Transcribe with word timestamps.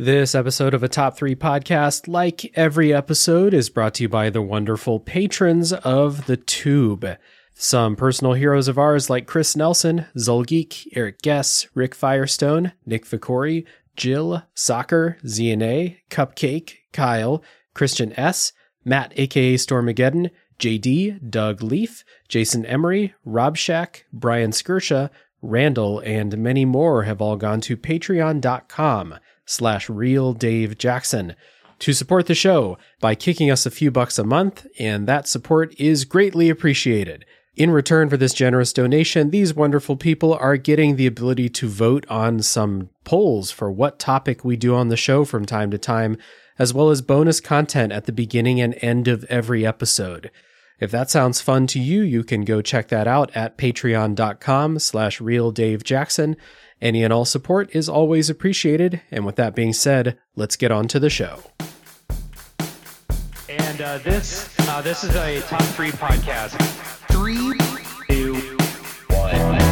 This 0.00 0.36
episode 0.36 0.74
of 0.74 0.84
a 0.84 0.88
Top 0.88 1.16
3 1.16 1.34
podcast, 1.34 2.06
like 2.06 2.56
every 2.56 2.94
episode, 2.94 3.52
is 3.52 3.68
brought 3.68 3.94
to 3.94 4.04
you 4.04 4.08
by 4.08 4.30
the 4.30 4.40
wonderful 4.40 5.00
patrons 5.00 5.72
of 5.72 6.26
the 6.26 6.36
Tube. 6.36 7.04
Some 7.54 7.96
personal 7.96 8.34
heroes 8.34 8.68
of 8.68 8.78
ours 8.78 9.10
like 9.10 9.26
Chris 9.26 9.56
Nelson, 9.56 10.06
Zolgeek, 10.16 10.86
Eric 10.94 11.20
Guess, 11.22 11.66
Rick 11.74 11.96
Firestone, 11.96 12.74
Nick 12.86 13.06
Vicori, 13.06 13.66
Jill, 13.96 14.44
Soccer, 14.54 15.18
ZNA, 15.24 15.96
Cupcake, 16.10 16.76
Kyle, 16.92 17.42
Christian 17.74 18.12
S., 18.12 18.52
Matt 18.84 19.12
aka 19.16 19.56
Stormageddon, 19.56 20.30
JD, 20.60 21.28
Doug 21.28 21.60
Leaf, 21.60 22.04
Jason 22.28 22.64
Emery, 22.66 23.14
Rob 23.24 23.56
Shack, 23.56 24.06
Brian 24.12 24.52
Skirsha, 24.52 25.10
Randall, 25.42 25.98
and 26.04 26.38
many 26.38 26.64
more 26.64 27.02
have 27.02 27.20
all 27.20 27.36
gone 27.36 27.60
to 27.62 27.76
patreon.com 27.76 29.18
slash 29.48 29.88
real 29.88 30.32
Dave 30.32 30.78
Jackson 30.78 31.34
to 31.78 31.92
support 31.92 32.26
the 32.26 32.34
show 32.34 32.76
by 33.00 33.14
kicking 33.14 33.50
us 33.50 33.64
a 33.64 33.70
few 33.70 33.90
bucks 33.90 34.18
a 34.18 34.24
month, 34.24 34.66
and 34.78 35.06
that 35.06 35.28
support 35.28 35.74
is 35.78 36.04
greatly 36.04 36.48
appreciated. 36.48 37.24
In 37.56 37.70
return 37.70 38.08
for 38.08 38.16
this 38.16 38.34
generous 38.34 38.72
donation, 38.72 39.30
these 39.30 39.54
wonderful 39.54 39.96
people 39.96 40.34
are 40.34 40.56
getting 40.56 40.94
the 40.94 41.06
ability 41.06 41.48
to 41.50 41.68
vote 41.68 42.06
on 42.08 42.40
some 42.40 42.90
polls 43.04 43.50
for 43.50 43.70
what 43.70 43.98
topic 43.98 44.44
we 44.44 44.56
do 44.56 44.74
on 44.74 44.88
the 44.88 44.96
show 44.96 45.24
from 45.24 45.44
time 45.44 45.70
to 45.72 45.78
time, 45.78 46.16
as 46.58 46.72
well 46.72 46.90
as 46.90 47.02
bonus 47.02 47.40
content 47.40 47.92
at 47.92 48.06
the 48.06 48.12
beginning 48.12 48.60
and 48.60 48.76
end 48.80 49.08
of 49.08 49.24
every 49.24 49.66
episode. 49.66 50.30
If 50.80 50.90
that 50.92 51.10
sounds 51.10 51.40
fun 51.40 51.66
to 51.68 51.80
you, 51.80 52.02
you 52.02 52.22
can 52.22 52.42
go 52.44 52.62
check 52.62 52.88
that 52.88 53.08
out 53.08 53.30
at 53.34 53.58
patreon.com 53.58 54.78
slash 54.78 55.18
realdavejackson. 55.18 56.36
Any 56.80 57.02
and 57.02 57.12
all 57.12 57.24
support 57.24 57.74
is 57.74 57.88
always 57.88 58.30
appreciated. 58.30 59.00
And 59.10 59.26
with 59.26 59.36
that 59.36 59.56
being 59.56 59.72
said, 59.72 60.18
let's 60.36 60.56
get 60.56 60.70
on 60.70 60.86
to 60.88 61.00
the 61.00 61.10
show. 61.10 61.40
And 63.48 63.80
uh, 63.80 63.98
this 63.98 64.54
uh, 64.60 64.80
this 64.82 65.02
is 65.02 65.16
a 65.16 65.40
top 65.42 65.62
three 65.62 65.90
podcast. 65.90 66.56
Three, 67.08 67.58
two, 68.08 68.34
one. 69.08 69.67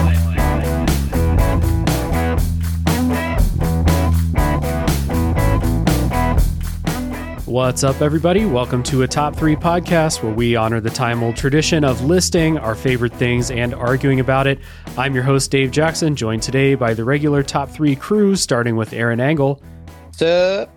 What's 7.47 7.85
up, 7.85 8.03
everybody? 8.03 8.45
Welcome 8.45 8.83
to 8.85 9.05
a 9.05 9.07
Top 9.07 9.37
3 9.37 9.55
podcast 9.55 10.21
where 10.21 10.35
we 10.35 10.57
honor 10.57 10.81
the 10.81 10.91
time 10.91 11.23
old 11.23 11.37
tradition 11.37 11.85
of 11.85 12.03
listing 12.03 12.59
our 12.59 12.75
favorite 12.75 13.13
things 13.13 13.53
and 13.53 13.73
arguing 13.73 14.19
about 14.19 14.49
it. 14.49 14.59
I'm 14.99 15.15
your 15.15 15.23
host, 15.23 15.53
Dave 15.53 15.71
Jackson, 15.71 16.17
joined 16.17 16.43
today 16.43 16.75
by 16.75 16.93
the 16.93 17.05
regular 17.05 17.45
Top 17.45 17.71
3 17.71 17.95
crew, 17.95 18.35
starting 18.35 18.75
with 18.75 18.93
Aaron 18.93 19.21
Angle, 19.21 19.63
What's 20.07 20.23
up? 20.23 20.71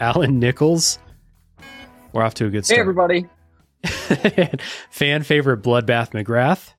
Alan 0.00 0.40
Nichols. 0.40 0.98
We're 2.12 2.24
off 2.24 2.34
to 2.34 2.46
a 2.46 2.50
good 2.50 2.66
start. 2.66 2.78
Hey, 2.78 2.80
everybody. 2.80 3.26
Fan 4.90 5.22
favorite 5.22 5.62
Bloodbath 5.62 6.10
McGrath. 6.10 6.72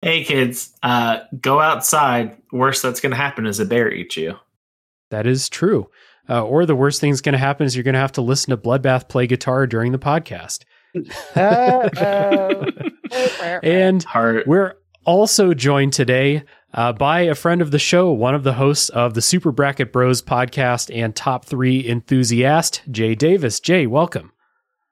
Hey 0.00 0.24
kids, 0.24 0.72
uh, 0.82 1.18
go 1.38 1.60
outside. 1.60 2.38
Worst 2.50 2.82
that's 2.82 3.00
going 3.00 3.10
to 3.10 3.16
happen 3.16 3.46
is 3.46 3.60
a 3.60 3.66
bear 3.66 3.92
eats 3.92 4.16
you. 4.16 4.36
That 5.10 5.26
is 5.26 5.50
true. 5.50 5.90
Uh, 6.28 6.44
or 6.44 6.66
the 6.66 6.74
worst 6.74 7.00
thing's 7.00 7.20
going 7.20 7.34
to 7.34 7.38
happen 7.38 7.66
is 7.66 7.76
you're 7.76 7.82
going 7.82 7.94
to 7.94 8.00
have 8.00 8.12
to 8.12 8.22
listen 8.22 8.50
to 8.50 8.56
Bloodbath 8.56 9.08
play 9.08 9.26
guitar 9.26 9.66
during 9.66 9.92
the 9.92 9.98
podcast. 9.98 10.64
And 13.62 14.02
Heart. 14.02 14.46
We're 14.46 14.74
also 15.04 15.54
joined 15.54 15.92
today 15.92 16.44
uh, 16.72 16.92
by 16.92 17.22
a 17.22 17.34
friend 17.34 17.62
of 17.62 17.70
the 17.70 17.78
show, 17.78 18.10
one 18.10 18.34
of 18.34 18.42
the 18.42 18.54
hosts 18.54 18.88
of 18.88 19.14
the 19.14 19.22
Super 19.22 19.52
Bracket 19.52 19.92
Bros 19.92 20.22
podcast 20.22 20.94
and 20.94 21.14
top 21.14 21.44
three 21.44 21.88
enthusiast, 21.88 22.82
Jay 22.90 23.14
Davis. 23.14 23.60
Jay, 23.60 23.86
welcome. 23.86 24.32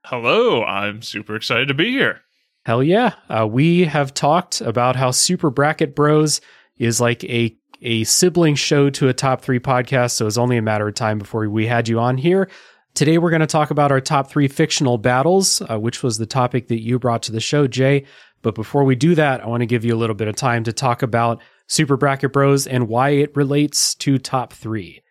Hello, 0.05 0.65
I'm 0.65 1.03
super 1.03 1.37
excited 1.37 1.69
to 1.69 1.75
be 1.75 1.91
here. 1.91 2.21
Hell 2.65 2.83
yeah. 2.83 3.15
Uh, 3.29 3.47
we 3.47 3.85
have 3.85 4.15
talked 4.15 4.61
about 4.61 4.97
how 4.97 5.11
Super 5.11 5.51
Bracket 5.51 5.97
Bros 5.97 6.41
is 6.79 7.01
like 7.01 7.25
a 7.25 7.57
a 7.83 8.05
sibling 8.05 8.55
show 8.55 8.91
to 8.91 9.09
a 9.09 9.13
top 9.13 9.43
three 9.43 9.61
podcast, 9.61 10.13
so 10.13 10.27
it's 10.27 10.39
only 10.39 10.57
a 10.57 10.63
matter 10.63 10.89
of 10.89 10.95
time 10.95 11.19
before 11.19 11.49
we 11.49 11.67
had 11.67 11.89
you 11.89 11.99
on 11.99 12.17
here. 12.17 12.49
Today, 12.95 13.19
we're 13.19 13.31
going 13.31 13.41
to 13.41 13.47
talk 13.47 13.71
about 13.71 13.91
our 13.91 14.01
top 14.01 14.31
three 14.31 14.49
fictional 14.49 14.99
battles, 14.99 15.63
uh, 15.63 15.79
which 15.79 16.03
was 16.03 16.19
the 16.19 16.27
topic 16.27 16.69
that 16.69 16.83
you 16.83 16.99
brought 16.99 17.23
to 17.25 17.33
the 17.33 17.41
show, 17.41 17.67
Jay. 17.67 18.05
But 18.43 18.55
before 18.55 18.85
we 18.85 18.95
do 18.97 19.15
that, 19.15 19.43
I 19.43 19.47
want 19.47 19.63
to 19.63 19.67
give 19.67 19.85
you 19.85 19.95
a 19.95 19.97
little 19.97 20.15
bit 20.17 20.29
of 20.29 20.37
time 20.37 20.65
to 20.65 20.73
talk 20.73 21.03
about 21.03 21.41
Super 21.69 21.97
Bracket 21.97 22.33
Bros 22.33 22.67
and 22.67 22.89
why 22.89 23.11
it 23.11 23.35
relates 23.35 23.95
to 23.97 24.19
top 24.19 24.53
three. 24.53 25.03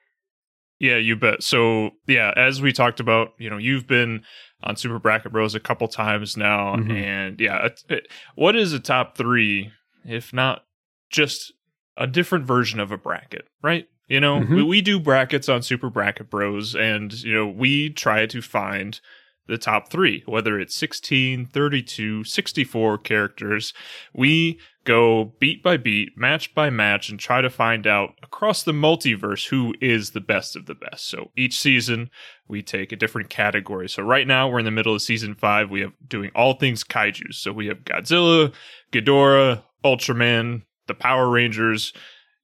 Yeah, 0.80 0.98
you 0.98 1.16
bet. 1.16 1.42
So, 1.44 1.92
yeah, 2.08 2.34
as 2.36 2.62
we 2.62 2.72
talked 2.74 3.00
about, 3.00 3.30
you 3.38 3.50
know, 3.50 3.58
you've 3.58 3.88
been 3.88 4.24
on 4.64 4.76
Super 4.76 5.00
Bracket 5.00 5.32
Bros 5.32 5.56
a 5.56 5.60
couple 5.60 5.88
times 5.88 6.38
now. 6.38 6.76
Mhm. 6.76 6.92
And 6.92 7.40
yeah, 7.42 7.66
it, 7.66 7.84
it- 7.90 8.08
what 8.36 8.56
is 8.56 8.74
a 8.74 8.80
top 8.80 9.18
three 9.18 9.72
if 10.06 10.34
not 10.34 10.64
just 11.10 11.54
a 11.98 12.08
different 12.08 12.46
version 12.46 12.80
of 12.80 12.92
a 12.92 12.98
bracket, 12.98 13.48
right? 13.62 13.88
You 14.08 14.20
know, 14.20 14.42
Mhm. 14.42 14.56
we, 14.56 14.64
we 14.64 14.82
do 14.82 15.00
brackets 15.00 15.48
on 15.50 15.62
Super 15.62 15.90
Bracket 15.90 16.30
Bros, 16.30 16.76
and, 16.76 17.14
you 17.24 17.34
know, 17.34 17.48
we 17.48 17.90
try 17.90 18.26
to 18.26 18.42
find 18.42 19.00
the 19.48 19.58
top 19.58 19.90
three, 19.90 20.24
whether 20.28 20.60
it's 20.60 20.76
16, 20.76 21.46
32, 21.48 22.24
64 22.24 22.98
characters. 23.00 23.74
We 24.14 24.60
go 24.86 25.34
beat 25.40 25.62
by 25.64 25.78
beat, 25.78 26.18
match 26.18 26.54
by 26.56 26.70
match, 26.70 27.10
and 27.10 27.20
try 27.20 27.42
to 27.42 27.50
find 27.50 27.86
out 27.86 28.14
across 28.24 28.64
the 28.64 28.72
multiverse 28.72 29.48
who 29.50 29.74
is 29.82 30.12
the 30.12 30.22
best 30.22 30.56
of 30.56 30.68
the 30.68 30.76
best. 30.76 31.08
So 31.08 31.32
each 31.36 31.60
season, 31.60 32.10
we 32.48 32.62
take 32.62 32.92
a 32.92 32.96
different 32.96 33.30
category. 33.30 33.90
So 33.90 34.04
right 34.04 34.28
now, 34.28 34.48
we're 34.48 34.60
in 34.60 34.66
the 34.66 34.72
middle 34.72 34.96
of 34.96 35.02
season 35.02 35.36
five. 35.36 35.70
We 35.70 35.82
have 35.82 35.94
doing 36.08 36.32
all 36.36 36.54
things 36.54 36.84
kaiju. 36.84 37.34
So 37.34 37.52
we 37.52 37.68
have 37.68 37.84
Godzilla, 37.84 38.54
Ghidorah, 38.94 39.64
Ultraman, 39.84 40.64
the 40.92 41.00
Power 41.00 41.30
Rangers. 41.30 41.94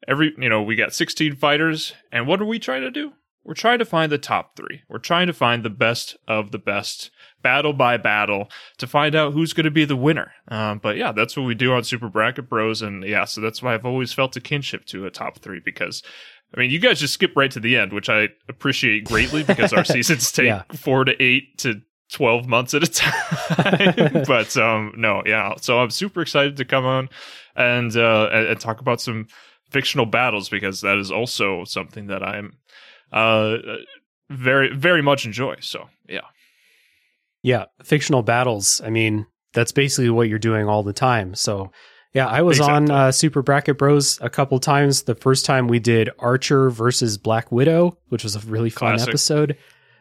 Every, 0.08 0.34
you 0.38 0.48
know, 0.50 0.62
we 0.62 0.76
got 0.76 0.94
16 0.94 1.36
fighters. 1.36 1.94
And 2.12 2.28
what 2.28 2.42
are 2.42 2.46
we 2.46 2.60
trying 2.60 2.82
to 2.82 2.92
do? 2.92 3.14
We're 3.44 3.54
trying 3.54 3.80
to 3.80 3.86
find 3.86 4.12
the 4.12 4.18
top 4.18 4.56
three. 4.56 4.82
We're 4.90 5.00
trying 5.00 5.28
to 5.28 5.34
find 5.34 5.64
the 5.64 5.70
best 5.70 6.18
of 6.28 6.52
the 6.52 6.58
best, 6.60 7.12
battle 7.42 7.72
by 7.72 7.96
battle, 7.98 8.50
to 8.78 8.88
find 8.88 9.16
out 9.16 9.32
who's 9.34 9.54
going 9.54 9.64
to 9.66 9.72
be 9.72 9.86
the 9.86 9.96
winner. 9.96 10.34
Um, 10.50 10.80
but 10.80 10.98
yeah, 10.98 11.14
that's 11.14 11.38
what 11.38 11.44
we 11.46 11.56
do 11.56 11.74
on 11.74 11.84
Super 11.86 12.10
Bracket 12.10 12.50
Bros. 12.50 12.82
And 12.82 13.04
yeah, 13.06 13.24
so 13.26 13.40
that's 13.42 13.62
why 13.64 13.74
I've 13.74 13.86
always 13.86 14.12
felt 14.12 14.36
a 14.36 14.42
kinship 14.42 14.86
to 14.88 15.06
a 15.06 15.10
top 15.12 15.40
three 15.40 15.62
because, 15.64 16.04
I 16.56 16.60
mean, 16.60 16.72
you 16.72 16.80
guys 16.80 17.00
just 17.00 17.14
skip 17.14 17.32
right 17.38 17.52
to 17.52 17.60
the 17.62 17.78
end, 17.78 17.94
which 17.94 18.10
I 18.10 18.30
appreciate 18.50 19.06
greatly 19.06 19.44
because 19.44 19.72
our 19.72 19.86
seasons 19.96 20.30
take 20.32 20.48
Yeah. 20.48 20.64
four 20.74 21.06
to 21.06 21.16
eight 21.24 21.58
to 21.60 21.82
12 22.12 22.48
months 22.48 22.74
at 22.74 22.84
a 22.84 22.88
time. 22.92 24.24
but 24.28 24.56
um, 24.58 24.94
no, 24.98 25.24
yeah. 25.26 25.54
So 25.62 25.80
I'm 25.80 25.90
super 25.90 26.22
excited 26.22 26.58
to 26.58 26.66
come 26.66 26.86
on 26.86 27.10
and, 27.58 27.96
uh, 27.98 28.30
and, 28.32 28.60
talk 28.60 28.80
about 28.80 29.02
some 29.02 29.28
fictional 29.70 30.06
battles 30.06 30.48
because 30.48 30.82
that 30.82 30.98
is 30.98 31.12
also 31.12 31.64
something 31.66 32.08
that 32.08 32.24
I'm 32.24 32.58
uh, 33.12 33.58
very, 34.30 34.74
very 34.76 35.02
much 35.02 35.26
enjoy. 35.26 35.56
So 35.60 35.90
yeah. 36.08 36.22
Yeah, 37.44 37.66
fictional 37.84 38.24
battles. 38.24 38.82
I 38.84 38.90
mean, 38.90 39.26
that's 39.54 39.72
basically 39.72 40.10
what 40.10 40.30
you're 40.30 40.40
doing 40.40 40.68
all 40.68 40.84
the 40.84 40.94
time. 40.94 41.34
So, 41.34 41.72
yeah, 42.14 42.28
I 42.28 42.42
was 42.42 42.60
on 42.60 42.90
uh, 42.90 43.12
Super 43.12 43.42
Bracket 43.42 43.78
Bros 43.78 44.20
a 44.22 44.30
couple 44.30 44.60
times. 44.60 45.04
The 45.04 45.16
first 45.16 45.46
time 45.46 45.68
we 45.68 45.80
did 45.80 46.10
Archer 46.20 46.70
versus 46.70 47.18
Black 47.18 47.52
Widow, 47.52 47.98
which 48.10 48.24
was 48.24 48.36
a 48.36 48.40
really 48.40 48.70
fun 48.70 48.96
Classic. 48.96 49.10
episode. 49.10 49.58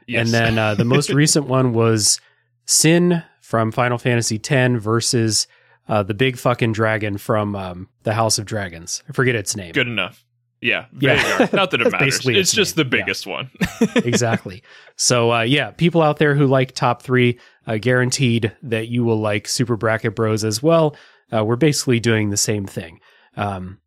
Yes. 0.07 0.25
And 0.25 0.35
then 0.35 0.59
uh, 0.59 0.75
the 0.75 0.85
most 0.85 1.11
recent 1.13 1.47
one 1.47 1.73
was 1.73 2.21
Sin 2.65 3.23
from 3.43 3.71
Final 3.71 3.99
Fantasy 3.99 4.41
X 4.43 4.83
versus 4.83 5.47
uh, 5.89 6.03
the 6.03 6.15
big 6.15 6.37
fucking 6.39 6.73
dragon 6.73 7.19
from 7.19 7.55
um, 7.57 7.89
the 8.03 8.13
House 8.15 8.39
of 8.39 8.45
Dragons. 8.47 9.03
I 9.09 9.13
forget 9.13 9.35
its 9.35 9.55
name. 9.57 9.73
good 9.73 9.89
enough. 9.89 10.25
Yeah. 10.61 10.87
Yeah. 10.99 11.15
There 11.23 11.41
you 11.43 11.47
go. 11.51 11.57
Not 11.57 11.71
that 11.73 11.83
it 11.83 11.93
matters. 11.93 12.17
It's 12.19 12.27
its 12.29 12.53
just 12.53 12.77
name. 12.77 12.89
the 12.89 12.97
Yeah. 12.97 13.03
biggest 13.05 13.27
one. 13.27 13.51
exactly. 13.97 14.63
So 14.97 15.31
uh, 15.33 15.43
yeah, 15.43 15.71
people 15.71 16.01
out 16.03 16.17
there 16.19 16.35
who 16.35 16.47
like 16.47 16.73
top 16.73 17.03
three, 17.03 17.39
uh, 17.67 17.77
guaranteed 17.77 18.53
that 18.63 18.89
you 18.89 19.05
will 19.05 19.21
like 19.21 19.47
Super 19.49 19.77
Bracket 19.77 20.15
Bros 20.17 20.45
as 20.45 20.63
well. 20.63 20.97
Uh, 21.33 21.45
we're 21.45 21.57
basically 21.57 22.01
doing 22.01 22.31
the 22.31 22.37
same 22.37 22.65
thing. 22.67 23.01
Um, 23.37 23.79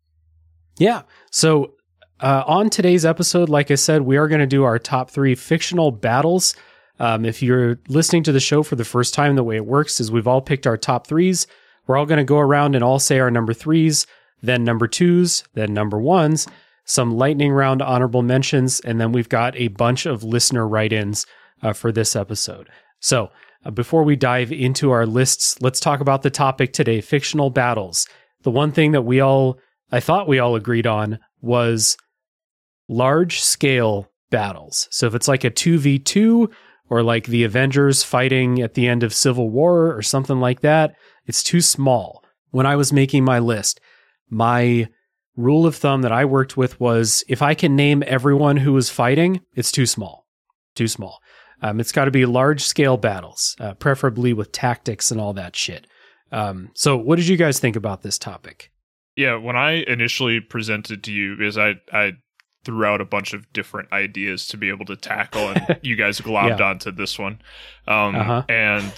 yeah. 0.78 1.02
So 1.32 1.74
uh, 2.20 2.44
on 2.46 2.70
today's 2.70 3.04
episode, 3.04 3.48
like 3.48 3.70
I 3.70 3.74
said, 3.74 4.02
we 4.02 4.16
are 4.16 4.28
going 4.28 4.40
to 4.40 4.46
do 4.46 4.62
our 4.64 4.78
top 4.78 5.10
three 5.10 5.34
fictional 5.34 5.90
battles. 5.90 6.54
Um, 7.00 7.24
if 7.24 7.42
you're 7.42 7.80
listening 7.88 8.22
to 8.24 8.32
the 8.32 8.40
show 8.40 8.62
for 8.62 8.76
the 8.76 8.84
first 8.84 9.12
time, 9.14 9.34
the 9.36 9.42
way 9.44 9.56
it 9.56 9.66
works 9.66 10.00
is 10.00 10.12
we've 10.12 10.28
all 10.28 10.42
picked 10.42 10.66
our 10.66 10.76
top 10.76 11.06
threes. 11.06 11.46
We're 11.90 11.96
all 11.96 12.06
going 12.06 12.18
to 12.18 12.24
go 12.24 12.38
around 12.38 12.76
and 12.76 12.84
all 12.84 13.00
say 13.00 13.18
our 13.18 13.32
number 13.32 13.52
threes, 13.52 14.06
then 14.44 14.62
number 14.62 14.86
twos, 14.86 15.42
then 15.54 15.74
number 15.74 15.98
ones, 15.98 16.46
some 16.84 17.16
lightning 17.16 17.50
round 17.50 17.82
honorable 17.82 18.22
mentions, 18.22 18.78
and 18.78 19.00
then 19.00 19.10
we've 19.10 19.28
got 19.28 19.56
a 19.56 19.66
bunch 19.66 20.06
of 20.06 20.22
listener 20.22 20.68
write 20.68 20.92
ins 20.92 21.26
uh, 21.64 21.72
for 21.72 21.90
this 21.90 22.14
episode. 22.14 22.68
So 23.00 23.30
uh, 23.64 23.72
before 23.72 24.04
we 24.04 24.14
dive 24.14 24.52
into 24.52 24.92
our 24.92 25.04
lists, 25.04 25.60
let's 25.60 25.80
talk 25.80 25.98
about 25.98 26.22
the 26.22 26.30
topic 26.30 26.72
today 26.72 27.00
fictional 27.00 27.50
battles. 27.50 28.06
The 28.42 28.52
one 28.52 28.70
thing 28.70 28.92
that 28.92 29.02
we 29.02 29.18
all, 29.18 29.58
I 29.90 29.98
thought 29.98 30.28
we 30.28 30.38
all 30.38 30.54
agreed 30.54 30.86
on 30.86 31.18
was 31.40 31.96
large 32.88 33.40
scale 33.40 34.08
battles. 34.30 34.86
So 34.92 35.08
if 35.08 35.16
it's 35.16 35.26
like 35.26 35.42
a 35.42 35.50
2v2 35.50 36.52
or 36.88 37.02
like 37.02 37.26
the 37.26 37.42
Avengers 37.42 38.04
fighting 38.04 38.62
at 38.62 38.74
the 38.74 38.86
end 38.86 39.02
of 39.02 39.12
Civil 39.12 39.50
War 39.50 39.92
or 39.92 40.02
something 40.02 40.38
like 40.38 40.60
that, 40.60 40.94
it's 41.30 41.42
too 41.44 41.60
small. 41.60 42.24
When 42.50 42.66
I 42.66 42.74
was 42.76 42.92
making 42.92 43.24
my 43.24 43.38
list, 43.38 43.80
my 44.28 44.88
rule 45.36 45.64
of 45.64 45.76
thumb 45.76 46.02
that 46.02 46.12
I 46.12 46.24
worked 46.24 46.56
with 46.56 46.78
was 46.80 47.22
if 47.28 47.40
I 47.40 47.54
can 47.54 47.76
name 47.76 48.02
everyone 48.06 48.56
who 48.58 48.72
was 48.72 48.90
fighting, 48.90 49.40
it's 49.54 49.70
too 49.72 49.86
small. 49.86 50.26
Too 50.74 50.88
small. 50.88 51.20
Um, 51.62 51.78
it's 51.78 51.92
got 51.92 52.06
to 52.06 52.10
be 52.10 52.26
large 52.26 52.62
scale 52.62 52.96
battles, 52.96 53.54
uh, 53.60 53.74
preferably 53.74 54.32
with 54.32 54.50
tactics 54.50 55.10
and 55.12 55.20
all 55.20 55.32
that 55.34 55.54
shit. 55.54 55.86
Um, 56.32 56.70
so, 56.74 56.96
what 56.96 57.16
did 57.16 57.28
you 57.28 57.36
guys 57.36 57.58
think 57.60 57.76
about 57.76 58.02
this 58.02 58.18
topic? 58.18 58.70
Yeah, 59.16 59.36
when 59.36 59.56
I 59.56 59.84
initially 59.86 60.40
presented 60.40 61.04
to 61.04 61.12
you, 61.12 61.36
because 61.36 61.58
I 61.58 61.74
I 61.92 62.12
threw 62.64 62.84
out 62.84 63.00
a 63.00 63.04
bunch 63.04 63.32
of 63.34 63.50
different 63.52 63.92
ideas 63.92 64.46
to 64.48 64.56
be 64.56 64.68
able 64.68 64.86
to 64.86 64.96
tackle, 64.96 65.48
and 65.50 65.78
you 65.82 65.96
guys 65.96 66.20
globbed 66.20 66.58
Yeah. 66.58 66.70
onto 66.70 66.90
this 66.92 67.18
one. 67.18 67.40
Um, 67.86 68.14
Uh-huh. 68.16 68.42
And 68.48 68.92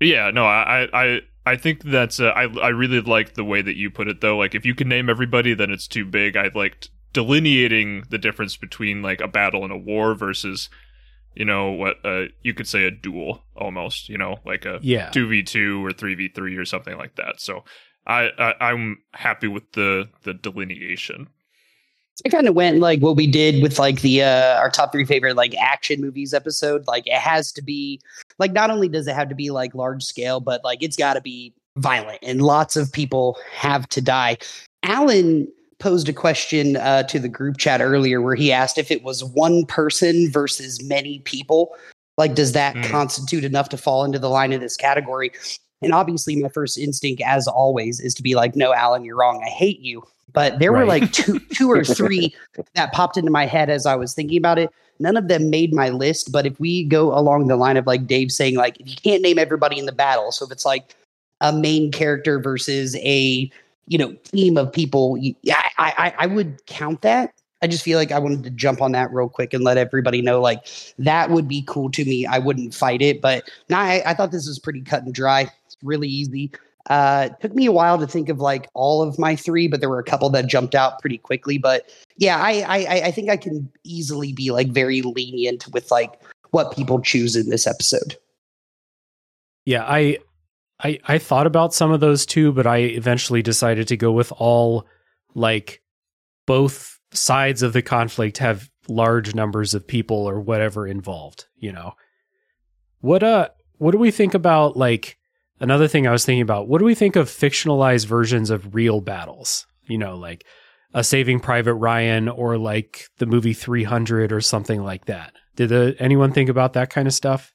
yeah, 0.00 0.30
no, 0.30 0.44
I 0.46 0.88
I 0.92 1.20
I 1.48 1.56
think 1.56 1.82
that's 1.82 2.20
uh, 2.20 2.28
I 2.28 2.44
I 2.60 2.68
really 2.68 3.00
like 3.00 3.34
the 3.34 3.44
way 3.44 3.62
that 3.62 3.76
you 3.76 3.90
put 3.90 4.08
it 4.08 4.20
though. 4.20 4.36
Like, 4.36 4.54
if 4.54 4.64
you 4.66 4.74
can 4.74 4.88
name 4.88 5.08
everybody, 5.08 5.54
then 5.54 5.70
it's 5.70 5.88
too 5.88 6.04
big. 6.04 6.36
I 6.36 6.50
liked 6.54 6.90
delineating 7.12 8.04
the 8.10 8.18
difference 8.18 8.56
between 8.56 9.02
like 9.02 9.20
a 9.20 9.28
battle 9.28 9.64
and 9.64 9.72
a 9.72 9.76
war 9.76 10.14
versus 10.14 10.68
you 11.34 11.44
know 11.44 11.70
what 11.70 11.96
uh 12.04 12.24
you 12.42 12.52
could 12.52 12.66
say 12.68 12.84
a 12.84 12.90
duel 12.90 13.42
almost 13.56 14.08
you 14.08 14.18
know 14.18 14.36
like 14.44 14.64
a 14.64 14.78
Yeah. 14.82 15.10
2v2 15.10 15.82
or 15.84 15.90
3v3 15.90 16.58
or 16.58 16.64
something 16.64 16.96
like 16.98 17.16
that 17.16 17.40
so 17.40 17.64
I, 18.06 18.30
I 18.38 18.54
i'm 18.70 18.98
happy 19.14 19.48
with 19.48 19.72
the 19.72 20.08
the 20.24 20.34
delineation 20.34 21.28
I 22.26 22.28
kind 22.30 22.48
of 22.48 22.54
went 22.54 22.78
like 22.80 23.00
what 23.00 23.16
we 23.16 23.26
did 23.26 23.62
with 23.62 23.78
like 23.78 24.00
the 24.00 24.22
uh 24.22 24.56
our 24.58 24.70
top 24.70 24.92
three 24.92 25.04
favorite 25.04 25.36
like 25.36 25.54
action 25.56 26.00
movies 26.00 26.34
episode. 26.34 26.86
Like 26.86 27.06
it 27.06 27.14
has 27.14 27.52
to 27.52 27.62
be 27.62 28.00
like 28.38 28.52
not 28.52 28.70
only 28.70 28.88
does 28.88 29.06
it 29.06 29.14
have 29.14 29.28
to 29.28 29.34
be 29.34 29.50
like 29.50 29.74
large 29.74 30.02
scale, 30.02 30.40
but 30.40 30.62
like 30.64 30.82
it's 30.82 30.96
got 30.96 31.14
to 31.14 31.20
be 31.20 31.54
violent 31.76 32.18
and 32.22 32.42
lots 32.42 32.76
of 32.76 32.92
people 32.92 33.38
have 33.52 33.88
to 33.90 34.00
die. 34.00 34.36
Alan 34.82 35.46
posed 35.78 36.08
a 36.08 36.12
question 36.12 36.76
uh, 36.76 37.04
to 37.04 37.20
the 37.20 37.28
group 37.28 37.56
chat 37.56 37.80
earlier 37.80 38.20
where 38.20 38.34
he 38.34 38.50
asked 38.50 38.78
if 38.78 38.90
it 38.90 39.04
was 39.04 39.22
one 39.22 39.64
person 39.66 40.28
versus 40.30 40.82
many 40.82 41.20
people. 41.20 41.76
Like, 42.16 42.34
does 42.34 42.50
that 42.50 42.74
Mm. 42.74 42.90
constitute 42.90 43.44
enough 43.44 43.68
to 43.68 43.76
fall 43.76 44.04
into 44.04 44.18
the 44.18 44.28
line 44.28 44.52
of 44.52 44.60
this 44.60 44.76
category? 44.76 45.30
And 45.82 45.92
obviously, 45.92 46.36
my 46.36 46.48
first 46.48 46.76
instinct, 46.76 47.22
as 47.24 47.46
always, 47.46 48.00
is 48.00 48.14
to 48.14 48.22
be 48.22 48.34
like, 48.34 48.56
"No, 48.56 48.72
Alan, 48.72 49.04
you're 49.04 49.16
wrong. 49.16 49.42
I 49.44 49.48
hate 49.48 49.80
you." 49.80 50.02
But 50.32 50.58
there 50.58 50.72
were 50.72 50.84
like 50.84 51.10
two, 51.12 51.40
two 51.54 51.70
or 51.70 51.84
three 51.84 52.34
that 52.74 52.92
popped 52.92 53.16
into 53.16 53.30
my 53.30 53.46
head 53.46 53.70
as 53.70 53.86
I 53.86 53.94
was 53.96 54.14
thinking 54.14 54.38
about 54.38 54.58
it. 54.58 54.70
None 55.00 55.16
of 55.16 55.28
them 55.28 55.48
made 55.48 55.72
my 55.72 55.90
list, 55.90 56.32
but 56.32 56.44
if 56.44 56.58
we 56.58 56.84
go 56.84 57.16
along 57.16 57.46
the 57.46 57.56
line 57.56 57.76
of 57.76 57.86
like 57.86 58.06
Dave 58.06 58.32
saying, 58.32 58.56
like, 58.56 58.78
if 58.80 58.88
you 58.88 58.96
can't 58.96 59.22
name 59.22 59.38
everybody 59.38 59.78
in 59.78 59.86
the 59.86 59.92
battle, 59.92 60.32
so 60.32 60.44
if 60.44 60.50
it's 60.50 60.64
like 60.64 60.94
a 61.40 61.52
main 61.52 61.92
character 61.92 62.40
versus 62.40 62.96
a 62.96 63.50
you 63.86 63.96
know 63.96 64.12
team 64.24 64.58
of 64.58 64.72
people, 64.72 65.16
yeah, 65.42 65.62
I, 65.78 65.94
I 66.18 66.24
I 66.24 66.26
would 66.26 66.64
count 66.66 67.02
that. 67.02 67.32
I 67.62 67.66
just 67.66 67.82
feel 67.82 67.98
like 67.98 68.12
I 68.12 68.18
wanted 68.18 68.44
to 68.44 68.50
jump 68.50 68.80
on 68.80 68.92
that 68.92 69.12
real 69.12 69.28
quick 69.28 69.52
and 69.52 69.64
let 69.64 69.76
everybody 69.76 70.22
know 70.22 70.40
like 70.40 70.66
that 70.98 71.30
would 71.30 71.48
be 71.48 71.64
cool 71.66 71.90
to 71.90 72.04
me. 72.04 72.26
I 72.26 72.38
wouldn't 72.38 72.74
fight 72.74 73.02
it, 73.02 73.20
but 73.20 73.48
I, 73.72 74.02
I 74.06 74.14
thought 74.14 74.30
this 74.30 74.46
was 74.46 74.58
pretty 74.58 74.80
cut 74.80 75.02
and 75.02 75.12
dry. 75.12 75.50
Really 75.82 76.08
easy. 76.08 76.50
Uh, 76.88 77.28
took 77.40 77.54
me 77.54 77.66
a 77.66 77.72
while 77.72 77.98
to 77.98 78.06
think 78.06 78.28
of 78.30 78.38
like 78.40 78.66
all 78.72 79.02
of 79.02 79.18
my 79.18 79.36
three, 79.36 79.68
but 79.68 79.80
there 79.80 79.90
were 79.90 79.98
a 79.98 80.04
couple 80.04 80.30
that 80.30 80.46
jumped 80.46 80.74
out 80.74 80.98
pretty 81.00 81.18
quickly. 81.18 81.58
But 81.58 81.90
yeah, 82.16 82.38
I, 82.38 82.60
I 82.60 82.76
I- 82.78 83.02
I 83.06 83.10
think 83.10 83.28
I 83.28 83.36
can 83.36 83.70
easily 83.84 84.32
be 84.32 84.50
like 84.50 84.68
very 84.68 85.02
lenient 85.02 85.66
with 85.72 85.90
like 85.90 86.18
what 86.50 86.74
people 86.74 87.00
choose 87.00 87.36
in 87.36 87.50
this 87.50 87.66
episode. 87.66 88.16
Yeah, 89.66 89.84
I, 89.86 90.18
I, 90.82 90.98
I 91.04 91.18
thought 91.18 91.46
about 91.46 91.74
some 91.74 91.90
of 91.92 92.00
those 92.00 92.24
too, 92.24 92.52
but 92.52 92.66
I 92.66 92.78
eventually 92.78 93.42
decided 93.42 93.88
to 93.88 93.96
go 93.98 94.12
with 94.12 94.32
all 94.32 94.86
like 95.34 95.82
both 96.46 96.98
sides 97.12 97.62
of 97.62 97.74
the 97.74 97.82
conflict 97.82 98.38
have 98.38 98.70
large 98.88 99.34
numbers 99.34 99.74
of 99.74 99.86
people 99.86 100.26
or 100.26 100.40
whatever 100.40 100.86
involved. 100.86 101.46
You 101.56 101.72
know, 101.72 101.92
what 103.00 103.22
uh, 103.22 103.48
what 103.76 103.90
do 103.92 103.98
we 103.98 104.10
think 104.10 104.32
about 104.32 104.74
like 104.76 105.17
another 105.60 105.88
thing 105.88 106.06
I 106.06 106.12
was 106.12 106.24
thinking 106.24 106.42
about? 106.42 106.68
What 106.68 106.78
do 106.78 106.84
we 106.84 106.94
think 106.94 107.16
of 107.16 107.28
fictionalized 107.28 108.06
versions 108.06 108.50
of 108.50 108.74
real 108.74 109.00
battles? 109.00 109.66
You 109.86 109.98
know, 109.98 110.16
like 110.16 110.44
a 110.94 111.04
Saving 111.04 111.40
Private 111.40 111.74
Ryan 111.74 112.28
or 112.28 112.58
like 112.58 113.08
the 113.18 113.26
movie 113.26 113.52
300 113.54 114.32
or 114.32 114.40
something 114.40 114.82
like 114.82 115.06
that. 115.06 115.34
Did 115.56 115.72
uh, 115.72 115.92
anyone 115.98 116.32
think 116.32 116.48
about 116.48 116.74
that 116.74 116.90
kind 116.90 117.08
of 117.08 117.14
stuff? 117.14 117.52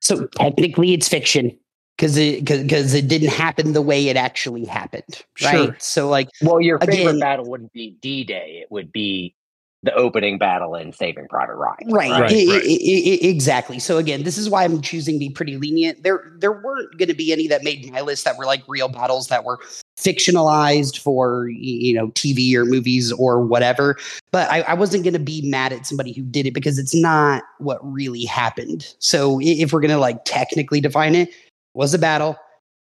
So 0.00 0.26
technically, 0.36 0.92
it's 0.94 1.08
fiction 1.08 1.58
because 1.96 2.16
it 2.16 2.44
because 2.44 2.92
it 2.92 3.08
didn't 3.08 3.30
happen 3.30 3.72
the 3.72 3.82
way 3.82 4.08
it 4.08 4.16
actually 4.16 4.64
happened, 4.64 5.24
right? 5.42 5.66
Sure. 5.66 5.76
So 5.78 6.08
like 6.08 6.28
Well, 6.42 6.60
your 6.60 6.78
favorite 6.78 7.00
Again- 7.00 7.20
battle 7.20 7.48
wouldn't 7.48 7.72
be 7.72 7.96
D 8.00 8.24
Day. 8.24 8.60
It 8.62 8.70
would 8.70 8.92
be 8.92 9.34
the 9.82 9.94
opening 9.94 10.38
battle 10.38 10.74
in 10.74 10.92
Saving 10.92 11.28
Private 11.28 11.54
Ryan. 11.54 11.76
Right, 11.88 12.10
Right, 12.10 12.20
I- 12.20 12.24
I- 12.24 12.54
right. 12.54 12.64
I- 12.64 13.26
I- 13.26 13.28
exactly. 13.28 13.78
So 13.78 13.98
again, 13.98 14.24
this 14.24 14.36
is 14.36 14.50
why 14.50 14.64
I'm 14.64 14.80
choosing 14.80 15.14
to 15.16 15.18
be 15.18 15.30
pretty 15.30 15.56
lenient. 15.56 16.02
There, 16.02 16.32
there 16.38 16.52
weren't 16.52 16.98
going 16.98 17.08
to 17.08 17.14
be 17.14 17.32
any 17.32 17.46
that 17.48 17.62
made 17.62 17.90
my 17.92 18.00
list 18.00 18.24
that 18.24 18.36
were 18.36 18.46
like 18.46 18.62
real 18.66 18.88
battles 18.88 19.28
that 19.28 19.44
were 19.44 19.58
fictionalized 19.98 20.98
for 20.98 21.48
you 21.48 21.94
know 21.94 22.08
TV 22.08 22.54
or 22.54 22.64
movies 22.64 23.12
or 23.12 23.40
whatever. 23.42 23.96
But 24.30 24.50
I, 24.50 24.62
I 24.62 24.74
wasn't 24.74 25.04
going 25.04 25.14
to 25.14 25.20
be 25.20 25.42
mad 25.48 25.72
at 25.72 25.86
somebody 25.86 26.12
who 26.12 26.22
did 26.22 26.46
it 26.46 26.52
because 26.52 26.78
it's 26.78 26.94
not 26.94 27.42
what 27.58 27.78
really 27.82 28.24
happened. 28.24 28.94
So 28.98 29.38
if 29.42 29.72
we're 29.72 29.80
going 29.80 29.90
to 29.90 29.98
like 29.98 30.24
technically 30.24 30.80
define 30.80 31.14
it, 31.14 31.30
was 31.74 31.94
a 31.94 31.98
battle, 31.98 32.36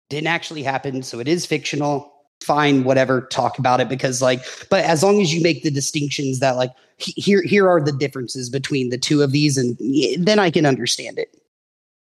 didn't 0.09 0.29
actually 0.29 0.63
happen, 0.63 1.03
so 1.03 1.19
it 1.19 1.29
is 1.29 1.45
fictional. 1.45 2.14
Fine, 2.45 2.85
whatever. 2.85 3.23
Talk 3.23 3.59
about 3.59 3.81
it 3.81 3.89
because 3.89 4.21
like, 4.23 4.41
but 4.71 4.85
as 4.85 5.03
long 5.03 5.21
as 5.21 5.33
you 5.35 5.43
make 5.43 5.63
the 5.63 5.71
distinctions 5.71 6.41
that 6.41 6.53
like 6.57 6.71
he- 6.97 7.21
here 7.21 7.43
here 7.43 7.69
are 7.69 7.81
the 7.81 7.93
differences 7.93 8.49
between 8.51 8.91
the 8.91 8.99
two 8.99 9.23
of 9.23 9.33
these 9.33 9.57
and 9.57 9.77
then 10.25 10.39
i 10.39 10.51
can 10.51 10.65
understand 10.67 11.19
it 11.19 11.29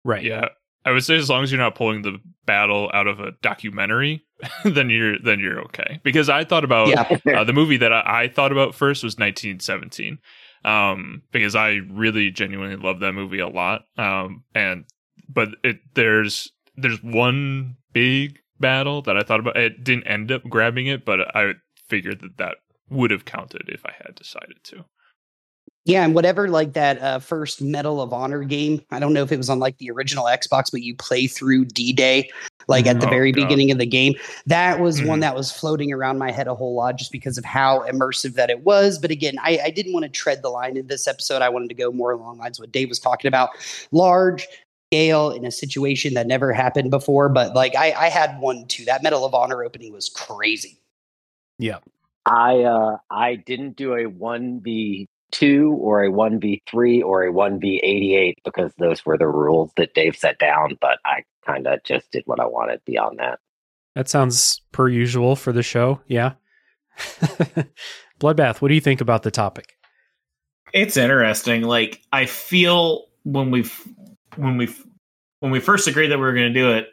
Right. 0.03 0.23
yeah 0.23 0.49
i 0.85 0.91
would 0.91 1.03
say 1.03 1.15
as 1.15 1.27
long 1.29 1.43
as 1.43 1.51
you're 1.51 1.59
not 1.59 1.73
pulling 1.75 2.03
the 2.03 2.19
battle 2.45 2.91
out 2.93 3.07
of 3.07 3.19
a 3.19 3.31
documentary 3.41 4.23
then 4.63 4.91
you're 4.91 5.17
then 5.17 5.39
you're 5.39 5.59
okay 5.61 5.99
because 6.03 6.29
i 6.29 6.43
thought 6.43 6.63
about 6.63 6.87
yeah 6.89 7.17
uh, 7.35 7.43
the 7.43 7.53
movie 7.53 7.77
that 7.77 7.91
I, 7.91 8.03
I 8.23 8.27
thought 8.27 8.51
about 8.51 8.75
first 8.75 9.03
was 9.03 9.15
1917 9.17 10.19
um, 10.65 11.21
because 11.31 11.55
I 11.55 11.81
really 11.91 12.31
genuinely 12.31 12.75
love 12.75 12.99
that 13.01 13.13
movie 13.13 13.37
a 13.37 13.47
lot. 13.47 13.83
Um, 13.99 14.43
and 14.55 14.85
but 15.29 15.49
it 15.63 15.77
there's 15.93 16.51
there's 16.75 17.01
one 17.03 17.77
big 17.93 18.39
battle 18.59 19.01
that 19.03 19.17
I 19.17 19.21
thought 19.21 19.39
about. 19.39 19.57
It 19.57 19.83
didn't 19.83 20.07
end 20.07 20.31
up 20.31 20.43
grabbing 20.49 20.87
it, 20.87 21.05
but 21.05 21.35
I 21.35 21.53
figured 21.89 22.21
that 22.21 22.37
that 22.37 22.57
would 22.89 23.11
have 23.11 23.25
counted 23.25 23.63
if 23.67 23.85
I 23.85 23.93
had 24.05 24.15
decided 24.15 24.57
to. 24.65 24.85
yeah 25.85 26.03
and 26.03 26.15
whatever 26.15 26.47
like 26.47 26.73
that 26.73 26.99
uh, 27.01 27.19
first 27.19 27.61
medal 27.61 28.01
of 28.01 28.11
honor 28.13 28.43
game 28.43 28.81
i 28.91 28.99
don't 28.99 29.13
know 29.13 29.21
if 29.23 29.31
it 29.31 29.37
was 29.37 29.49
on 29.51 29.59
like 29.59 29.77
the 29.77 29.89
original 29.91 30.25
xbox 30.25 30.71
but 30.71 30.81
you 30.81 30.95
play 30.95 31.27
through 31.27 31.63
d-day 31.65 32.27
like 32.67 32.87
at 32.87 32.99
the 33.01 33.05
Oh, 33.07 33.09
very 33.09 33.31
God. 33.31 33.41
beginning 33.43 33.69
of 33.71 33.77
the 33.77 33.85
game 33.85 34.13
that 34.47 34.79
was 34.79 35.03
one 35.03 35.19
Mhm. 35.19 35.21
that 35.21 35.35
was 35.35 35.51
floating 35.51 35.91
around 35.93 36.17
my 36.17 36.31
head 36.31 36.47
a 36.47 36.55
whole 36.55 36.73
lot 36.75 36.95
just 36.97 37.11
because 37.11 37.37
of 37.37 37.45
how 37.45 37.81
immersive 37.87 38.33
that 38.33 38.49
it 38.49 38.61
was 38.63 38.97
but 38.97 39.11
again 39.11 39.35
i, 39.43 39.59
I 39.63 39.69
didn't 39.69 39.93
want 39.93 40.03
to 40.05 40.09
tread 40.09 40.41
the 40.41 40.49
line 40.49 40.75
in 40.77 40.87
this 40.87 41.07
episode 41.07 41.41
i 41.43 41.49
wanted 41.49 41.69
to 41.69 41.75
go 41.75 41.91
more 41.91 42.11
along 42.11 42.37
lines 42.39 42.59
what 42.59 42.71
dave 42.71 42.89
was 42.89 42.99
talking 42.99 43.27
about 43.27 43.49
large 43.91 44.47
scale 44.89 45.31
in 45.31 45.45
a 45.45 45.51
situation 45.51 46.13
that 46.13 46.27
never 46.27 46.53
happened 46.53 46.91
before 46.91 47.29
but 47.29 47.53
like 47.55 47.75
i, 47.75 47.91
I 47.93 48.09
had 48.09 48.39
one 48.39 48.65
too 48.67 48.85
that 48.85 49.03
medal 49.03 49.25
of 49.25 49.33
honor 49.33 49.63
opening 49.63 49.93
was 49.93 50.09
crazy 50.09 50.77
Yeah. 51.57 51.79
I 52.27 52.63
uh 52.63 52.97
I 53.11 53.35
didn't 53.35 53.75
do 53.75 53.95
a 53.95 54.07
one 54.07 54.59
v 54.59 55.07
two 55.31 55.77
or 55.79 56.03
a 56.03 56.11
one 56.11 56.39
v 56.39 56.61
three 56.67 57.01
or 57.01 57.23
a 57.23 57.31
one 57.31 57.59
v 57.59 57.79
eighty 57.83 58.15
eight 58.15 58.39
because 58.43 58.71
those 58.79 59.05
were 59.05 59.17
the 59.17 59.27
rules 59.27 59.71
that 59.77 59.93
Dave 59.93 60.15
set 60.15 60.39
down. 60.39 60.77
But 60.81 60.97
I 61.05 61.23
kind 61.45 61.67
of 61.67 61.83
just 61.83 62.11
did 62.11 62.23
what 62.25 62.39
I 62.39 62.45
wanted 62.45 62.81
beyond 62.83 63.19
that. 63.19 63.39
That 63.93 64.09
sounds 64.09 64.61
per 64.71 64.89
usual 64.89 65.35
for 65.35 65.51
the 65.51 65.61
show. 65.61 66.01
Yeah. 66.07 66.33
Bloodbath, 68.19 68.59
what 68.61 68.69
do 68.69 68.73
you 68.73 68.81
think 68.81 69.01
about 69.01 69.21
the 69.21 69.31
topic? 69.31 69.77
It's 70.73 70.97
interesting. 70.97 71.61
Like 71.61 72.01
I 72.11 72.25
feel 72.25 73.05
when 73.23 73.51
we 73.51 73.69
when 74.37 74.57
we 74.57 74.73
when 75.39 75.51
we 75.51 75.59
first 75.59 75.87
agreed 75.87 76.07
that 76.07 76.17
we 76.17 76.23
were 76.23 76.33
going 76.33 76.53
to 76.53 76.59
do 76.59 76.71
it, 76.71 76.89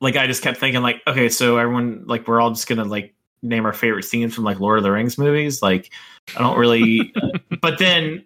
like 0.00 0.16
I 0.16 0.26
just 0.26 0.42
kept 0.42 0.58
thinking 0.58 0.82
like, 0.82 1.02
okay, 1.06 1.28
so 1.28 1.58
everyone 1.58 2.04
like 2.06 2.28
we're 2.28 2.40
all 2.40 2.50
just 2.50 2.68
going 2.68 2.78
to 2.78 2.84
like 2.84 3.14
name 3.42 3.64
our 3.66 3.72
favorite 3.72 4.04
scenes 4.04 4.34
from 4.34 4.44
like 4.44 4.60
Lord 4.60 4.78
of 4.78 4.84
the 4.84 4.92
Rings 4.92 5.18
movies. 5.18 5.62
Like 5.62 5.92
I 6.36 6.40
don't 6.40 6.58
really, 6.58 7.12
but 7.60 7.78
then 7.78 8.24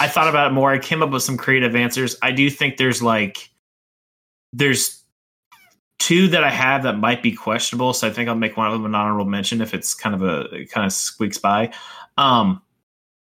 I 0.00 0.08
thought 0.08 0.28
about 0.28 0.50
it 0.50 0.54
more. 0.54 0.72
I 0.72 0.78
came 0.78 1.02
up 1.02 1.10
with 1.10 1.22
some 1.22 1.36
creative 1.36 1.74
answers. 1.74 2.16
I 2.22 2.32
do 2.32 2.50
think 2.50 2.76
there's 2.76 3.02
like 3.02 3.50
there's 4.52 5.02
two 5.98 6.28
that 6.28 6.44
I 6.44 6.50
have 6.50 6.84
that 6.84 6.98
might 6.98 7.22
be 7.22 7.32
questionable. 7.32 7.92
So 7.92 8.06
I 8.06 8.10
think 8.10 8.28
I'll 8.28 8.34
make 8.34 8.56
one 8.56 8.66
of 8.66 8.72
them 8.72 8.86
an 8.86 8.94
honorable 8.94 9.24
mention 9.24 9.60
if 9.60 9.74
it's 9.74 9.94
kind 9.94 10.14
of 10.14 10.22
a 10.22 10.64
kind 10.66 10.86
of 10.86 10.92
squeaks 10.92 11.38
by. 11.38 11.72
Um, 12.16 12.62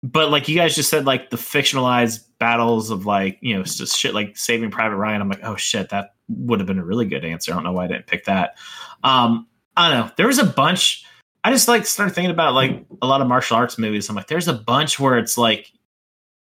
but 0.04 0.30
like 0.30 0.49
you 0.49 0.54
guys 0.54 0.75
just 0.75 0.90
said, 0.90 1.06
like 1.06 1.30
the 1.30 1.38
fictionalized 1.38 2.26
battles 2.38 2.90
of 2.90 3.06
like 3.06 3.38
you 3.40 3.56
know 3.56 3.62
just 3.62 3.99
shit 3.99 4.12
like 4.12 4.37
Saving 4.37 4.70
Private 4.70 4.96
Ryan. 4.96 5.23
I'm 5.23 5.30
like, 5.30 5.42
oh 5.42 5.56
shit, 5.56 5.88
that 5.88 6.14
would 6.28 6.61
have 6.61 6.66
been 6.66 6.78
a 6.78 6.84
really 6.84 7.06
good 7.06 7.25
answer. 7.25 7.50
I 7.50 7.54
don't 7.54 7.64
know 7.64 7.73
why 7.73 7.84
I 7.84 7.88
didn't 7.88 8.06
pick 8.06 8.26
that. 8.26 8.58
Um, 9.02 9.46
I 9.78 9.88
don't 9.88 10.06
know. 10.06 10.12
There 10.18 10.26
was 10.26 10.38
a 10.38 10.44
bunch. 10.44 11.06
I 11.42 11.50
just 11.50 11.68
like 11.68 11.87
started 11.87 12.14
thinking 12.14 12.30
about 12.30 12.52
like 12.52 12.84
a 13.00 13.06
lot 13.06 13.23
of 13.23 13.28
martial 13.28 13.56
arts 13.56 13.78
movies. 13.78 14.08
I'm 14.11 14.14
like, 14.14 14.26
there's 14.26 14.46
a 14.46 14.52
bunch 14.52 15.00
where 15.00 15.16
it's 15.16 15.38
like 15.38 15.73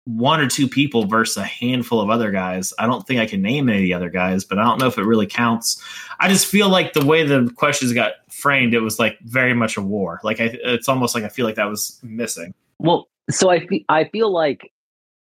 one 0.03 0.41
or 0.41 0.49
two 0.49 0.67
people 0.67 1.05
versus 1.05 1.37
a 1.37 1.45
handful 1.45 2.01
of 2.01 2.09
other 2.09 2.31
guys. 2.31 2.73
I 2.77 2.87
don't 2.87 3.07
think 3.07 3.21
I 3.21 3.25
can 3.25 3.41
name 3.41 3.69
any 3.69 3.77
of 3.77 3.83
the 3.83 3.93
other 3.93 4.09
guys, 4.09 4.43
but 4.43 4.59
I 4.59 4.63
don't 4.63 4.81
know 4.81 4.87
if 4.87 4.97
it 4.97 5.03
really 5.03 5.27
counts. 5.27 5.81
I 6.19 6.27
just 6.27 6.45
feel 6.45 6.67
like 6.67 6.91
the 6.91 7.05
way 7.05 7.25
the 7.25 7.49
questions 7.55 7.93
got 7.93 8.13
framed, 8.29 8.73
it 8.73 8.81
was 8.81 8.99
like 8.99 9.17
very 9.21 9.53
much 9.53 9.77
a 9.77 9.81
war. 9.81 10.19
Like 10.23 10.41
I, 10.41 10.57
it's 10.61 10.89
almost 10.89 11.15
like 11.15 11.23
I 11.23 11.29
feel 11.29 11.45
like 11.45 11.55
that 11.55 11.69
was 11.69 11.99
missing. 12.03 12.53
Well, 12.79 13.07
so 13.29 13.49
I 13.49 13.65
fe- 13.65 13.85
I 13.89 14.05
feel 14.05 14.31
like 14.31 14.71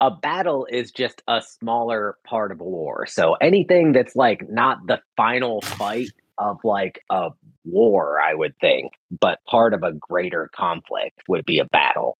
a 0.01 0.09
battle 0.11 0.65
is 0.71 0.91
just 0.91 1.21
a 1.27 1.41
smaller 1.41 2.15
part 2.25 2.51
of 2.51 2.61
a 2.61 2.63
war. 2.63 3.05
So 3.05 3.33
anything 3.35 3.91
that's 3.91 4.15
like 4.15 4.49
not 4.49 4.87
the 4.87 5.01
final 5.17 5.61
fight 5.61 6.11
of 6.37 6.57
like 6.63 7.01
a 7.09 7.31
war, 7.65 8.21
I 8.21 8.33
would 8.33 8.55
think, 8.61 8.93
but 9.19 9.39
part 9.45 9.73
of 9.73 9.83
a 9.83 9.91
greater 9.91 10.49
conflict 10.55 11.19
would 11.27 11.45
be 11.45 11.59
a 11.59 11.65
battle, 11.65 12.17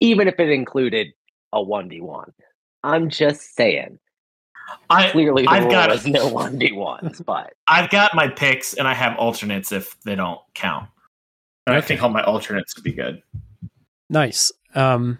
even 0.00 0.26
if 0.26 0.40
it 0.40 0.50
included 0.50 1.08
a 1.52 1.62
one 1.62 1.88
v 1.88 2.00
one. 2.00 2.32
I'm 2.82 3.10
just 3.10 3.54
saying. 3.54 3.98
I 4.90 5.10
Clearly, 5.10 5.44
the 5.44 5.50
I've 5.50 5.62
rule 5.64 5.70
got- 5.72 5.92
is 5.92 6.06
no 6.06 6.28
one 6.32 6.58
v 6.58 6.72
ones, 6.72 7.20
but 7.24 7.52
I've 7.68 7.90
got 7.90 8.14
my 8.14 8.28
picks 8.28 8.74
and 8.74 8.88
I 8.88 8.94
have 8.94 9.16
alternates 9.18 9.70
if 9.72 9.98
they 10.02 10.14
don't 10.16 10.40
count. 10.54 10.88
And 11.66 11.76
I 11.76 11.80
think 11.80 12.02
all 12.02 12.08
my 12.10 12.22
alternates 12.24 12.74
would 12.76 12.84
be 12.84 12.92
good. 12.92 13.22
Nice. 14.08 14.52
Um, 14.74 15.18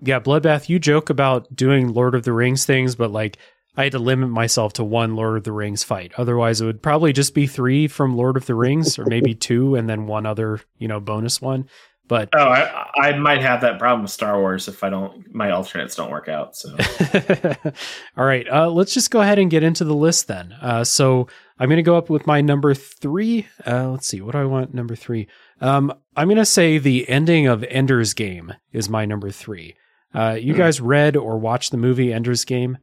yeah, 0.00 0.20
Bloodbath, 0.20 0.68
you 0.68 0.78
joke 0.78 1.10
about 1.10 1.54
doing 1.54 1.92
Lord 1.92 2.14
of 2.14 2.24
the 2.24 2.32
Rings 2.32 2.64
things, 2.64 2.94
but 2.94 3.10
like 3.10 3.38
I 3.76 3.84
had 3.84 3.92
to 3.92 3.98
limit 3.98 4.30
myself 4.30 4.72
to 4.74 4.84
one 4.84 5.14
Lord 5.14 5.36
of 5.38 5.44
the 5.44 5.52
Rings 5.52 5.84
fight. 5.84 6.12
Otherwise, 6.16 6.60
it 6.60 6.66
would 6.66 6.82
probably 6.82 7.12
just 7.12 7.34
be 7.34 7.46
three 7.46 7.86
from 7.86 8.16
Lord 8.16 8.36
of 8.36 8.46
the 8.46 8.54
Rings, 8.54 8.98
or 8.98 9.06
maybe 9.06 9.34
two, 9.34 9.76
and 9.76 9.88
then 9.88 10.06
one 10.06 10.26
other, 10.26 10.60
you 10.78 10.88
know, 10.88 10.98
bonus 11.00 11.40
one. 11.40 11.68
But 12.08 12.30
Oh, 12.34 12.48
I, 12.48 12.88
I 12.96 13.16
might 13.18 13.42
have 13.42 13.60
that 13.60 13.78
problem 13.78 14.02
with 14.02 14.10
Star 14.10 14.40
Wars 14.40 14.66
if 14.66 14.82
I 14.82 14.88
don't 14.90 15.32
my 15.34 15.50
alternates 15.50 15.94
don't 15.94 16.10
work 16.10 16.28
out. 16.28 16.56
So 16.56 16.74
all 18.16 18.24
right, 18.24 18.48
uh, 18.50 18.70
let's 18.70 18.94
just 18.94 19.10
go 19.10 19.20
ahead 19.20 19.38
and 19.38 19.50
get 19.50 19.62
into 19.62 19.84
the 19.84 19.94
list 19.94 20.26
then. 20.26 20.52
Uh, 20.60 20.84
so 20.84 21.28
I'm 21.58 21.68
going 21.68 21.76
to 21.76 21.82
go 21.82 21.96
up 21.96 22.08
with 22.10 22.26
my 22.26 22.40
number 22.40 22.74
three. 22.74 23.46
Uh, 23.66 23.90
let's 23.90 24.06
see, 24.08 24.20
what 24.20 24.32
do 24.32 24.38
I 24.38 24.44
want 24.44 24.72
number 24.74 24.96
three? 24.96 25.28
Um, 25.60 25.92
I'm 26.16 26.28
going 26.28 26.38
to 26.38 26.44
say 26.46 26.78
the 26.78 27.08
ending 27.08 27.46
of 27.46 27.62
Ender's 27.64 28.14
Game 28.14 28.54
is 28.72 28.88
my 28.88 29.04
number 29.04 29.30
three. 29.30 29.76
Uh, 30.14 30.38
you 30.40 30.54
Hmm. 30.54 30.58
guys 30.60 30.80
read 30.80 31.16
or 31.16 31.38
watched 31.38 31.70
the 31.70 31.76
movie 31.76 32.12
Ender's 32.12 32.44
Game? 32.44 32.78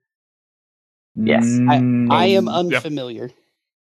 Yes. 1.16 1.58
I 1.68 1.76
am 2.28 2.46
Mm, 2.46 2.54
unfamiliar. 2.54 3.32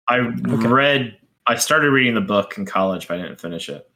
I 0.08 0.18
read. 0.18 1.18
I 1.48 1.56
started 1.56 1.92
reading 1.92 2.16
the 2.16 2.22
book 2.22 2.58
in 2.58 2.66
college, 2.66 3.08
but 3.08 3.20
I 3.20 3.24
didn't 3.24 3.40
finish 3.42 3.70
it. 3.70 3.88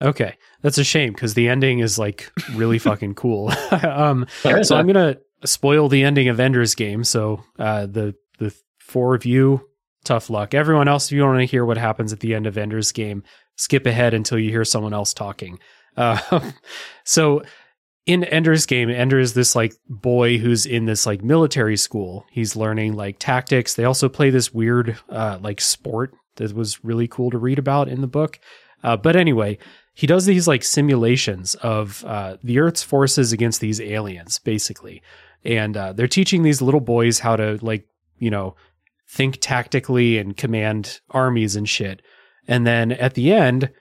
Okay, 0.00 0.36
that's 0.62 0.78
a 0.78 0.84
shame 0.84 1.12
because 1.12 1.34
the 1.34 1.48
ending 1.48 1.80
is 1.80 1.98
like 1.98 2.30
really 2.54 2.78
fucking 2.78 3.14
cool. 3.14 3.52
um, 3.82 4.26
so 4.62 4.76
I'm 4.76 4.86
gonna 4.86 5.18
spoil 5.44 5.88
the 5.88 6.04
ending 6.04 6.28
of 6.28 6.40
Ender's 6.40 6.74
Game. 6.74 7.04
So 7.04 7.42
uh, 7.58 7.86
the 7.86 8.14
the 8.38 8.54
four 8.78 9.14
of 9.14 9.24
you, 9.24 9.68
tough 10.04 10.30
luck. 10.30 10.54
Everyone 10.54 10.88
else, 10.88 11.06
if 11.06 11.12
you 11.12 11.24
want 11.24 11.40
to 11.40 11.46
hear 11.46 11.64
what 11.64 11.78
happens 11.78 12.12
at 12.12 12.20
the 12.20 12.34
end 12.34 12.46
of 12.46 12.56
Ender's 12.56 12.92
Game, 12.92 13.22
skip 13.56 13.86
ahead 13.86 14.14
until 14.14 14.38
you 14.38 14.50
hear 14.50 14.64
someone 14.64 14.94
else 14.94 15.12
talking. 15.12 15.58
Uh, 15.96 16.50
so 17.04 17.42
in 18.06 18.24
Ender's 18.24 18.66
Game, 18.66 18.88
Ender 18.88 19.18
is 19.18 19.34
this 19.34 19.54
like 19.54 19.74
boy 19.88 20.38
who's 20.38 20.64
in 20.64 20.86
this 20.86 21.06
like 21.06 21.22
military 21.22 21.76
school. 21.76 22.24
He's 22.30 22.56
learning 22.56 22.94
like 22.94 23.18
tactics. 23.18 23.74
They 23.74 23.84
also 23.84 24.08
play 24.08 24.30
this 24.30 24.54
weird 24.54 24.98
uh, 25.10 25.38
like 25.42 25.60
sport 25.60 26.14
that 26.36 26.54
was 26.54 26.82
really 26.84 27.08
cool 27.08 27.30
to 27.30 27.38
read 27.38 27.58
about 27.58 27.88
in 27.88 28.00
the 28.00 28.06
book. 28.06 28.38
Uh, 28.82 28.96
but 28.96 29.16
anyway, 29.16 29.58
he 29.98 30.06
does 30.06 30.26
these 30.26 30.46
like 30.46 30.62
simulations 30.62 31.56
of 31.56 32.04
uh, 32.04 32.36
the 32.44 32.60
Earth's 32.60 32.84
forces 32.84 33.32
against 33.32 33.60
these 33.60 33.80
aliens, 33.80 34.38
basically, 34.38 35.02
and 35.44 35.76
uh, 35.76 35.92
they're 35.92 36.06
teaching 36.06 36.44
these 36.44 36.62
little 36.62 36.78
boys 36.78 37.18
how 37.18 37.34
to 37.34 37.58
like 37.62 37.84
you 38.16 38.30
know 38.30 38.54
think 39.08 39.38
tactically 39.40 40.16
and 40.16 40.36
command 40.36 41.00
armies 41.10 41.56
and 41.56 41.68
shit. 41.68 42.00
And 42.46 42.64
then 42.64 42.92
at 42.92 43.14
the 43.14 43.32
end, 43.32 43.72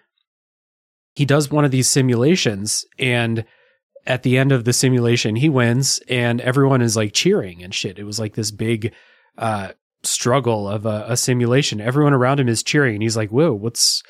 he 1.14 1.24
does 1.24 1.52
one 1.52 1.66
of 1.66 1.70
these 1.70 1.88
simulations, 1.88 2.84
and 2.98 3.46
at 4.08 4.24
the 4.24 4.40
end 4.40 4.52
of 4.52 4.64
the 4.64 4.74
simulation, 4.74 5.36
he 5.36 5.50
wins, 5.50 6.02
and 6.10 6.42
everyone 6.42 6.82
is 6.82 6.96
like 6.96 7.14
cheering 7.14 7.62
and 7.62 7.76
shit. 7.76 8.00
It 8.00 8.06
was 8.06 8.20
like 8.20 8.34
this 8.34 8.50
big 8.50 8.92
uh, 9.38 9.74
struggle 10.02 10.68
of 10.68 10.88
a, 10.88 11.06
a 11.10 11.16
simulation. 11.16 11.80
Everyone 11.80 12.14
around 12.14 12.40
him 12.40 12.50
is 12.50 12.64
cheering, 12.64 12.96
and 12.96 13.04
he's 13.04 13.18
like, 13.18 13.30
"Whoa, 13.30 13.54
what's?" 13.54 14.02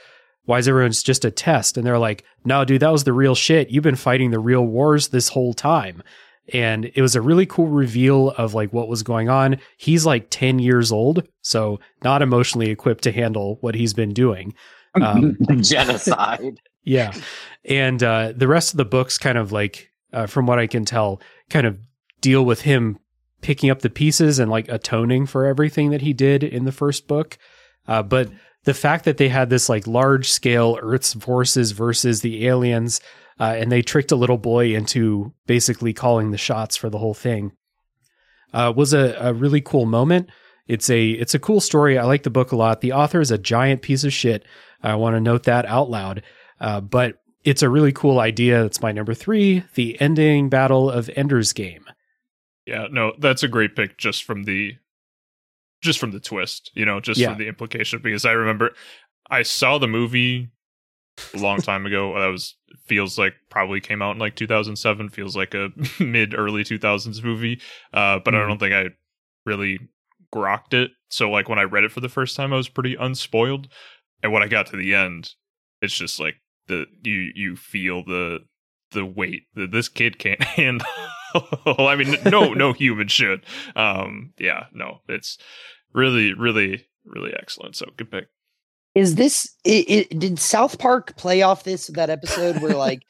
Why 0.47 0.59
is 0.59 0.67
everyone's 0.67 1.03
just 1.03 1.25
a 1.25 1.29
test? 1.29 1.77
And 1.77 1.85
they're 1.85 1.99
like, 1.99 2.23
no, 2.45 2.63
dude, 2.63 2.81
that 2.81 2.91
was 2.91 3.03
the 3.03 3.11
real 3.11 3.35
shit. 3.35 3.69
You've 3.69 3.83
been 3.83 3.97
fighting 3.97 4.31
the 4.31 4.39
real 4.39 4.65
wars 4.65 5.09
this 5.09 5.27
whole 5.27 5.53
time. 5.53 6.01
And 6.53 6.85
it 6.95 7.01
was 7.01 7.17
a 7.17 7.21
really 7.21 7.45
cool 7.45 7.67
reveal 7.67 8.29
of 8.29 8.53
like 8.53 8.71
what 8.71 8.87
was 8.87 9.03
going 9.03 9.27
on. 9.27 9.57
He's 9.77 10.05
like 10.05 10.27
10 10.29 10.59
years 10.59 10.89
old, 10.89 11.27
so 11.41 11.81
not 12.01 12.21
emotionally 12.21 12.69
equipped 12.69 13.03
to 13.03 13.11
handle 13.11 13.57
what 13.59 13.75
he's 13.75 13.93
been 13.93 14.13
doing. 14.13 14.55
Um, 14.99 15.37
genocide. 15.59 16.59
yeah. 16.83 17.11
And 17.65 18.01
uh, 18.01 18.33
the 18.35 18.47
rest 18.47 18.73
of 18.73 18.77
the 18.77 18.85
books 18.85 19.19
kind 19.19 19.37
of 19.37 19.51
like, 19.51 19.91
uh, 20.11 20.25
from 20.25 20.47
what 20.47 20.57
I 20.57 20.65
can 20.65 20.85
tell, 20.85 21.21
kind 21.51 21.67
of 21.67 21.77
deal 22.19 22.43
with 22.43 22.61
him 22.61 22.97
picking 23.41 23.69
up 23.69 23.81
the 23.81 23.91
pieces 23.91 24.39
and 24.39 24.49
like 24.49 24.67
atoning 24.69 25.27
for 25.27 25.45
everything 25.45 25.91
that 25.91 26.01
he 26.01 26.13
did 26.13 26.43
in 26.43 26.65
the 26.65 26.71
first 26.71 27.07
book. 27.07 27.37
Uh, 27.87 28.01
but 28.01 28.31
the 28.67 28.73
fact 28.73 29.05
that 29.05 29.15
they 29.15 29.29
had 29.29 29.49
this 29.49 29.69
like 29.69 29.87
large 29.87 30.29
scale 30.29 30.77
Earth's 30.81 31.13
forces 31.13 31.71
versus 31.71 32.19
the 32.19 32.45
aliens, 32.47 32.99
uh, 33.39 33.55
and 33.57 33.71
they 33.71 33.81
tricked 33.81 34.11
a 34.11 34.17
little 34.17 34.37
boy 34.37 34.75
into 34.75 35.33
basically 35.45 35.93
calling 35.93 36.31
the 36.31 36.37
shots 36.37 36.75
for 36.75 36.89
the 36.89 36.97
whole 36.97 37.13
thing, 37.13 37.53
uh, 38.53 38.73
was 38.75 38.93
a, 38.93 39.15
a 39.21 39.33
really 39.33 39.61
cool 39.61 39.85
moment. 39.85 40.29
It's 40.67 40.89
a 40.89 41.11
it's 41.11 41.33
a 41.33 41.39
cool 41.39 41.61
story. 41.61 41.97
I 41.97 42.03
like 42.03 42.23
the 42.23 42.29
book 42.29 42.51
a 42.51 42.57
lot. 42.57 42.81
The 42.81 42.91
author 42.91 43.21
is 43.21 43.31
a 43.31 43.37
giant 43.37 43.83
piece 43.83 44.03
of 44.03 44.11
shit. 44.11 44.43
I 44.83 44.95
want 44.95 45.15
to 45.15 45.21
note 45.21 45.43
that 45.43 45.65
out 45.65 45.89
loud. 45.89 46.23
Uh, 46.59 46.81
but 46.81 47.21
it's 47.45 47.61
a 47.61 47.69
really 47.69 47.93
cool 47.93 48.19
idea. 48.19 48.63
That's 48.63 48.81
my 48.81 48.91
number 48.91 49.13
three. 49.13 49.63
The 49.75 49.95
ending 50.01 50.49
battle 50.49 50.91
of 50.91 51.09
Ender's 51.15 51.53
Game. 51.53 51.85
Yeah, 52.65 52.87
no, 52.91 53.13
that's 53.17 53.43
a 53.43 53.47
great 53.47 53.77
pick 53.77 53.97
just 53.97 54.25
from 54.25 54.43
the 54.43 54.73
just 55.81 55.99
from 55.99 56.11
the 56.11 56.19
twist, 56.19 56.71
you 56.73 56.85
know, 56.85 56.99
just 56.99 57.19
Yeah. 57.19 57.29
from 57.29 57.37
the 57.37 57.47
implication 57.47 57.99
because 58.03 58.25
I 58.25 58.31
remember 58.31 58.71
I 59.29 59.43
saw 59.43 59.77
the 59.77 59.87
movie 59.87 60.49
a 61.33 61.37
long 61.37 61.61
time 61.61 61.85
ago. 61.85 62.17
That 62.19 62.27
was 62.27 62.55
feels 62.85 63.17
like 63.17 63.33
probably 63.49 63.79
came 63.81 64.01
out 64.01 64.11
in 64.11 64.19
like 64.19 64.35
2007, 64.35 65.09
feels 65.09 65.35
like 65.35 65.53
a 65.53 65.69
mid 65.99 66.33
early 66.33 66.63
2000s 66.63 67.23
movie. 67.23 67.59
Uh 67.93 68.19
but 68.19 68.33
I 68.33 68.39
Mhm. 68.39 68.47
don't 68.47 68.59
think 68.59 68.73
I 68.73 68.89
really 69.45 69.79
grokked 70.33 70.73
it. 70.73 70.91
So 71.09 71.29
like 71.29 71.47
when 71.49 71.59
I 71.59 71.63
read 71.63 71.83
it 71.83 71.91
for 71.91 72.01
the 72.01 72.09
first 72.09 72.35
time 72.35 72.53
I 72.53 72.57
was 72.57 72.69
pretty 72.69 72.95
unspoiled. 72.95 73.67
And 74.23 74.31
when 74.33 74.41
I 74.43 74.47
got 74.47 74.65
to 74.67 74.77
the 74.77 74.95
end, 74.95 75.31
it's 75.81 75.95
just 75.95 76.19
like 76.19 76.35
the 76.67 76.85
you 77.03 77.31
you 77.35 77.55
feel 77.55 78.03
the 78.03 78.39
the 78.91 79.05
weight 79.05 79.43
that 79.55 79.71
this 79.71 79.89
kid 79.89 80.17
can't 80.17 80.41
handle. 80.57 80.87
I 81.65 81.95
mean, 81.95 82.17
no, 82.25 82.53
no 82.53 82.73
human 82.73 83.07
should. 83.07 83.45
Um, 83.75 84.33
yeah, 84.37 84.65
no, 84.73 85.01
it's 85.07 85.37
really, 85.93 86.33
really, 86.33 86.87
really 87.05 87.33
excellent. 87.33 87.75
So 87.75 87.87
good 87.97 88.11
pick. 88.11 88.27
Is 88.95 89.15
this 89.15 89.55
it, 89.63 89.89
it, 89.89 90.19
did 90.19 90.39
South 90.39 90.79
Park 90.79 91.15
play 91.17 91.41
off 91.41 91.63
this 91.63 91.87
that 91.87 92.09
episode 92.09 92.61
where 92.61 92.75
like 92.75 93.03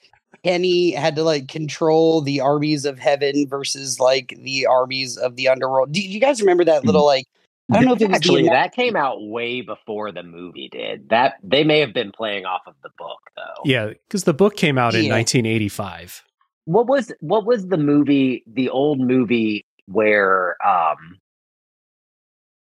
Kenny 0.43 0.91
had 0.91 1.15
to 1.15 1.23
like 1.23 1.47
control 1.47 2.21
the 2.21 2.41
armies 2.41 2.85
of 2.85 2.99
heaven 2.99 3.47
versus 3.47 3.99
like 3.99 4.37
the 4.41 4.65
armies 4.65 5.17
of 5.17 5.35
the 5.35 5.47
underworld? 5.47 5.91
Do 5.91 6.01
you 6.01 6.19
guys 6.19 6.41
remember 6.41 6.65
that 6.65 6.83
little 6.83 7.05
like 7.05 7.25
I 7.71 7.75
don't 7.75 7.85
know 7.85 7.93
if 7.93 8.01
it 8.01 8.07
was 8.07 8.15
Actually, 8.15 8.43
that 8.43 8.73
came 8.73 8.95
out 8.95 9.27
way 9.27 9.61
before 9.61 10.11
the 10.13 10.23
movie 10.23 10.69
did. 10.69 11.09
That 11.09 11.35
they 11.43 11.65
may 11.65 11.79
have 11.81 11.93
been 11.93 12.13
playing 12.13 12.45
off 12.45 12.61
of 12.65 12.75
the 12.81 12.89
book 12.97 13.19
though. 13.35 13.61
Yeah, 13.65 13.87
because 13.87 14.23
the 14.23 14.33
book 14.33 14.55
came 14.55 14.77
out 14.77 14.95
in 14.95 15.09
1985. 15.09 16.23
What 16.67 16.87
was 16.87 17.13
what 17.21 17.45
was 17.45 17.67
the 17.67 17.77
movie, 17.77 18.43
the 18.45 18.69
old 18.69 18.99
movie 18.99 19.65
where 19.85 20.57
um 20.67 21.17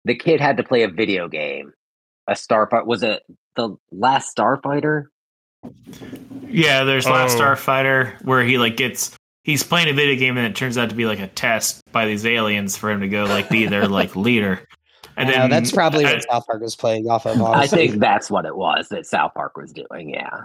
the 0.04 0.16
kid 0.16 0.40
had 0.40 0.56
to 0.56 0.64
play 0.64 0.82
a 0.82 0.88
video 0.88 1.28
game? 1.28 1.73
A 2.26 2.32
starfighter 2.32 2.85
was 2.85 3.04
it 3.04 3.23
the 3.54 3.76
last 3.92 4.37
Starfighter? 4.37 5.04
Yeah, 6.49 6.82
there's 6.82 7.06
Last 7.06 7.37
Oh. 7.37 7.40
Starfighter 7.40 8.21
where 8.25 8.42
he 8.42 8.59
like 8.59 8.76
gets 8.76 9.14
he's 9.44 9.62
playing 9.62 9.88
a 9.88 9.92
video 9.92 10.18
game 10.18 10.37
and 10.37 10.47
it 10.49 10.56
turns 10.56 10.76
out 10.76 10.88
to 10.90 10.97
be 10.97 11.06
like 11.06 11.21
a 11.21 11.28
test 11.28 11.80
by 11.92 12.04
these 12.06 12.26
aliens 12.26 12.76
for 12.76 12.90
him 12.90 13.00
to 13.02 13.09
go 13.09 13.23
like 13.25 13.49
be 13.49 13.66
their 13.66 13.87
like 14.00 14.16
leader. 14.16 14.66
And 15.16 15.28
then 15.28 15.49
that's 15.49 15.71
probably 15.71 16.06
I- 16.06 16.14
what 16.14 16.25
South 16.25 16.47
Park 16.47 16.61
was 16.61 16.75
playing 16.75 17.09
off 17.09 17.25
of. 17.25 17.40
I 17.40 17.68
think 17.68 18.00
that's 18.00 18.32
what 18.32 18.47
it 18.47 18.56
was 18.56 18.88
that 18.88 19.06
South 19.06 19.35
Park 19.35 19.56
was 19.56 19.73
doing. 19.73 20.11
Yeah. 20.11 20.44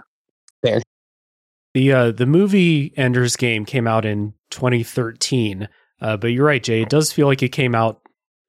The 1.74 1.92
uh, 1.92 2.10
the 2.12 2.26
movie 2.26 2.92
Ender's 2.96 3.36
Game 3.36 3.64
came 3.64 3.86
out 3.86 4.04
in 4.04 4.34
2013. 4.50 5.68
Uh, 6.00 6.16
but 6.16 6.28
you're 6.28 6.46
right, 6.46 6.62
Jay. 6.62 6.82
It 6.82 6.88
does 6.88 7.12
feel 7.12 7.26
like 7.26 7.42
it 7.42 7.50
came 7.50 7.74
out 7.74 8.00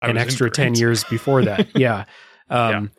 an 0.02 0.18
extra 0.18 0.50
10 0.50 0.76
years 0.76 1.04
before 1.06 1.44
that. 1.44 1.68
yeah. 1.76 2.06
Um, 2.50 2.92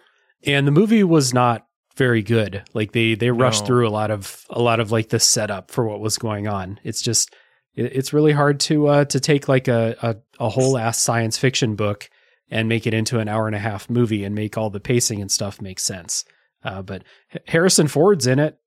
and 0.45 0.67
the 0.67 0.73
movie 0.73 1.05
was 1.05 1.33
not 1.33 1.67
very 1.97 2.23
good. 2.23 2.63
Like 2.75 2.93
they 2.93 3.15
they 3.15 3.31
rushed 3.31 3.63
No. 3.63 3.67
through 3.67 3.89
a 3.89 3.91
lot 3.91 4.11
of 4.11 4.45
a 4.51 4.61
lot 4.61 4.81
of 4.81 4.91
like 4.93 5.09
the 5.09 5.21
setup 5.21 5.71
for 5.71 5.87
what 5.87 6.01
was 6.01 6.19
going 6.19 6.47
on. 6.49 6.79
It's 6.85 7.03
just 7.03 7.35
it, 7.75 7.93
it's 7.97 8.13
really 8.13 8.33
hard 8.33 8.61
to 8.61 8.87
uh 8.89 9.05
to 9.07 9.21
take 9.21 9.49
like 9.49 9.69
a 9.69 9.97
a, 10.03 10.17
a 10.45 10.49
whole 10.49 10.77
ass 10.79 10.99
science 11.01 11.37
fiction 11.39 11.75
book 11.77 12.09
and 12.51 12.69
make 12.69 12.87
it 12.87 12.95
into 12.95 13.19
an 13.19 13.29
hour 13.29 13.47
and 13.47 13.57
a 13.57 13.61
half 13.61 13.89
movie 13.91 14.25
and 14.25 14.35
make 14.35 14.57
all 14.59 14.71
the 14.71 14.81
pacing 14.81 15.21
and 15.21 15.31
stuff 15.31 15.61
make 15.61 15.79
sense. 15.81 16.25
Uh, 16.65 16.83
but 16.83 17.05
Harrison 17.47 17.87
Ford's 17.89 18.27
in 18.27 18.39
it. 18.39 18.59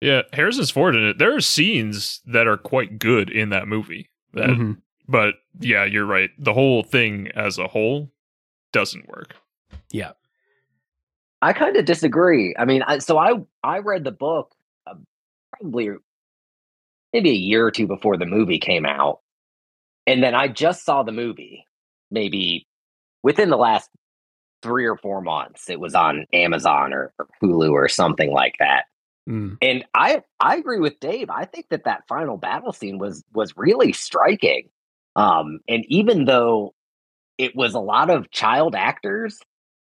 Yeah, 0.00 0.22
Harrison's 0.32 0.70
Ford 0.70 0.96
in 0.96 1.04
it. 1.06 1.18
There 1.18 1.34
are 1.36 1.40
scenes 1.40 2.20
that 2.26 2.46
are 2.46 2.56
quite 2.56 2.98
good 2.98 3.30
in 3.30 3.50
that 3.50 3.68
movie. 3.68 4.08
That, 4.32 4.48
Mhm. 4.48 4.80
but 5.08 5.34
yeah, 5.58 5.84
you're 5.84 6.06
right. 6.06 6.30
The 6.38 6.54
whole 6.54 6.82
thing 6.82 7.28
as 7.34 7.58
a 7.58 7.66
whole 7.68 8.10
doesn't 8.72 9.08
work. 9.08 9.36
Yeah. 9.90 10.12
I 11.42 11.52
kind 11.52 11.76
of 11.76 11.84
disagree. 11.84 12.54
I 12.58 12.64
mean, 12.64 12.82
I, 12.82 12.98
so 12.98 13.18
I 13.18 13.34
I 13.62 13.78
read 13.78 14.04
the 14.04 14.10
book 14.12 14.54
uh, 14.86 14.94
probably 15.52 15.90
maybe 17.12 17.30
a 17.30 17.34
year 17.34 17.66
or 17.66 17.70
two 17.70 17.86
before 17.86 18.16
the 18.16 18.26
movie 18.26 18.58
came 18.58 18.84
out, 18.86 19.20
and 20.06 20.22
then 20.22 20.34
I 20.34 20.48
just 20.48 20.84
saw 20.84 21.02
the 21.02 21.12
movie 21.12 21.66
maybe 22.10 22.66
within 23.22 23.48
the 23.50 23.56
last 23.56 23.90
three 24.62 24.84
or 24.86 24.96
four 24.98 25.22
months. 25.22 25.70
It 25.70 25.80
was 25.80 25.94
on 25.94 26.26
Amazon 26.32 26.92
or, 26.92 27.12
or 27.18 27.26
Hulu 27.42 27.70
or 27.72 27.88
something 27.88 28.30
like 28.32 28.56
that. 28.58 28.84
Mm. 29.30 29.56
And 29.62 29.84
I 29.94 30.22
I 30.40 30.56
agree 30.56 30.80
with 30.80 30.98
Dave. 31.00 31.30
I 31.30 31.44
think 31.44 31.66
that 31.70 31.84
that 31.84 32.06
final 32.08 32.36
battle 32.36 32.72
scene 32.72 32.98
was 32.98 33.22
was 33.32 33.56
really 33.56 33.92
striking. 33.92 34.68
Um, 35.16 35.60
and 35.68 35.84
even 35.88 36.24
though 36.24 36.74
it 37.38 37.54
was 37.54 37.74
a 37.74 37.80
lot 37.80 38.10
of 38.10 38.30
child 38.30 38.74
actors 38.74 39.38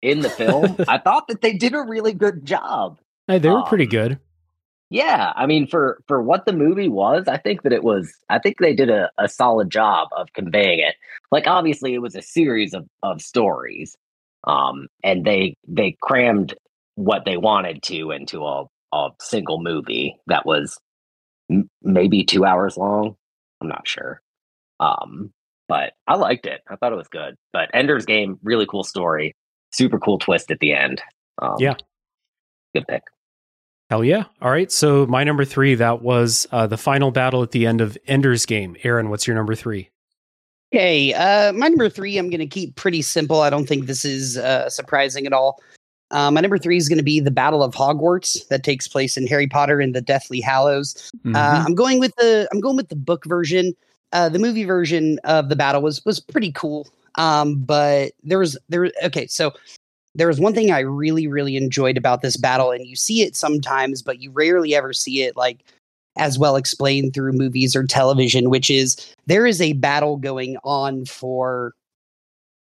in 0.02 0.20
the 0.20 0.30
film, 0.30 0.76
I 0.88 0.99
thought 0.99 1.28
that 1.28 1.40
they 1.40 1.54
did 1.54 1.75
a 1.75 1.80
really 1.82 2.12
good 2.12 2.44
job. 2.44 2.99
Hey, 3.26 3.38
they 3.38 3.49
were 3.49 3.62
pretty 3.62 3.85
Um, 3.85 3.90
good. 3.90 4.18
Yeah, 4.92 5.32
I 5.37 5.47
mean, 5.47 5.68
for 5.68 6.02
for 6.09 6.20
what 6.20 6.47
the 6.47 6.52
movie 6.52 6.88
was, 6.88 7.28
I 7.28 7.37
think 7.37 7.62
that 7.62 7.73
it 7.73 7.85
was. 7.85 8.12
I 8.28 8.40
think 8.40 8.56
they 8.59 8.75
did 8.75 8.90
a, 8.90 9.09
a 9.18 9.28
solid 9.28 9.70
job 9.70 10.09
of 10.16 10.32
conveying 10.32 10.80
it. 10.80 10.97
Like, 11.30 11.47
obviously, 11.47 11.94
it 11.94 12.02
was 12.02 12.16
a 12.16 12.23
series 12.23 12.75
of 12.75 12.88
of 13.04 13.23
stories, 13.23 13.97
um, 14.49 14.88
and 15.04 15.25
they 15.25 15.54
they 15.68 15.97
crammed 16.02 16.54
what 16.97 17.25
they 17.25 17.37
wanted 17.37 17.85
to 17.85 18.11
into 18.11 18.44
a 18.44 18.64
a 18.92 19.09
single 19.20 19.62
movie 19.62 20.16
that 20.26 20.44
was 20.47 20.78
m- 21.50 21.70
maybe 21.82 22.25
two 22.25 22.44
hours 22.44 22.76
long. 22.76 23.16
I'm 23.61 23.68
not 23.68 23.87
sure, 23.87 24.20
um, 24.80 25.32
but 25.68 25.92
I 26.06 26.16
liked 26.16 26.47
it. 26.47 26.61
I 26.68 26.76
thought 26.76 26.92
it 26.92 26.97
was 26.97 27.09
good. 27.09 27.37
But 27.52 27.70
Ender's 27.75 28.06
Game, 28.06 28.38
really 28.42 28.66
cool 28.66 28.85
story, 28.85 29.35
super 29.73 29.99
cool 29.99 30.18
twist 30.18 30.50
at 30.50 30.59
the 30.61 30.73
end. 30.73 31.02
Um, 31.40 31.56
Yeah. 31.59 31.75
good 32.75 32.87
pick. 32.88 33.02
Hell 33.90 34.04
yeah. 34.04 34.25
All 34.40 34.50
right. 34.50 34.70
So 34.70 35.04
my 35.06 35.25
number 35.25 35.44
three, 35.44 35.75
that 35.75 36.00
was 36.00 36.47
uh, 36.52 36.66
the 36.68 36.76
final 36.76 37.11
battle 37.11 37.42
at 37.42 37.50
the 37.50 37.66
end 37.66 37.80
of 37.80 37.99
Ender's 38.06 38.47
Game. 38.47 38.76
Aaron, 38.85 39.11
what's 39.11 39.26
your 39.26 39.35
number 39.35 39.54
three? 39.56 39.90
Okay, 40.73 41.12
uh, 41.14 41.52
my 41.52 41.66
number 41.66 41.88
three, 41.88 42.16
I'm 42.16 42.30
going 42.30 42.38
to 42.38 42.47
keep 42.47 42.76
pretty 42.76 43.02
simple. 43.02 43.40
I 43.40 43.50
don't 43.50 43.66
think 43.66 43.87
this 43.87 44.04
is 44.04 44.38
uh, 44.38 44.70
surprising 44.70 45.26
at 45.26 45.32
all. 45.32 45.61
Uh, 46.11 46.31
my 46.31 46.40
number 46.40 46.59
three 46.59 46.76
is 46.76 46.88
going 46.88 46.99
to 46.99 47.05
be 47.05 47.21
the 47.21 47.31
Battle 47.31 47.62
of 47.62 47.75
Hogwarts 47.75 48.47
that 48.49 48.64
takes 48.64 48.88
place 48.88 49.17
in 49.17 49.26
Harry 49.26 49.47
Potter 49.47 49.81
and 49.81 49.95
the 49.95 50.00
Deathly 50.00 50.40
Hallows. 50.40 51.11
Mhm. 51.25 51.37
Uh, 51.37 51.64
I'm 51.64 51.75
going 51.75 52.00
with 52.00 52.14
the 52.17 52.49
I'm 52.52 52.61
going 52.61 52.76
with 52.76 52.88
the 52.88 52.97
book 52.97 53.25
version. 53.25 53.75
Uh, 54.12 54.29
the 54.29 54.38
movie 54.40 54.64
version 54.64 55.21
of 55.25 55.49
the 55.49 55.57
battle 55.57 55.83
was 55.83 56.05
was 56.05 56.19
pretty 56.19 56.52
cool. 56.52 56.88
Um, 57.17 57.57
but 57.57 58.12
there 58.23 58.38
was 58.38 58.59
there 58.68 58.90
okay, 59.05 59.27
so 59.27 59.53
there 60.14 60.27
was 60.27 60.40
one 60.40 60.55
thing 60.55 60.73
I 60.73 60.81
really 60.81 61.27
really 61.29 61.57
enjoyed 61.57 61.96
about 61.96 62.23
this 62.23 62.37
battle, 62.37 62.73
and 62.73 62.87
you 62.87 62.96
see 62.96 63.23
it 63.23 63.37
sometimes, 63.37 64.03
but 64.03 64.20
you 64.20 64.31
rarely 64.33 64.75
ever 64.75 64.92
see 64.92 65.23
it 65.23 65.37
like 65.37 65.64
as 66.16 66.38
well 66.38 66.57
explained 66.57 67.14
through 67.14 67.33
movies 67.33 67.77
or 67.77 67.85
television, 67.85 68.51
which 68.51 68.68
is 68.68 69.14
there 69.27 69.46
is 69.46 69.61
a 69.61 69.75
battle 69.75 70.16
going 70.16 70.57
on 70.64 71.05
for 71.05 71.73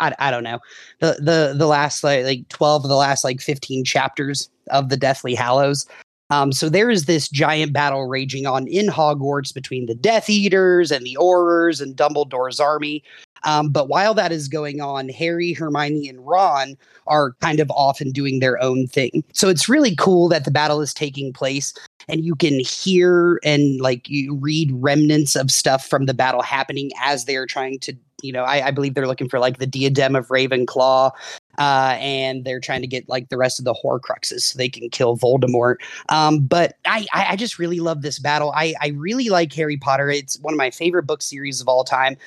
I, 0.00 0.14
I 0.18 0.30
don't 0.30 0.44
know 0.44 0.59
the 1.00 1.16
the 1.20 1.54
the 1.56 1.66
last 1.66 2.04
like, 2.04 2.24
like 2.24 2.48
12 2.48 2.85
of 2.85 2.88
the 2.88 2.96
last 2.96 3.24
like 3.24 3.40
15 3.40 3.85
chapters 3.85 4.50
of 4.70 4.88
the 4.88 4.96
deathly 4.96 5.35
hallows 5.35 5.87
um, 6.30 6.50
so 6.52 6.68
there 6.68 6.90
is 6.90 7.04
this 7.04 7.28
giant 7.28 7.72
battle 7.72 8.06
raging 8.06 8.46
on 8.46 8.66
in 8.66 8.87
Hogwarts 8.87 9.54
between 9.54 9.87
the 9.87 9.94
Death 9.94 10.28
Eaters 10.28 10.90
and 10.90 11.06
the 11.06 11.16
Aurors 11.20 11.80
and 11.80 11.96
Dumbledore's 11.96 12.59
army. 12.59 13.02
Um, 13.44 13.68
but 13.70 13.88
while 13.88 14.12
that 14.14 14.32
is 14.32 14.48
going 14.48 14.80
on, 14.80 15.09
Harry, 15.11 15.52
Hermione, 15.52 16.09
and 16.09 16.26
Ron 16.26 16.76
are 17.06 17.35
kind 17.40 17.61
of 17.61 17.70
off 17.70 18.00
and 18.00 18.12
doing 18.12 18.40
their 18.40 18.61
own 18.61 18.88
thing. 18.88 19.22
So 19.32 19.48
it's 19.48 19.68
really 19.68 19.94
cool 19.94 20.28
that 20.30 20.44
the 20.44 20.50
battle 20.50 20.80
is 20.80 20.92
taking 20.92 21.32
place 21.32 21.72
and 22.09 22.24
you 22.24 22.35
can 22.35 22.59
hear 22.59 23.38
and 23.44 23.80
like 23.80 24.09
you 24.09 24.35
read 24.35 24.70
remnants 24.72 25.37
of 25.37 25.52
stuff 25.52 25.87
from 25.87 26.06
the 26.06 26.14
battle 26.14 26.42
happening 26.42 26.90
as 27.00 27.24
they're 27.24 27.46
trying 27.46 27.78
to, 27.80 27.96
you 28.22 28.33
know, 28.33 28.44
I, 28.44 28.68
I 28.68 28.70
believe 28.70 28.94
they're 28.94 29.07
looking 29.07 29.29
for 29.29 29.38
like 29.38 29.59
the 29.59 29.66
diadem 29.66 30.16
of 30.16 30.29
Ravenclaw. 30.29 31.12
Uh, 31.59 31.96
and 31.98 32.44
they're 32.44 32.61
trying 32.61 32.83
to 32.83 32.87
get 32.87 33.09
like 33.09 33.31
the 33.31 33.37
rest 33.38 33.59
of 33.59 33.64
the 33.64 33.72
Horcruxes 33.72 34.40
so 34.42 34.59
they 34.59 34.68
can 34.68 34.90
kill 34.90 35.16
Voldemort. 35.16 35.76
Um, 36.11 36.40
but 36.40 36.76
I, 36.85 37.07
I, 37.14 37.35
just 37.35 37.59
really 37.59 37.81
love 37.81 38.02
this 38.02 38.18
battle. 38.18 38.52
I, 38.55 38.74
I 38.83 38.88
really 38.88 39.31
like 39.31 39.55
Harry 39.55 39.79
Potter. 39.79 40.11
It's 40.11 40.38
one 40.40 40.52
of 40.52 40.59
my 40.59 40.70
favorite 40.70 41.05
book 41.05 41.22
series 41.22 41.62
of 41.62 41.68
all 41.68 41.83
time, 41.83 42.18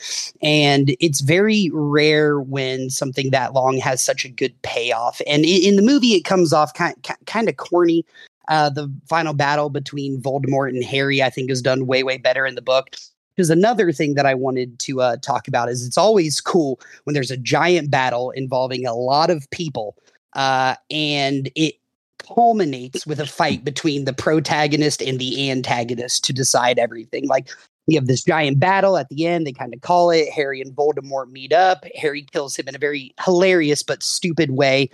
and 0.41 0.95
it's 0.99 1.21
very 1.21 1.69
rare 1.71 2.39
when 2.39 2.89
something 2.89 3.29
that 3.29 3.53
long 3.53 3.77
has 3.77 4.03
such 4.03 4.25
a 4.25 4.29
good 4.29 4.59
payoff. 4.63 5.21
And 5.27 5.45
in, 5.45 5.61
in 5.63 5.75
the 5.75 5.83
movie, 5.83 6.15
it 6.15 6.25
comes 6.25 6.51
off 6.51 6.73
kind 6.73 6.95
kind 7.27 7.47
of 7.47 7.57
corny. 7.57 8.05
Uh, 8.47 8.67
the 8.67 8.91
final 9.07 9.33
battle 9.33 9.69
between 9.69 10.19
Voldemort 10.23 10.69
and 10.69 10.83
Harry, 10.83 11.21
I 11.21 11.29
think, 11.29 11.51
is 11.51 11.61
done 11.61 11.85
way 11.85 12.01
way 12.01 12.17
better 12.17 12.47
in 12.47 12.55
the 12.55 12.63
book. 12.63 12.95
Because 13.39 13.49
another 13.49 13.93
thing 13.93 14.15
that 14.15 14.25
I 14.25 14.33
wanted 14.33 14.79
to 14.79 14.99
uh, 14.99 15.15
talk 15.15 15.47
about 15.47 15.69
is 15.69 15.87
it's 15.87 15.97
always 15.97 16.41
cool 16.41 16.77
when 17.05 17.13
there's 17.13 17.31
a 17.31 17.37
giant 17.37 17.89
battle 17.89 18.31
involving 18.31 18.85
a 18.85 18.93
lot 18.93 19.29
of 19.29 19.49
people, 19.49 19.95
uh, 20.33 20.75
and 20.91 21.49
it 21.55 21.75
culminates 22.17 23.07
with 23.07 23.17
a 23.17 23.25
fight 23.25 23.63
between 23.63 24.03
the 24.03 24.11
protagonist 24.11 25.01
and 25.01 25.19
the 25.19 25.49
antagonist 25.49 26.25
to 26.25 26.33
decide 26.33 26.77
everything. 26.77 27.29
Like 27.29 27.47
you 27.87 27.97
have 27.97 28.07
this 28.07 28.25
giant 28.25 28.59
battle 28.59 28.97
at 28.97 29.07
the 29.07 29.25
end, 29.25 29.47
they 29.47 29.53
kind 29.53 29.73
of 29.73 29.79
call 29.79 30.11
it 30.11 30.27
Harry 30.27 30.59
and 30.59 30.75
Voldemort 30.75 31.31
meet 31.31 31.53
up. 31.53 31.85
Harry 31.95 32.23
kills 32.23 32.57
him 32.57 32.67
in 32.67 32.75
a 32.75 32.77
very 32.77 33.13
hilarious 33.23 33.83
but 33.83 34.03
stupid 34.03 34.51
way. 34.51 34.89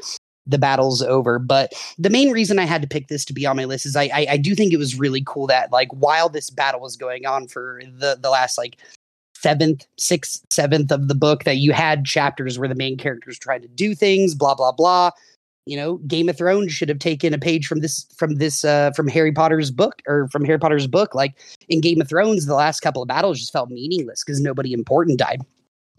The 0.48 0.58
battle's 0.58 1.02
over. 1.02 1.40
But 1.40 1.74
the 1.98 2.10
main 2.10 2.32
reason 2.32 2.60
I 2.60 2.66
had 2.66 2.82
to 2.82 2.88
pick 2.88 3.08
this 3.08 3.26
to 3.26 3.34
be 3.34 3.46
on 3.46 3.56
my 3.56 3.66
list 3.66 3.86
is 3.86 3.96
I, 3.96 4.10
I, 4.14 4.28
I 4.32 4.38
do 4.38 4.56
think 4.56 4.74
it 4.74 4.78
was 4.78 5.00
really 5.00 5.24
cool 5.26 5.48
that 5.48 5.72
like 5.72 5.90
while 5.92 6.30
this 6.30 6.50
battle 6.50 6.82
was 6.82 6.96
going 6.96 7.26
on 7.26 7.48
for 7.48 7.82
the 7.86 8.18
the 8.22 8.30
last 8.30 8.58
like 8.58 8.78
seventh, 9.36 9.86
sixth, 9.98 10.42
seventh 10.50 10.92
of 10.92 11.08
the 11.08 11.16
book, 11.16 11.44
that 11.44 11.58
you 11.58 11.72
had 11.72 12.06
chapters 12.06 12.58
where 12.58 12.68
the 12.68 12.76
main 12.76 12.98
characters 12.98 13.38
tried 13.38 13.62
to 13.62 13.68
do 13.68 13.96
things, 13.96 14.36
blah 14.36 14.56
blah 14.56 14.72
blah. 14.72 15.12
You 15.66 15.78
know 15.78 15.98
game 16.08 16.30
of 16.30 16.38
thrones 16.38 16.72
should 16.72 16.90
have 16.90 17.00
taken 17.00 17.34
a 17.34 17.40
page 17.40 17.66
from 17.66 17.80
this 17.80 18.06
from 18.16 18.36
this 18.36 18.64
uh 18.64 18.92
from 18.92 19.08
harry 19.08 19.32
potter's 19.32 19.72
book 19.72 20.04
or 20.08 20.28
from 20.30 20.46
harry 20.46 20.60
potter's 20.60 20.86
book. 20.86 21.16
Like 21.16 21.34
in 21.70 21.82
game 21.82 22.02
of 22.02 22.08
thrones 22.08 22.46
the 22.46 22.54
last 22.54 22.82
couple 22.82 23.02
of 23.02 23.08
battles 23.08 23.40
just 23.40 23.52
felt 23.52 23.72
meaningless 23.72 24.24
because 24.24 24.40
nobody 24.40 24.74
important 24.74 25.18
died 25.18 25.42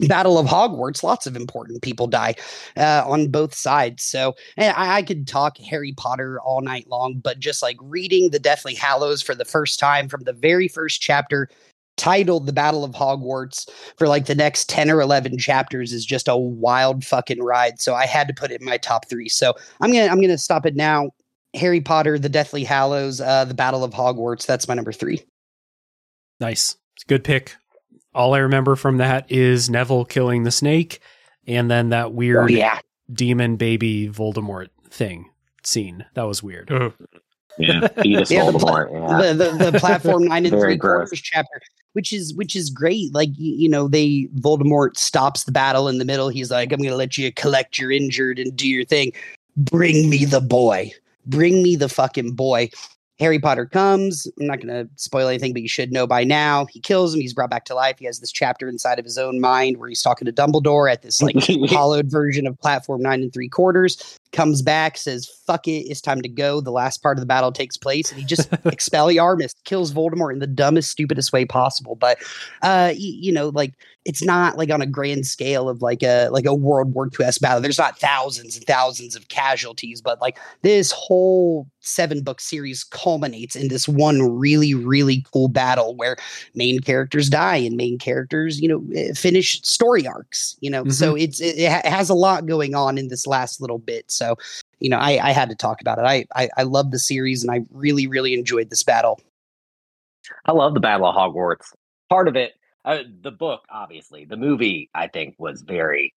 battle 0.01 0.37
of 0.37 0.45
hogwarts 0.45 1.03
lots 1.03 1.25
of 1.25 1.35
important 1.35 1.81
people 1.81 2.07
die 2.07 2.35
uh, 2.75 3.03
on 3.05 3.29
both 3.29 3.53
sides. 3.53 4.03
So 4.03 4.35
I, 4.57 4.97
I 4.97 5.01
could 5.01 5.27
talk 5.27 5.57
harry 5.57 5.93
potter 5.93 6.39
all 6.41 6.61
night 6.61 6.87
long 6.87 7.19
but 7.19 7.39
just 7.39 7.61
like 7.61 7.77
reading 7.81 8.29
the 8.29 8.39
deathly 8.39 8.75
hallows 8.75 9.21
for 9.21 9.33
the 9.35 9.45
first 9.45 9.79
time 9.79 10.07
from 10.07 10.23
the 10.23 10.33
very 10.33 10.67
first 10.67 11.01
chapter 11.01 11.49
titled 11.97 12.45
the 12.45 12.53
battle 12.53 12.83
of 12.83 12.91
hogwarts 12.91 13.69
for 13.97 14.07
like 14.07 14.27
the 14.27 14.35
next 14.35 14.69
10 14.69 14.89
or 14.89 15.01
11 15.01 15.37
chapters 15.37 15.91
is 15.91 16.05
just 16.05 16.27
a 16.27 16.37
wild 16.37 17.03
fucking 17.03 17.43
ride. 17.43 17.81
So 17.81 17.95
i 17.95 18.05
had 18.05 18.27
to 18.27 18.33
put 18.33 18.51
it 18.51 18.61
in 18.61 18.65
my 18.65 18.77
top 18.77 19.09
three. 19.09 19.27
So 19.27 19.53
i'm 19.81 19.91
gonna 19.91 20.07
i'm 20.07 20.21
gonna 20.21 20.37
stop 20.37 20.65
it 20.65 20.75
now. 20.75 21.09
Harry 21.53 21.81
potter 21.81 22.19
the 22.19 22.29
deathly 22.29 22.63
hallows 22.63 23.19
uh 23.19 23.45
the 23.45 23.53
battle 23.53 23.83
of 23.83 23.91
hogwarts 23.91 24.45
that's 24.45 24.67
my 24.67 24.75
number 24.75 24.93
three. 24.93 25.23
Nice. 26.39 26.77
Good 27.07 27.23
pick. 27.23 27.55
All 28.13 28.33
I 28.33 28.39
remember 28.39 28.75
from 28.75 28.97
that 28.97 29.31
is 29.31 29.69
Neville 29.69 30.05
killing 30.05 30.43
the 30.43 30.51
snake 30.51 30.99
and 31.45 31.69
then 31.69 31.89
that 31.89 32.13
weird 32.13 32.37
Oh, 32.37 32.47
yeah. 32.47 32.79
demon 33.11 33.55
baby 33.57 34.09
Voldemort 34.09 34.67
thing 34.89 35.29
scene. 35.63 36.05
That 36.15 36.23
was 36.23 36.41
weird. 36.41 36.71
Ugh. 36.71 36.93
Yeah. 37.59 37.87
Fetus 37.87 38.29
Yeah, 38.31 38.49
the 38.51 38.57
pla- 38.59 38.85
Voldemort. 38.85 39.21
yeah. 39.21 39.33
the, 39.33 39.43
the 39.57 39.71
the 39.71 39.79
platform 39.79 40.23
nine 40.27 40.45
and 40.45 40.59
three 40.59 40.75
gross. 40.75 41.09
quarters 41.09 41.21
chapter 41.21 41.61
which 41.93 42.13
is 42.13 42.33
which 42.35 42.55
is 42.55 42.69
great 42.69 43.11
like 43.15 43.29
you, 43.37 43.53
you 43.55 43.67
know 43.69 43.87
they 43.87 44.27
voldemort 44.39 44.95
stops 44.97 45.45
the 45.45 45.51
battle 45.51 45.87
in 45.87 45.97
the 45.97 46.05
middle 46.05 46.29
he's 46.29 46.51
like 46.51 46.71
i'm 46.71 46.79
gonna 46.79 46.95
let 46.95 47.17
you 47.17 47.31
collect 47.33 47.79
your 47.79 47.91
injured 47.91 48.37
and 48.37 48.55
do 48.55 48.67
your 48.67 48.85
thing 48.85 49.11
bring 49.55 50.07
me 50.07 50.23
the 50.23 50.39
boy 50.41 50.91
bring 51.25 51.63
me 51.63 51.75
the 51.75 51.89
fucking 51.89 52.33
boy 52.33 52.69
Harry 53.19 53.39
Potter 53.39 53.65
comes. 53.65 54.27
I'm 54.39 54.45
not 54.45 54.61
going 54.61 54.67
to 54.67 54.89
spoil 54.95 55.27
anything, 55.27 55.53
but 55.53 55.63
you 55.63 55.67
should 55.67 55.91
know 55.91 56.05
by 56.05 56.23
now. 56.23 56.65
He 56.65 56.79
kills 56.79 57.13
him. 57.13 57.21
He's 57.21 57.33
brought 57.33 57.49
back 57.49 57.65
to 57.65 57.75
life. 57.75 57.97
He 57.97 58.05
has 58.05 58.19
this 58.19 58.31
chapter 58.31 58.69
inside 58.69 58.99
of 58.99 59.05
his 59.05 59.17
own 59.17 59.39
mind 59.39 59.77
where 59.77 59.89
he's 59.89 60.03
talking 60.03 60.25
to 60.27 60.31
Dumbledore 60.31 60.91
at 60.91 61.01
this 61.01 61.21
like 61.21 61.35
hollowed 61.69 62.11
version 62.11 62.45
of 62.45 62.59
platform 62.59 63.01
nine 63.01 63.21
and 63.21 63.33
three 63.33 63.49
quarters. 63.49 64.19
Comes 64.33 64.61
back, 64.61 64.97
says, 64.97 65.25
fuck 65.25 65.67
it, 65.67 65.89
it's 65.89 66.01
time 66.01 66.21
to 66.21 66.29
go. 66.29 66.61
The 66.61 66.71
last 66.71 67.01
part 67.01 67.17
of 67.17 67.21
the 67.21 67.25
battle 67.25 67.51
takes 67.51 67.77
place, 67.77 68.11
and 68.11 68.19
he 68.19 68.25
just 68.25 68.51
Expelliarmus 68.65 69.55
kills 69.63 69.93
Voldemort 69.93 70.33
in 70.33 70.39
the 70.39 70.47
dumbest, 70.47 70.91
stupidest 70.91 71.33
way 71.33 71.45
possible. 71.45 71.95
But 71.95 72.19
uh, 72.61 72.93
you 72.95 73.31
know, 73.31 73.49
like 73.49 73.73
it's 74.07 74.23
not 74.23 74.57
like 74.57 74.71
on 74.71 74.81
a 74.81 74.85
grand 74.85 75.27
scale 75.27 75.67
of 75.67 75.81
like 75.81 76.01
a 76.01 76.29
like 76.29 76.45
a 76.45 76.55
World 76.55 76.93
War 76.93 77.09
II 77.19 77.25
S 77.25 77.37
battle. 77.37 77.59
There's 77.59 77.77
not 77.77 77.99
thousands 77.99 78.55
and 78.55 78.65
thousands 78.65 79.17
of 79.17 79.27
casualties, 79.27 80.01
but 80.01 80.21
like 80.21 80.39
this 80.61 80.93
whole 80.93 81.67
seven 81.81 82.23
book 82.23 82.39
series 82.39 82.85
culminates 82.85 83.53
in 83.53 83.67
this 83.67 83.85
one 83.85 84.21
really, 84.21 84.73
really 84.73 85.25
cool 85.33 85.49
battle 85.49 85.93
where 85.97 86.15
main 86.55 86.79
characters 86.79 87.29
die 87.29 87.57
and 87.57 87.75
main 87.75 87.97
characters, 87.97 88.61
you 88.61 88.69
know, 88.69 88.81
eh, 88.95 89.11
finish 89.13 89.61
story 89.63 90.07
arcs, 90.07 90.55
you 90.61 90.69
know. 90.69 90.87
So 90.87 91.13
it's 91.15 91.41
it, 91.41 91.59
it 91.59 91.85
has 91.85 92.09
a 92.09 92.15
lot 92.15 92.45
going 92.45 92.75
on 92.75 92.97
in 92.97 93.09
this 93.09 93.27
last 93.27 93.59
little 93.59 93.79
bit. 93.79 94.09
So, 94.09 94.37
you 94.79 94.89
know, 94.89 94.99
I, 94.99 95.19
I 95.21 95.31
had 95.31 95.49
to 95.49 95.55
talk 95.55 95.81
about 95.81 95.99
it. 95.99 96.05
I, 96.05 96.25
I 96.33 96.49
I 96.55 96.63
love 96.63 96.91
the 96.91 96.99
series 96.99 97.43
and 97.43 97.51
I 97.51 97.65
really, 97.71 98.07
really 98.07 98.33
enjoyed 98.33 98.69
this 98.69 98.83
battle. 98.83 99.19
I 100.45 100.53
love 100.53 100.75
the 100.75 100.79
Battle 100.79 101.07
of 101.07 101.15
Hogwarts. 101.15 101.73
Part 102.09 102.29
of 102.29 102.37
it, 102.37 102.53
uh, 102.87 103.03
the 103.21 103.31
book, 103.31 103.65
obviously. 103.69 104.25
The 104.25 104.37
movie, 104.37 104.89
I 104.95 105.07
think, 105.07 105.35
was 105.37 105.61
very, 105.61 106.13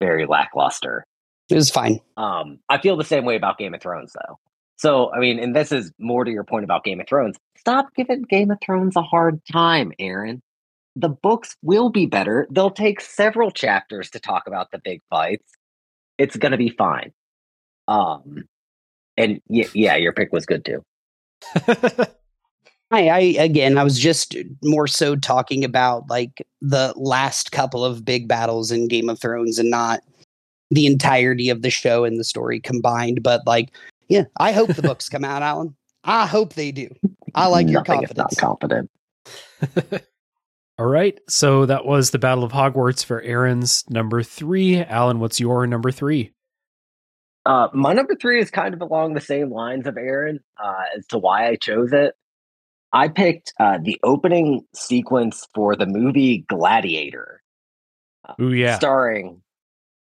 very 0.00 0.26
lackluster. 0.26 1.06
It 1.48 1.54
was 1.54 1.70
fine. 1.70 1.98
Um, 2.16 2.58
I 2.68 2.78
feel 2.78 2.96
the 2.96 3.04
same 3.04 3.24
way 3.24 3.36
about 3.36 3.58
Game 3.58 3.74
of 3.74 3.80
Thrones, 3.80 4.12
though. 4.14 4.38
So, 4.76 5.12
I 5.12 5.18
mean, 5.18 5.38
and 5.38 5.56
this 5.56 5.72
is 5.72 5.92
more 5.98 6.24
to 6.24 6.30
your 6.30 6.44
point 6.44 6.64
about 6.64 6.84
Game 6.84 7.00
of 7.00 7.08
Thrones. 7.08 7.36
Stop 7.56 7.88
giving 7.96 8.22
Game 8.22 8.50
of 8.50 8.58
Thrones 8.64 8.96
a 8.96 9.02
hard 9.02 9.40
time, 9.50 9.92
Aaron. 9.98 10.42
The 10.94 11.08
books 11.08 11.56
will 11.62 11.88
be 11.88 12.06
better. 12.06 12.46
They'll 12.50 12.70
take 12.70 13.00
several 13.00 13.50
chapters 13.50 14.10
to 14.10 14.20
talk 14.20 14.46
about 14.46 14.70
the 14.70 14.80
big 14.84 15.00
fights. 15.08 15.50
It's 16.18 16.36
going 16.36 16.52
to 16.52 16.58
be 16.58 16.68
fine. 16.68 17.12
Um, 17.88 18.44
and 19.16 19.40
yeah, 19.48 19.68
yeah, 19.74 19.96
your 19.96 20.12
pick 20.12 20.32
was 20.32 20.44
good 20.44 20.64
too. 20.64 20.82
I, 22.90 23.08
I 23.08 23.18
again, 23.42 23.78
I 23.78 23.84
was 23.84 23.98
just 23.98 24.36
more 24.62 24.86
so 24.86 25.16
talking 25.16 25.64
about 25.64 26.08
like 26.08 26.46
the 26.60 26.92
last 26.96 27.52
couple 27.52 27.84
of 27.84 28.04
big 28.04 28.28
battles 28.28 28.70
in 28.70 28.88
Game 28.88 29.08
of 29.08 29.20
Thrones 29.20 29.58
and 29.58 29.70
not 29.70 30.00
the 30.70 30.86
entirety 30.86 31.50
of 31.50 31.62
the 31.62 31.70
show 31.70 32.04
and 32.04 32.18
the 32.18 32.24
story 32.24 32.60
combined. 32.60 33.22
But 33.22 33.46
like, 33.46 33.70
yeah, 34.08 34.24
I 34.38 34.52
hope 34.52 34.74
the 34.74 34.82
books 34.82 35.08
come 35.08 35.24
out, 35.24 35.42
Alan. 35.42 35.74
I 36.04 36.26
hope 36.26 36.54
they 36.54 36.70
do. 36.70 36.88
I 37.34 37.46
like 37.46 37.68
your 37.68 37.80
Nothing 37.80 38.02
if 38.02 38.14
confidence. 38.14 38.42
Not 38.42 38.90
confident. 39.80 40.04
All 40.78 40.86
right. 40.86 41.18
So 41.28 41.66
that 41.66 41.86
was 41.86 42.10
the 42.10 42.18
Battle 42.18 42.44
of 42.44 42.52
Hogwarts 42.52 43.04
for 43.04 43.22
Aaron's 43.22 43.84
number 43.88 44.22
three. 44.22 44.82
Alan, 44.82 45.20
what's 45.20 45.40
your 45.40 45.66
number 45.66 45.90
three? 45.90 46.32
Uh, 47.46 47.68
my 47.72 47.92
number 47.92 48.16
three 48.16 48.40
is 48.40 48.50
kind 48.50 48.74
of 48.74 48.80
along 48.80 49.14
the 49.14 49.20
same 49.20 49.50
lines 49.50 49.86
of 49.86 49.96
Aaron 49.96 50.40
uh, 50.62 50.82
as 50.96 51.06
to 51.08 51.18
why 51.18 51.48
I 51.48 51.56
chose 51.56 51.92
it. 51.92 52.14
I 52.94 53.08
picked 53.08 53.52
uh, 53.60 53.78
the 53.82 53.98
opening 54.04 54.64
sequence 54.74 55.46
for 55.54 55.76
the 55.76 55.84
movie 55.86 56.46
Gladiator, 56.48 57.42
Ooh, 58.40 58.52
yeah. 58.52 58.76
starring 58.76 59.42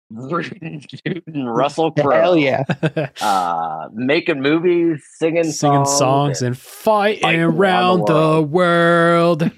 Russell 0.11 1.91
Crowe. 1.91 2.09
Hell 2.21 2.35
yeah. 2.37 2.63
Uh, 3.21 3.89
making 3.93 4.41
movies, 4.41 5.03
singing, 5.17 5.43
Singing 5.43 5.85
songs, 5.85 5.97
songs 5.97 6.41
and 6.41 6.57
fighting 6.57 7.21
fighting 7.21 7.41
around 7.41 7.99
around 7.99 8.07
the 8.07 8.35
the 8.37 8.41
world. 8.43 9.43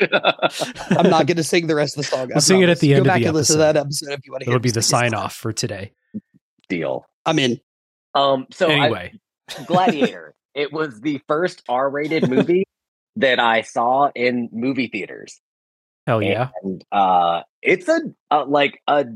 I'm 0.00 1.10
not 1.10 1.26
going 1.26 1.36
to 1.36 1.44
sing 1.44 1.66
the 1.68 1.74
rest 1.76 1.96
of 1.96 2.04
the 2.04 2.10
song. 2.10 2.20
I 2.22 2.34
We'll 2.34 2.40
sing 2.40 2.60
it 2.62 2.64
at 2.64 2.78
promise. 2.78 2.80
the 2.80 2.88
Go 2.88 2.94
end 2.96 3.00
of 3.06 3.06
back 3.06 3.20
the 3.20 3.26
and 3.26 3.36
listen 3.36 3.54
to 3.54 3.58
that 3.58 3.76
episode. 3.76 4.06
episode 4.06 4.18
if 4.18 4.26
you 4.26 4.32
want 4.32 4.44
to 4.44 4.50
It'll 4.50 4.60
be 4.60 4.70
the 4.70 4.82
sign 4.82 5.14
off 5.14 5.34
for 5.34 5.52
today. 5.52 5.92
deal. 6.68 7.04
I'm 7.24 7.38
in. 7.38 7.60
Um, 8.14 8.46
so 8.50 8.68
I- 8.68 8.72
anyway, 8.74 9.12
Gladiator. 9.66 10.34
it 10.54 10.72
was 10.72 11.00
the 11.00 11.20
first 11.28 11.62
R-rated 11.68 12.28
movie 12.30 12.64
that 13.16 13.38
I 13.40 13.62
saw 13.62 14.10
in 14.14 14.48
movie 14.52 14.88
theaters. 14.88 15.40
hell 16.06 16.22
yeah. 16.22 16.48
And 16.62 16.84
uh, 16.92 17.42
it's 17.60 17.88
a, 17.88 18.00
uh 18.30 18.44
like 18.46 18.80
a 18.86 19.06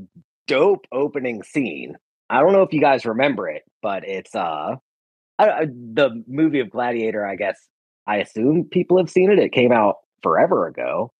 dope 0.46 0.86
opening 0.92 1.42
scene. 1.42 1.96
I 2.28 2.40
don't 2.40 2.52
know 2.52 2.62
if 2.62 2.72
you 2.72 2.80
guys 2.80 3.06
remember 3.06 3.48
it, 3.48 3.62
but 3.82 4.06
it's 4.06 4.34
uh, 4.34 4.76
I, 5.38 5.48
I, 5.50 5.64
the 5.66 6.24
movie 6.26 6.60
of 6.60 6.70
Gladiator. 6.70 7.24
I 7.26 7.36
guess 7.36 7.56
I 8.06 8.16
assume 8.16 8.64
people 8.64 8.98
have 8.98 9.10
seen 9.10 9.30
it. 9.30 9.38
It 9.38 9.52
came 9.52 9.72
out 9.72 9.96
forever 10.22 10.66
ago. 10.66 11.12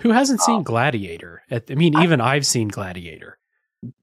Who 0.00 0.10
hasn't 0.10 0.40
seen 0.40 0.56
um, 0.56 0.62
Gladiator? 0.64 1.42
I 1.50 1.62
mean, 1.74 1.94
I- 1.96 2.02
even 2.02 2.20
I've 2.20 2.46
seen 2.46 2.68
Gladiator. 2.68 3.38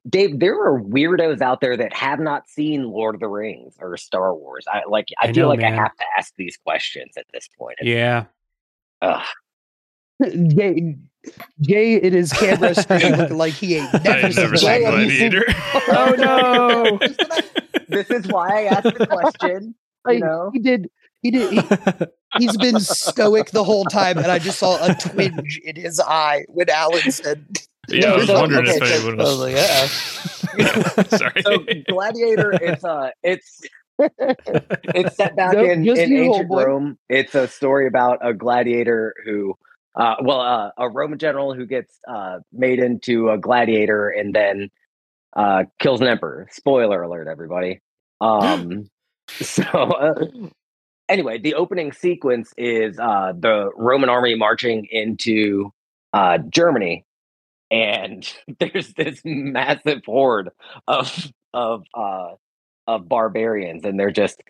Dave, 0.10 0.40
there 0.40 0.56
are 0.56 0.80
weirdos 0.82 1.42
out 1.42 1.62
there 1.62 1.78
that 1.78 1.94
have 1.94 2.20
not 2.20 2.48
seen 2.50 2.84
Lord 2.84 3.16
of 3.16 3.22
the 3.22 3.28
Rings 3.28 3.76
or 3.80 3.96
Star 3.98 4.36
Wars. 4.36 4.66
I 4.72 4.82
like. 4.88 5.08
I, 5.20 5.28
I 5.28 5.34
feel 5.34 5.44
know, 5.44 5.50
like 5.50 5.60
man. 5.62 5.74
I 5.74 5.76
have 5.78 5.96
to 5.96 6.04
ask 6.18 6.34
these 6.38 6.58
questions 6.58 7.14
at 7.18 7.26
this 7.34 7.48
point. 7.58 7.78
It's- 7.82 7.94
Yeah. 7.94 8.26
ugh. 9.02 9.26
Jay, 10.50 10.98
Jay 11.62 11.96
in 11.96 12.14
his 12.14 12.32
camera 12.32 12.76
screen 12.76 13.16
looking 13.18 13.38
like 13.38 13.54
he 13.54 13.78
ain't 13.78 13.92
never, 14.04 14.30
never 14.30 14.32
seen 14.32 14.58
seen 14.58 14.82
Gladiator. 14.82 15.44
Gladiator. 15.46 15.46
Gladiator. 15.96 15.96
Oh, 15.98 17.00
no. 17.00 17.00
this 17.88 18.10
is 18.12 18.28
why 18.28 18.50
I 18.50 18.64
asked 18.66 18.98
the 18.98 19.08
question. 19.08 19.74
Like, 20.06 20.20
You 20.20 20.26
know, 20.26 20.50
he 20.54 20.60
did. 20.60 20.90
He 21.24 21.32
did. 21.32 21.52
He, 21.54 21.62
he's 22.38 22.58
been 22.58 22.80
stoic 22.80 23.52
the 23.52 23.64
whole 23.64 23.86
time, 23.86 24.18
and 24.18 24.28
I 24.28 24.40
just 24.40 24.58
saw 24.60 24.78
a 24.84 24.94
twinge 24.96 25.60
in 25.64 25.76
his 25.76 26.00
eye 26.00 26.46
when 26.50 26.70
Alan 26.70 27.12
said, 27.12 27.46
Yeah, 28.02 28.14
I 28.14 28.18
was 28.18 28.28
So, 28.28 28.40
wondering 28.40 28.68
okay, 28.68 28.78
if 28.78 28.88
so- 28.88 28.96
anyone 28.96 29.20
"I 29.20 29.24
was 29.24 29.38
was. 29.38 29.40
like, 29.40 29.56
yeah." 29.56 31.08
Sorry. 31.18 31.42
so 31.44 31.58
Gladiator. 31.90 32.52
It's 32.54 32.84
uh, 32.84 33.10
it's 33.24 33.62
it's 34.00 35.16
set 35.16 35.36
back 35.36 35.54
Nope, 35.54 35.66
in, 35.70 35.88
in 35.88 35.98
ancient 36.14 36.50
homeboy. 36.50 36.66
Rome. 36.66 36.98
It's 37.10 37.36
a 37.36 37.48
story 37.48 37.88
about 37.88 38.20
a 38.22 38.34
gladiator 38.34 39.14
who, 39.24 39.56
uh, 39.96 40.16
well, 40.24 40.42
uh, 40.42 40.72
a 40.78 40.90
Roman 40.90 41.20
general 41.20 41.54
who 41.54 41.66
gets 41.66 41.94
uh, 42.08 42.40
made 42.52 42.80
into 42.80 43.30
a 43.30 43.38
gladiator 43.38 44.10
and 44.10 44.34
then 44.34 44.70
uh, 45.36 45.66
kills 45.80 46.02
an 46.02 46.08
emperor. 46.08 46.48
Spoiler 46.52 47.02
alert, 47.04 47.28
everybody. 47.28 47.80
Um, 48.22 48.88
so 49.32 49.64
uh, 49.64 50.26
anyway, 51.10 51.40
the 51.40 51.56
opening 51.56 51.92
sequence 51.92 52.54
is 52.58 53.00
uh, 53.00 53.34
the 53.36 53.72
Roman 53.76 54.10
army 54.10 54.36
marching 54.36 54.86
into 54.92 55.72
uh, 56.14 56.38
Germany, 56.50 57.04
and 57.72 58.32
there's 58.60 58.94
this 58.94 59.22
massive 59.26 60.02
horde 60.06 60.50
of 60.88 61.32
of 61.54 61.86
uh, 61.94 62.34
of 62.88 63.08
barbarians, 63.10 63.86
and 63.86 64.00
they're 64.00 64.12
just 64.12 64.42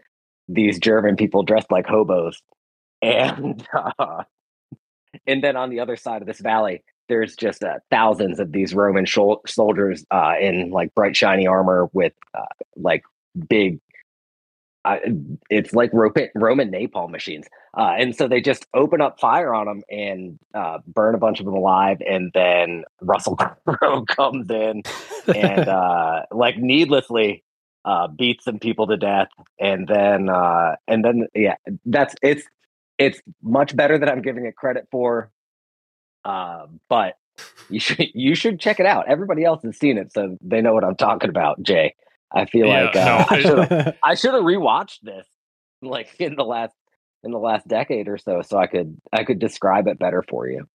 these 0.49 0.79
German 0.79 1.15
people 1.15 1.43
dressed 1.43 1.71
like 1.71 1.85
hobos, 1.85 2.41
and 3.01 3.65
uh, 3.73 4.23
and 5.27 5.43
then 5.43 5.55
on 5.55 5.69
the 5.69 5.79
other 5.79 5.95
side 5.95 6.21
of 6.21 6.27
this 6.27 6.39
valley, 6.39 6.83
there's 7.07 7.35
just 7.35 7.63
uh, 7.63 7.75
thousands 7.89 8.39
of 8.39 8.51
these 8.51 8.73
Roman 8.73 9.05
soldiers 9.05 10.05
uh, 10.11 10.33
in 10.41 10.71
like 10.71 10.93
bright 10.95 11.15
shiny 11.15 11.47
armor 11.47 11.89
with 11.93 12.13
uh, 12.33 12.45
like 12.75 13.03
big. 13.47 13.79
Uh, 14.83 14.97
it's 15.49 15.73
like 15.73 15.91
Roman, 15.93 16.29
Roman 16.33 16.71
napalm 16.71 17.11
machines, 17.11 17.45
uh, 17.77 17.93
and 17.97 18.15
so 18.15 18.27
they 18.27 18.41
just 18.41 18.65
open 18.73 18.99
up 18.99 19.19
fire 19.19 19.53
on 19.53 19.67
them 19.67 19.83
and 19.91 20.39
uh, 20.55 20.79
burn 20.87 21.13
a 21.13 21.19
bunch 21.19 21.39
of 21.39 21.45
them 21.45 21.53
alive. 21.53 22.01
And 22.07 22.31
then 22.33 22.85
Russell 22.99 23.35
Crowe 23.67 24.05
comes 24.05 24.49
in 24.49 24.81
and 25.27 25.67
uh, 25.67 26.23
like 26.31 26.57
needlessly 26.57 27.43
uh, 27.85 28.07
beats 28.07 28.45
some 28.45 28.59
people 28.59 28.87
to 28.87 28.97
death, 28.97 29.29
and 29.59 29.87
then 29.87 30.29
uh, 30.29 30.75
and 30.87 31.05
then 31.05 31.27
yeah, 31.35 31.55
that's 31.85 32.15
it's 32.21 32.43
it's 32.97 33.21
much 33.41 33.75
better 33.75 33.97
than 33.97 34.09
I'm 34.09 34.21
giving 34.21 34.45
it 34.45 34.55
credit 34.55 34.87
for. 34.91 35.31
Uh, 36.23 36.67
but 36.89 37.17
you 37.69 37.79
should 37.79 38.07
you 38.13 38.35
should 38.35 38.59
check 38.59 38.79
it 38.79 38.85
out. 38.85 39.07
Everybody 39.07 39.43
else 39.43 39.63
has 39.63 39.77
seen 39.77 39.97
it, 39.97 40.11
so 40.13 40.37
they 40.41 40.61
know 40.61 40.73
what 40.73 40.83
I'm 40.83 40.95
talking 40.95 41.29
about. 41.29 41.61
Jay, 41.63 41.95
I 42.33 42.45
feel 42.45 42.67
Yeah, 42.67 42.83
like 42.85 42.95
uh, 42.95 43.05
no, 43.05 43.25
I 43.29 43.41
should 43.41 43.57
have 43.71 43.95
I 44.03 44.15
should 44.15 44.33
have 44.33 44.43
rewatched 44.55 44.99
this 45.03 45.27
like 45.81 46.09
in 46.19 46.35
the 46.35 46.43
last 46.45 46.73
in 47.23 47.31
the 47.31 47.39
last 47.39 47.67
decade 47.67 48.07
or 48.07 48.17
so, 48.17 48.41
so 48.41 48.57
I 48.57 48.67
could 48.67 48.97
I 49.13 49.23
could 49.23 49.39
describe 49.39 49.87
it 49.87 49.99
better 49.99 50.23
for 50.27 50.47
you. 50.47 50.65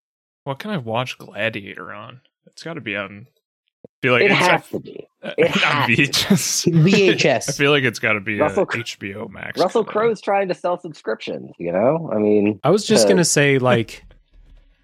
What 0.44 0.58
can 0.58 0.70
I 0.70 0.76
watch 0.76 1.18
Gladiator 1.18 1.92
on? 1.92 2.20
It's 2.46 2.62
got 2.62 2.74
to 2.74 2.80
be 2.80 2.94
on. 2.96 3.26
I 3.28 3.88
feel 4.02 4.12
like 4.12 4.22
It 4.22 4.30
it's 4.30 4.40
has 4.40 4.68
to 4.70 4.78
be. 4.80 5.06
it 5.22 5.48
has. 5.56 5.88
VHS. 5.88 6.72
VHS. 7.16 7.48
I 7.48 7.52
feel 7.52 7.70
like 7.72 7.82
it's 7.84 7.98
got 7.98 8.12
to 8.12 8.20
be 8.20 8.38
Russell 8.38 8.66
Cr- 8.66 8.78
HBO 8.78 9.28
Max. 9.30 9.58
Russell. 9.60 9.84
Crowe's 9.84 10.20
trying 10.20 10.48
to 10.48 10.54
sell 10.54 10.78
subscriptions. 10.78 11.50
You 11.58 11.72
know, 11.72 12.10
I 12.12 12.18
mean, 12.18 12.60
I 12.62 12.70
was 12.70 12.86
just 12.86 13.06
Uh, 13.06 13.10
gonna 13.10 13.24
say, 13.24 13.58
like, 13.58 14.04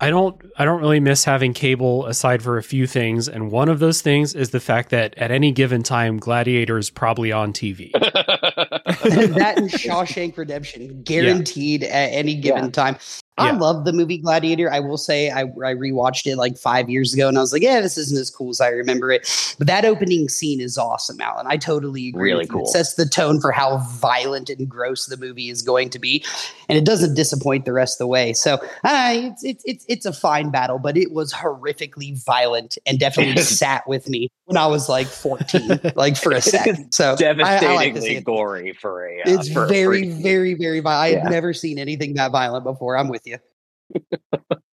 I 0.03 0.11
don't 0.11 0.41
I 0.59 0.65
don't 0.65 0.81
really 0.81 0.99
miss 1.01 1.25
having 1.25 1.53
cable 1.53 2.07
aside 2.07 2.43
for 2.43 2.59
a 2.59 2.63
few 2.63 2.87
things, 2.89 3.29
and 3.29 3.51
one 3.53 3.69
of 3.69 3.79
those 3.79 4.03
things 4.03 4.35
is 4.35 4.51
the 4.51 4.59
fact 4.61 4.91
that 4.91 5.15
at 5.17 5.31
any 5.31 5.53
given 5.53 5.83
time, 5.85 6.19
Gladiator 6.19 6.77
is 6.77 6.91
probably 6.91 7.31
on 7.31 7.53
TV. 7.53 7.93
that 8.01 9.55
and 9.57 9.71
Shawshank 9.71 10.37
Redemption, 10.37 11.03
guaranteed 11.05 11.85
at 11.85 12.09
any 12.13 12.35
given 12.35 12.65
Yeah. 12.65 12.71
time. 12.71 12.99
I 13.39 13.47
Yeah. 13.51 13.59
love 13.59 13.85
the 13.87 13.93
movie 13.95 14.19
Gladiator. 14.19 14.71
I 14.71 14.81
will 14.81 14.99
say 14.99 15.31
I, 15.31 15.41
I 15.43 15.75
rewatched 15.75 16.27
it 16.27 16.37
like 16.37 16.59
five 16.59 16.91
years 16.91 17.15
ago 17.15 17.29
and 17.29 17.39
I 17.39 17.41
was 17.41 17.53
like, 17.53 17.63
yeah, 17.63 17.81
this 17.81 17.97
isn't 17.97 18.19
as 18.19 18.29
cool 18.31 18.51
as 18.51 18.61
I 18.61 18.69
remember 18.69 19.11
it. 19.11 19.27
But 19.59 19.67
that 19.69 19.85
opening 19.87 20.29
scene 20.29 20.61
is 20.61 20.77
awesome, 20.77 21.19
Alan. 21.21 21.47
I 21.49 21.57
totally 21.57 22.09
agree. 22.09 22.31
Really 22.33 22.47
cool. 22.47 22.65
It 22.65 22.69
sets 22.69 22.95
the 22.95 23.07
tone 23.07 23.41
for 23.41 23.51
how 23.51 23.79
violent 23.95 24.51
and 24.51 24.69
gross 24.69 25.07
the 25.07 25.17
movie 25.17 25.49
is 25.49 25.63
going 25.63 25.89
to 25.91 25.99
be. 25.99 26.23
And 26.69 26.77
it 26.77 26.85
doesn't 26.85 27.15
disappoint 27.15 27.65
the 27.65 27.73
rest 27.73 27.95
of 27.95 28.05
the 28.05 28.07
way. 28.09 28.35
So 28.35 28.55
uh, 28.85 29.13
it's, 29.15 29.45
it's, 29.45 29.63
it's, 29.65 29.85
it's 29.89 30.07
a 30.07 30.13
fine 30.13 30.51
battle, 30.51 30.79
but 30.79 30.97
it 30.99 31.13
was 31.13 31.33
horrifically 31.33 32.23
violent 32.25 32.77
and 32.87 32.99
definitely 32.99 33.43
sat 33.43 33.87
with 33.89 34.09
me 34.11 34.29
when 34.45 34.59
I 34.59 34.67
was 34.67 34.89
like 34.91 35.07
14, 35.07 35.93
like 35.97 36.17
for 36.19 36.33
a 36.33 36.41
second. 36.43 36.93
So 36.93 37.17
I- 37.19 37.25
I, 37.25 37.33
like 37.75 37.95
Devastatingly 37.95 38.21
gory 38.21 38.73
for 38.75 39.07
a. 39.07 39.21
Uh, 39.21 39.23
It's 39.27 39.51
for 39.53 39.67
very, 39.67 40.03
freak. 40.11 40.23
very, 40.23 40.55
very 40.55 40.81
violent. 40.81 41.15
Yeah. 41.15 41.25
I've 41.25 41.31
never 41.31 41.55
seen 41.55 41.79
anything 41.79 42.15
that 42.15 42.31
violent 42.31 42.65
before. 42.65 42.97
I'm 42.99 43.09
with 43.09 43.23
you. 43.27 43.32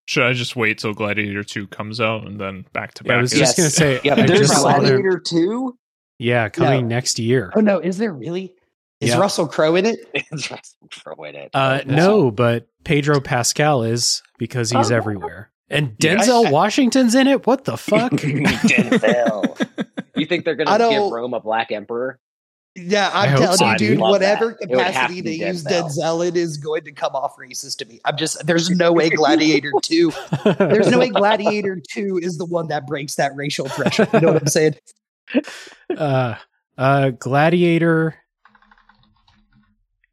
Should 0.06 0.24
I 0.24 0.34
just 0.34 0.56
wait 0.56 0.80
till 0.80 0.94
Gladiator 0.94 1.44
2 1.44 1.68
comes 1.68 2.02
out 2.02 2.26
and 2.26 2.40
then 2.40 2.66
back 2.74 2.94
to 2.96 3.04
Yeah, 3.06 3.14
I 3.14 3.18
was 3.22 3.34
it? 3.34 3.38
just 3.38 3.58
gonna 3.58 3.70
say, 3.70 4.00
Yeah, 4.04 4.14
I 4.16 4.26
there's 4.26 4.40
just 4.50 4.54
saw 4.62 4.80
there- 4.80 4.98
Gladiator 5.00 5.20
two. 5.20 5.78
yeah, 6.18 6.50
coming 6.50 6.88
No. 6.88 6.96
next 6.96 7.20
year. 7.20 7.52
Oh 7.56 7.60
no, 7.62 7.80
is 7.80 7.98
there 8.00 8.12
really? 8.14 8.54
Is 9.02 9.10
Yeah. 9.12 9.20
Russell 9.20 9.48
Crowe 9.48 9.76
in 9.76 9.86
it? 9.86 10.00
It's 10.32 10.50
Russell 10.52 10.88
Crowe 10.92 11.24
in 11.26 11.36
it. 11.36 11.52
Uh, 11.54 11.82
no, 11.86 12.32
but 12.32 12.68
Pedro 12.84 13.20
Pascal 13.22 13.84
is 13.84 14.24
because 14.40 14.72
he's 14.72 14.92
Oh. 14.92 14.96
everywhere, 14.96 15.52
and 15.70 15.96
Yes. 16.00 16.28
Denzel 16.28 16.52
Washington's 16.52 17.14
in 17.16 17.28
it. 17.28 17.46
What 17.46 17.66
the 17.66 17.78
fuck? 17.78 18.12
Denzel. 18.14 19.56
You 20.16 20.26
think 20.26 20.44
they're 20.44 20.56
gonna 20.56 20.90
give 20.90 21.12
Rome 21.12 21.34
a 21.34 21.40
black 21.40 21.72
emperor? 21.72 22.20
Yeah, 22.82 23.10
I 23.14 23.28
I'm 23.28 23.38
telling 23.38 23.58
so, 23.58 23.72
you, 23.72 23.78
dude. 23.78 23.90
dude. 23.92 24.00
Whatever 24.00 24.50
that. 24.50 24.58
It 24.62 24.70
would 24.70 24.80
have 24.80 24.94
capacity 24.94 25.22
they 25.22 25.38
be 25.40 25.46
use 25.46 25.64
Denzel. 25.64 25.98
Denzel 25.98 26.28
in 26.28 26.36
is 26.36 26.58
going 26.58 26.84
to 26.84 26.92
come 26.92 27.16
off 27.16 27.36
racist 27.38 27.78
to 27.80 27.86
me. 27.86 28.00
I'm 28.06 28.18
just 28.18 28.46
there's 28.46 28.70
no 28.70 28.92
way 28.94 29.10
Gladiator 29.10 29.72
two. 29.82 30.12
There's 30.58 30.90
no 30.90 31.00
way 31.00 31.10
Gladiator 31.10 31.80
two 31.90 32.20
is 32.22 32.38
the 32.38 32.46
one 32.46 32.68
that 32.70 32.88
breaks 32.88 33.16
that 33.16 33.36
racial 33.36 33.68
threshold. 33.68 34.10
You 34.14 34.20
know 34.22 34.34
what 34.34 34.42
I'm 34.44 34.48
saying? 34.48 34.76
uh, 35.98 36.36
uh, 36.78 37.10
Gladiator 37.12 38.16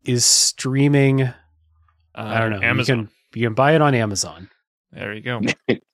is 0.05 0.25
streaming. 0.25 1.23
Uh, 1.23 1.33
I 2.15 2.39
don't 2.41 2.51
know. 2.51 2.63
Amazon. 2.63 2.99
You 2.99 3.05
can 3.05 3.11
you 3.41 3.47
can 3.49 3.55
buy 3.55 3.75
it 3.75 3.83
on 3.83 3.95
Amazon 3.95 4.49
There 4.93 5.13
you 5.13 5.21
go. 5.21 5.41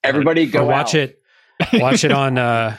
Everybody 0.04 0.46
go 0.46 0.62
or 0.64 0.66
watch 0.66 0.94
out. 0.94 1.00
it. 1.10 1.22
Watch 1.74 2.04
it 2.04 2.12
on 2.12 2.38
uh 2.38 2.76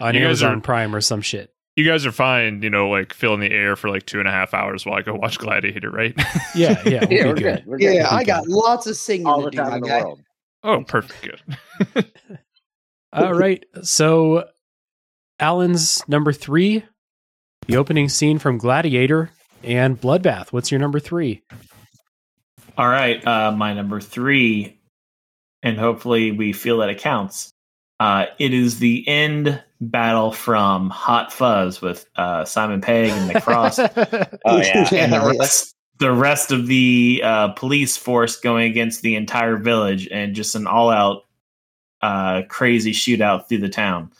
on 0.00 0.14
You 0.14 0.24
Amazon 0.24 0.58
are- 0.58 0.60
Prime 0.60 0.94
or 0.94 1.00
some 1.00 1.20
shit. 1.22 1.51
You 1.76 1.86
guys 1.86 2.04
are 2.04 2.12
fine, 2.12 2.60
you 2.62 2.68
know, 2.68 2.90
like 2.90 3.14
filling 3.14 3.40
the 3.40 3.50
air 3.50 3.76
for 3.76 3.88
like 3.88 4.04
two 4.04 4.18
and 4.18 4.28
a 4.28 4.30
half 4.30 4.52
hours 4.52 4.84
while 4.84 4.98
I 4.98 5.02
go 5.02 5.14
watch 5.14 5.38
Gladiator, 5.38 5.90
right? 5.90 6.14
Yeah, 6.54 6.82
yeah, 6.84 7.04
we'll 7.08 7.10
Yeah, 7.10 7.22
be 7.24 7.28
we're 7.28 7.34
good. 7.34 7.36
good. 7.36 7.66
We're 7.66 7.78
good. 7.78 7.94
Yeah, 7.94 8.08
I 8.10 8.16
Okay. 8.16 8.24
got 8.24 8.46
lots 8.48 8.86
of 8.86 8.96
singing 8.96 9.26
all 9.26 9.38
to 9.38 9.44
the 9.46 9.50
do, 9.52 9.56
time 9.56 9.74
in 9.74 9.80
the 9.80 9.88
guy. 9.88 10.02
world. 10.02 10.20
oh, 10.64 10.84
perfect. 10.84 11.22
Good. 11.94 12.10
All 13.14 13.32
right. 13.34 13.64
So, 13.82 14.48
Alan's 15.40 16.06
number 16.08 16.32
three, 16.32 16.84
the 17.66 17.76
opening 17.76 18.08
scene 18.08 18.38
from 18.38 18.58
Gladiator 18.58 19.30
and 19.62 20.00
Bloodbath. 20.00 20.52
What's 20.52 20.70
your 20.70 20.80
number 20.80 20.98
three? 21.00 21.42
All 22.78 22.88
right, 22.88 23.24
uh, 23.26 23.52
my 23.52 23.74
number 23.74 24.00
three, 24.00 24.78
and 25.62 25.78
hopefully 25.78 26.32
we 26.32 26.52
feel 26.54 26.78
that 26.78 26.88
it 26.88 26.98
counts. 26.98 27.50
Uh, 28.00 28.26
it 28.38 28.54
is 28.54 28.78
the 28.78 29.06
end 29.06 29.62
battle 29.90 30.32
from 30.32 30.90
Hot 30.90 31.32
Fuzz 31.32 31.80
with 31.80 32.06
uh, 32.16 32.44
Simon 32.44 32.80
Pegg 32.80 33.10
and 33.10 33.28
Nick 33.28 33.42
Frost, 33.42 33.80
Oh 34.44 34.58
yeah. 34.58 34.88
and 34.92 35.12
the 35.12 35.18
Hell 35.18 35.32
yeah. 35.34 35.40
rest, 35.40 35.74
the 35.98 36.12
rest 36.12 36.52
of 36.52 36.66
the 36.66 37.20
uh, 37.24 37.48
police 37.48 37.96
force 37.96 38.36
going 38.36 38.70
against 38.70 39.02
the 39.02 39.16
entire 39.16 39.56
village, 39.56 40.08
and 40.10 40.34
just 40.34 40.54
an 40.54 40.66
all-out 40.66 41.22
uh, 42.00 42.42
crazy 42.48 42.92
shootout 42.92 43.48
through 43.48 43.58
the 43.58 43.68
town, 43.68 44.12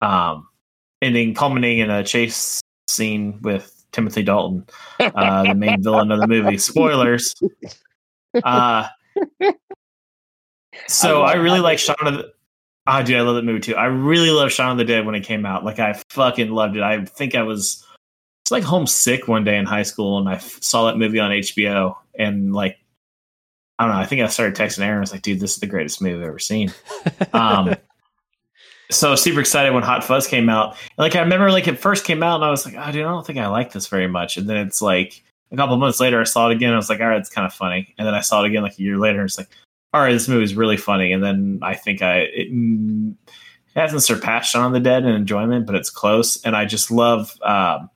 um, 0.00 0.48
ending 1.02 1.34
culminating 1.34 1.78
in 1.80 1.90
a 1.90 2.04
chase 2.04 2.60
scene 2.88 3.40
with 3.42 3.84
Timothy 3.92 4.22
Dalton, 4.22 4.66
uh, 5.00 5.42
the 5.44 5.54
main 5.54 5.82
villain 5.82 6.12
of 6.12 6.20
the 6.20 6.26
movie. 6.26 6.58
Spoilers. 6.58 7.34
Uh, 8.44 8.86
so 10.86 11.22
I 11.22 11.32
I, 11.32 11.34
really 11.34 11.58
like 11.58 11.78
movie. 11.78 11.78
Shaun 11.78 11.96
of 12.06 12.14
the. 12.14 12.32
Oh, 12.86 13.02
dude, 13.02 13.16
I 13.16 13.20
love 13.20 13.36
that 13.36 13.44
movie 13.44 13.60
too. 13.60 13.76
I 13.76 13.86
really 13.86 14.30
love 14.30 14.50
Shaun 14.50 14.72
of 14.72 14.78
the 14.78 14.84
Dead 14.84 15.06
when 15.06 15.14
it 15.14 15.20
came 15.20 15.44
out. 15.46 15.64
Like, 15.64 15.78
I 15.78 16.00
fucking 16.10 16.50
loved 16.50 16.76
it. 16.76 16.82
I 16.82 17.04
think 17.04 17.34
I 17.34 17.42
was 17.42 17.84
it's 18.42 18.50
like 18.50 18.64
homesick 18.64 19.28
one 19.28 19.44
day 19.44 19.56
in 19.56 19.64
high 19.66 19.84
school, 19.84 20.18
and 20.18 20.28
I 20.28 20.34
f- 20.34 20.58
saw 20.60 20.86
that 20.86 20.98
movie 20.98 21.20
on 21.20 21.30
HBO, 21.30 21.94
and 22.18 22.52
like, 22.52 22.78
I 23.78 23.84
don't 23.86 23.94
know. 23.94 24.00
I 24.00 24.06
think 24.06 24.22
I 24.22 24.26
started 24.26 24.56
texting 24.56 24.84
Aaron. 24.84 24.98
I 24.98 25.00
was 25.00 25.12
like, 25.12 25.22
"Dude, 25.22 25.38
this 25.38 25.54
is 25.54 25.60
the 25.60 25.68
greatest 25.68 26.02
movie 26.02 26.16
I've 26.16 26.22
ever 26.22 26.38
seen." 26.38 26.72
Um, 27.32 27.76
so 28.90 29.14
super 29.14 29.38
excited 29.38 29.72
when 29.72 29.84
Hot 29.84 30.02
Fuzz 30.02 30.26
came 30.26 30.48
out. 30.48 30.70
And, 30.72 30.98
like, 30.98 31.14
I 31.14 31.20
remember 31.20 31.52
like 31.52 31.68
it 31.68 31.78
first 31.78 32.04
came 32.04 32.24
out, 32.24 32.36
and 32.36 32.44
I 32.44 32.50
was 32.50 32.66
like, 32.66 32.74
"Oh, 32.76 32.90
dude, 32.90 33.06
I 33.06 33.08
don't 33.08 33.24
think 33.24 33.38
I 33.38 33.46
like 33.46 33.72
this 33.72 33.86
very 33.86 34.08
much." 34.08 34.36
And 34.36 34.48
then 34.50 34.56
it's 34.56 34.82
like 34.82 35.22
a 35.52 35.56
couple 35.56 35.76
months 35.76 36.00
later, 36.00 36.20
I 36.20 36.24
saw 36.24 36.48
it 36.48 36.56
again. 36.56 36.70
And 36.70 36.74
I 36.74 36.78
was 36.78 36.90
like, 36.90 37.00
"All 37.00 37.06
right, 37.06 37.20
it's 37.20 37.30
kind 37.30 37.46
of 37.46 37.54
funny." 37.54 37.94
And 37.98 38.06
then 38.06 38.14
I 38.14 38.20
saw 38.20 38.42
it 38.42 38.48
again 38.48 38.62
like 38.64 38.78
a 38.78 38.82
year 38.82 38.98
later. 38.98 39.20
And 39.20 39.26
it's 39.28 39.38
like, 39.38 39.48
"All 39.92 40.00
right, 40.00 40.12
this 40.12 40.28
movie 40.28 40.44
is 40.44 40.54
really 40.54 40.76
funny." 40.76 41.12
And 41.12 41.22
then 41.22 41.60
I 41.62 41.74
think 41.74 42.02
I 42.02 42.20
it, 42.20 42.48
it 42.50 43.78
hasn't 43.78 44.02
surpassed 44.02 44.50
Shaun 44.50 44.66
of 44.66 44.72
the 44.72 44.80
Dead 44.80 45.04
in 45.04 45.10
enjoyment, 45.14 45.66
but 45.66 45.74
it's 45.74 45.90
close. 45.90 46.42
And 46.42 46.56
I 46.56 46.64
just 46.64 46.90
love 46.90 47.36
um, 47.42 47.90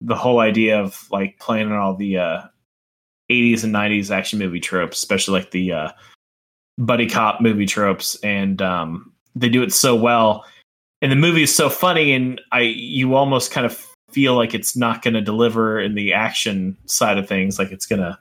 the 0.00 0.14
whole 0.14 0.40
idea 0.40 0.80
of 0.80 1.06
like 1.10 1.38
playing 1.38 1.72
on 1.72 1.78
all 1.78 1.96
the 1.96 2.18
uh, 2.18 2.42
80s 3.30 3.64
and 3.64 3.74
90s 3.74 4.10
action 4.10 4.38
movie 4.38 4.60
tropes, 4.60 4.98
especially 4.98 5.40
like 5.40 5.50
the 5.50 5.72
uh, 5.72 5.92
buddy 6.78 7.08
cop 7.08 7.40
movie 7.40 7.66
tropes, 7.66 8.16
and 8.22 8.60
um, 8.60 9.12
they 9.34 9.48
do 9.48 9.62
it 9.62 9.72
so 9.72 9.94
well. 9.94 10.44
And 11.02 11.10
the 11.10 11.16
movie 11.16 11.42
is 11.42 11.54
so 11.54 11.68
funny, 11.68 12.12
and 12.12 12.40
I 12.52 12.60
you 12.60 13.14
almost 13.14 13.50
kind 13.50 13.66
of 13.66 13.86
feel 14.10 14.36
like 14.36 14.54
it's 14.54 14.76
not 14.76 15.02
going 15.02 15.14
to 15.14 15.20
deliver 15.20 15.80
in 15.80 15.94
the 15.94 16.12
action 16.12 16.76
side 16.86 17.18
of 17.18 17.28
things, 17.28 17.58
like 17.58 17.72
it's 17.72 17.86
going 17.86 18.00
to 18.00 18.18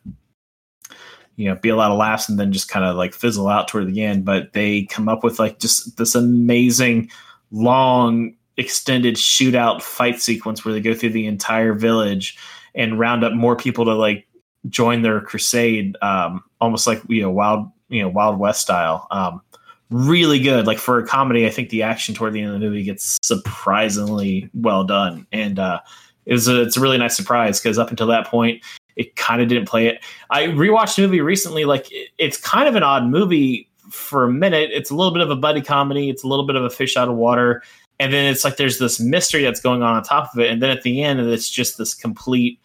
you 1.36 1.50
know 1.50 1.56
be 1.56 1.70
a 1.70 1.76
lot 1.76 1.92
of 1.92 1.98
laughs 1.98 2.30
and 2.30 2.40
then 2.40 2.52
just 2.52 2.70
kind 2.70 2.86
of 2.86 2.96
like 2.96 3.14
fizzle 3.14 3.48
out 3.48 3.68
toward 3.68 3.88
the 3.88 4.04
end. 4.04 4.26
But 4.26 4.54
they 4.54 4.84
come 4.86 5.10
up 5.10 5.24
with 5.24 5.40
like 5.40 5.60
just 5.60 5.98
this 5.98 6.16
amazing 6.16 7.10
long 7.52 8.36
extended 8.58 9.16
shootout 9.16 9.82
fight 9.82 10.22
sequence 10.22 10.64
where 10.64 10.74
they 10.74 10.82
go 10.82 10.94
through 10.94 11.10
the 11.10 11.26
entire 11.26 11.74
village 11.74 12.38
and 12.76 13.00
round 13.00 13.24
up 13.24 13.34
more 13.34 13.56
people 13.56 13.86
to 13.86 13.94
like 13.94 14.28
join 14.70 15.02
their 15.02 15.20
crusade 15.20 15.98
um 16.02 16.42
almost 16.62 16.88
like 16.88 17.02
you 17.10 17.22
know 17.22 17.32
wild 17.32 17.70
you 17.90 18.02
know 18.02 18.10
wild 18.10 18.38
west 18.38 18.62
style. 18.62 19.08
Um 19.12 19.42
really 19.90 20.40
good. 20.40 20.66
Like 20.66 20.80
for 20.80 21.00
a 21.00 21.06
comedy 21.06 21.46
i 21.46 21.50
think 21.50 21.70
the 21.70 21.84
action 21.84 22.16
toward 22.16 22.34
the 22.34 22.42
end 22.42 22.54
of 22.54 22.60
the 22.60 22.66
movie 22.68 22.84
gets 22.84 23.18
surprisingly 23.24 24.50
well 24.54 24.84
done. 24.84 25.28
And 25.32 25.60
uh 25.60 25.80
it 26.26 26.32
was 26.32 26.48
a, 26.48 26.62
it's 26.62 26.78
a 26.78 26.80
really 26.80 26.98
nice 26.98 27.16
surprise 27.16 27.60
because 27.60 27.78
up 27.78 27.90
until 27.90 28.08
that 28.08 28.28
point 28.28 28.64
it 28.96 29.16
kind 29.16 29.42
of 29.42 29.48
didn't 29.48 29.68
play 29.68 29.88
it. 29.88 30.04
I 30.30 30.48
rewatched 30.48 30.96
the 30.96 31.04
movie 31.04 31.22
recently 31.22 31.66
like 31.66 31.92
it, 31.92 32.10
it's 32.18 32.38
kind 32.38 32.68
of 32.68 32.76
an 32.76 32.84
odd 32.84 33.06
movie 33.06 33.70
for 33.90 34.26
a 34.26 34.32
minute. 34.32 34.72
It's 34.72 34.90
a 34.90 34.96
little 34.96 35.14
bit 35.14 35.22
of 35.22 35.30
a 35.30 35.36
buddy 35.36 35.62
comedy. 35.62 36.10
It's 36.10 36.24
a 36.24 36.28
little 36.28 36.46
bit 36.46 36.56
of 36.56 36.64
a 36.64 36.70
fish 36.70 36.98
out 36.98 37.10
of 37.10 37.16
water. 37.16 37.64
And 38.00 38.12
then 38.12 38.26
it's 38.26 38.44
like 38.44 38.58
there's 38.58 38.80
this 38.80 39.00
mystery 39.00 39.44
that's 39.44 39.60
going 39.60 39.84
on 39.84 39.96
on 39.96 40.04
top 40.04 40.34
of 40.34 40.40
it. 40.40 40.50
And 40.50 40.62
then 40.62 40.70
at 40.70 40.82
the 40.82 41.04
end 41.04 41.20
it's 41.20 41.50
just 41.50 41.78
this 41.78 41.94
complete 41.94 42.60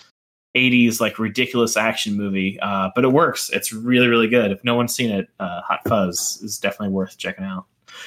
80s 0.56 1.00
like 1.00 1.18
ridiculous 1.18 1.76
action 1.76 2.16
movie. 2.16 2.58
Uh, 2.60 2.90
but 2.94 3.04
it 3.04 3.08
works. 3.08 3.50
It's 3.50 3.72
really 3.72 4.08
really 4.08 4.28
good. 4.28 4.50
If 4.50 4.64
no 4.64 4.74
one's 4.74 4.94
seen 4.94 5.10
it 5.10 5.28
uh, 5.38 5.60
hot 5.62 5.80
fuzz 5.86 6.40
is 6.42 6.58
definitely 6.58 6.94
worth 6.94 7.18
checking 7.18 7.44
out. 7.44 7.66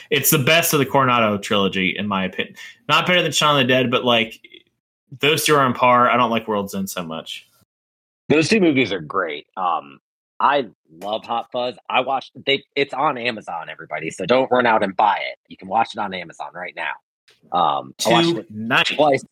It's 0.10 0.29
the 0.29 0.39
best 0.39 0.73
of 0.73 0.79
the 0.79 0.86
Cornetto 0.86 1.41
trilogy 1.41 1.95
in 1.97 2.07
my 2.07 2.25
opinion. 2.25 2.55
Not 2.88 3.05
better 3.05 3.21
than 3.21 3.31
shaun 3.31 3.60
of 3.60 3.67
the 3.67 3.71
dead 3.71 3.91
but 3.91 4.03
like 4.03 4.39
those 5.19 5.45
two 5.45 5.55
are 5.55 5.62
on 5.62 5.73
par. 5.73 6.10
I 6.10 6.17
don't 6.17 6.31
like 6.31 6.47
world's 6.47 6.73
end 6.73 6.89
so 6.89 7.03
much 7.03 7.47
Those 8.32 8.50
two 8.50 8.60
movies 8.60 8.91
are 8.91 9.00
great. 9.00 9.48
Um, 9.58 10.00
I 10.39 10.67
love 10.91 11.24
Hot 11.26 11.52
Fuzz. 11.52 11.76
I 11.89 12.02
watched 12.02 12.32
they. 12.46 12.63
It's 12.76 12.94
on 12.94 13.17
Amazon, 13.17 13.70
everybody. 13.70 14.10
So 14.10 14.26
don't 14.26 14.50
run 14.52 14.65
out 14.65 14.84
and 14.84 14.96
buy 14.96 15.17
it. 15.32 15.38
You 15.48 15.58
can 15.58 15.67
watch 15.67 15.89
it 15.96 16.00
on 16.00 16.13
Amazon 16.13 16.50
right 16.54 16.76
now. 16.76 16.94
Um, 17.52 17.94
I 18.06 18.10
watched 18.10 18.30
two 18.30 18.38
it 18.39 18.52
nice 18.52 18.88
twice. 18.88 19.24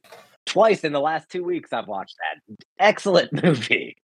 Twice 0.46 0.84
in 0.84 0.94
the 0.94 1.00
last 1.00 1.30
two 1.30 1.44
weeks, 1.44 1.74
I've 1.74 1.88
watched 1.88 2.16
that. 2.18 2.56
Excellent 2.80 3.32
movie. 3.44 3.98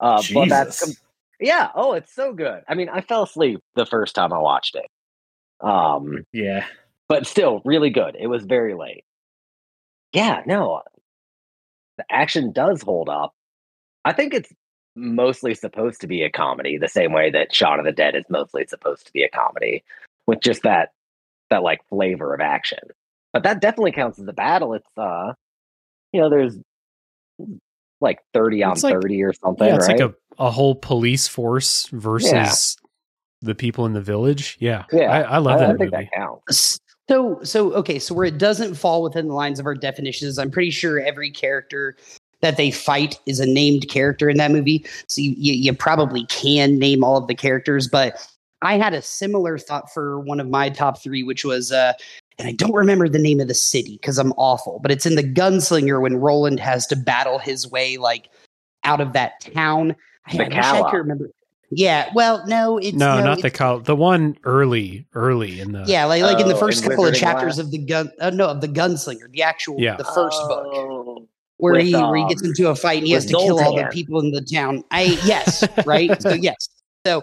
Uh, 0.00 0.22
but 0.32 0.48
that's 0.48 1.00
yeah. 1.40 1.70
Oh, 1.74 1.92
it's 1.92 2.12
so 2.12 2.32
good. 2.32 2.62
I 2.68 2.74
mean, 2.74 2.88
I 2.88 3.02
fell 3.02 3.22
asleep 3.22 3.60
the 3.74 3.86
first 3.86 4.14
time 4.14 4.32
I 4.32 4.38
watched 4.38 4.74
it. 4.74 4.86
Um, 5.60 6.24
yeah 6.32 6.66
but 7.08 7.26
still 7.26 7.62
really 7.64 7.90
good. 7.90 8.16
It 8.18 8.26
was 8.26 8.44
very 8.44 8.74
late. 8.74 9.04
Yeah, 10.12 10.42
no, 10.46 10.82
the 11.96 12.04
action 12.10 12.52
does 12.52 12.82
hold 12.82 13.08
up. 13.08 13.34
I 14.04 14.12
think 14.12 14.34
it's 14.34 14.52
mostly 14.96 15.54
supposed 15.54 16.00
to 16.00 16.06
be 16.06 16.22
a 16.22 16.30
comedy, 16.30 16.76
the 16.78 16.88
same 16.88 17.12
way 17.12 17.30
that 17.30 17.54
Shaun 17.54 17.78
of 17.78 17.84
the 17.84 17.92
Dead 17.92 18.16
is 18.16 18.24
mostly 18.28 18.66
supposed 18.66 19.06
to 19.06 19.12
be 19.12 19.22
a 19.22 19.28
comedy, 19.28 19.84
with 20.26 20.40
just 20.40 20.62
that 20.62 20.90
that 21.50 21.62
like 21.62 21.80
flavor 21.88 22.34
of 22.34 22.40
action. 22.40 22.78
But 23.32 23.42
that 23.42 23.60
definitely 23.60 23.92
counts 23.92 24.18
as 24.18 24.26
a 24.26 24.32
battle. 24.32 24.74
It's 24.74 24.90
uh, 24.96 25.34
you 26.12 26.20
know, 26.20 26.30
there's 26.30 26.56
like 28.00 28.20
thirty 28.32 28.62
on 28.62 28.78
like- 28.80 28.94
thirty 28.94 29.22
or 29.22 29.32
something, 29.32 29.66
yeah, 29.66 29.76
it's 29.76 29.88
right? 29.88 30.00
like 30.00 30.10
a, 30.10 30.42
a 30.42 30.50
whole 30.50 30.74
police 30.74 31.28
force 31.28 31.88
versus 31.92 32.76
the 33.40 33.54
people 33.54 33.86
in 33.86 33.92
the 33.92 34.00
village. 34.00 34.56
Yeah. 34.60 34.84
yeah, 34.92 35.10
I, 35.10 35.20
I 35.20 35.38
love 35.38 35.56
I, 35.56 35.66
that 35.66 35.70
I 35.70 35.72
movie. 35.74 35.90
that 35.90 36.12
counts. 36.12 36.80
So, 37.08 37.40
so 37.42 37.72
okay, 37.74 37.98
so 37.98 38.14
where 38.14 38.26
it 38.26 38.36
doesn't 38.36 38.74
fall 38.74 39.02
within 39.02 39.28
the 39.28 39.34
lines 39.34 39.58
of 39.58 39.66
our 39.66 39.74
definitions, 39.74 40.38
I'm 40.38 40.50
pretty 40.50 40.70
sure 40.70 41.00
every 41.00 41.30
character 41.30 41.96
that 42.40 42.56
they 42.56 42.70
fight 42.70 43.18
is 43.26 43.40
a 43.40 43.46
named 43.46 43.88
character 43.88 44.28
in 44.30 44.36
that 44.38 44.50
movie. 44.50 44.84
So 45.06 45.20
you, 45.20 45.34
you, 45.36 45.52
you 45.54 45.72
probably 45.72 46.24
can 46.26 46.78
name 46.78 47.02
all 47.02 47.16
of 47.16 47.26
the 47.26 47.34
characters, 47.34 47.88
but 47.88 48.16
I 48.62 48.76
had 48.76 48.94
a 48.94 49.02
similar 49.02 49.58
thought 49.58 49.92
for 49.92 50.20
one 50.20 50.40
of 50.40 50.48
my 50.48 50.68
top 50.70 51.02
three, 51.02 51.22
which 51.22 51.44
was, 51.44 51.72
uh, 51.72 51.92
and 52.38 52.46
I 52.48 52.52
don't 52.52 52.72
remember 52.74 53.08
the 53.08 53.18
name 53.18 53.40
of 53.40 53.48
the 53.48 53.54
city 53.54 53.98
because 54.00 54.18
I'm 54.18 54.32
awful, 54.36 54.78
but 54.80 54.90
it's 54.92 55.06
in 55.06 55.16
the 55.16 55.24
Gunslinger 55.24 56.00
when 56.00 56.16
Roland 56.16 56.60
has 56.60 56.86
to 56.88 56.96
battle 56.96 57.38
his 57.38 57.68
way 57.70 57.96
like 57.96 58.28
out 58.84 59.00
of 59.00 59.12
that 59.14 59.40
town. 59.40 59.94
I, 60.26 60.36
The 60.36 60.44
I 60.44 60.48
wish 60.48 60.56
I 60.58 60.62
Cala. 60.78 60.90
could 60.90 60.96
remember. 60.98 61.30
Yeah, 61.70 62.08
well, 62.14 62.42
no, 62.46 62.78
it's 62.78 62.96
no, 62.96 63.22
not 63.22 63.40
the 63.40 63.48
it's- 63.48 63.58
col- 63.58 63.80
the 63.80 63.94
one 63.94 64.38
early, 64.44 65.06
early 65.14 65.60
in 65.60 65.72
the 65.72 65.84
yeah, 65.86 66.06
like 66.06 66.22
like 66.22 66.40
in 66.40 66.48
the 66.48 66.54
Oh, 66.54 66.58
first 66.58 66.82
in 66.82 66.88
couple 66.88 67.04
of 67.06 67.14
chapters 67.14 67.56
Glass? 67.56 67.58
of 67.58 67.70
the 67.70 67.78
gun, 67.78 68.10
uh, 68.20 68.30
no, 68.30 68.46
of 68.48 68.62
the 68.62 68.68
Gunslinger, 68.68 69.30
the 69.32 69.42
actual, 69.42 69.76
Yeah. 69.78 69.96
the 69.96 70.04
first 70.04 70.40
book, 70.48 70.66
Oh, 70.72 70.97
where 71.58 71.74
with, 71.74 71.86
he 71.86 71.94
where 71.94 72.16
he 72.16 72.26
gets 72.26 72.42
um, 72.42 72.48
into 72.48 72.68
a 72.68 72.74
fight 72.74 72.98
and 72.98 73.06
he 73.06 73.12
has 73.12 73.26
to 73.26 73.34
kill 73.34 73.60
all 73.60 73.76
the 73.76 73.88
people 73.92 74.20
in 74.20 74.30
the 74.30 74.40
town. 74.40 74.82
I 74.90 75.18
yes, 75.24 75.64
right. 75.84 76.20
so 76.22 76.30
yes, 76.32 76.68
so 77.06 77.18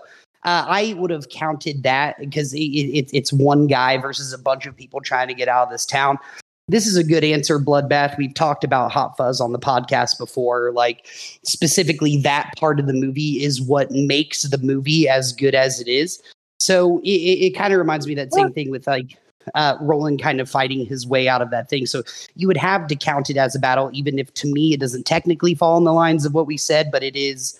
uh, 0.46 0.66
I 0.68 0.94
would 0.98 1.10
have 1.10 1.30
counted 1.30 1.84
that 1.84 2.20
because 2.20 2.54
it, 2.54 2.60
it, 2.60 3.10
it's 3.12 3.34
one 3.34 3.66
guy 3.68 3.98
versus 3.98 4.32
a 4.32 4.38
bunch 4.38 4.68
of 4.68 4.76
people 4.76 5.02
trying 5.02 5.28
to 5.28 5.34
get 5.34 5.48
out 5.48 5.64
of 5.64 5.70
this 5.72 5.86
town. 5.86 6.20
This 6.68 6.88
is 6.88 6.98
a 6.98 7.04
good 7.04 7.24
answer, 7.24 7.60
Bloodbath. 7.60 8.18
We've 8.18 8.34
talked 8.34 8.64
about 8.64 8.92
Hot 8.92 9.16
Fuzz 9.18 9.40
on 9.40 9.52
the 9.52 9.60
podcast 9.60 10.18
before. 10.18 10.72
Like 10.72 11.08
specifically, 11.44 12.18
that 12.22 12.52
part 12.58 12.80
of 12.80 12.88
the 12.88 12.94
movie 12.94 13.44
is 13.44 13.62
what 13.62 13.92
makes 13.92 14.44
the 14.44 14.58
movie 14.60 15.08
as 15.08 15.32
good 15.32 15.56
as 15.56 15.80
it 15.80 15.88
is. 15.88 16.22
So 16.60 17.00
it, 17.00 17.10
it, 17.10 17.46
it 17.46 17.50
kind 17.52 17.74
of 17.74 17.80
reminds 17.80 18.08
me 18.08 18.14
of 18.14 18.18
that 18.18 18.34
same 18.34 18.52
thing 18.52 18.72
with 18.72 18.88
like 18.88 19.18
uh, 19.54 19.78
Roland 19.80 20.22
kind 20.22 20.42
of 20.42 20.50
fighting 20.50 20.86
his 20.86 21.06
way 21.06 21.28
out 21.28 21.42
of 21.42 21.52
that 21.52 21.70
thing. 21.70 21.86
So 21.86 22.04
you 22.36 22.48
would 22.48 22.58
have 22.58 22.88
to 22.88 22.96
count 22.96 23.30
it 23.30 23.38
as 23.38 23.56
a 23.56 23.60
battle, 23.60 23.90
even 23.94 24.18
if 24.18 24.34
to 24.36 24.52
me 24.52 24.74
it 24.74 24.80
doesn't 24.80 25.06
technically 25.06 25.56
fall 25.56 25.78
in 25.78 25.84
the 25.84 25.94
lines 25.94 26.26
of 26.26 26.34
what 26.34 26.48
we 26.48 26.58
said, 26.58 26.92
but 26.92 27.04
it 27.04 27.16
is 27.16 27.60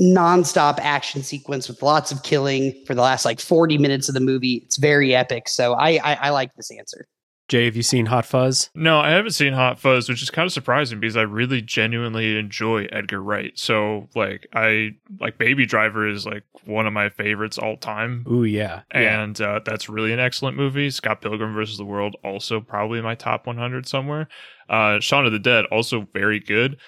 nonstop 0.00 0.78
action 0.80 1.22
sequence 1.22 1.68
with 1.68 1.82
lots 1.82 2.12
of 2.12 2.22
killing 2.22 2.74
for 2.86 2.94
the 2.94 3.00
last 3.00 3.24
like 3.24 3.40
40 3.40 3.78
minutes 3.78 4.08
of 4.08 4.14
the 4.14 4.20
movie. 4.20 4.56
It's 4.64 4.76
very 4.76 5.14
epic. 5.14 5.48
So 5.48 5.74
I 5.74 6.00
I, 6.02 6.14
I 6.22 6.30
like 6.30 6.54
this 6.54 6.70
answer. 6.70 7.06
Jay, 7.48 7.66
have 7.66 7.76
you 7.76 7.82
seen 7.82 8.06
Hot 8.06 8.26
Fuzz? 8.26 8.70
No, 8.74 8.98
I 8.98 9.10
haven't 9.10 9.30
seen 9.30 9.52
Hot 9.52 9.78
Fuzz, 9.78 10.08
which 10.08 10.22
is 10.22 10.30
kind 10.30 10.46
of 10.46 10.52
surprising 10.52 10.98
because 10.98 11.16
I 11.16 11.22
really 11.22 11.62
genuinely 11.62 12.36
enjoy 12.36 12.86
Edgar 12.90 13.22
Wright. 13.22 13.56
So, 13.56 14.08
like, 14.16 14.48
I 14.52 14.96
like 15.20 15.38
Baby 15.38 15.64
Driver 15.64 16.08
is 16.08 16.26
like 16.26 16.42
one 16.64 16.88
of 16.88 16.92
my 16.92 17.08
favorites 17.08 17.56
all 17.56 17.76
time. 17.76 18.26
Ooh, 18.28 18.42
yeah. 18.42 18.82
yeah. 18.92 19.22
and 19.22 19.40
uh, 19.40 19.60
that's 19.64 19.88
really 19.88 20.12
an 20.12 20.18
excellent 20.18 20.56
movie. 20.56 20.90
Scott 20.90 21.20
Pilgrim 21.20 21.54
versus 21.54 21.78
the 21.78 21.84
World 21.84 22.16
also 22.24 22.60
probably 22.60 22.98
in 22.98 23.04
my 23.04 23.14
top 23.14 23.46
100 23.46 23.86
somewhere. 23.86 24.26
Uh, 24.68 24.98
Shaun 24.98 25.24
of 25.24 25.32
the 25.32 25.38
Dead 25.38 25.66
also 25.66 26.08
very 26.12 26.40
good, 26.40 26.78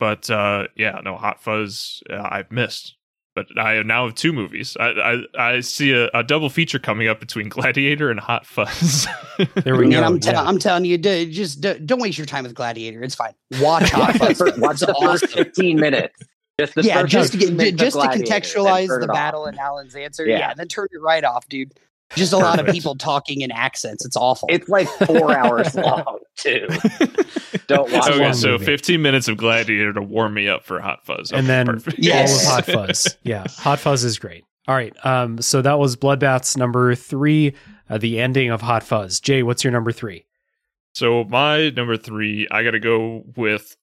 but 0.00 0.28
uh, 0.30 0.66
yeah, 0.74 1.00
no 1.04 1.16
Hot 1.16 1.40
Fuzz 1.40 2.02
uh, 2.10 2.28
I've 2.28 2.50
missed. 2.50 2.96
But 3.46 3.58
I 3.60 3.82
now 3.82 4.06
have 4.06 4.14
two 4.16 4.32
movies. 4.32 4.76
I 4.80 4.88
I, 5.38 5.54
I 5.56 5.60
see 5.60 5.92
a, 5.92 6.08
a 6.14 6.24
double 6.24 6.50
feature 6.50 6.78
coming 6.78 7.06
up 7.08 7.20
between 7.20 7.48
Gladiator 7.56 8.10
and 8.10 8.18
Hot 8.18 8.46
Fuzz. 8.46 9.06
There 9.54 9.76
we 9.76 9.88
go. 9.90 10.02
I'm, 10.02 10.18
tell- 10.18 10.34
yeah. 10.34 10.42
I'm 10.42 10.58
telling 10.58 10.84
you, 10.84 10.98
d- 10.98 11.30
just 11.30 11.60
d- 11.60 11.78
don't 11.78 12.00
waste 12.00 12.18
your 12.18 12.26
time 12.26 12.42
with 12.44 12.54
Gladiator. 12.54 13.02
It's 13.02 13.14
fine. 13.14 13.34
Watch 13.60 13.90
Hot 13.90 14.16
Fuzz. 14.18 14.40
Watch 14.58 14.80
the 14.80 14.94
It's 14.96 15.22
first 15.22 15.34
15 15.34 15.78
minutes. 15.78 16.18
Just 16.58 16.74
the 16.74 16.82
yeah, 16.82 17.04
just 17.04 17.32
to 17.32 17.38
get, 17.38 17.76
just 17.76 17.94
to 18.00 18.08
contextualize 18.08 18.88
the 18.88 19.02
it 19.04 19.10
off. 19.10 19.14
battle 19.14 19.44
and 19.46 19.56
Alan's 19.60 19.94
answer. 19.94 20.26
Yeah. 20.26 20.38
Yeah. 20.38 20.54
then 20.54 20.66
turn 20.66 20.88
it 20.90 21.00
right 21.00 21.22
off, 21.22 21.48
dude. 21.48 21.72
Just 22.16 22.32
a 22.32 22.38
lot 22.38 22.58
of 22.58 22.66
people 22.66 22.94
talking 22.96 23.42
in 23.42 23.50
accents. 23.52 24.04
It's 24.04 24.16
awful. 24.16 24.48
It's 24.50 24.68
like 24.68 24.88
four 24.88 25.36
hours 25.36 25.74
long, 25.76 26.18
too. 26.36 26.66
Don't 27.66 27.92
watch 27.92 28.08
okay, 28.10 28.30
it. 28.30 28.34
so 28.34 28.52
movie. 28.52 28.64
15 28.64 29.02
minutes 29.02 29.28
of 29.28 29.36
Gladiator 29.36 29.92
to 29.92 30.02
warm 30.02 30.32
me 30.34 30.48
up 30.48 30.64
for 30.64 30.80
Hot 30.80 31.04
Fuzz. 31.04 31.32
and 31.32 31.46
then 31.46 31.66
perfect. 31.66 31.98
Yes. 31.98 32.46
all 32.46 32.58
of 32.58 32.66
Hot 32.66 32.72
Fuzz. 32.88 33.16
Yeah, 33.22 33.44
Hot 33.58 33.78
Fuzz 33.78 34.04
is 34.04 34.18
great. 34.18 34.44
All 34.66 34.74
right, 34.74 34.94
um, 35.04 35.40
so 35.40 35.62
that 35.62 35.78
was 35.78 35.96
Bloodbath's 35.96 36.56
number 36.56 36.94
three, 36.94 37.54
uh, 37.88 37.98
the 37.98 38.20
ending 38.20 38.50
of 38.50 38.60
Hot 38.62 38.82
Fuzz. 38.82 39.20
Jay, 39.20 39.42
what's 39.42 39.64
your 39.64 39.72
number 39.72 39.92
three? 39.92 40.24
So 40.94 41.24
my 41.24 41.70
number 41.70 41.96
three, 41.96 42.48
I 42.50 42.62
got 42.64 42.72
to 42.72 42.80
go 42.80 43.22
with 43.36 43.76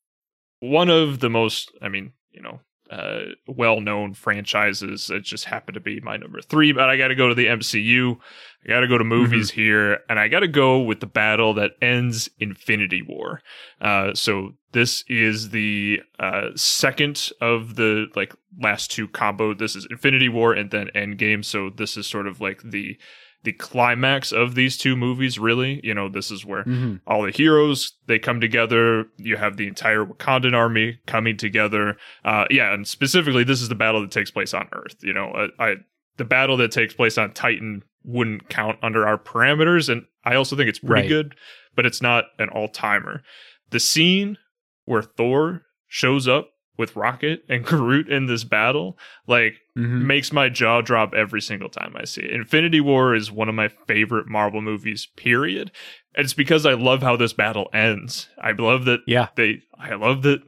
one 0.59 0.89
of 0.89 1.19
the 1.19 1.29
most, 1.29 1.71
I 1.81 1.89
mean, 1.89 2.13
you 2.31 2.41
know, 2.41 2.59
uh, 2.89 3.21
well-known 3.47 4.13
franchises. 4.13 5.09
It 5.09 5.23
just 5.23 5.45
happened 5.45 5.75
to 5.75 5.79
be 5.79 5.99
my 6.01 6.17
number 6.17 6.41
three, 6.41 6.71
but 6.71 6.89
I 6.89 6.97
got 6.97 7.09
to 7.09 7.15
go 7.15 7.29
to 7.29 7.35
the 7.35 7.47
MCU. 7.47 8.17
I 8.65 8.69
got 8.69 8.79
to 8.81 8.87
go 8.87 8.97
to 8.97 9.03
movies 9.03 9.51
here, 9.51 9.99
and 10.09 10.19
I 10.19 10.27
got 10.27 10.39
to 10.41 10.47
go 10.47 10.79
with 10.79 10.99
the 10.99 11.07
battle 11.07 11.53
that 11.55 11.71
ends 11.81 12.29
Infinity 12.39 13.01
War. 13.01 13.41
Uh, 13.79 14.13
so 14.13 14.55
this 14.71 15.03
is 15.07 15.51
the 15.51 16.01
uh, 16.19 16.49
second 16.55 17.31
of 17.41 17.75
the 17.75 18.07
like 18.15 18.33
last 18.59 18.91
two 18.91 19.07
combo. 19.07 19.53
This 19.53 19.75
is 19.75 19.87
Infinity 19.89 20.29
War 20.29 20.53
and 20.53 20.71
then 20.71 20.89
Endgame. 20.95 21.45
So 21.45 21.69
this 21.69 21.95
is 21.95 22.07
sort 22.07 22.27
of 22.27 22.41
like 22.41 22.61
the 22.63 22.97
the 23.45 23.53
climax 23.53 24.31
of 24.33 24.55
these 24.55 24.77
two 24.77 24.95
movies. 24.97 25.39
Really, 25.39 25.79
you 25.83 25.93
know, 25.93 26.09
this 26.09 26.29
is 26.31 26.45
where 26.45 26.63
Mm-hmm. 26.65 26.95
all 27.07 27.21
the 27.23 27.31
heroes 27.31 27.93
they 28.07 28.19
come 28.19 28.41
together 28.41 29.05
you 29.17 29.37
have 29.37 29.55
the 29.57 29.67
entire 29.67 30.03
wakandan 30.05 30.53
army 30.53 30.99
coming 31.05 31.37
together 31.37 31.95
uh 32.23 32.45
yeah 32.49 32.73
and 32.73 32.87
specifically 32.87 33.43
this 33.43 33.61
is 33.61 33.69
the 33.69 33.75
battle 33.75 34.01
that 34.01 34.11
takes 34.11 34.31
place 34.31 34.53
on 34.53 34.67
earth 34.73 34.95
you 35.01 35.13
know 35.13 35.29
uh, 35.31 35.47
i 35.59 35.75
the 36.17 36.25
battle 36.25 36.57
that 36.57 36.71
takes 36.71 36.93
place 36.93 37.17
on 37.17 37.31
titan 37.33 37.83
wouldn't 38.03 38.49
count 38.49 38.77
under 38.81 39.07
our 39.07 39.17
parameters 39.17 39.89
and 39.89 40.03
i 40.23 40.33
also 40.35 40.55
think 40.55 40.67
it's 40.69 40.79
pretty 40.79 41.01
Right. 41.03 41.09
good 41.09 41.35
but 41.75 41.85
it's 41.85 42.01
not 42.01 42.25
an 42.39 42.49
all-timer 42.49 43.21
the 43.69 43.79
scene 43.79 44.37
where 44.85 45.01
thor 45.03 45.63
shows 45.87 46.27
up 46.27 46.49
with 46.77 46.95
rocket 46.95 47.43
and 47.49 47.63
groot 47.65 48.09
in 48.09 48.25
this 48.27 48.43
battle 48.43 48.97
like 49.27 49.55
Mm-hmm. 49.77 50.07
makes 50.07 50.31
my 50.31 50.47
jaw 50.47 50.79
drop 50.79 51.13
every 51.13 51.41
single 51.41 51.67
time 51.67 51.95
I 51.97 52.05
see 52.05 52.21
it. 52.21 52.31
Infinity 52.31 52.79
War 52.79 53.13
is 53.13 53.29
one 53.29 53.49
of 53.49 53.55
my 53.55 53.67
favorite 53.67 54.25
Marvel 54.25 54.61
movies, 54.61 55.05
period. 55.17 55.69
And 56.15 56.23
it's 56.23 56.33
because 56.33 56.65
I 56.65 56.75
love 56.75 57.01
how 57.03 57.17
this 57.17 57.33
battle 57.33 57.69
ends. 57.73 58.29
I 58.41 58.53
love 58.53 58.85
that 58.85 59.01
Yeah, 59.05 59.27
they 59.35 59.63
I 59.77 59.95
love 59.95 60.21
that 60.21 60.39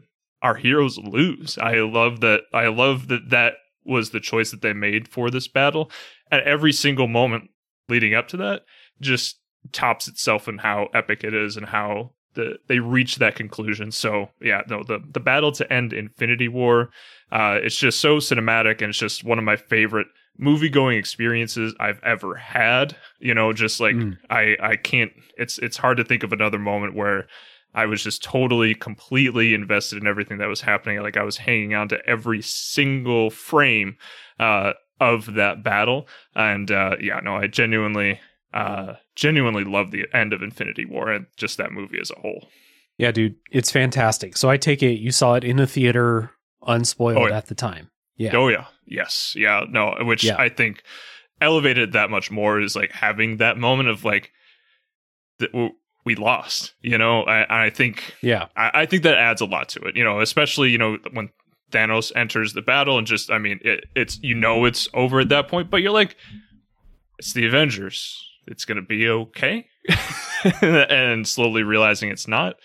our 0.42 0.56
heroes 0.56 0.98
lose. 0.98 1.58
I 1.58 1.80
love 1.82 2.22
that 2.22 2.44
I 2.54 2.68
love 2.68 3.10
that 3.10 3.32
that 3.32 3.56
was 3.84 4.12
the 4.12 4.22
choice 4.22 4.52
that 4.52 4.62
they 4.62 4.72
made 4.72 5.10
for 5.10 5.30
this 5.30 5.50
battle. 5.50 5.92
At 6.32 6.44
every 6.44 6.72
single 6.72 7.10
moment 7.10 7.50
leading 7.90 8.14
up 8.14 8.30
to 8.30 8.38
that 8.38 8.62
just 9.02 9.42
tops 9.74 10.08
itself 10.08 10.48
in 10.48 10.60
how 10.60 10.88
epic 10.94 11.26
it 11.26 11.34
is 11.34 11.58
and 11.58 11.66
how 11.66 12.12
the 12.38 12.58
they 12.68 12.80
reach 12.80 13.18
that 13.18 13.36
conclusion. 13.36 13.92
So 13.92 14.30
yeah, 14.42 14.62
no, 14.70 14.84
the 14.84 15.00
the 15.12 15.20
battle 15.20 15.52
to 15.54 15.74
end 15.74 15.92
Infinity 15.92 16.48
War, 16.48 16.90
uh, 17.32 17.60
it's 17.62 17.78
just 17.78 18.00
so 18.00 18.18
cinematic 18.18 18.82
and 18.82 18.90
it's 18.90 19.00
just 19.00 19.26
one 19.26 19.38
of 19.38 19.44
my 19.44 19.58
favorite 19.58 20.08
movie 20.38 20.70
going 20.70 20.98
experiences 20.98 21.74
I've 21.80 22.00
ever 22.04 22.36
had. 22.36 22.96
You 23.20 23.34
know, 23.34 23.52
just 23.54 23.80
like 23.82 23.96
Mm. 23.96 24.18
I 24.30 24.56
I 24.62 24.76
can't 24.78 25.12
it's 25.38 25.58
it's 25.60 25.78
hard 25.78 25.98
to 25.98 26.06
think 26.06 26.24
of 26.24 26.32
another 26.32 26.60
moment 26.60 26.96
where 26.96 27.28
I 27.76 27.86
was 27.86 28.04
just 28.04 28.24
totally 28.24 28.74
completely 28.74 29.54
invested 29.54 30.00
in 30.02 30.08
everything 30.08 30.38
that 30.38 30.48
was 30.48 30.62
happening. 30.62 31.02
Like 31.02 31.18
I 31.18 31.24
was 31.24 31.38
hanging 31.38 31.74
on 31.74 31.90
to 31.90 31.98
every 32.08 32.42
single 32.42 33.30
frame 33.30 33.98
uh 34.40 34.74
of 35.00 35.34
that 35.34 35.64
battle. 35.64 36.08
And 36.36 36.72
uh 36.72 36.96
yeah, 37.02 37.20
no, 37.20 37.36
I 37.36 37.48
genuinely 37.48 38.20
uh 38.54 38.94
genuinely 39.16 39.64
love 39.64 39.92
the 39.92 40.06
end 40.14 40.34
of 40.34 40.42
Infinity 40.42 40.86
War 40.86 41.10
and 41.12 41.26
just 41.36 41.58
that 41.58 41.72
movie 41.72 42.00
as 42.00 42.12
a 42.12 42.20
whole. 42.20 42.48
yeah, 42.98 43.12
dude, 43.12 43.36
it's 43.52 43.72
fantastic. 43.72 44.38
So 44.38 44.50
I 44.50 44.58
take 44.58 44.82
it 44.82 45.00
you 45.00 45.12
saw 45.12 45.34
it 45.36 45.44
in 45.44 45.58
the 45.58 45.68
theater, 45.68 46.32
unspoiled 46.66 47.18
Oh, 47.18 47.28
yeah. 47.28 47.38
at 47.38 47.48
the 47.48 47.56
time. 47.56 47.90
Yeah, 48.16 48.36
Oh 48.36 48.48
yeah, 48.48 48.66
yes, 48.86 49.34
yeah, 49.38 49.66
no, 49.70 49.94
which 50.02 50.24
Yeah. 50.24 50.38
I 50.40 50.50
think 50.50 50.82
elevated 51.40 51.92
that 51.94 52.10
much 52.10 52.32
more 52.32 52.60
is 52.60 52.76
like 52.76 52.92
having 52.92 53.38
that 53.38 53.58
moment 53.58 53.90
of 53.90 54.04
like 54.04 54.32
that 55.40 55.52
we 56.06 56.16
lost. 56.16 56.74
You 56.82 56.98
know, 56.98 57.24
I, 57.24 57.66
I 57.66 57.70
think 57.70 58.16
yeah, 58.24 58.48
I, 58.56 58.72
I 58.74 58.86
think 58.88 59.04
that 59.04 59.18
adds 59.18 59.42
a 59.42 59.46
lot 59.46 59.70
to 59.70 59.82
it. 59.82 59.96
You 59.96 60.04
know, 60.04 60.20
especially 60.22 60.70
you 60.72 60.78
know 60.80 60.98
when 61.12 61.30
Thanos 61.72 62.12
enters 62.16 62.54
the 62.54 62.62
battle 62.62 62.98
and 62.98 63.06
just 63.06 63.30
I 63.30 63.38
mean 63.38 63.60
it, 63.64 63.86
it's 63.96 64.18
you 64.24 64.34
know 64.34 64.66
it's 64.66 64.88
over 64.94 65.20
at 65.20 65.30
that 65.30 65.48
point, 65.48 65.70
but 65.70 65.82
you're 65.84 65.92
like 65.92 66.16
it's 67.20 67.34
the 67.34 67.46
Avengers. 67.46 68.24
It's 68.48 68.66
gonna 68.66 68.82
be 68.82 69.08
okay, 69.10 69.68
and 70.62 71.28
slowly 71.28 71.64
realizing 71.64 72.10
it's 72.10 72.28
not. 72.28 72.56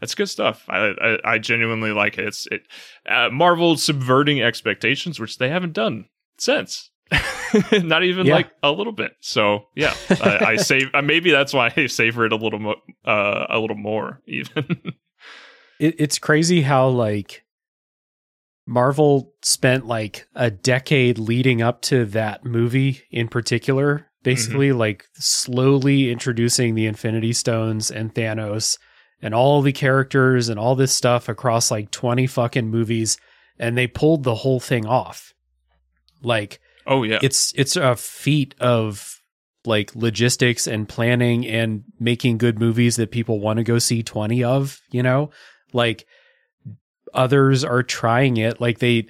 That's 0.00 0.14
good 0.16 0.28
stuff. 0.28 0.64
I, 0.68 0.94
I, 1.00 1.34
I 1.34 1.38
genuinely 1.38 1.92
like 1.92 2.18
it. 2.18 2.24
It's 2.26 2.46
it, 2.50 2.62
uh, 3.08 3.28
Marvel 3.30 3.76
subverting 3.76 4.42
expectations, 4.42 5.20
which 5.20 5.38
they 5.38 5.48
haven't 5.48 5.74
done 5.74 6.06
since. 6.38 6.90
Not 7.72 8.02
even 8.02 8.26
Yeah. 8.26 8.34
like 8.34 8.50
a 8.62 8.72
little 8.72 8.92
bit. 8.94 9.12
So 9.20 9.66
yeah, 9.76 9.94
I, 10.10 10.38
I 10.44 10.56
save. 10.56 10.88
Uh, 10.94 11.02
maybe 11.02 11.30
that's 11.30 11.52
why 11.52 11.72
I 11.76 11.86
savor 11.86 12.24
it 12.26 12.32
a 12.32 12.36
little 12.36 12.58
mo- 12.58 12.80
uh, 13.04 13.46
a 13.48 13.58
little 13.60 13.76
more 13.76 14.20
even. 14.26 14.64
it, 15.78 15.94
it's 16.00 16.18
crazy 16.18 16.62
how 16.62 16.88
like 16.88 17.44
Marvel 18.66 19.34
spent 19.42 19.86
like 19.86 20.26
a 20.34 20.50
decade 20.50 21.18
leading 21.18 21.60
up 21.62 21.82
to 21.82 22.04
that 22.06 22.44
movie 22.44 23.02
in 23.10 23.28
particular, 23.28 24.08
Mm-hmm. 24.22 24.30
basically 24.30 24.72
like 24.72 25.04
slowly 25.14 26.12
introducing 26.12 26.74
the 26.74 26.86
Infinity 26.86 27.32
Stones 27.32 27.90
and 27.90 28.14
Thanos 28.14 28.78
and 29.20 29.34
all 29.34 29.62
the 29.62 29.72
characters 29.72 30.48
and 30.48 30.60
all 30.60 30.76
this 30.76 30.92
stuff 30.92 31.28
across 31.28 31.72
like 31.72 31.90
20 31.90 32.28
fucking 32.28 32.68
movies 32.68 33.18
and 33.58 33.76
they 33.76 33.88
pulled 33.88 34.22
the 34.22 34.36
whole 34.36 34.60
thing 34.60 34.86
off. 34.86 35.34
Like 36.22 36.60
oh 36.86 37.02
yeah, 37.02 37.18
it's 37.20 37.52
it's 37.56 37.74
a 37.74 37.96
feat 37.96 38.54
of 38.60 39.20
like 39.64 39.94
logistics 39.96 40.68
and 40.68 40.88
planning 40.88 41.44
and 41.46 41.82
making 41.98 42.38
good 42.38 42.60
movies 42.60 42.96
that 42.96 43.10
people 43.10 43.40
want 43.40 43.56
to 43.58 43.64
go 43.64 43.78
see 43.78 44.02
20 44.02 44.42
of, 44.44 44.80
you 44.90 45.02
know? 45.02 45.30
Like 45.72 46.06
others 47.12 47.64
are 47.64 47.82
trying 47.82 48.36
it 48.36 48.60
like 48.60 48.78
they 48.78 49.06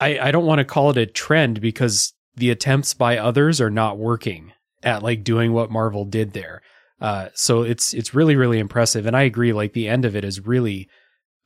I 0.00 0.18
I 0.18 0.30
don't 0.32 0.46
want 0.46 0.58
to 0.58 0.64
call 0.64 0.90
it 0.90 0.96
a 0.96 1.06
trend 1.06 1.60
because 1.60 2.12
the 2.38 2.50
attempts 2.50 2.94
by 2.94 3.18
others 3.18 3.60
are 3.60 3.70
not 3.70 3.98
working 3.98 4.52
at 4.82 5.02
like 5.02 5.24
doing 5.24 5.52
what 5.52 5.70
Marvel 5.70 6.04
did 6.04 6.32
there. 6.32 6.62
Uh 7.00 7.28
so 7.34 7.62
it's 7.62 7.94
it's 7.94 8.14
really 8.14 8.36
really 8.36 8.58
impressive 8.58 9.06
and 9.06 9.16
I 9.16 9.22
agree 9.22 9.52
like 9.52 9.72
the 9.72 9.88
end 9.88 10.04
of 10.04 10.16
it 10.16 10.24
is 10.24 10.46
really 10.46 10.88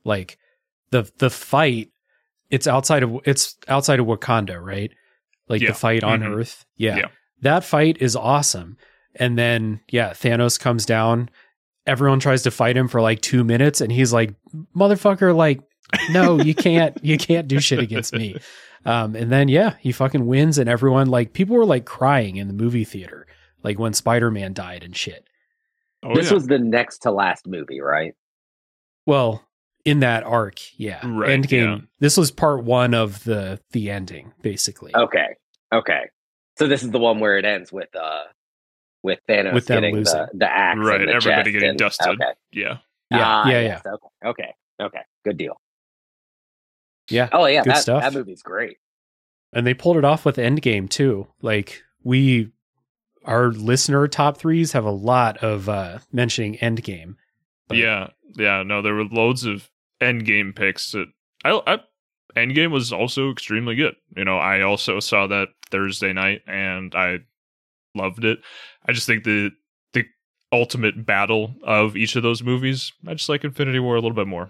like 0.03 0.37
the 0.91 1.11
the 1.19 1.29
fight 1.29 1.89
it's 2.49 2.67
outside 2.67 3.03
of 3.03 3.17
it's 3.25 3.55
outside 3.67 3.99
of 3.99 4.05
Wakanda, 4.05 4.61
right? 4.63 4.91
Like 5.49 5.61
Yeah. 5.61 5.69
the 5.69 5.73
fight 5.75 6.03
on 6.03 6.21
Mhm. 6.21 6.37
Earth. 6.37 6.65
Yeah. 6.77 6.97
Yeah. 6.97 7.07
That 7.41 7.63
fight 7.63 7.97
is 7.99 8.15
awesome. 8.15 8.77
And 9.15 9.37
then 9.37 9.81
yeah, 9.91 10.11
Thanos 10.11 10.59
comes 10.59 10.85
down. 10.85 11.29
Everyone 11.85 12.19
tries 12.19 12.43
to 12.43 12.51
fight 12.51 12.77
him 12.77 12.87
for 12.87 13.01
like 13.01 13.21
2 13.21 13.43
minutes 13.43 13.81
and 13.81 13.91
he's 13.91 14.13
like, 14.13 14.33
"Motherfucker, 14.75 15.35
like 15.35 15.59
no, 16.11 16.39
you 16.41 16.55
can't 16.55 16.97
you 17.03 17.17
can't 17.17 17.47
do 17.47 17.59
shit 17.59 17.79
against 17.79 18.13
me." 18.13 18.37
Um 18.85 19.15
and 19.15 19.31
then 19.31 19.47
yeah, 19.47 19.75
he 19.79 19.91
fucking 19.91 20.25
wins 20.25 20.57
and 20.57 20.69
everyone 20.69 21.07
like 21.07 21.33
people 21.33 21.55
were 21.55 21.65
like 21.65 21.85
crying 21.85 22.35
in 22.37 22.47
the 22.47 22.53
movie 22.53 22.83
theater 22.85 23.25
like 23.63 23.79
when 23.79 23.93
Spider-Man 23.93 24.53
died 24.53 24.83
and 24.83 24.95
shit. 24.95 25.25
oh, 26.03 26.13
this 26.15 26.27
yeah. 26.29 26.33
was 26.33 26.47
the 26.47 26.59
next 26.59 26.99
to 26.99 27.11
last 27.11 27.47
movie, 27.47 27.79
right? 27.79 28.13
Well, 29.05 29.43
in 29.85 29.99
that 29.99 30.23
arc, 30.23 30.55
yeah. 30.79 30.99
Right, 31.05 31.29
Endgame. 31.29 31.79
yeah. 31.79 31.85
This 31.99 32.15
was 32.17 32.31
part 32.31 32.63
1 32.63 32.93
of 32.93 33.23
the 33.23 33.59
the 33.71 33.89
ending 33.89 34.33
basically. 34.41 34.91
Okay, 34.95 35.27
okay. 35.73 36.09
So 36.57 36.67
this 36.67 36.83
is 36.83 36.91
the 36.91 36.99
one 36.99 37.19
where 37.19 37.37
it 37.37 37.45
ends 37.45 37.71
with 37.71 37.93
uh 37.95 38.23
with 39.01 39.19
Thanos 39.27 39.53
With 39.53 39.67
getting 39.67 39.95
losing. 39.95 40.19
the, 40.33 40.37
the 40.39 40.49
axe, 40.49 40.79
Right, 40.79 41.01
and 41.01 41.09
the 41.09 41.15
everybody 41.15 41.51
chest 41.51 41.53
getting 41.53 41.69
and- 41.69 41.77
dusted. 41.79 42.07
Okay, 42.21 42.31
yeah. 42.53 42.77
Yeah, 43.11 43.19
Ah, 43.21 43.47
yeah, 43.49 43.59
yes, 43.61 43.81
Okay, 43.85 44.07
okay, 44.25 44.53
okay. 44.81 45.01
Good 45.25 45.37
deal. 45.37 45.59
Yeah. 47.09 47.29
Oh 47.31 47.45
yeah, 47.45 47.63
Good 47.63 47.73
that, 47.73 47.81
stuff. 47.81 48.03
that 48.03 48.13
movie's 48.13 48.41
great. 48.41 48.77
And 49.51 49.67
they 49.67 49.73
pulled 49.73 49.97
it 49.97 50.05
off 50.05 50.25
with 50.25 50.37
Endgame 50.37 50.89
too. 50.89 51.27
Like 51.41 51.83
we 52.03 52.51
our 53.25 53.49
listener 53.49 54.07
top 54.07 54.37
threes 54.37 54.71
have 54.73 54.85
a 54.85 54.91
lot 54.91 55.37
of 55.37 55.69
uh 55.69 55.99
mentioning 56.11 56.57
Endgame. 56.57 57.15
But- 57.67 57.77
yeah, 57.77 58.07
yeah. 58.35 58.63
No, 58.63 58.81
there 58.81 58.93
were 58.95 59.05
loads 59.05 59.45
of 59.45 59.69
Endgame 60.01 60.55
picks 60.55 60.91
that 60.91 61.07
I, 61.45 61.61
I 61.67 61.79
Endgame 62.35 62.71
was 62.71 62.91
also 62.91 63.31
extremely 63.31 63.75
good. 63.75 63.95
You 64.15 64.25
know, 64.25 64.37
I 64.37 64.61
also 64.61 64.99
saw 64.99 65.27
that 65.27 65.49
Thursday 65.69 66.13
night 66.13 66.41
and 66.47 66.93
I 66.95 67.19
loved 67.95 68.25
it. 68.25 68.39
I 68.87 68.91
just 68.91 69.07
think 69.07 69.23
the 69.23 69.51
the 69.93 70.05
ultimate 70.51 71.05
battle 71.05 71.55
of 71.63 71.95
each 71.95 72.15
of 72.15 72.23
those 72.23 72.41
movies, 72.43 72.91
I 73.07 73.13
just 73.13 73.29
like 73.29 73.43
Infinity 73.43 73.79
War 73.79 73.95
a 73.95 74.01
little 74.01 74.15
bit 74.15 74.27
more. 74.27 74.49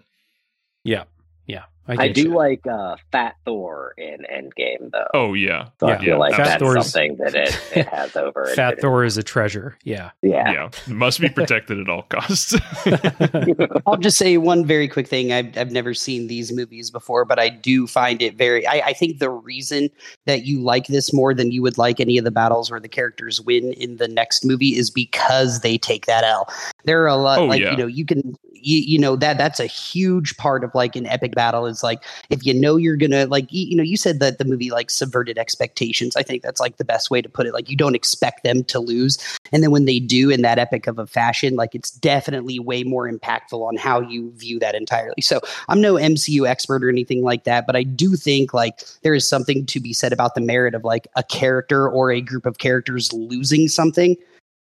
Yeah. 0.84 1.04
Yeah. 1.45 1.64
I, 1.88 2.03
I 2.03 2.07
do 2.11 2.23
you. 2.23 2.34
like 2.36 2.65
uh, 2.65 2.95
Fat 3.11 3.36
Thor 3.45 3.93
in 3.97 4.25
Endgame 4.34 4.91
though. 4.91 5.07
Oh 5.13 5.34
yeah, 5.34 5.67
so 5.79 5.88
yeah, 5.89 5.95
I 5.95 5.99
feel 6.05 6.19
like 6.19 6.34
Fat 6.36 6.43
that's 6.45 6.59
Thor's- 6.61 6.91
something 6.91 7.17
that 7.17 7.36
it, 7.36 7.59
it 7.75 7.88
has 7.88 8.15
over. 8.15 8.45
Fat 8.55 8.75
Infinity 8.75 8.81
Thor 8.81 9.03
is 9.03 9.17
a 9.17 9.23
treasure. 9.23 9.77
Yeah. 9.84 10.11
Yeah. 10.21 10.51
yeah. 10.51 10.69
Must 10.88 11.19
be 11.19 11.29
protected 11.29 11.79
at 11.79 11.89
all 11.89 12.03
costs. 12.03 12.55
I'll 13.86 13.97
just 13.97 14.17
say 14.17 14.38
one 14.38 14.65
very 14.65 14.88
quick 14.88 15.07
thing. 15.07 15.31
I've, 15.34 15.57
I've 15.57 15.71
never 15.71 15.93
seen 15.93 16.27
these 16.27 16.51
movies 16.51 16.89
before, 16.91 17.25
but 17.25 17.39
I 17.39 17.49
do 17.49 17.88
find 17.88 18.21
it 18.21 18.36
very. 18.36 18.65
I, 18.67 18.81
I 18.88 18.93
think 18.93 19.19
the 19.19 19.29
reason 19.29 19.89
that 20.25 20.45
you 20.45 20.61
like 20.61 20.88
this 20.88 21.13
more 21.13 21.34
than 21.34 21.51
you 21.51 21.61
would 21.61 21.77
like 21.77 21.99
any 21.99 22.17
of 22.17 22.23
the 22.23 22.31
battles 22.31 22.71
where 22.71 22.79
the 22.79 22.88
characters 22.89 23.41
win 23.41 23.73
in 23.73 23.97
the 23.97 24.07
next 24.07 24.45
movie 24.45 24.75
is 24.77 24.89
because 24.89 25.59
they 25.61 25.77
take 25.77 26.05
that 26.05 26.23
L. 26.23 26.47
There 26.86 27.01
are 27.03 27.07
a 27.07 27.15
lot, 27.15 27.39
Oh, 27.39 27.45
like, 27.45 27.61
yeah. 27.61 27.71
you 27.71 27.77
know, 27.77 27.88
you 27.88 28.05
can, 28.05 28.36
you, 28.53 28.77
you 28.77 28.99
know, 28.99 29.15
that 29.15 29.38
that's 29.38 29.59
a 29.59 29.65
huge 29.65 30.38
part 30.38 30.63
of 30.63 30.73
like 30.75 30.95
an 30.95 31.05
epic 31.07 31.34
battle 31.36 31.65
like, 31.82 32.03
if 32.30 32.45
you 32.45 32.53
know 32.53 32.76
you're 32.76 32.97
gonna, 32.97 33.26
like, 33.26 33.47
you 33.49 33.76
know, 33.76 33.84
you 33.84 33.97
said 33.97 34.19
that 34.19 34.38
the 34.38 34.45
movie 34.45 34.69
like 34.69 34.89
subverted 34.89 35.38
expectations. 35.38 36.15
I 36.15 36.24
think 36.24 36.43
that's 36.43 36.59
like 36.59 36.78
the 36.78 36.86
best 36.86 37.09
way 37.09 37.21
to 37.21 37.30
put 37.30 37.47
it. 37.47 37.53
Like, 37.53 37.69
you 37.69 37.78
don't 37.78 37.95
expect 37.95 38.43
them 38.43 38.63
to 38.65 38.80
lose. 38.80 39.17
And 39.51 39.63
then 39.63 39.71
when 39.71 39.86
they 39.86 39.99
do 39.99 40.30
in 40.30 40.41
that 40.41 40.59
epic 40.59 40.88
of 40.88 40.99
a 40.99 41.07
fashion, 41.07 41.55
like 41.55 41.74
it's 41.74 41.91
definitely 41.91 42.59
way 42.59 42.84
more 42.84 43.09
impactful 43.09 43.65
on 43.65 43.78
how 43.78 44.01
you 44.01 44.32
view 44.36 44.59
that 44.59 44.76
entirely. 44.76 45.21
So 45.21 45.39
I'm 45.69 45.80
no 45.80 45.93
MCU 45.95 46.47
expert 46.47 46.84
or 46.84 46.89
anything 46.89 47.24
like 47.24 47.45
that, 47.45 47.65
but 47.65 47.76
I 47.76 47.84
do 47.84 48.15
think 48.15 48.53
like 48.53 48.84
there 49.03 49.13
is 49.13 49.28
something 49.28 49.65
to 49.67 49.80
be 49.80 49.93
said 49.93 50.11
about 50.11 50.36
the 50.36 50.41
merit 50.41 50.76
of 50.76 50.84
like 50.84 51.07
a 51.15 51.24
character 51.24 51.88
or 51.89 52.11
a 52.11 52.19
group 52.21 52.45
of 52.45 52.57
characters 52.57 53.13
losing 53.13 53.67
something. 53.67 54.17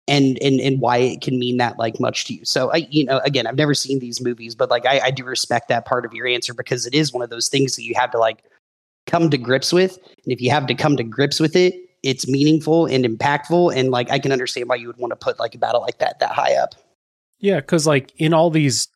And, 0.09 0.36
and 0.42 0.61
and 0.61 0.80
why 0.80 0.96
it 0.96 1.20
can 1.20 1.38
mean 1.38 1.59
that 1.59 1.78
like 1.78 2.00
much 2.00 2.24
to 2.24 2.34
you. 2.34 2.44
So 2.44 2.72
I 2.72 2.88
you 2.90 3.05
know 3.05 3.20
again 3.24 3.46
I've 3.46 3.55
never 3.55 3.72
seen 3.72 4.00
these 4.00 4.20
movies, 4.20 4.57
but 4.57 4.68
like 4.68 4.84
I, 4.84 4.98
I 5.05 5.11
do 5.12 5.22
respect 5.24 5.68
that 5.68 5.84
part 5.84 6.05
of 6.05 6.12
your 6.12 6.26
answer 6.26 6.53
because 6.53 6.86
it 6.86 6.94
is 6.94 7.12
one 7.12 7.22
of 7.22 7.30
those 7.30 7.48
things 7.48 7.76
that 7.76 7.84
you 7.84 7.94
have 7.94 8.11
to 8.11 8.18
like 8.18 8.42
come 9.07 9.30
to 9.30 9.38
grips 9.38 9.72
with. 9.72 9.98
And 10.24 10.32
if 10.32 10.40
you 10.40 10.50
have 10.50 10.66
to 10.66 10.74
come 10.74 10.96
to 10.96 11.05
grips 11.05 11.38
with 11.38 11.55
it, 11.55 11.74
it's 12.03 12.26
meaningful 12.28 12.86
and 12.86 13.05
impactful. 13.05 13.74
And 13.74 13.90
like 13.90 14.11
I 14.11 14.18
can 14.18 14.32
understand 14.32 14.68
why 14.68 14.76
you 14.76 14.86
would 14.88 14.96
want 14.96 15.12
to 15.12 15.16
put 15.16 15.38
like 15.38 15.55
a 15.55 15.59
battle 15.59 15.80
like 15.80 15.98
that 15.98 16.18
that 16.18 16.32
high 16.32 16.55
up. 16.55 16.74
Yeah, 17.38 17.61
because 17.61 17.86
like 17.86 18.12
in 18.18 18.34
all 18.34 18.50
these, 18.50 18.88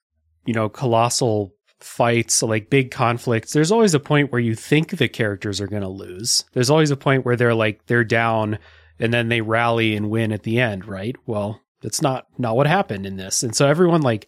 you 0.45 0.55
know, 0.55 0.69
colossal 0.69 1.55
fights, 1.81 2.43
like 2.43 2.71
big 2.71 2.91
conflicts, 2.91 3.53
there's 3.53 3.73
always 3.73 3.95
a 3.95 4.01
point 4.01 4.33
where 4.33 4.41
you 4.41 4.55
think 4.55 4.97
the 4.97 5.09
characters 5.09 5.61
are 5.61 5.67
going 5.67 5.83
to 5.83 5.89
lose. 5.89 6.45
There's 6.53 6.71
always 6.71 6.91
a 6.91 6.97
point 6.97 7.25
where 7.25 7.37
they're 7.37 7.55
like 7.55 7.85
they're 7.87 8.05
down, 8.05 8.59
and 8.99 9.13
then 9.13 9.29
they 9.29 9.41
rally 9.41 9.95
and 9.95 10.11
win 10.11 10.33
at 10.33 10.43
the 10.43 10.61
end, 10.61 10.87
right? 10.87 11.17
Well, 11.27 11.61
that's 11.83 12.03
not 12.03 12.27
not 12.39 12.57
what 12.57 12.67
happened 12.67 13.07
in 13.07 13.17
this, 13.17 13.43
and 13.43 13.55
so 13.55 13.67
everyone 13.69 14.03
like, 14.03 14.27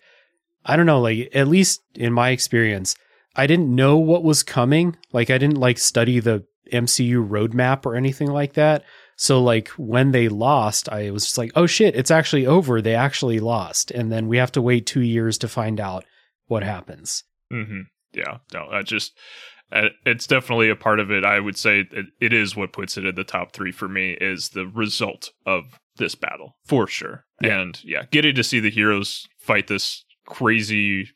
I 0.64 0.76
don't 0.76 0.86
know, 0.86 1.00
like 1.00 1.30
at 1.34 1.48
least 1.48 1.82
in 1.94 2.12
my 2.12 2.30
experience, 2.30 2.96
I 3.36 3.46
didn't 3.46 3.74
know 3.74 3.96
what 3.96 4.24
was 4.24 4.42
coming. 4.42 4.96
Like 5.12 5.30
I 5.30 5.38
didn't 5.38 5.58
like 5.58 5.78
study 5.78 6.20
the 6.20 6.44
MCU 6.72 7.26
roadmap 7.26 7.86
or 7.86 7.96
anything 7.96 8.30
like 8.30 8.54
that. 8.54 8.84
So 9.16 9.42
like 9.42 9.68
when 9.70 10.12
they 10.12 10.28
lost, 10.28 10.88
I 10.88 11.10
was 11.10 11.24
just 11.24 11.38
like, 11.38 11.50
oh 11.56 11.66
shit, 11.66 11.96
it's 11.96 12.10
actually 12.10 12.46
over. 12.46 12.80
They 12.80 12.94
actually 12.94 13.40
lost. 13.40 13.90
And 13.90 14.12
then 14.12 14.28
we 14.28 14.36
have 14.36 14.52
to 14.52 14.62
wait 14.62 14.86
two 14.86 15.00
years 15.00 15.38
to 15.38 15.48
find 15.48 15.80
out 15.80 16.04
what 16.46 16.62
happens. 16.62 17.24
hmm 17.50 17.82
Yeah, 18.12 18.38
no, 18.52 18.68
I 18.70 18.82
just 18.82 19.16
it's 19.70 20.26
definitely 20.26 20.70
a 20.70 20.76
part 20.76 21.00
of 21.00 21.10
it. 21.10 21.24
I 21.24 21.40
would 21.40 21.56
say 21.56 21.80
it, 21.80 22.06
it 22.20 22.32
is 22.32 22.56
what 22.56 22.72
puts 22.72 22.96
it 22.96 23.04
in 23.04 23.14
the 23.14 23.24
top 23.24 23.52
three 23.52 23.72
for 23.72 23.88
me 23.88 24.12
is 24.12 24.50
the 24.50 24.66
result 24.66 25.30
of 25.44 25.78
this 25.96 26.14
battle 26.14 26.56
for 26.64 26.86
sure. 26.86 27.24
Yeah. 27.42 27.60
And 27.60 27.84
yeah, 27.84 28.04
getting 28.10 28.34
to 28.36 28.44
see 28.44 28.60
the 28.60 28.70
heroes 28.70 29.28
fight 29.38 29.66
this 29.66 30.04
crazy 30.26 31.10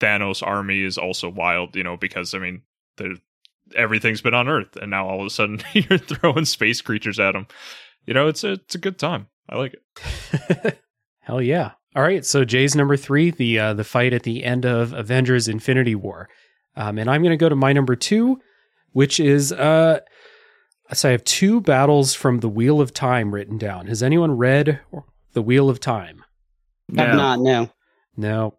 Thanos 0.00 0.46
army 0.46 0.82
is 0.82 0.98
also 0.98 1.28
wild, 1.28 1.76
you 1.76 1.82
know, 1.82 1.96
because 1.96 2.34
I 2.34 2.38
mean, 2.38 2.62
everything's 3.76 4.20
been 4.20 4.34
on 4.34 4.48
Earth, 4.48 4.76
and 4.76 4.90
now 4.90 5.08
all 5.08 5.20
of 5.20 5.26
a 5.26 5.30
sudden 5.30 5.62
you're 5.72 5.98
throwing 5.98 6.44
space 6.44 6.80
creatures 6.80 7.20
at 7.20 7.32
them. 7.32 7.46
You 8.06 8.14
know, 8.14 8.28
it's 8.28 8.44
a 8.44 8.52
it's 8.52 8.74
a 8.74 8.78
good 8.78 8.98
time. 8.98 9.28
I 9.48 9.56
like 9.56 9.74
it. 9.74 10.78
Hell 11.20 11.42
yeah. 11.42 11.72
All 11.96 12.02
right. 12.02 12.24
So 12.24 12.44
Jay's 12.44 12.74
number 12.74 12.96
three, 12.96 13.30
the 13.30 13.58
uh, 13.58 13.74
the 13.74 13.84
fight 13.84 14.12
at 14.12 14.24
the 14.24 14.44
end 14.44 14.66
of 14.66 14.92
Avengers 14.92 15.48
Infinity 15.48 15.94
War. 15.94 16.28
Um, 16.76 16.98
and 16.98 17.08
I'm 17.10 17.22
going 17.22 17.30
to 17.32 17.36
go 17.36 17.48
to 17.48 17.56
my 17.56 17.72
number 17.72 17.96
two, 17.96 18.40
which 18.92 19.20
is 19.20 19.52
uh, 19.52 20.00
so 20.92 21.08
I 21.08 21.12
have 21.12 21.24
two 21.24 21.60
battles 21.60 22.14
from 22.14 22.40
the 22.40 22.48
Wheel 22.48 22.80
of 22.80 22.92
Time 22.92 23.34
written 23.34 23.58
down. 23.58 23.86
Has 23.86 24.02
anyone 24.02 24.36
read 24.36 24.80
the 25.32 25.42
Wheel 25.42 25.70
of 25.70 25.80
Time? 25.80 26.24
I've 26.90 27.14
not 27.14 27.40
no. 27.40 27.70
No, 28.16 28.54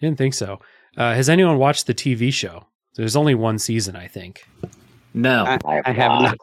I 0.00 0.06
didn't 0.06 0.18
think 0.18 0.34
so. 0.34 0.60
Uh, 0.96 1.14
has 1.14 1.28
anyone 1.28 1.58
watched 1.58 1.86
the 1.86 1.94
TV 1.94 2.32
show? 2.32 2.66
There's 2.96 3.14
only 3.16 3.34
one 3.34 3.58
season, 3.58 3.94
I 3.96 4.08
think. 4.08 4.44
No. 5.14 5.44
I, 5.44 5.58
I 5.64 5.74
have 5.74 5.86
I 5.86 5.92
have 5.92 6.10
not. 6.22 6.38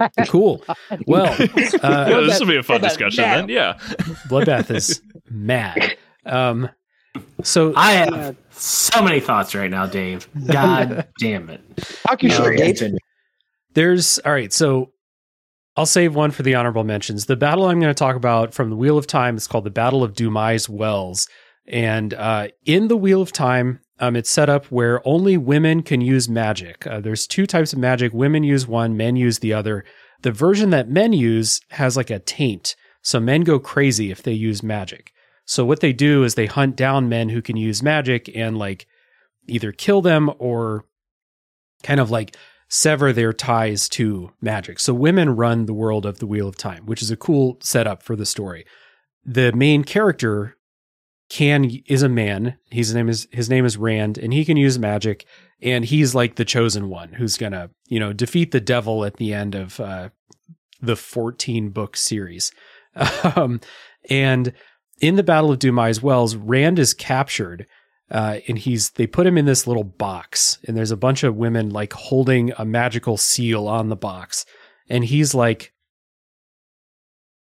not. 0.00 0.12
Cool. 0.28 0.64
Well, 1.06 1.26
uh, 1.32 1.46
yeah, 1.82 2.20
this 2.26 2.40
will 2.40 2.48
be 2.48 2.56
a 2.56 2.62
fun 2.62 2.80
discussion 2.80 3.22
now. 3.22 3.36
then. 3.36 3.48
Yeah. 3.48 3.74
Bloodbath 4.28 4.74
is 4.74 5.00
mad. 5.30 5.96
Um, 6.26 6.68
So 7.42 7.72
I 7.76 7.92
have 7.92 8.36
so 8.50 9.02
many 9.02 9.20
thoughts 9.20 9.54
right 9.54 9.70
now, 9.70 9.86
Dave. 9.86 10.28
God 10.46 11.08
damn 11.18 11.50
it. 11.50 11.60
Talk 12.06 12.22
your 12.22 12.32
No, 12.32 12.56
shit, 12.56 12.78
Dave. 12.78 12.98
There's 13.74 14.18
all 14.20 14.32
right. 14.32 14.52
So 14.52 14.92
I'll 15.76 15.86
save 15.86 16.14
one 16.14 16.30
for 16.30 16.42
the 16.42 16.54
honorable 16.54 16.84
mentions. 16.84 17.26
The 17.26 17.36
battle 17.36 17.66
I'm 17.66 17.80
going 17.80 17.90
to 17.90 17.98
talk 17.98 18.16
about 18.16 18.54
from 18.54 18.70
the 18.70 18.76
Wheel 18.76 18.98
of 18.98 19.06
Time 19.06 19.36
is 19.36 19.46
called 19.46 19.64
the 19.64 19.70
Battle 19.70 20.04
of 20.04 20.14
Dumai's 20.14 20.68
Wells, 20.68 21.28
and 21.66 22.14
uh, 22.14 22.48
in 22.64 22.88
the 22.88 22.96
Wheel 22.96 23.22
of 23.22 23.32
Time, 23.32 23.80
um, 23.98 24.16
it's 24.16 24.30
set 24.30 24.48
up 24.48 24.66
where 24.66 25.06
only 25.06 25.36
women 25.36 25.82
can 25.82 26.00
use 26.00 26.28
magic. 26.28 26.86
Uh, 26.86 27.00
there's 27.00 27.26
two 27.26 27.46
types 27.46 27.72
of 27.72 27.78
magic. 27.78 28.12
Women 28.12 28.42
use 28.42 28.66
one, 28.66 28.96
men 28.96 29.16
use 29.16 29.38
the 29.38 29.52
other. 29.52 29.84
The 30.22 30.32
version 30.32 30.70
that 30.70 30.88
men 30.88 31.12
use 31.12 31.60
has 31.70 31.96
like 31.96 32.10
a 32.10 32.18
taint, 32.18 32.76
so 33.02 33.18
men 33.20 33.42
go 33.42 33.58
crazy 33.58 34.10
if 34.10 34.22
they 34.22 34.32
use 34.32 34.62
magic. 34.62 35.12
So 35.44 35.64
what 35.64 35.80
they 35.80 35.92
do 35.92 36.24
is 36.24 36.34
they 36.34 36.46
hunt 36.46 36.76
down 36.76 37.08
men 37.08 37.28
who 37.28 37.42
can 37.42 37.56
use 37.56 37.82
magic 37.82 38.30
and 38.34 38.56
like 38.56 38.86
either 39.48 39.72
kill 39.72 40.00
them 40.00 40.30
or 40.38 40.84
kind 41.82 42.00
of 42.00 42.10
like 42.10 42.36
sever 42.68 43.12
their 43.12 43.32
ties 43.32 43.88
to 43.90 44.32
magic. 44.40 44.80
So 44.80 44.94
women 44.94 45.36
run 45.36 45.66
the 45.66 45.74
world 45.74 46.06
of 46.06 46.20
the 46.20 46.26
Wheel 46.26 46.48
of 46.48 46.56
Time, 46.56 46.86
which 46.86 47.02
is 47.02 47.10
a 47.10 47.16
cool 47.16 47.58
setup 47.60 48.02
for 48.02 48.16
the 48.16 48.24
story. 48.24 48.64
The 49.24 49.52
main 49.52 49.84
character 49.84 50.56
can 51.28 51.70
is 51.86 52.02
a 52.02 52.08
man. 52.08 52.58
His 52.70 52.94
name 52.94 53.08
is 53.08 53.28
his 53.30 53.48
name 53.50 53.64
is 53.64 53.76
Rand, 53.76 54.18
and 54.18 54.32
he 54.32 54.44
can 54.44 54.56
use 54.56 54.78
magic. 54.78 55.26
And 55.60 55.84
he's 55.84 56.14
like 56.14 56.34
the 56.34 56.44
chosen 56.44 56.88
one 56.88 57.12
who's 57.12 57.36
gonna, 57.36 57.70
you 57.88 58.00
know, 58.00 58.12
defeat 58.12 58.50
the 58.50 58.60
devil 58.60 59.04
at 59.04 59.16
the 59.16 59.32
end 59.32 59.54
of 59.54 59.78
uh, 59.78 60.08
the 60.80 60.96
fourteen 60.96 61.70
book 61.70 61.96
series. 61.96 62.52
Um, 63.36 63.60
and 64.10 64.52
in 65.02 65.16
the 65.16 65.22
Battle 65.22 65.50
of 65.50 65.58
Dumai's 65.58 66.00
Wells, 66.00 66.36
Rand 66.36 66.78
is 66.78 66.94
captured 66.94 67.66
uh, 68.10 68.38
and 68.46 68.58
he's 68.58 68.90
they 68.90 69.06
put 69.06 69.26
him 69.26 69.36
in 69.36 69.46
this 69.46 69.66
little 69.66 69.84
box 69.84 70.58
and 70.66 70.76
there's 70.76 70.90
a 70.90 70.96
bunch 70.96 71.24
of 71.24 71.36
women 71.36 71.70
like 71.70 71.92
holding 71.92 72.52
a 72.56 72.64
magical 72.64 73.16
seal 73.16 73.66
on 73.66 73.88
the 73.88 73.96
box 73.96 74.44
and 74.88 75.04
he's 75.04 75.34
like 75.34 75.72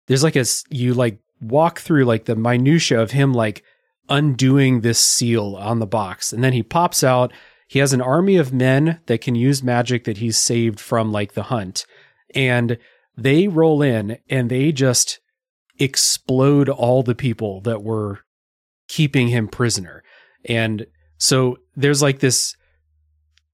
there's 0.09 0.24
like 0.24 0.36
a 0.36 0.44
you 0.68 0.92
like 0.92 1.20
walk 1.40 1.78
through 1.78 2.04
like 2.04 2.24
the 2.24 2.36
minutia 2.36 3.00
of 3.00 3.12
him 3.12 3.32
like 3.32 3.62
undoing 4.09 4.80
this 4.80 4.98
seal 4.98 5.57
on 5.57 5.78
the 5.78 5.86
box 5.86 6.32
and 6.32 6.44
then 6.44 6.52
he 6.52 6.62
pops 6.62 7.02
out. 7.02 7.32
He 7.68 7.80
has 7.80 7.92
an 7.92 8.00
army 8.00 8.36
of 8.36 8.52
men 8.52 9.00
that 9.07 9.20
can 9.20 9.34
use 9.34 9.62
magic 9.62 10.04
that 10.04 10.18
he's 10.18 10.36
saved 10.36 10.78
from 10.78 11.11
like 11.11 11.32
the 11.32 11.44
hunt 11.44 11.86
and 12.34 12.78
they 13.16 13.48
roll 13.48 13.82
in 13.82 14.18
and 14.28 14.50
they 14.50 14.72
just 14.72 15.20
explode 15.78 16.68
all 16.68 17.02
the 17.02 17.14
people 17.14 17.60
that 17.62 17.82
were 17.82 18.20
keeping 18.88 19.28
him 19.28 19.48
prisoner 19.48 20.02
and 20.44 20.86
so 21.18 21.58
there's 21.74 22.02
like 22.02 22.20
this 22.20 22.56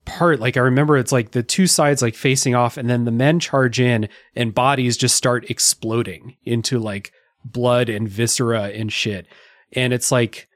part, 0.04 0.40
like 0.40 0.56
I 0.56 0.60
remember 0.60 0.96
it's 0.96 1.12
like 1.12 1.30
the 1.30 1.42
two 1.42 1.66
sides 1.66 2.02
like 2.02 2.14
facing 2.14 2.54
off, 2.54 2.76
and 2.76 2.88
then 2.88 3.04
the 3.04 3.10
men 3.10 3.40
charge 3.40 3.80
in 3.80 4.08
and 4.34 4.54
bodies 4.54 4.96
just 4.96 5.16
start 5.16 5.50
exploding 5.50 6.36
into 6.44 6.78
like 6.78 7.12
blood 7.44 7.88
and 7.88 8.08
viscera 8.08 8.64
and 8.64 8.92
shit. 8.92 9.26
And 9.72 9.92
it's 9.92 10.12
like 10.12 10.48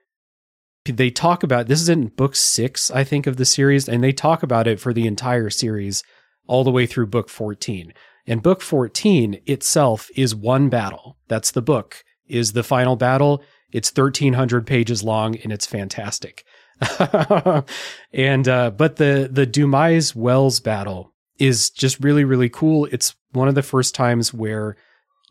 they 0.84 1.10
talk 1.10 1.42
about 1.42 1.66
this 1.66 1.80
is 1.80 1.88
in 1.88 2.08
book 2.08 2.36
six, 2.36 2.90
I 2.90 3.02
think, 3.02 3.26
of 3.26 3.36
the 3.36 3.44
series, 3.44 3.88
and 3.88 4.02
they 4.02 4.12
talk 4.12 4.42
about 4.42 4.66
it 4.66 4.80
for 4.80 4.92
the 4.92 5.06
entire 5.06 5.50
series 5.50 6.02
all 6.46 6.64
the 6.64 6.70
way 6.70 6.86
through 6.86 7.06
book 7.06 7.28
14. 7.28 7.92
And 8.26 8.42
book 8.42 8.60
14 8.60 9.40
itself 9.46 10.10
is 10.16 10.34
one 10.34 10.68
battle. 10.68 11.16
That's 11.28 11.52
the 11.52 11.62
book, 11.62 12.04
is 12.26 12.52
the 12.52 12.64
final 12.64 12.96
battle. 12.96 13.42
It's 13.72 13.90
1300 13.90 14.66
pages 14.66 15.02
long 15.02 15.36
and 15.36 15.52
it's 15.52 15.66
fantastic. 15.66 16.44
and 18.12 18.48
uh 18.48 18.70
but 18.70 18.96
the 18.96 19.28
the 19.32 19.46
Dumai's 19.46 20.14
Wells 20.14 20.60
battle 20.60 21.14
is 21.38 21.70
just 21.70 22.02
really 22.02 22.24
really 22.24 22.50
cool. 22.50 22.86
It's 22.92 23.14
one 23.32 23.48
of 23.48 23.54
the 23.54 23.62
first 23.62 23.94
times 23.94 24.34
where 24.34 24.76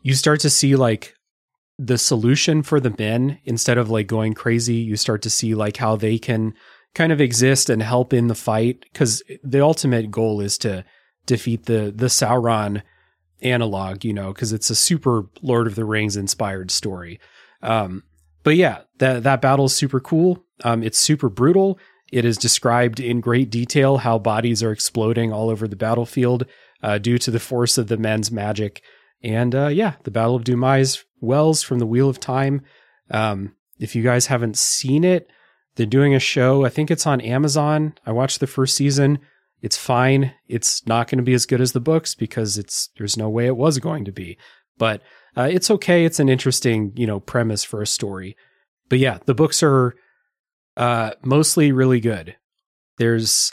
you 0.02 0.14
start 0.14 0.40
to 0.40 0.50
see 0.50 0.74
like 0.74 1.14
the 1.78 1.98
solution 1.98 2.62
for 2.62 2.80
the 2.80 2.94
men 2.98 3.38
instead 3.44 3.78
of 3.78 3.90
like 3.90 4.06
going 4.06 4.34
crazy, 4.34 4.74
you 4.74 4.96
start 4.96 5.22
to 5.22 5.30
see 5.30 5.54
like 5.54 5.76
how 5.76 5.94
they 5.94 6.18
can 6.18 6.54
kind 6.94 7.12
of 7.12 7.20
exist 7.20 7.68
and 7.68 7.82
help 7.82 8.12
in 8.12 8.26
the 8.26 8.34
fight 8.34 8.86
cuz 8.94 9.22
the 9.44 9.60
ultimate 9.60 10.10
goal 10.10 10.40
is 10.40 10.58
to 10.58 10.84
defeat 11.26 11.66
the 11.66 11.92
the 11.94 12.06
Sauron 12.06 12.82
analog, 13.42 14.04
you 14.04 14.12
know, 14.12 14.32
cuz 14.32 14.52
it's 14.52 14.70
a 14.70 14.74
super 14.74 15.26
Lord 15.42 15.66
of 15.66 15.74
the 15.74 15.84
Rings 15.84 16.16
inspired 16.16 16.70
story. 16.70 17.20
Um 17.62 18.04
but 18.42 18.56
yeah, 18.56 18.82
that 18.98 19.24
that 19.24 19.42
battle 19.42 19.64
is 19.64 19.74
super 19.74 19.98
cool. 19.98 20.44
Um, 20.62 20.82
it's 20.82 20.98
super 20.98 21.28
brutal. 21.28 21.78
It 22.12 22.24
is 22.24 22.36
described 22.38 23.00
in 23.00 23.20
great 23.20 23.50
detail 23.50 23.98
how 23.98 24.18
bodies 24.18 24.62
are 24.62 24.70
exploding 24.70 25.32
all 25.32 25.50
over 25.50 25.66
the 25.66 25.74
battlefield 25.74 26.46
uh, 26.82 26.98
due 26.98 27.18
to 27.18 27.32
the 27.32 27.40
force 27.40 27.76
of 27.78 27.88
the 27.88 27.96
men's 27.96 28.30
magic. 28.30 28.82
And 29.22 29.54
uh, 29.54 29.68
yeah, 29.68 29.94
the 30.04 30.10
Battle 30.10 30.36
of 30.36 30.44
Dumai's 30.44 31.04
Wells 31.20 31.62
from 31.62 31.80
the 31.80 31.86
Wheel 31.86 32.08
of 32.08 32.20
Time. 32.20 32.62
Um, 33.10 33.56
if 33.78 33.96
you 33.96 34.02
guys 34.02 34.26
haven't 34.26 34.56
seen 34.56 35.02
it, 35.02 35.28
they're 35.74 35.86
doing 35.86 36.14
a 36.14 36.20
show. 36.20 36.64
I 36.64 36.68
think 36.68 36.90
it's 36.90 37.06
on 37.06 37.20
Amazon. 37.20 37.94
I 38.06 38.12
watched 38.12 38.40
the 38.40 38.46
first 38.46 38.76
season. 38.76 39.18
It's 39.62 39.76
fine. 39.76 40.32
It's 40.48 40.86
not 40.86 41.08
going 41.08 41.18
to 41.18 41.24
be 41.24 41.34
as 41.34 41.46
good 41.46 41.60
as 41.60 41.72
the 41.72 41.80
books 41.80 42.14
because 42.14 42.58
it's 42.58 42.90
there's 42.98 43.16
no 43.16 43.28
way 43.28 43.46
it 43.46 43.56
was 43.56 43.78
going 43.78 44.04
to 44.04 44.12
be. 44.12 44.38
But 44.78 45.02
uh, 45.36 45.48
it's 45.50 45.70
okay. 45.70 46.04
It's 46.04 46.20
an 46.20 46.28
interesting, 46.28 46.92
you 46.96 47.06
know, 47.06 47.20
premise 47.20 47.64
for 47.64 47.82
a 47.82 47.86
story. 47.86 48.36
But 48.88 48.98
yeah, 48.98 49.18
the 49.24 49.34
books 49.34 49.62
are 49.62 49.94
uh, 50.76 51.12
mostly 51.24 51.72
really 51.72 52.00
good. 52.00 52.36
There's, 52.98 53.52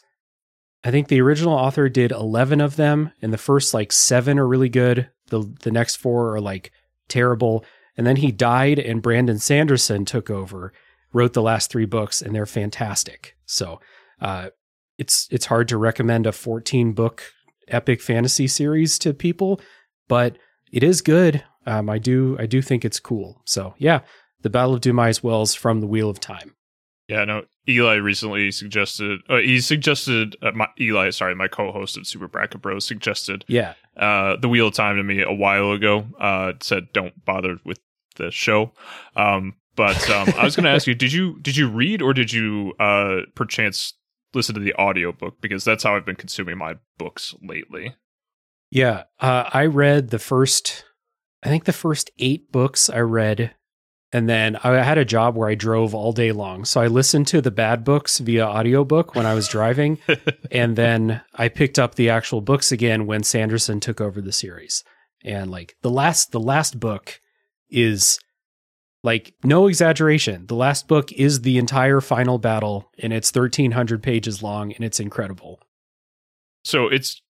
I 0.84 0.92
think 0.92 1.08
the 1.08 1.22
original 1.22 1.54
author 1.54 1.90
did 1.90 2.12
11 2.12 2.62
of 2.62 2.76
them, 2.76 3.12
and 3.22 3.34
the 3.34 3.38
first 3.38 3.74
like 3.74 3.92
seven 3.92 4.38
are 4.38 4.48
really 4.48 4.70
good. 4.70 5.10
The 5.28 5.52
the 5.62 5.72
next 5.72 5.96
four 5.96 6.36
are 6.36 6.42
like 6.42 6.72
terrible. 7.08 7.66
And 7.98 8.08
then 8.08 8.18
he 8.18 8.32
died, 8.32 8.80
and 8.80 9.02
Brandon 9.02 9.38
Sanderson 9.38 10.04
took 10.04 10.30
over, 10.30 10.74
wrote 11.14 11.34
the 11.34 11.42
last 11.42 11.70
three 11.70 11.86
books, 11.86 12.22
and 12.22 12.34
they're 12.34 12.46
fantastic. 12.46 13.36
So 13.46 13.80
uh, 14.20 14.50
it's 14.98 15.28
it's 15.32 15.46
hard 15.46 15.68
to 15.70 15.78
recommend 15.78 16.28
a 16.28 16.32
14 16.32 16.94
book 16.94 17.24
epic 17.68 18.02
fantasy 18.02 18.48
series 18.48 19.00
to 19.00 19.14
people, 19.14 19.60
but 20.08 20.38
it 20.72 20.84
is 20.84 21.02
good. 21.02 21.44
Um, 21.66 21.90
I 21.90 21.98
do 21.98 22.38
I 22.40 22.46
do 22.46 22.62
think 22.62 22.84
it's 22.84 23.00
cool. 23.00 23.42
So 23.46 23.74
yeah, 23.78 24.02
the 24.42 24.50
Battle 24.50 24.76
of 24.76 24.82
Dumai's 24.82 25.24
Wells 25.24 25.54
from 25.54 25.82
the 25.82 25.88
Wheel 25.88 26.10
of 26.10 26.20
Time. 26.20 26.56
Yeah, 27.08 27.26
no. 27.26 27.44
Eli 27.68 27.96
recently 27.96 28.52
suggested. 28.52 29.22
Uh, 29.30 29.38
he 29.38 29.62
suggested. 29.62 30.36
Uh, 30.42 30.52
my, 30.52 30.68
Eli, 30.80 31.10
sorry, 31.10 31.36
my 31.36 31.48
co-host 31.48 31.98
of 31.98 32.08
Super 32.08 32.28
Bracket 32.28 32.62
Bros 32.62 32.86
suggested 32.86 33.46
Yeah, 33.48 33.74
uh, 33.98 34.36
the 34.38 34.50
Wheel 34.50 34.68
of 34.68 34.74
Time 34.74 34.98
to 34.98 35.04
me 35.04 35.22
a 35.22 35.32
while 35.32 35.72
ago. 35.72 36.06
Uh, 36.20 36.54
said 36.62 36.88
don't 36.94 37.24
bother 37.26 37.58
with 37.64 37.80
the 38.16 38.32
show. 38.32 38.74
Um, 39.16 39.56
but 39.76 40.10
um, 40.10 40.30
I 40.38 40.44
was 40.44 40.56
going 40.56 40.66
to 40.66 40.70
ask 40.70 40.88
you: 40.88 40.96
Did 40.96 41.14
you 41.14 41.40
did 41.42 41.58
you 41.58 41.70
read 41.70 42.02
or 42.02 42.14
did 42.14 42.32
you 42.32 42.74
uh, 42.80 43.22
perchance 43.36 43.94
listen 44.34 44.56
to 44.56 44.62
the 44.62 44.74
audiobook? 44.76 45.42
Because 45.42 45.64
that's 45.64 45.84
how 45.84 45.96
I've 45.96 46.06
been 46.06 46.16
consuming 46.16 46.58
my 46.58 46.76
books 46.98 47.36
lately. 47.42 47.96
yeah. 48.72 49.04
Uh, 49.20 49.50
I 49.52 49.66
read 49.66 50.10
the 50.10 50.20
first, 50.20 50.86
I 51.44 51.50
think 51.50 51.66
the 51.66 51.74
first 51.74 52.12
eight 52.20 52.52
books 52.52 52.90
I 52.90 53.00
read, 53.00 53.54
and 54.12 54.30
then 54.30 54.58
I 54.64 54.84
had 54.84 55.00
a 55.00 55.06
job 55.06 55.36
where 55.36 55.50
I 55.50 55.56
drove 55.56 55.96
all 55.96 56.14
day 56.14 56.32
long, 56.32 56.66
so 56.66 56.80
I 56.80 56.88
listened 56.88 57.28
to 57.28 57.42
the 57.42 57.52
bad 57.52 57.84
books 57.84 58.20
via 58.20 58.46
audiobook 58.46 59.16
when 59.16 59.26
I 59.26 59.34
was 59.34 59.48
driving, 59.48 59.98
and 60.52 60.76
then 60.76 61.22
I 61.34 61.50
picked 61.50 61.80
up 61.80 61.96
the 61.96 62.12
actual 62.12 62.42
books 62.42 62.72
again 62.72 63.08
when 63.08 63.24
Sanderson 63.24 63.80
took 63.80 64.00
over 64.00 64.22
the 64.22 64.32
series. 64.32 64.84
And 65.24 65.50
like 65.50 65.76
the 65.82 65.90
last, 65.90 66.32
the 66.32 66.40
last 66.40 66.80
book 66.80 67.22
is 67.70 68.20
like 69.04 69.34
no 69.44 69.68
exaggeration. 69.68 70.48
The 70.48 70.56
last 70.56 70.88
book 70.88 71.12
is 71.12 71.42
the 71.42 71.58
entire 71.58 72.02
final 72.02 72.38
battle, 72.38 72.90
and 73.00 73.12
it's 73.14 73.32
thirteen 73.32 73.72
hundred 73.72 74.02
pages 74.02 74.42
long, 74.42 74.72
and 74.74 74.84
it's 74.84 75.00
incredible. 75.00 75.60
So 76.64 76.88
it's 76.88 77.22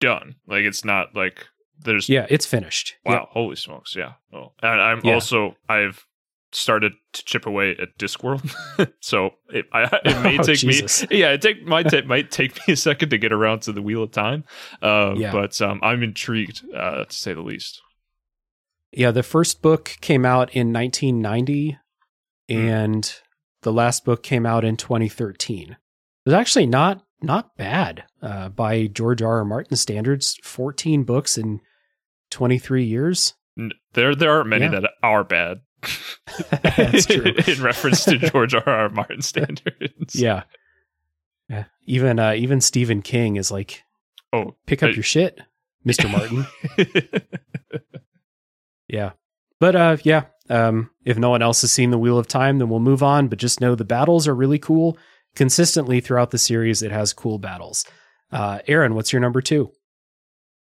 done. 0.00 0.36
Like 0.46 0.64
it's 0.64 0.84
not 0.84 1.14
like 1.14 1.46
there's 1.78 2.08
Yeah, 2.08 2.26
it's 2.30 2.46
finished. 2.46 2.94
Wow, 3.04 3.28
holy 3.30 3.56
smokes, 3.56 3.94
yeah. 3.94 4.14
Oh, 4.32 4.52
and 4.62 4.80
I'm 4.80 5.00
Yeah. 5.04 5.14
also 5.14 5.56
I've 5.68 6.06
started 6.52 6.92
to 7.12 7.24
chip 7.24 7.46
away 7.46 7.76
at 7.80 7.96
Discworld, 7.98 8.50
so 9.00 9.34
it 9.52 9.66
I, 9.72 9.84
it 10.04 10.20
may 10.22 10.38
Oh, 10.38 10.42
take 10.42 10.58
Jesus. 10.58 11.08
me 11.10 11.18
yeah 11.18 11.30
it 11.32 11.42
take 11.42 11.64
might 11.64 11.88
take 11.90 12.06
might 12.06 12.30
take 12.30 12.56
me 12.66 12.72
a 12.72 12.76
second 12.76 13.10
to 13.10 13.18
get 13.18 13.32
around 13.32 13.60
to 13.62 13.72
the 13.72 13.82
Wheel 13.82 14.02
of 14.02 14.10
Time, 14.10 14.44
uh, 14.82 15.14
Yeah. 15.16 15.32
but 15.32 15.60
um, 15.62 15.78
I'm 15.82 16.02
intrigued 16.02 16.62
uh, 16.74 17.04
to 17.04 17.12
say 17.16 17.34
the 17.34 17.42
least. 17.42 17.82
Yeah, 18.92 19.10
the 19.12 19.22
first 19.22 19.62
book 19.62 19.96
came 20.00 20.24
out 20.26 20.54
in 20.54 20.72
1990 20.72 21.78
and 22.48 23.14
the 23.62 23.72
last 23.72 24.04
book 24.04 24.22
came 24.22 24.44
out 24.46 24.64
in 24.64 24.76
2013. 24.76 25.70
It 25.72 25.76
was 26.24 26.34
actually 26.34 26.66
not 26.66 27.02
not 27.22 27.56
bad 27.56 28.04
uh, 28.22 28.48
by 28.48 28.86
George 28.86 29.20
R. 29.22 29.38
R. 29.38 29.44
Martin 29.44 29.76
standards. 29.76 30.38
14 30.42 31.04
books 31.04 31.36
in 31.38 31.60
23 32.30 32.84
years. 32.84 33.34
There 33.92 34.14
there 34.14 34.30
aren't 34.32 34.48
many 34.48 34.64
Yeah. 34.64 34.80
that 34.80 34.90
are 35.02 35.24
bad, 35.24 35.58
That's 36.50 37.06
true. 37.06 37.34
in 37.46 37.62
reference 37.62 38.04
to 38.04 38.18
George 38.18 38.54
R. 38.54 38.66
R. 38.68 38.88
Martin 38.88 39.22
standards. 39.22 40.14
Yeah. 40.14 40.44
Yeah. 41.48 41.64
Even 41.84 42.18
uh, 42.18 42.32
even 42.32 42.60
Stephen 42.60 43.02
King 43.02 43.36
is 43.36 43.50
like, 43.50 43.82
Oh, 44.32 44.56
pick 44.66 44.82
up 44.82 44.90
Uh, 44.90 44.94
your 44.94 45.02
shit, 45.02 45.40
Mr. 45.86 46.10
Martin. 46.10 46.46
Yeah. 48.92 49.12
But 49.60 49.76
uh 49.76 49.96
yeah, 50.04 50.24
um 50.48 50.90
if 51.04 51.18
no 51.18 51.30
one 51.30 51.42
else 51.42 51.60
has 51.62 51.72
seen 51.72 51.90
The 51.90 51.98
Wheel 51.98 52.18
of 52.18 52.26
Time, 52.28 52.58
then 52.58 52.68
we'll 52.68 52.80
move 52.80 53.02
on, 53.02 53.28
but 53.28 53.38
just 53.38 53.60
know 53.60 53.74
the 53.74 53.84
battles 53.84 54.26
are 54.26 54.34
really 54.34 54.58
cool. 54.58 54.96
Consistently 55.36 56.00
throughout 56.00 56.30
the 56.30 56.38
series 56.38 56.82
it 56.82 56.90
has 56.92 57.12
cool 57.12 57.38
battles. 57.38 57.84
Uh 58.32 58.58
Aaron, 58.66 58.94
what's 58.94 59.12
your 59.12 59.20
number 59.20 59.40
2? 59.40 59.70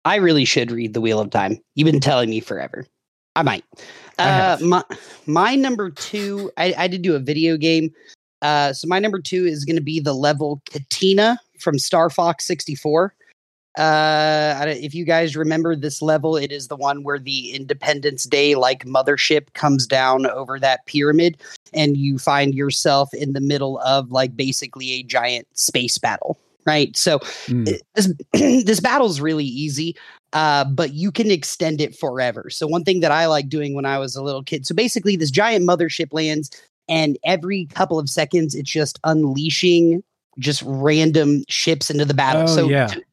I 0.05 0.15
really 0.15 0.45
should 0.45 0.71
read 0.71 0.93
The 0.93 1.01
Wheel 1.01 1.19
of 1.19 1.29
Time. 1.31 1.57
You've 1.75 1.91
been 1.91 1.99
telling 1.99 2.29
me 2.29 2.39
forever. 2.39 2.85
I 3.35 3.43
might. 3.43 3.65
I 4.17 4.23
Uh, 4.23 4.31
have. 4.31 4.61
my 4.61 4.83
my 5.25 5.55
number 5.55 5.91
two. 5.91 6.49
I, 6.57 6.73
I 6.77 6.87
did 6.87 7.01
do 7.03 7.15
a 7.15 7.19
video 7.19 7.57
game. 7.57 7.91
Uh, 8.41 8.71
so 8.73 8.87
my 8.87 8.99
number 8.99 9.19
two 9.19 9.45
is 9.45 9.65
going 9.65 9.75
to 9.75 9.81
be 9.81 9.99
the 9.99 10.13
level 10.13 10.61
Katina 10.71 11.37
from 11.59 11.77
Star 11.77 12.09
Fox 12.09 12.45
64. 12.45 13.13
Uh, 13.77 14.65
if 14.67 14.93
you 14.93 15.05
guys 15.05 15.35
remember 15.35 15.75
this 15.75 16.01
level, 16.01 16.35
it 16.35 16.51
is 16.51 16.67
the 16.67 16.75
one 16.75 17.03
where 17.03 17.19
the 17.19 17.51
Independence 17.53 18.23
Day 18.23 18.55
like 18.55 18.85
mothership 18.85 19.53
comes 19.53 19.85
down 19.85 20.25
over 20.27 20.59
that 20.59 20.85
pyramid, 20.85 21.37
and 21.73 21.95
you 21.95 22.17
find 22.17 22.55
yourself 22.55 23.13
in 23.13 23.33
the 23.33 23.41
middle 23.41 23.79
of 23.79 24.11
like 24.11 24.35
basically 24.35 24.91
a 24.93 25.03
giant 25.03 25.47
space 25.53 25.97
battle. 25.97 26.37
Right. 26.65 26.97
So 26.97 27.19
Mm, 27.47 27.79
this 27.95 28.13
this 28.65 28.79
battle's 28.79 29.21
really 29.21 29.45
easy 29.45 29.95
uh, 30.33 30.65
but 30.65 30.93
you 30.93 31.11
can 31.11 31.31
extend 31.31 31.79
it 31.79 31.95
forever 31.95 32.49
so 32.49 32.67
one 32.67 32.83
thing 32.83 32.99
that 32.99 33.11
i 33.11 33.25
like 33.25 33.49
doing 33.49 33.73
when 33.73 33.85
i 33.85 33.97
was 33.97 34.15
a 34.15 34.23
little 34.23 34.43
kid 34.43 34.65
so 34.65 34.75
basically 34.75 35.15
this 35.15 35.31
giant 35.31 35.67
mothership 35.67 36.09
lands 36.11 36.51
and 36.89 37.17
every 37.23 37.65
couple 37.67 37.97
of 37.99 38.09
seconds 38.09 38.53
it's 38.53 38.69
just 38.69 38.99
unleashing 39.03 40.03
just 40.39 40.61
random 40.65 41.43
ships 41.47 41.89
into 41.89 42.05
the 42.05 42.13
battle 42.13 42.43
Oh, 42.43 42.45
so 42.47 42.69
yeah. 42.69 42.87
to, 42.87 43.03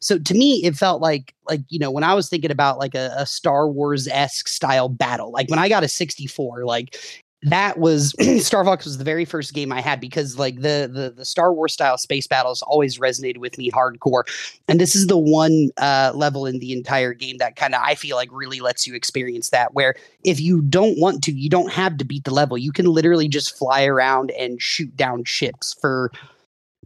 so 0.00 0.18
to 0.18 0.34
me 0.34 0.64
it 0.64 0.76
felt 0.76 1.00
like 1.00 1.34
like 1.48 1.60
you 1.68 1.78
know 1.78 1.90
when 1.90 2.04
i 2.04 2.14
was 2.14 2.28
thinking 2.28 2.50
about 2.50 2.78
like 2.78 2.94
a, 2.94 3.12
a 3.16 3.26
star 3.26 3.68
wars-esque 3.68 4.48
style 4.48 4.88
battle 4.88 5.30
like 5.30 5.48
when 5.48 5.58
i 5.58 5.68
got 5.68 5.84
a 5.84 5.88
64 5.88 6.64
like 6.64 6.96
that 7.42 7.78
was 7.78 8.14
Star 8.44 8.64
Fox 8.64 8.84
was 8.84 8.98
the 8.98 9.04
very 9.04 9.24
first 9.24 9.54
game 9.54 9.72
I 9.72 9.80
had 9.80 10.00
because 10.00 10.38
like 10.38 10.56
the 10.56 10.90
the 10.92 11.12
the 11.16 11.24
Star 11.24 11.52
Wars 11.52 11.72
style 11.72 11.96
space 11.96 12.26
battles 12.26 12.62
always 12.62 12.98
resonated 12.98 13.38
with 13.38 13.56
me 13.56 13.70
hardcore, 13.70 14.24
and 14.68 14.80
this 14.80 14.94
is 14.94 15.06
the 15.06 15.18
one 15.18 15.70
uh, 15.78 16.12
level 16.14 16.46
in 16.46 16.58
the 16.58 16.72
entire 16.72 17.14
game 17.14 17.38
that 17.38 17.56
kind 17.56 17.74
of 17.74 17.80
I 17.82 17.94
feel 17.94 18.16
like 18.16 18.28
really 18.30 18.60
lets 18.60 18.86
you 18.86 18.94
experience 18.94 19.50
that. 19.50 19.74
Where 19.74 19.94
if 20.24 20.40
you 20.40 20.60
don't 20.62 20.98
want 20.98 21.24
to, 21.24 21.32
you 21.32 21.48
don't 21.48 21.72
have 21.72 21.96
to 21.98 22.04
beat 22.04 22.24
the 22.24 22.34
level. 22.34 22.58
You 22.58 22.72
can 22.72 22.86
literally 22.86 23.28
just 23.28 23.56
fly 23.56 23.84
around 23.84 24.30
and 24.32 24.60
shoot 24.60 24.94
down 24.96 25.24
ships 25.24 25.74
for 25.80 26.12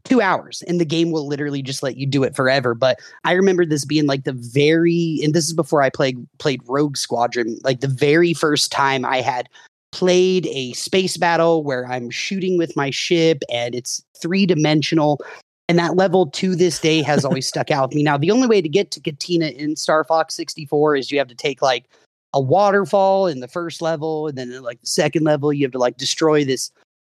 two 0.05 0.21
hours 0.21 0.63
and 0.67 0.81
the 0.81 0.85
game 0.85 1.11
will 1.11 1.27
literally 1.27 1.63
just 1.63 1.83
let 1.83 1.97
you 1.97 2.07
do 2.07 2.23
it 2.23 2.37
forever 2.37 2.75
but 2.75 2.99
i 3.25 3.33
remember 3.33 3.65
this 3.65 3.85
being 3.85 4.07
like 4.07 4.25
the 4.25 4.33
very 4.33 5.19
and 5.23 5.33
this 5.33 5.47
is 5.47 5.55
before 5.55 5.83
i 5.83 5.89
played 5.89 6.27
played 6.39 6.61
rogue 6.67 6.97
squadron 6.97 7.59
like 7.65 7.81
the 7.81 7.89
very 7.89 8.35
first 8.35 8.71
time 8.71 9.05
i 9.05 9.21
had 9.21 9.49
played 9.95 10.49
a 10.49 10.73
space 10.73 11.17
battle 11.17 11.63
where 11.63 11.87
I'm 11.87 12.11
shooting 12.11 12.59
with 12.59 12.75
my 12.75 12.91
ship 12.91 13.45
and 13.49 13.77
it's 13.77 14.03
three 14.21 14.45
dimensional. 14.45 15.21
And 15.69 15.79
that 15.79 15.95
level 15.95 16.27
to 16.31 16.57
this 16.57 16.81
day 16.81 17.01
has 17.03 17.25
always 17.25 17.47
stuck 17.47 17.71
out 17.71 17.91
with 17.91 17.95
me. 17.95 18.03
Now, 18.03 18.19
the 18.19 18.33
only 18.33 18.49
way 18.49 18.61
to 18.61 18.69
get 18.69 18.91
to 18.91 19.01
Katina 19.01 19.47
in 19.47 19.77
Star 19.77 20.03
Fox 20.03 20.35
64 20.35 20.97
is 20.97 21.13
you 21.13 21.19
have 21.19 21.29
to 21.29 21.35
take 21.37 21.63
like 21.63 21.85
a 22.33 22.41
waterfall 22.41 23.29
in 23.29 23.39
the 23.39 23.47
first 23.47 23.81
level, 23.81 24.27
and 24.27 24.37
then 24.37 24.61
like 24.63 24.81
the 24.81 24.89
second 24.89 25.23
level, 25.23 25.53
you 25.53 25.65
have 25.65 25.73
to 25.73 25.79
like 25.79 25.97
destroy 25.97 26.45
this 26.45 26.73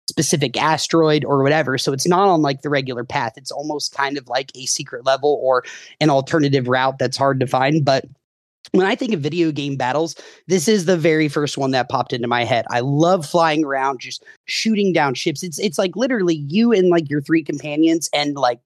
specific 0.10 0.58
asteroid 0.58 1.24
or 1.24 1.42
whatever. 1.42 1.78
So 1.78 1.94
it's 1.94 2.08
not 2.08 2.28
on 2.28 2.42
like 2.42 2.62
the 2.62 2.70
regular 2.70 3.06
path. 3.06 3.34
It's 3.38 3.52
almost 3.52 3.96
kind 3.96 4.18
of 4.18 4.28
like 4.28 4.52
a 4.56 4.66
secret 4.66 5.06
level 5.06 5.40
or 5.42 5.64
an 6.02 6.10
alternative 6.10 6.68
route 6.68 7.00
that's 7.00 7.16
hard 7.16 7.40
to 7.40 7.48
find. 7.48 7.86
But 7.86 8.06
when 8.72 8.86
I 8.86 8.96
think 8.96 9.14
of 9.14 9.22
video 9.22 9.52
game 9.52 9.78
battles, 9.78 10.16
this 10.48 10.68
is 10.68 10.86
the 10.86 10.98
very 10.98 11.30
first 11.30 11.58
one 11.58 11.72
that 11.72 11.90
popped 11.90 12.14
into 12.14 12.28
my 12.28 12.44
head. 12.44 12.66
I 12.70 12.82
love 12.82 13.26
flying 13.26 13.64
around, 13.64 14.02
just 14.02 14.24
shooting 14.46 14.92
down 14.92 15.14
ships. 15.14 15.44
It's 15.44 15.60
it's 15.60 15.78
like 15.78 15.96
literally 15.96 16.36
you 16.36 16.74
and 16.74 16.90
like 16.90 17.10
your 17.10 17.22
three 17.22 17.44
companions 17.44 18.10
and 18.14 18.36
like 18.36 18.60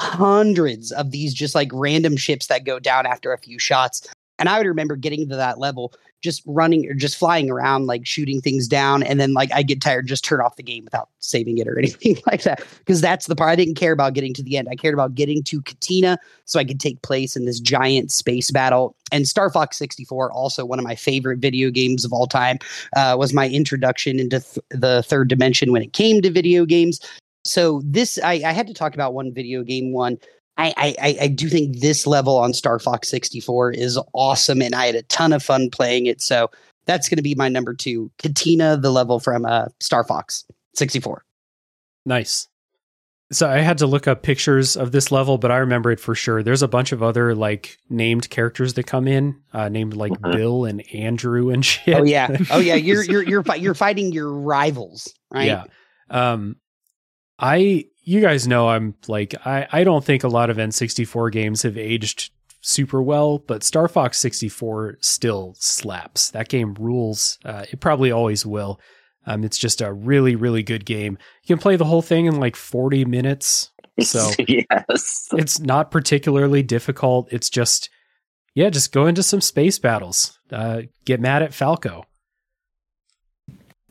hundreds 0.00 0.92
of 0.92 1.10
these 1.10 1.34
just 1.34 1.54
like 1.54 1.68
random 1.74 2.16
ships 2.16 2.46
that 2.46 2.64
go 2.64 2.78
down 2.78 3.06
after 3.06 3.32
a 3.32 3.38
few 3.38 3.58
shots. 3.58 4.08
And 4.40 4.48
I 4.48 4.58
would 4.58 4.66
remember 4.66 4.96
getting 4.96 5.28
to 5.28 5.36
that 5.36 5.58
level, 5.58 5.92
just 6.22 6.42
running 6.46 6.88
or 6.88 6.94
just 6.94 7.16
flying 7.16 7.50
around, 7.50 7.86
like 7.86 8.06
shooting 8.06 8.40
things 8.40 8.66
down, 8.66 9.02
and 9.02 9.20
then 9.20 9.34
like 9.34 9.52
I 9.52 9.62
get 9.62 9.80
tired, 9.80 10.06
just 10.06 10.24
turn 10.24 10.40
off 10.40 10.56
the 10.56 10.62
game 10.62 10.84
without 10.84 11.10
saving 11.20 11.58
it 11.58 11.68
or 11.68 11.78
anything 11.78 12.16
like 12.26 12.42
that. 12.42 12.64
Because 12.78 13.00
that's 13.00 13.26
the 13.26 13.36
part 13.36 13.50
I 13.50 13.56
didn't 13.56 13.74
care 13.76 13.92
about 13.92 14.14
getting 14.14 14.34
to 14.34 14.42
the 14.42 14.56
end. 14.56 14.68
I 14.70 14.74
cared 14.74 14.94
about 14.94 15.14
getting 15.14 15.42
to 15.44 15.62
Katina 15.62 16.18
so 16.46 16.58
I 16.58 16.64
could 16.64 16.80
take 16.80 17.02
place 17.02 17.36
in 17.36 17.44
this 17.44 17.60
giant 17.60 18.10
space 18.10 18.50
battle. 18.50 18.96
And 19.12 19.28
Star 19.28 19.50
Fox 19.50 19.76
64, 19.76 20.32
also 20.32 20.64
one 20.64 20.78
of 20.78 20.84
my 20.84 20.94
favorite 20.94 21.38
video 21.38 21.70
games 21.70 22.04
of 22.04 22.12
all 22.12 22.26
time, 22.26 22.58
uh, 22.96 23.16
was 23.18 23.32
my 23.32 23.48
introduction 23.48 24.18
into 24.18 24.40
th- 24.40 24.64
the 24.70 25.02
third 25.02 25.28
dimension 25.28 25.70
when 25.70 25.82
it 25.82 25.92
came 25.92 26.22
to 26.22 26.30
video 26.30 26.64
games. 26.64 27.00
So 27.44 27.82
this, 27.84 28.18
I, 28.22 28.34
I 28.44 28.52
had 28.52 28.66
to 28.66 28.74
talk 28.74 28.94
about 28.94 29.14
one 29.14 29.32
video 29.32 29.62
game 29.62 29.92
one. 29.92 30.18
I, 30.56 30.74
I, 30.76 30.94
I- 31.00 31.18
I 31.22 31.28
do 31.28 31.48
think 31.48 31.80
this 31.80 32.06
level 32.06 32.36
on 32.36 32.52
Star 32.52 32.78
Fox 32.78 33.08
64 33.08 33.72
is 33.72 33.98
awesome, 34.12 34.60
and 34.62 34.74
I 34.74 34.86
had 34.86 34.94
a 34.94 35.02
ton 35.04 35.32
of 35.32 35.42
fun 35.42 35.70
playing 35.70 36.06
it. 36.06 36.20
So 36.20 36.50
that's 36.86 37.08
going 37.08 37.16
to 37.18 37.22
be 37.22 37.34
my 37.34 37.48
number 37.48 37.74
two, 37.74 38.10
Katina, 38.18 38.76
the 38.76 38.90
level 38.90 39.20
from 39.20 39.44
uh, 39.46 39.66
Star 39.80 40.04
Fox 40.04 40.44
64. 40.74 41.24
Nice. 42.06 42.46
So 43.32 43.48
I 43.48 43.58
had 43.58 43.78
to 43.78 43.86
look 43.86 44.08
up 44.08 44.24
pictures 44.24 44.76
of 44.76 44.90
this 44.90 45.12
level, 45.12 45.38
but 45.38 45.52
I 45.52 45.58
remember 45.58 45.92
it 45.92 46.00
for 46.00 46.16
sure. 46.16 46.42
There's 46.42 46.62
a 46.62 46.68
bunch 46.68 46.90
of 46.90 47.00
other 47.00 47.32
like 47.34 47.78
named 47.88 48.28
characters 48.28 48.74
that 48.74 48.88
come 48.88 49.06
in, 49.06 49.40
uh, 49.52 49.68
named 49.68 49.94
like 49.94 50.10
Mhm. 50.12 50.32
Bill 50.32 50.64
and 50.64 50.82
Andrew 50.92 51.50
and 51.50 51.64
shit. 51.64 51.94
Oh 51.96 52.02
yeah, 52.02 52.36
oh 52.50 52.58
yeah, 52.58 52.74
you're 52.74 53.04
you're 53.10 53.22
you're 53.22 53.44
fi- 53.44 53.54
you're 53.54 53.74
fighting 53.74 54.10
your 54.10 54.32
rivals, 54.32 55.14
right? 55.30 55.46
Yeah. 55.46 55.64
Um, 56.10 56.56
I, 57.38 57.86
you 58.02 58.20
guys 58.20 58.48
know, 58.48 58.68
I'm 58.68 58.94
like, 59.08 59.34
I, 59.46 59.66
I 59.72 59.84
don't 59.84 60.04
think 60.04 60.24
a 60.24 60.28
lot 60.28 60.50
of 60.50 60.56
N64 60.56 61.32
games 61.32 61.62
have 61.62 61.76
aged 61.76 62.30
super 62.60 63.02
well, 63.02 63.38
but 63.38 63.62
Star 63.62 63.88
Fox 63.88 64.18
64 64.18 64.98
still 65.00 65.54
slaps. 65.58 66.30
That 66.30 66.48
game 66.48 66.74
rules. 66.74 67.38
Uh, 67.44 67.64
it 67.70 67.80
probably 67.80 68.10
always 68.10 68.44
will. 68.44 68.80
Um, 69.26 69.44
it's 69.44 69.58
just 69.58 69.80
a 69.80 69.92
really, 69.92 70.34
really 70.34 70.62
good 70.62 70.84
game. 70.84 71.18
You 71.44 71.54
can 71.54 71.60
play 71.60 71.76
the 71.76 71.84
whole 71.84 72.02
thing 72.02 72.26
in 72.26 72.40
like 72.40 72.56
40 72.56 73.04
minutes. 73.04 73.70
So 74.00 74.30
yes. 74.48 75.28
it's 75.32 75.60
not 75.60 75.90
particularly 75.90 76.62
difficult. 76.62 77.28
It's 77.30 77.50
just, 77.50 77.90
yeah, 78.54 78.70
just 78.70 78.92
go 78.92 79.06
into 79.06 79.22
some 79.22 79.40
space 79.40 79.78
battles. 79.78 80.38
Uh, 80.50 80.82
get 81.04 81.20
mad 81.20 81.42
at 81.42 81.54
Falco. 81.54 82.04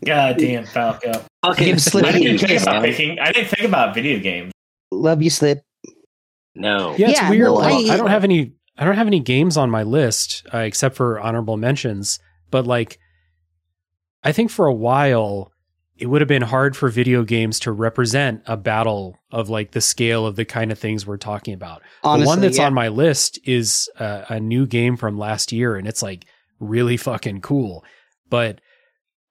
God 0.06 0.38
damn 0.38 0.66
Falco. 0.66 1.12
Okay, 1.43 1.66
Give 1.66 1.95
I 2.04 2.12
didn't, 2.12 2.36
a 2.36 2.47
think 2.47 2.62
about 2.62 2.84
picking, 2.84 3.20
I 3.20 3.32
didn't 3.32 3.50
think 3.50 3.68
about 3.68 3.93
video 3.93 4.20
games. 4.20 4.52
Love 4.91 5.22
you, 5.22 5.30
Slip. 5.30 5.62
no. 6.56 6.95
Yeah, 6.97 7.10
it's 7.10 7.22
Yeah, 7.22 7.30
weird. 7.30 7.52
well, 7.52 7.62
I, 7.62 7.70
don't, 7.70 7.89
I- 7.89 7.93
I 7.93 7.97
don't 7.97 8.10
have 8.10 8.24
any. 8.24 8.54
I 8.78 8.86
don't 8.86 8.95
have 8.95 9.08
any 9.08 9.20
games 9.20 9.58
on 9.58 9.70
my 9.70 9.84
list 9.84 10.47
uh, 10.54 10.60
except 10.60 10.95
for 10.95 11.20
honorable 11.20 11.58
mentions. 11.58 12.18
But 12.50 12.66
like, 12.66 12.97
I 14.24 14.32
think 14.32 14.52
for 14.52 14.68
a 14.68 14.74
while 14.74 15.52
it 16.00 16.08
would 16.08 16.22
have 16.22 16.30
been 16.30 16.41
hard 16.43 16.78
for 16.78 16.88
video 16.89 17.24
games 17.24 17.60
to 17.60 17.74
represent 17.74 18.41
a 18.45 18.56
battle 18.56 19.18
of 19.32 19.50
like 19.50 19.72
the 19.72 19.82
scale 19.82 20.26
of 20.26 20.38
the 20.38 20.45
kind 20.45 20.72
of 20.72 20.80
things 20.80 21.06
we're 21.06 21.18
talking 21.18 21.54
about. 21.54 21.82
Honestly, 22.04 22.24
the 22.24 22.28
one 22.28 22.39
that's 22.39 22.58
yeah. 22.58 22.66
on 22.68 22.74
my 22.74 22.88
list 22.88 23.38
is 23.43 23.89
uh, 24.00 24.24
a 24.30 24.39
new 24.39 24.66
game 24.66 24.95
from 24.95 25.18
last 25.18 25.52
year, 25.52 25.76
and 25.76 25.86
it's 25.88 26.02
like 26.02 26.26
really 26.62 26.95
fucking 26.95 27.41
cool. 27.41 27.84
But 28.30 28.62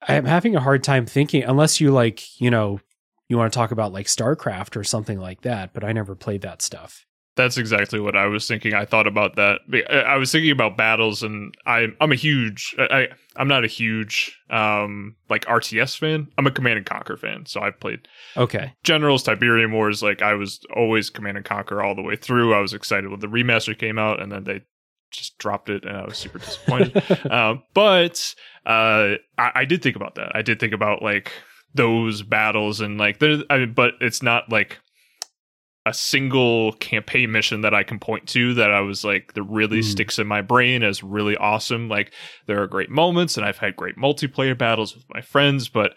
I'm 0.07 0.25
having 0.25 0.55
a 0.57 0.61
hard 0.61 0.85
time 0.85 1.07
thinking 1.07 1.43
unless 1.43 1.81
you 1.81 1.91
like, 1.91 2.41
you 2.41 2.51
know, 2.51 2.81
you 3.29 3.37
want 3.37 3.53
to 3.53 3.57
talk 3.57 3.71
about 3.71 3.93
like 3.93 4.07
StarCraft 4.07 4.77
or 4.77 4.85
something 4.85 5.19
like 5.19 5.43
that. 5.43 5.73
But 5.75 5.85
I 5.85 5.93
never 5.93 6.15
played 6.15 6.43
that 6.43 6.63
stuff. 6.63 7.05
That's 7.37 7.57
exactly 7.57 8.01
what 8.01 8.17
I 8.17 8.27
was 8.27 8.49
thinking. 8.49 8.75
I 8.75 8.85
thought 8.85 9.07
about 9.07 9.37
that. 9.37 9.61
I 9.73 9.99
I 10.01 10.17
was 10.17 10.33
thinking 10.33 10.51
about 10.51 10.77
battles, 10.77 11.23
and 11.23 11.55
I, 11.67 11.87
I'm 12.01 12.11
a 12.11 12.17
huge. 12.17 12.75
I, 12.79 13.07
I'm 13.37 13.47
not 13.47 13.63
a 13.63 13.69
huge 13.69 14.37
um 14.51 15.15
like 15.31 15.45
RTS 15.45 15.97
fan. 15.97 16.27
I'm 16.37 16.49
a 16.49 16.51
Command 16.51 16.79
and 16.79 16.87
Conquer 16.87 17.17
fan. 17.17 17.47
So 17.47 17.61
I've 17.61 17.79
played 17.79 18.09
Okay. 18.37 18.73
Generals, 18.83 19.23
Tiberium 19.23 19.73
Wars. 19.73 20.03
Like 20.03 20.21
I 20.21 20.35
was 20.35 20.59
always 20.75 21.11
Command 21.11 21.37
and 21.37 21.47
Conquer 21.47 21.81
all 21.81 21.95
the 21.95 22.03
way 22.03 22.17
through. 22.17 22.55
I 22.55 22.61
was 22.61 22.73
excited 22.75 23.09
when 23.09 23.21
the 23.21 23.29
remaster 23.29 23.79
came 23.79 24.01
out, 24.01 24.21
and 24.21 24.33
then 24.33 24.43
they 24.43 24.63
just 25.11 25.39
dropped 25.39 25.69
it, 25.71 25.85
and 25.85 25.97
I 25.97 26.05
was 26.05 26.19
super 26.19 26.39
disappointed. 26.39 27.03
um, 27.31 27.63
but 27.75 28.35
uh, 28.67 29.15
I, 29.39 29.51
I 29.55 29.65
did 29.65 29.83
think 29.83 29.97
about 29.97 30.15
that. 30.17 30.35
I 30.35 30.43
did 30.43 30.61
think 30.61 30.73
about 30.73 31.03
like 31.03 31.33
those 31.75 32.23
battles 32.23 32.81
and 32.81 32.99
like 32.99 33.19
there. 33.19 33.39
I 33.51 33.59
mean, 33.59 33.73
but 33.75 33.95
it's 34.01 34.23
not 34.23 34.51
like 34.51 34.79
a 35.87 35.95
single 35.95 36.73
campaign 36.73 37.33
mission 37.33 37.63
that 37.63 37.73
I 37.73 37.83
can 37.83 37.99
point 37.99 38.27
to 38.29 38.53
that 38.55 38.71
I 38.71 38.81
was 38.81 39.05
like 39.05 39.33
that 39.35 39.43
really 39.45 39.79
Mm. 39.81 39.85
sticks 39.85 40.19
in 40.19 40.27
my 40.27 40.43
brain 40.43 40.83
as 40.83 41.03
really 41.03 41.35
awesome. 41.39 41.89
Like 41.89 42.13
there 42.47 42.63
are 42.63 42.67
great 42.67 42.91
moments 42.91 43.39
and 43.39 43.47
I've 43.47 43.57
had 43.59 43.75
great 43.77 43.97
multiplayer 43.97 44.59
battles 44.59 44.95
with 44.95 45.05
my 45.15 45.23
friends, 45.23 45.69
but 45.71 45.95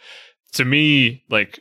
to 0.53 0.64
me, 0.64 1.24
like 1.30 1.59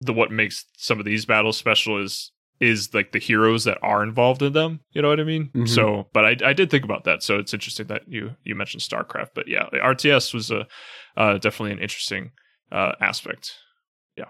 the 0.00 0.12
what 0.12 0.30
makes 0.30 0.66
some 0.76 1.00
of 1.00 1.04
these 1.04 1.24
battles 1.26 1.56
special 1.56 2.00
is 2.00 2.30
is 2.64 2.92
like 2.94 3.12
the 3.12 3.18
heroes 3.18 3.64
that 3.64 3.78
are 3.82 4.02
involved 4.02 4.42
in 4.42 4.52
them. 4.52 4.80
You 4.92 5.02
know 5.02 5.08
what 5.08 5.20
I 5.20 5.24
mean? 5.24 5.50
Mhm. 5.54 5.68
So, 5.68 6.08
but 6.12 6.24
I 6.24 6.36
I 6.50 6.52
did 6.52 6.70
think 6.70 6.84
about 6.84 7.04
that. 7.04 7.22
So 7.22 7.38
it's 7.38 7.52
interesting 7.54 7.86
that 7.88 8.02
you 8.08 8.32
you 8.44 8.54
mentioned 8.54 8.82
StarCraft. 8.82 9.30
But 9.34 9.48
yeah, 9.48 9.68
RTS 9.72 10.32
was 10.34 10.50
a 10.50 10.66
uh, 11.16 11.38
definitely 11.38 11.72
an 11.72 11.78
interesting 11.78 12.32
uh, 12.72 12.92
aspect. 13.00 13.52
Yeah. 14.16 14.24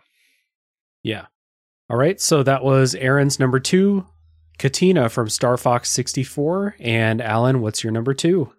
Yeah. 1.02 1.26
All 1.88 1.96
right. 1.96 2.20
So 2.20 2.42
that 2.42 2.62
was 2.64 2.94
Aaron's 2.94 3.38
number 3.38 3.60
two, 3.60 4.06
Katina 4.58 5.08
from 5.08 5.28
Star 5.28 5.56
Fox 5.56 5.90
64. 5.90 6.76
And 6.80 7.20
Alan, 7.22 7.60
what's 7.60 7.82
your 7.84 7.92
number 7.92 8.14
two? 8.14 8.52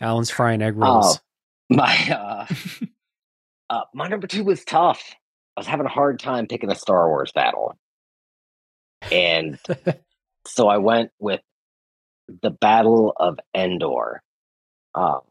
Alan's 0.00 0.30
frying 0.30 0.62
egg 0.62 0.76
rolls. 0.76 1.20
My 1.76 2.08
uh, 2.10 2.46
uh, 3.70 3.82
my 3.94 4.08
number 4.08 4.26
two 4.26 4.44
was 4.44 4.64
tough. 4.64 5.14
I 5.56 5.60
was 5.60 5.66
having 5.66 5.86
a 5.86 5.90
hard 5.90 6.18
time 6.20 6.46
picking 6.46 6.70
a 6.70 6.74
Star 6.74 7.08
Wars 7.08 7.32
battle, 7.34 7.76
and 9.10 9.58
so 10.46 10.68
I 10.68 10.78
went 10.78 11.10
with 11.18 11.40
the 12.42 12.50
Battle 12.50 13.14
of 13.16 13.38
Endor, 13.54 14.22
um, 14.94 15.22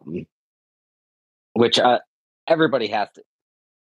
which 1.54 1.80
uh, 1.80 2.00
everybody 2.48 2.88
has 2.88 3.10
to. 3.16 3.24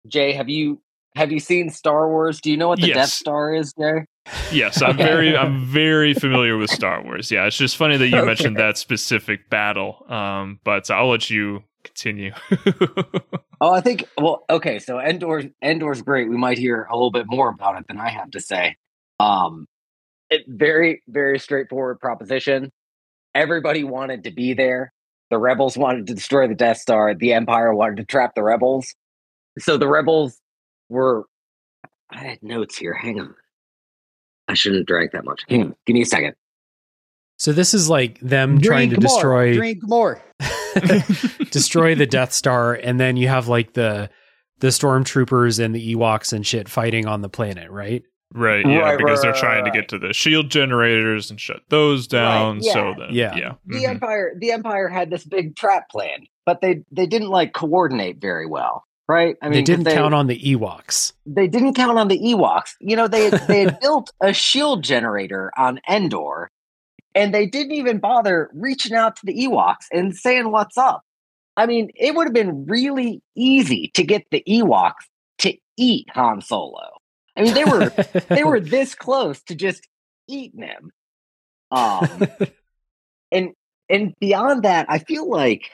Jay, 0.09 0.33
have 0.33 0.49
you 0.49 0.81
have 1.17 1.33
you 1.33 1.41
seen 1.41 1.71
Star 1.71 2.09
Wars? 2.09 2.41
Do 2.41 2.51
you 2.51 2.57
know 2.57 2.69
what 2.69 2.81
the 2.81 2.89
Death 2.89 3.15
Star 3.15 3.55
is, 3.55 3.73
Jay? 3.79 4.07
Yes, 4.51 4.83
I'm 4.83 4.99
very 5.01 5.37
I'm 5.37 5.67
very 5.67 6.15
familiar 6.15 6.57
with 6.57 6.71
Star 6.71 7.03
Wars. 7.03 7.31
Yeah, 7.31 7.47
it's 7.47 7.57
just 7.59 7.77
funny 7.77 7.97
that 7.99 8.09
you 8.09 8.23
Okay. 8.23 8.27
mentioned 8.27 8.59
that 8.59 8.79
specific 8.79 9.51
battle. 9.51 10.07
Um, 10.09 10.61
but 10.65 10.91
I'll 10.91 11.11
let 11.11 11.31
you 11.31 11.65
continue. 11.85 12.33
Oh, 13.61 13.72
I 13.72 13.81
think. 13.81 14.05
Well, 14.16 14.45
okay. 14.49 14.79
So 14.79 15.01
Endor, 15.01 15.43
Endor's 15.61 16.03
great. 16.03 16.29
We 16.29 16.37
might 16.37 16.59
hear 16.59 16.87
a 16.91 16.95
little 16.95 17.11
bit 17.11 17.26
more 17.26 17.49
about 17.49 17.79
it 17.79 17.89
than 17.89 17.99
I 17.99 18.09
have 18.09 18.31
to 18.31 18.41
say. 18.41 18.76
Um, 19.18 19.66
it 20.31 20.45
very, 20.47 21.03
very 21.09 21.39
straightforward 21.39 21.99
proposition. 22.01 22.70
Everybody 23.35 23.83
wanted 23.85 24.24
to 24.24 24.31
be 24.31 24.55
there. 24.55 24.93
The 25.31 25.39
rebels 25.39 25.76
wanted 25.76 26.07
to 26.07 26.14
destroy 26.14 26.47
the 26.47 26.55
Death 26.55 26.79
Star. 26.79 27.14
The 27.14 27.33
Empire 27.33 27.74
wanted 27.74 27.97
to 27.97 28.05
trap 28.05 28.35
the 28.35 28.43
rebels. 28.43 28.95
So 29.59 29.76
the 29.76 29.89
rebels 29.89 30.39
were. 30.89 31.24
I 32.11 32.18
had 32.24 32.43
notes 32.43 32.76
here. 32.76 32.95
Hang 32.95 33.20
on. 33.20 33.35
I 34.47 34.55
shouldn't 34.55 34.81
have 34.81 34.87
drank 34.87 35.12
that 35.12 35.24
much. 35.24 35.43
Hang 35.49 35.62
on. 35.62 35.76
Give 35.85 35.95
me 35.95 36.03
a 36.03 36.07
second. 36.07 36.35
So 37.39 37.53
this 37.53 37.74
is 37.74 37.89
like 37.89 38.18
them 38.20 38.61
trying 38.61 38.91
to 38.91 38.97
more, 38.97 39.03
destroy 39.03 39.55
Drink 39.55 39.81
more. 39.83 40.22
destroy 41.51 41.95
the 41.95 42.07
Death 42.07 42.33
Star, 42.33 42.74
and 42.74 42.99
then 43.01 43.16
you 43.16 43.29
have 43.29 43.49
like 43.49 43.74
the 43.74 44.11
the 44.61 44.68
stormtroopers 44.68 45.62
and 45.64 45.74
the 45.74 45.95
Ewoks 45.95 46.33
and 46.33 46.47
shit 46.47 46.68
fighting 46.68 47.07
on 47.07 47.22
the 47.22 47.29
planet, 47.29 47.70
right? 47.70 48.03
right, 48.35 48.66
yeah, 48.66 48.79
Right, 48.81 48.99
because 48.99 49.18
right, 49.18 49.22
they're 49.22 49.31
right, 49.33 49.41
trying 49.41 49.64
to 49.64 49.70
get 49.70 49.89
to 49.91 49.99
the 49.99 50.12
shield 50.12 50.51
generators 50.51 51.31
and 51.31 51.41
shut 51.41 51.61
those 51.70 52.07
down. 52.07 52.59
yeah. 52.61 52.72
So 52.72 52.95
then, 52.99 53.09
Yeah. 53.12 53.37
yeah, 53.37 53.53
the 53.66 53.85
mhm. 53.85 53.89
empire 53.89 54.33
the 54.39 54.51
empire 54.51 54.89
had 54.89 55.11
this 55.11 55.24
big 55.24 55.57
trap 55.57 55.89
plan 55.91 56.26
but 56.45 56.61
they 56.62 56.83
they 56.91 57.07
didn't 57.07 57.29
like 57.29 57.53
coordinate 57.53 58.20
very 58.20 58.47
well 58.47 58.83
right 59.07 59.37
i 59.43 59.47
mean, 59.47 59.53
they 59.53 59.62
didn't 59.62 59.85
count 59.85 60.14
on 60.14 60.26
the 60.29 60.39
Ewoks. 60.39 61.12
they 61.26 61.47
didn't 61.47 61.74
count 61.74 61.99
on 61.99 62.09
the 62.09 62.18
ewoks 62.18 62.70
you 62.81 62.97
know 62.97 63.07
they 63.09 63.31
they 63.49 63.61
had 63.64 63.79
built 63.83 64.11
a 64.22 64.33
shield 64.33 64.83
generator 64.83 65.51
on 65.59 65.79
endor 65.89 66.51
and 67.19 67.35
they 67.35 67.47
didn't 67.47 67.73
even 67.73 67.99
bother 67.99 68.51
reaching 68.55 68.95
out 68.95 69.16
to 69.16 69.27
the 69.27 69.35
ewoks 69.35 69.87
and 69.93 70.14
saying 70.14 70.51
what's 70.51 70.79
up. 70.79 71.03
I 71.57 71.66
mean 71.66 71.91
it 71.95 72.14
would 72.14 72.29
have 72.29 72.35
been 72.35 72.66
really 72.66 73.21
easy 73.35 73.91
to 73.95 74.05
get 74.05 74.25
the 74.31 74.43
ewoks 74.49 75.05
to 75.39 75.55
eat 75.77 76.07
han 76.11 76.41
solo. 76.41 76.89
I 77.37 77.43
mean 77.43 77.55
they 77.55 77.64
were 77.64 77.91
they 78.29 78.45
were 78.45 78.61
this 78.77 78.95
close 78.95 79.43
to 79.45 79.55
just 79.55 79.87
eating 80.29 80.62
him. 80.62 80.93
Um 81.71 82.27
and 83.33 83.53
and 83.89 84.14
beyond 84.21 84.64
that 84.64 84.87
i 84.89 84.99
feel 84.99 85.29
like 85.29 85.71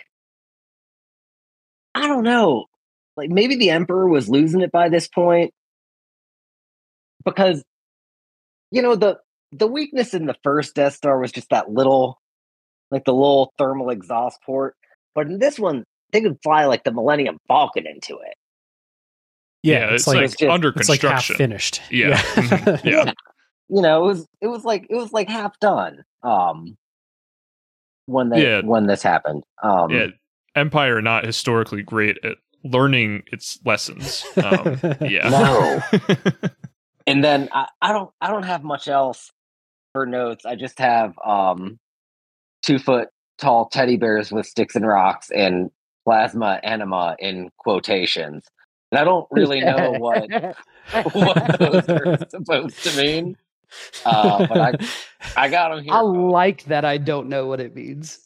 i 1.94 2.06
don't 2.06 2.24
know 2.24 2.66
like 3.16 3.30
maybe 3.30 3.56
the 3.56 3.70
emperor 3.70 4.08
was 4.08 4.28
losing 4.28 4.60
it 4.60 4.72
by 4.72 4.88
this 4.88 5.08
point 5.08 5.52
because 7.24 7.62
you 8.70 8.82
know 8.82 8.96
the 8.96 9.18
the 9.56 9.66
weakness 9.66 10.14
in 10.14 10.26
the 10.26 10.34
first 10.42 10.74
death 10.74 10.94
star 10.94 11.18
was 11.20 11.30
just 11.32 11.48
that 11.50 11.70
little 11.70 12.18
like 12.90 13.04
the 13.04 13.12
little 13.14 13.52
thermal 13.58 13.90
exhaust 13.90 14.38
port 14.44 14.74
but 15.14 15.26
in 15.26 15.38
this 15.38 15.58
one 15.58 15.84
they 16.12 16.20
could 16.20 16.36
fly 16.42 16.64
like 16.66 16.84
the 16.84 16.92
millennium 16.92 17.38
falcon 17.48 17.86
into 17.86 18.14
it 18.14 18.34
yeah, 19.62 19.78
yeah, 19.78 19.84
it's, 19.94 20.02
it's 20.02 20.06
like, 20.08 20.16
like, 20.16 20.24
it's 20.26 20.36
just- 20.36 20.50
under 20.50 20.68
it's 20.76 20.88
like 20.90 21.00
half 21.02 21.10
construction. 21.12 21.36
finished. 21.36 21.80
Yeah. 21.90 22.18
Mhm. 22.18 22.84
Yeah. 22.84 23.12
you 23.70 23.80
know 23.80 24.04
it 24.04 24.06
was 24.06 24.26
it 24.42 24.46
was 24.48 24.62
like 24.64 24.86
it 24.90 24.94
was 24.94 25.12
like 25.12 25.28
half 25.28 25.58
done 25.58 26.04
um 26.22 26.76
when 28.06 28.28
they 28.28 28.42
Yeah. 28.42 28.60
when 28.62 28.86
this 28.86 29.02
happened 29.02 29.42
um 29.62 29.90
yeah, 29.90 30.08
Empire 30.54 31.00
not 31.00 31.24
historically 31.24 31.82
great 31.82 32.18
at 32.22 32.36
learning 32.62 33.22
its 33.32 33.58
lessons. 33.64 34.24
Um, 34.36 34.78
yeah, 35.00 35.28
No. 35.30 35.80
and 37.06 37.24
then 37.24 37.48
I, 37.52 37.68
I 37.80 37.92
don't 37.92 38.10
I 38.20 38.28
don't 38.28 38.44
have 38.44 38.62
much 38.64 38.86
else 38.88 39.30
for 39.94 40.04
notes. 40.04 40.44
I 40.44 40.56
just 40.56 40.78
have 40.80 41.14
um 41.24 41.78
two 42.62 42.78
foot 42.78 43.08
tall 43.38 43.68
teddy 43.68 43.96
bears 43.96 44.30
with 44.30 44.46
sticks 44.46 44.76
and 44.76 44.86
rocks 44.86 45.30
and 45.30 45.70
plasma 46.04 46.60
enema 46.62 47.16
in 47.18 47.50
quotations. 47.58 48.44
And 48.92 48.98
I 48.98 49.04
don't 49.04 49.26
really 49.30 49.60
know 49.60 49.92
what 49.92 50.28
what 51.14 51.58
those 51.58 51.88
are 51.88 52.18
supposed 52.28 52.82
to 52.84 53.02
mean. 53.02 53.36
Uh, 54.04 54.46
but 54.46 54.60
I 54.60 55.44
I 55.44 55.48
got 55.48 55.74
them 55.74 55.82
here. 55.84 55.94
I 55.94 56.00
like 56.00 56.64
that 56.64 56.84
I 56.84 56.98
don't 56.98 57.28
know 57.28 57.46
what 57.46 57.60
it 57.60 57.74
means. 57.74 58.20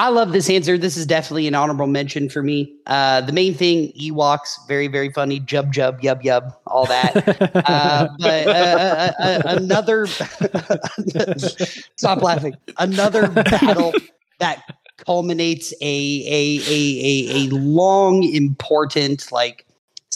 I 0.00 0.08
love 0.08 0.32
this 0.32 0.48
answer. 0.48 0.78
This 0.78 0.96
is 0.96 1.04
definitely 1.04 1.46
an 1.46 1.54
honorable 1.54 1.86
mention 1.86 2.30
for 2.30 2.42
me. 2.42 2.74
Uh, 2.86 3.20
the 3.20 3.34
main 3.34 3.52
thing, 3.52 3.92
Ewoks, 4.00 4.56
very, 4.66 4.88
very 4.88 5.10
funny. 5.10 5.40
Jub, 5.40 5.74
jub, 5.74 6.00
yub, 6.00 6.22
yub, 6.22 6.56
all 6.66 6.86
that. 6.86 7.12
Uh, 7.70 8.08
but 8.18 8.46
uh, 8.46 8.50
uh, 8.50 9.12
uh, 9.20 9.42
another, 9.44 10.06
stop 11.96 12.22
laughing. 12.22 12.56
Another 12.78 13.28
battle 13.28 13.92
that 14.38 14.62
culminates 14.96 15.72
a, 15.82 16.24
a, 16.26 16.60
a, 16.66 16.70
a, 16.70 17.36
a 17.36 17.54
long, 17.54 18.24
important, 18.24 19.30
like, 19.30 19.66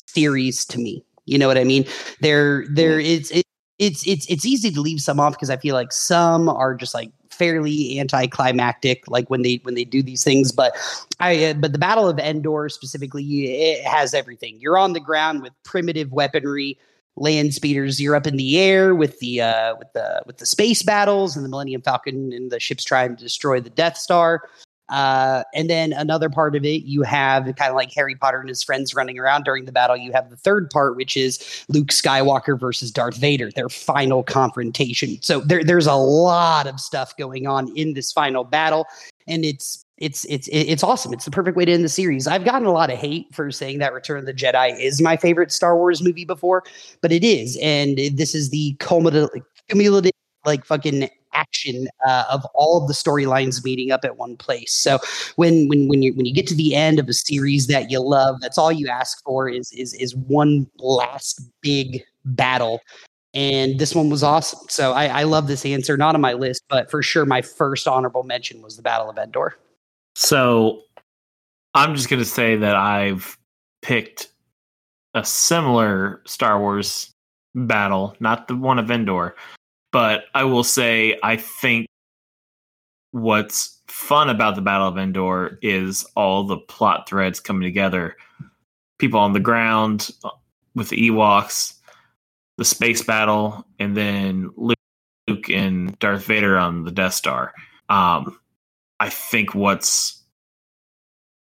series 0.07 0.65
to 0.65 0.79
me. 0.79 1.05
You 1.27 1.39
know 1.39 1.47
what 1.47 1.59
I 1.59 1.65
mean? 1.65 1.85
There, 2.21 2.65
there 2.71 2.99
is, 2.99 3.31
it, 3.31 3.45
it's 3.79 4.07
it's 4.07 4.27
it's 4.31 4.47
easy 4.47 4.71
to 4.71 4.81
leave 4.81 5.01
some 5.01 5.19
off 5.19 5.33
because 5.33 5.51
I 5.51 5.57
feel 5.57 5.75
like 5.75 5.93
some 5.93 6.49
are 6.49 6.75
just 6.75 6.95
like 6.95 7.11
fairly 7.35 7.99
anticlimactic, 7.99 9.05
like 9.09 9.29
when 9.29 9.43
they 9.43 9.61
when 9.63 9.75
they 9.75 9.85
do 9.85 10.03
these 10.03 10.25
things. 10.25 10.53
But 10.53 10.75
I 11.21 11.45
uh, 11.45 11.55
but 11.55 11.73
the 11.73 11.79
Battle 11.79 12.09
of 12.09 12.19
Endor 12.19 12.69
specifically, 12.69 13.53
it 13.63 13.85
has 13.85 14.15
everything. 14.15 14.59
You're 14.61 14.79
on 14.79 14.93
the 14.93 15.01
ground 15.01 15.43
with 15.43 15.53
primitive 15.65 16.13
weaponry, 16.13 16.79
land 17.17 17.55
speeders. 17.55 18.01
You're 18.01 18.17
up 18.17 18.27
in 18.27 18.37
the 18.37 18.59
air 18.59 18.95
with 18.95 19.19
the 19.19 19.43
uh, 19.43 19.77
with 19.77 19.93
the 19.93 20.23
with 20.27 20.39
the 20.39 20.47
space 20.47 20.83
battles 20.83 21.37
and 21.37 21.45
the 21.45 21.49
Millennium 21.49 21.83
Falcon 21.83 22.33
and 22.33 22.51
the 22.51 22.61
ships 22.61 22.85
trying 22.85 23.17
to 23.17 23.23
destroy 23.23 23.61
the 23.61 23.71
Death 23.71 23.97
Star. 23.97 24.49
Uh, 24.89 25.43
and 25.55 25.71
then 25.71 25.93
another 25.93 26.29
part 26.29 26.55
of 26.55 26.65
it, 26.65 26.85
you 26.85 27.03
have 27.03 27.45
kind 27.57 27.71
of 27.71 27.75
like 27.75 27.93
Harry 27.95 28.15
Potter 28.15 28.41
and 28.41 28.49
his 28.49 28.63
friends 28.63 28.95
running 28.95 29.19
around 29.19 29.45
during 29.45 29.65
the 29.65 29.73
battle. 29.73 29.97
You 29.97 30.13
have 30.13 30.31
the 30.31 30.37
third 30.37 30.69
part, 30.71 30.97
which 30.97 31.17
is 31.17 31.65
Luke 31.69 31.89
Skywalker 31.89 32.59
versus 32.59 32.91
Darth 32.91 33.17
Vader, 33.17 33.51
their 33.51 33.69
final 33.69 34.23
confrontation. 34.23 35.21
So 35.23 35.41
there, 35.41 35.65
there's 35.65 35.87
a 35.87 35.95
lot 35.95 36.67
of 36.67 36.79
stuff 36.81 37.17
going 37.17 37.47
on 37.47 37.75
in 37.77 37.95
this 37.95 38.13
final 38.13 38.45
battle, 38.45 38.87
and 39.27 39.45
it's 39.45 39.85
it's 39.97 40.25
it's 40.27 40.49
it's 40.53 40.83
awesome. 40.83 41.13
It's 41.13 41.25
the 41.25 41.31
perfect 41.31 41.57
way 41.57 41.65
to 41.65 41.73
end 41.73 41.85
the 41.85 41.89
series. 41.89 42.27
I've 42.27 42.45
gotten 42.45 42.67
a 42.67 42.73
lot 42.73 42.91
of 42.91 42.99
hate 42.99 43.33
for 43.33 43.51
saying 43.51 43.79
that 43.79 43.95
Return 43.95 44.19
of 44.19 44.27
the 44.27 44.35
Jedi 44.35 44.79
is 44.79 45.01
my 45.01 45.17
favorite 45.17 45.53
Star 45.53 45.77
Wars 45.77 46.03
movie 46.03 46.25
before, 46.25 46.63
but 47.01 47.13
it 47.13 47.25
is, 47.25 47.57
and 47.63 47.97
this 47.97 48.35
is 48.35 48.51
the 48.51 48.77
cumulative, 48.81 49.31
cumulative 49.69 50.13
like 50.45 50.65
fucking 50.65 51.09
action 51.35 51.89
uh, 52.07 52.25
of 52.31 52.45
all 52.55 52.81
of 52.81 52.89
the 52.89 52.95
storylines 52.95 53.65
meeting 53.65 53.91
up 53.91 54.05
at 54.05 54.17
one 54.17 54.37
place. 54.37 54.73
So 54.73 54.99
when 55.37 55.69
when 55.69 55.89
when 55.89 56.03
you 56.03 56.15
when 56.15 56.27
you 56.27 56.35
get 56.35 56.47
to 56.49 56.55
the 56.55 56.75
end 56.75 56.99
of 56.99 57.09
a 57.09 57.13
series 57.13 57.67
that 57.67 57.91
you 57.91 58.01
love, 58.01 58.41
that's 58.41 58.59
all 58.59 58.73
you 58.73 58.89
ask 58.89 59.23
for 59.25 59.49
is 59.49 59.73
is 59.73 59.95
is 59.95 60.15
one 60.15 60.67
last 60.79 61.41
big 61.61 62.03
battle. 62.25 62.81
And 63.35 63.81
this 63.81 63.97
one 63.97 64.11
was 64.11 64.23
awesome. 64.23 64.61
So 64.69 64.93
I, 64.93 65.07
I 65.07 65.23
love 65.25 65.49
this 65.49 65.67
answer. 65.67 65.97
Not 65.97 66.15
on 66.15 66.21
my 66.21 66.35
list, 66.35 66.63
but 66.69 66.89
for 66.89 67.03
sure 67.03 67.27
my 67.27 67.43
first 67.43 67.89
honorable 67.89 68.23
mention 68.23 68.63
was 68.63 68.77
the 68.77 68.83
Battle 68.83 69.11
of 69.11 69.19
Endor. 69.19 69.59
So 70.15 70.83
I'm 71.75 71.97
just 71.97 72.09
gonna 72.09 72.25
say 72.25 72.57
that 72.57 72.77
I've 72.77 73.37
picked 73.83 74.29
a 75.15 75.25
similar 75.25 76.23
Star 76.27 76.61
Wars 76.61 77.13
battle, 77.55 78.17
not 78.21 78.49
the 78.49 78.57
one 78.57 78.79
of 78.79 78.91
Endor, 78.91 79.35
but 79.95 80.25
I 80.35 80.43
will 80.43 80.65
say 80.65 81.21
I 81.23 81.37
think 81.37 81.87
what's 83.13 83.81
fun 83.87 84.29
about 84.29 84.57
the 84.57 84.61
Battle 84.61 84.89
of 84.89 84.99
Endor 84.99 85.57
is 85.63 86.05
all 86.17 86.43
the 86.43 86.57
plot 86.57 87.09
threads 87.09 87.39
coming 87.39 87.63
together. 87.63 88.17
People 88.99 89.21
on 89.21 89.35
the 89.35 89.41
ground 89.41 90.11
uh, 90.25 90.31
with 90.75 90.89
the 90.89 90.97
Ewoks, 90.97 91.75
the 92.59 92.65
space 92.65 93.03
battle, 93.03 93.65
and 93.79 93.97
then 93.97 94.51
Luke 94.57 95.49
and 95.49 95.97
Darth 96.01 96.25
Vader 96.25 96.59
on 96.59 96.83
the 96.83 96.91
Death 96.91 97.15
Star. 97.15 97.53
Um, 97.89 98.37
I 98.99 99.11
think 99.11 99.55
what's 99.55 100.25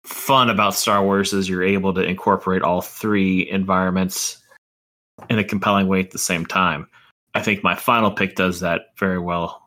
fun 0.03 0.49
about 0.49 0.73
Star 0.73 1.03
Wars 1.03 1.31
is 1.31 1.47
you're 1.47 1.61
able 1.61 1.93
to 1.93 2.01
incorporate 2.01 2.63
all 2.63 2.81
three 2.81 3.47
environments 3.51 4.41
in 5.29 5.37
a 5.37 5.43
compelling 5.43 5.87
way 5.87 5.99
at 5.99 6.09
the 6.09 6.17
same 6.17 6.47
time. 6.47 6.87
I 7.33 7.41
think 7.41 7.63
my 7.63 7.75
final 7.75 8.11
pick 8.11 8.35
does 8.35 8.59
that 8.59 8.87
very 8.97 9.19
well 9.19 9.61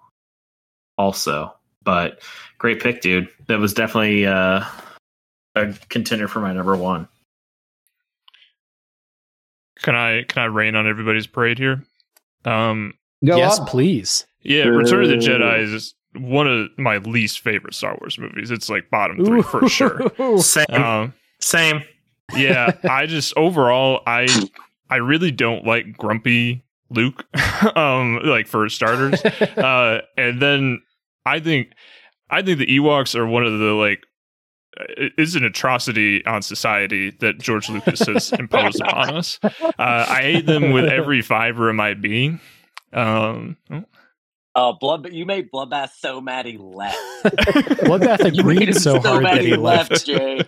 also. 0.99 1.55
But 1.83 2.21
great 2.59 2.81
pick, 2.81 3.01
dude. 3.01 3.29
That 3.47 3.59
was 3.59 3.75
definitely 3.75 4.27
uh, 4.27 4.65
a 5.55 5.73
contender 5.89 6.29
for 6.29 6.41
my 6.41 6.53
number 6.53 6.77
one. 6.77 7.09
Can 9.83 9.95
I 9.95 10.23
can 10.23 10.43
I 10.43 10.47
rain 10.47 10.77
on 10.77 10.87
everybody's 10.87 11.27
parade 11.27 11.59
here? 11.59 11.85
Um, 12.45 12.95
Go 13.25 13.37
yes, 13.37 13.59
up. 13.59 13.69
please. 13.69 14.27
yeah, 14.43 14.65
Return 14.65 15.05
of 15.05 15.11
the 15.11 15.17
Jedi 15.17 15.61
is 15.61 15.95
one 16.17 16.47
of 16.47 16.69
my 16.79 16.99
least 16.99 17.41
favorite 17.41 17.75
Star 17.75 17.97
Wars 18.01 18.19
movies. 18.19 18.51
It's 18.51 18.71
like 18.71 18.89
bottom 18.91 19.25
three 19.25 19.43
for 19.43 19.69
sure. 19.69 20.01
Same. 20.41 20.67
Um, 20.71 21.13
Same. 21.41 21.83
yeah, 22.35 22.73
I 22.89 23.05
just 23.07 23.37
overall 23.37 24.03
I 24.07 24.27
I 24.89 24.97
really 24.97 25.31
don't 25.31 25.67
like 25.67 25.99
grumpy 25.99 26.63
Luke. 26.91 27.25
um, 27.77 28.21
like 28.25 28.47
for 28.47 28.69
starters, 28.69 29.25
uh, 29.57 30.01
and 30.17 30.41
then 30.41 30.83
I 31.27 31.41
think 31.41 31.73
I 32.31 32.43
think 32.43 32.59
the 32.59 32.67
Ewoks 32.67 33.15
are 33.15 33.27
one 33.27 33.45
of 33.45 33.59
the 33.59 33.73
like 33.73 34.05
is 35.19 35.37
an 35.37 35.45
atrocity 35.45 36.25
on 36.27 36.43
society 36.43 37.11
that 37.21 37.39
George 37.39 37.69
Lucas 37.69 38.01
has 38.01 38.33
imposed 38.39 38.81
upon 38.81 39.15
us. 39.17 39.39
Uh, 39.43 39.71
I 39.79 40.21
hate 40.23 40.47
them 40.47 40.73
with 40.73 40.87
every 40.87 41.23
fiber 41.23 41.69
of 41.69 41.77
my 41.77 41.95
being. 41.95 42.41
Um, 42.93 43.57
Uh, 44.57 44.73
blood. 44.73 45.09
You 45.13 45.27
made 45.27 45.51
Bloodbath 45.53 45.91
so 45.99 46.21
mad 46.21 46.47
he 46.47 46.59
left. 46.59 46.97
Bloodbath 47.25 48.19
You 48.37 48.43
made 48.45 48.57
agreed 48.57 48.69
him 48.69 48.75
so 48.75 49.01
hard 49.01 49.23
mad 49.23 49.39
that 49.39 49.45
he 49.45 49.57
left. 49.57 50.07
Jay. 50.07 50.41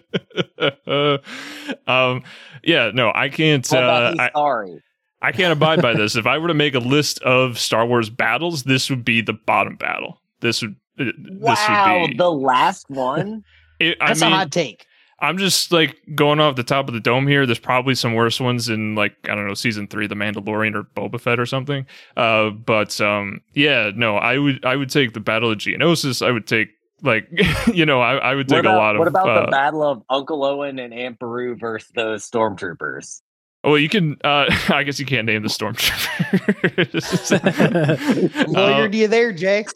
um, 1.87 2.23
yeah, 2.63 2.91
no, 2.95 3.13
I 3.15 3.29
can't. 3.29 3.65
Bloodbath, 3.65 4.07
Uh, 4.07 4.11
he's 4.11 4.21
I, 4.21 4.31
sorry. 4.33 4.83
I 5.23 5.33
can't 5.33 5.53
abide 5.53 5.81
by 5.83 5.95
this. 5.95 6.15
If 6.17 6.27
I 6.27 6.39
were 6.39 6.49
to 6.49 6.55
make 6.55 6.75
a 6.75 6.79
list 6.79 7.21
of 7.23 7.59
Star 7.59 7.87
Wars 7.87 8.11
battles, 8.11 8.65
this 8.65 8.91
would 8.91 9.05
be 9.05 9.21
the 9.21 9.33
bottom 9.33 9.77
battle. 9.77 10.21
This 10.41 10.63
would. 10.63 10.77
uh, 11.01 11.05
Wow, 11.39 11.99
would 12.03 12.11
be. 12.13 12.17
the 12.17 12.31
last 12.31 12.89
one. 12.91 13.45
it, 13.81 13.97
I 14.01 14.09
That's 14.09 14.21
mean, 14.21 14.33
a 14.33 14.37
hot 14.37 14.53
take. 14.53 14.87
I'm 15.19 15.39
just 15.39 15.73
like 15.73 15.97
going 16.15 16.41
off 16.41 16.57
the 16.57 16.63
top 16.63 16.89
of 16.89 16.95
the 16.95 17.01
dome 17.01 17.27
here. 17.27 17.47
There's 17.47 17.59
probably 17.59 17.95
some 17.95 18.15
worse 18.15 18.39
ones 18.39 18.69
in 18.69 18.95
like 18.95 19.15
I 19.25 19.35
don't 19.35 19.47
know 19.47 19.55
season 19.55 19.87
three, 19.89 20.07
The 20.07 20.15
Mandalorian 20.15 20.75
or 20.75 20.83
Boba 20.83 21.19
Fett 21.19 21.41
or 21.41 21.47
something. 21.47 21.87
Uh, 22.17 22.51
but 22.51 23.01
um, 23.01 23.41
yeah, 23.55 23.93
no, 23.95 24.17
I 24.17 24.37
would 24.37 24.63
I 24.65 24.77
would 24.77 24.91
take 24.91 25.15
the 25.15 25.21
Battle 25.21 25.51
of 25.51 25.59
Geonosis. 25.59 26.25
I 26.25 26.31
would 26.31 26.47
take 26.47 26.69
like 27.03 27.29
you 27.73 27.87
know 27.87 28.01
I, 28.03 28.17
I 28.17 28.35
would 28.35 28.49
take 28.49 28.61
about, 28.61 28.75
a 28.75 28.77
lot 28.77 28.95
of. 28.97 28.99
what 28.99 29.09
about 29.09 29.29
uh, 29.31 29.47
the 29.47 29.51
battle 29.51 29.83
of 29.83 30.03
Uncle 30.11 30.45
Owen 30.45 30.79
and 30.79 30.93
Aunt 30.93 31.19
Beru 31.19 31.57
versus 31.57 31.91
those 31.95 32.29
stormtroopers? 32.31 33.23
Well, 33.67 33.79
you 33.79 33.89
can. 33.89 34.17
Uh, 34.25 34.47
I 34.69 34.83
guess 34.85 34.99
you 34.99 35.07
can't 35.07 35.27
name 35.27 35.43
the 35.43 35.49
stormtrooper. 35.49 36.87
stormtroopers. 36.91 38.31
Lawyered 38.47 38.95
you 38.95 39.09
there, 39.09 39.33
Jay. 39.33 39.67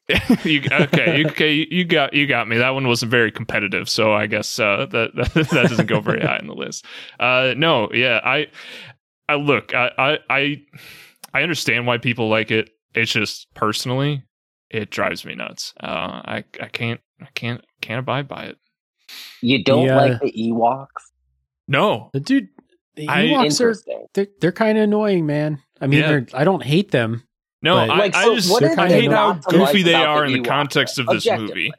you, 0.44 0.62
okay, 0.70 1.18
you, 1.18 1.26
okay, 1.28 1.52
you 1.70 1.84
got 1.84 2.14
you 2.14 2.26
got 2.26 2.48
me. 2.48 2.56
That 2.58 2.70
one 2.70 2.86
wasn't 2.86 3.10
very 3.10 3.30
competitive, 3.30 3.88
so 3.88 4.12
I 4.12 4.26
guess 4.26 4.58
uh, 4.58 4.86
that 4.90 5.14
that 5.34 5.48
doesn't 5.50 5.86
go 5.86 6.00
very 6.00 6.20
high 6.20 6.38
on 6.38 6.46
the 6.46 6.54
list. 6.54 6.84
Uh, 7.18 7.54
no, 7.56 7.90
yeah, 7.92 8.20
I, 8.24 8.46
I 9.28 9.34
look, 9.34 9.74
I, 9.74 9.90
I, 9.98 10.18
I, 10.30 10.62
I 11.34 11.42
understand 11.42 11.86
why 11.86 11.98
people 11.98 12.28
like 12.28 12.50
it. 12.50 12.70
It's 12.94 13.12
just 13.12 13.46
personally, 13.54 14.24
it 14.70 14.90
drives 14.90 15.24
me 15.24 15.34
nuts. 15.34 15.74
Uh, 15.80 15.86
I, 16.24 16.44
I 16.60 16.66
can't, 16.66 17.00
I 17.22 17.28
can't, 17.34 17.64
can't 17.80 18.00
abide 18.00 18.26
by 18.26 18.44
it. 18.46 18.56
You 19.40 19.62
don't 19.62 19.86
Yeah. 19.86 19.96
like 19.96 20.20
the 20.20 20.32
Ewoks? 20.32 20.86
No, 21.68 22.10
The 22.12 22.18
dude, 22.20 22.48
the 22.96 23.08
I- 23.08 23.24
Ewoks 23.26 23.60
are 23.60 23.74
they're, 24.14 24.26
they're 24.40 24.52
kind 24.52 24.78
of 24.78 24.84
annoying, 24.84 25.26
man. 25.26 25.60
I 25.80 25.86
mean, 25.86 26.00
Yeah. 26.00 26.20
I 26.34 26.44
don't 26.44 26.62
hate 26.62 26.90
them. 26.90 27.22
no, 27.62 27.74
But- 27.76 27.90
I, 27.90 27.98
Like, 27.98 28.14
I 28.14 28.24
so 28.24 28.34
just 28.36 28.50
what 28.50 28.62
is 28.62 28.76
I 28.78 28.88
hate 28.88 29.10
how 29.10 29.32
not 29.34 29.52
like 29.52 29.66
goofy 29.72 29.82
they 29.82 29.94
are 29.94 30.26
the 30.28 30.34
in 30.34 30.42
the 30.42 30.48
context 30.48 30.98
of 30.98 31.06
this 31.06 31.26
movie. 31.30 31.70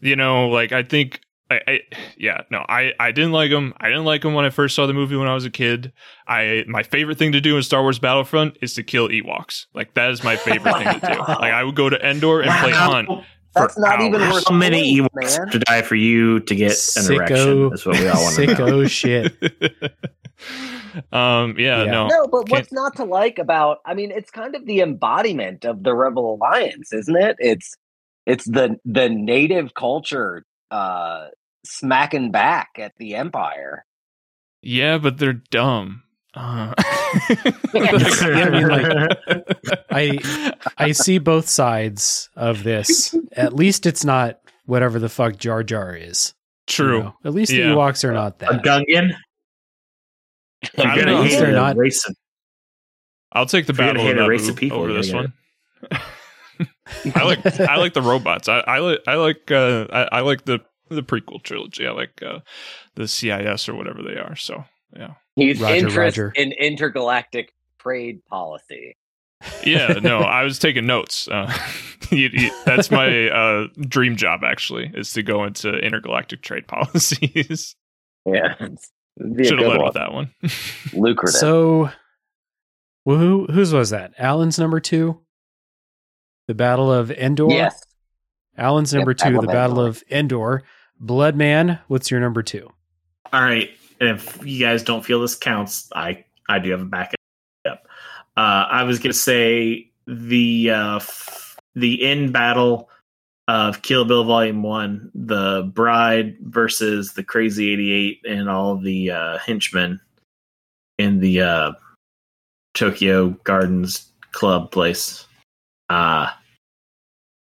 You 0.00 0.16
know, 0.16 0.48
like 0.48 0.72
I 0.72 0.82
think, 0.82 1.20
I, 1.50 1.60
I 1.68 1.80
yeah, 2.16 2.42
no, 2.50 2.64
I 2.68 2.92
I 2.98 3.12
didn't 3.12 3.32
like 3.32 3.50
them. 3.50 3.74
I 3.80 3.88
didn't 3.88 4.04
like 4.06 4.22
them 4.22 4.32
when 4.34 4.44
I 4.44 4.50
first 4.50 4.74
saw 4.74 4.86
the 4.86 4.94
movie 4.94 5.16
when 5.16 5.28
I 5.28 5.34
was 5.34 5.44
a 5.44 5.50
kid. 5.50 5.92
I 6.26 6.64
my 6.68 6.82
favorite 6.84 7.18
thing 7.18 7.32
to 7.32 7.40
do 7.40 7.56
in 7.56 7.62
Star 7.62 7.82
Wars 7.82 7.98
Battlefront 7.98 8.56
is 8.62 8.72
to 8.74 8.82
kill 8.82 9.08
Ewoks. 9.08 9.66
Like 9.74 9.92
that 9.94 10.10
is 10.10 10.22
my 10.24 10.36
favorite 10.36 10.74
thing 10.76 11.00
to 11.00 11.06
do. 11.06 11.18
Like 11.28 11.52
I 11.52 11.64
would 11.64 11.74
go 11.74 11.90
to 11.90 11.98
Endor 12.08 12.40
and 12.42 12.50
play 12.62 12.70
hunt. 12.70 13.08
That's 13.54 13.76
not 13.78 14.00
even 14.00 14.22
hours. 14.22 14.32
worth 14.34 14.48
How 14.48 14.54
many 14.54 14.96
Ewoks 14.96 15.38
man. 15.38 15.48
to 15.50 15.58
die 15.58 15.82
for 15.82 15.96
you 15.96 16.38
to 16.40 16.54
get 16.54 16.72
an 16.96 17.12
erection? 17.12 17.68
That's 17.70 17.84
what 17.84 17.98
we 17.98 18.06
all 18.08 18.22
want 18.22 18.36
to 18.36 18.46
know. 18.46 18.54
sicko 18.54 18.88
shit. 18.88 19.36
um, 21.12 21.54
yeah, 21.58 21.84
Yeah. 21.84 21.90
no, 21.90 22.06
No, 22.08 22.26
but 22.26 22.38
Can't- 22.46 22.50
what's 22.50 22.72
not 22.72 22.96
to 22.96 23.04
like 23.04 23.38
about? 23.38 23.78
I 23.84 23.94
mean, 23.94 24.10
it's 24.10 24.30
kind 24.30 24.54
of 24.54 24.66
the 24.66 24.80
embodiment 24.80 25.64
of 25.64 25.82
the 25.82 25.94
Rebel 25.94 26.34
Alliance, 26.34 26.92
isn't 26.92 27.16
it? 27.16 27.36
It's 27.38 27.74
it's 28.26 28.44
the 28.44 28.78
the 28.84 29.08
native 29.08 29.74
culture 29.74 30.44
uh 30.70 31.28
smacking 31.64 32.30
back 32.30 32.70
at 32.78 32.92
the 32.98 33.14
Empire. 33.16 33.84
yeah, 34.62 34.98
but 34.98 35.18
they're 35.18 35.32
dumb. 35.34 36.02
Uh, 36.34 36.72
Yeah, 37.74 37.90
I 37.92 38.50
mean, 38.50 38.68
like, 38.68 39.18
I 39.90 40.62
I 40.78 40.92
see 40.92 41.18
both 41.18 41.48
sides 41.48 42.30
of 42.36 42.62
this. 42.62 43.14
At 43.32 43.52
least 43.54 43.84
it's 43.86 44.04
not 44.04 44.38
whatever 44.66 44.98
the 45.00 45.08
fuck 45.08 45.36
Jar 45.38 45.62
Jar 45.64 45.94
is. 45.96 46.32
you 46.68 46.74
true. 46.74 47.02
know? 47.02 47.14
At 47.24 47.32
least 47.34 47.50
Yeah. 47.52 47.70
the 47.70 47.74
Ewoks 47.74 48.04
are 48.04 48.12
not 48.12 48.38
that. 48.38 48.50
A 48.50 48.52
that. 48.54 48.64
Gungan? 48.64 49.10
I 50.62 50.68
You're 50.76 50.86
don't 50.86 50.96
gonna 50.96 51.12
know. 51.18 51.22
hate 51.22 51.38
They're 51.38 51.50
a 51.50 51.52
not- 51.52 51.76
race 51.76 52.06
of- 52.08 52.16
I'll 53.32 53.46
take 53.46 53.66
the 53.66 53.72
If 53.72 53.78
you're 53.78 53.86
gonna 53.88 53.98
battle 54.00 54.08
hate 54.08 54.18
of 54.18 54.26
a 54.26 54.28
race 54.28 54.48
of 54.48 54.56
people, 54.56 54.78
over 54.78 54.92
this 54.92 55.12
one. 55.12 55.32
I 57.14 57.22
like 57.22 57.60
I 57.60 57.76
like 57.76 57.94
the 57.94 58.02
robots. 58.02 58.48
I, 58.48 58.58
I 58.60 58.78
like 58.80 58.98
I 59.06 59.14
like 59.14 59.50
uh, 59.50 59.86
I, 59.92 60.02
I 60.18 60.20
like 60.20 60.44
the 60.44 60.58
the 60.88 61.02
prequel 61.02 61.42
trilogy. 61.42 61.86
I 61.86 61.92
like 61.92 62.20
uh, 62.22 62.40
the 62.96 63.06
CIS 63.08 63.68
or 63.68 63.74
whatever 63.74 64.02
they 64.02 64.16
are. 64.18 64.34
So 64.36 64.64
yeah, 64.96 65.14
He's 65.36 65.60
Roger, 65.60 65.74
interest 65.76 65.96
Roger. 66.18 66.32
in 66.36 66.52
intergalactic 66.52 67.54
trade 67.78 68.24
policy. 68.26 68.96
yeah. 69.64 69.92
No, 70.02 70.18
I 70.20 70.42
was 70.42 70.58
taking 70.58 70.86
notes. 70.86 71.28
Uh, 71.28 71.50
you, 72.10 72.28
you, 72.32 72.50
that's 72.66 72.90
my 72.90 73.28
uh, 73.28 73.68
dream 73.88 74.16
job. 74.16 74.40
Actually, 74.44 74.90
is 74.94 75.12
to 75.14 75.22
go 75.22 75.44
into 75.44 75.70
intergalactic 75.78 76.42
trade 76.42 76.66
policies. 76.66 77.76
Yeah, 78.26 78.52
it's- 78.60 78.66
it'd 78.66 78.74
be 78.74 78.76
a 78.76 78.99
Should 79.18 79.58
have 79.58 79.68
led 79.68 79.76
one. 79.78 79.84
with 79.84 79.94
that 79.94 80.12
one. 80.12 80.30
Lucrative. 80.92 81.38
So, 81.38 81.90
well, 83.04 83.18
who 83.18 83.46
whose 83.46 83.72
was 83.72 83.90
that? 83.90 84.12
Alan's 84.18 84.58
number 84.58 84.80
two. 84.80 85.20
The 86.48 86.54
Battle 86.54 86.92
of 86.92 87.10
Endor. 87.10 87.50
yes, 87.50 87.82
Alan's 88.56 88.92
Yep, 88.92 88.98
number 89.00 89.14
two. 89.14 89.40
The 89.40 89.46
Battle 89.46 89.78
Endor. 89.84 89.88
of 89.88 90.02
Endor. 90.10 90.62
Blood 90.98 91.36
Man. 91.36 91.78
What's 91.88 92.10
your 92.10 92.20
number 92.20 92.42
two? 92.42 92.68
All 93.32 93.40
right. 93.42 93.70
If 94.00 94.44
you 94.44 94.58
guys 94.64 94.82
don't 94.82 95.04
feel 95.04 95.20
this 95.20 95.34
counts, 95.36 95.88
I 95.94 96.24
I 96.48 96.58
do 96.58 96.70
have 96.70 96.80
a 96.80 96.84
backup. 96.86 97.16
Uh, 97.66 97.76
I 98.36 98.82
was 98.84 98.98
gonna 98.98 99.12
say 99.12 99.90
the 100.06 100.70
uh, 100.70 100.96
f- 100.96 101.58
the 101.74 102.02
end 102.04 102.32
battle 102.32 102.88
of 103.50 103.82
Kill 103.82 104.04
Bill 104.04 104.22
Volume 104.22 104.62
One, 104.62 105.10
the 105.12 105.68
bride 105.74 106.36
versus 106.40 107.14
the 107.14 107.24
Crazy 107.24 107.72
Eighty 107.72 107.90
Eight, 107.90 108.20
and 108.28 108.48
all 108.48 108.76
the 108.76 109.10
uh, 109.10 109.38
henchmen 109.38 110.00
in 110.98 111.18
the 111.18 111.40
uh, 111.40 111.72
Tokyo 112.74 113.30
Gardens 113.42 114.12
Club 114.30 114.70
place. 114.70 115.26
Uh, 115.88 116.30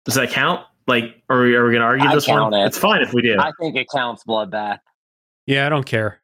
does 0.05 0.16
that 0.16 0.32
count? 0.32 0.66
Like, 0.88 1.22
are 1.30 1.43
we, 1.43 1.55
are 1.55 1.64
we 1.66 1.74
going 1.74 1.82
to 1.82 1.86
argue 1.86 2.07
I 2.07 2.16
this 2.16 2.28
one? 2.28 2.51
it. 2.55 2.66
It's 2.66 2.80
fine 2.80 3.03
if 3.03 3.14
we 3.14 3.22
do. 3.22 3.38
I 3.39 3.51
think 3.60 3.76
it 3.76 3.86
counts. 3.93 4.24
Bloodbath. 4.24 4.80
Yeah, 5.45 5.68
I 5.68 5.70
don't 5.70 5.86
care. 5.86 6.20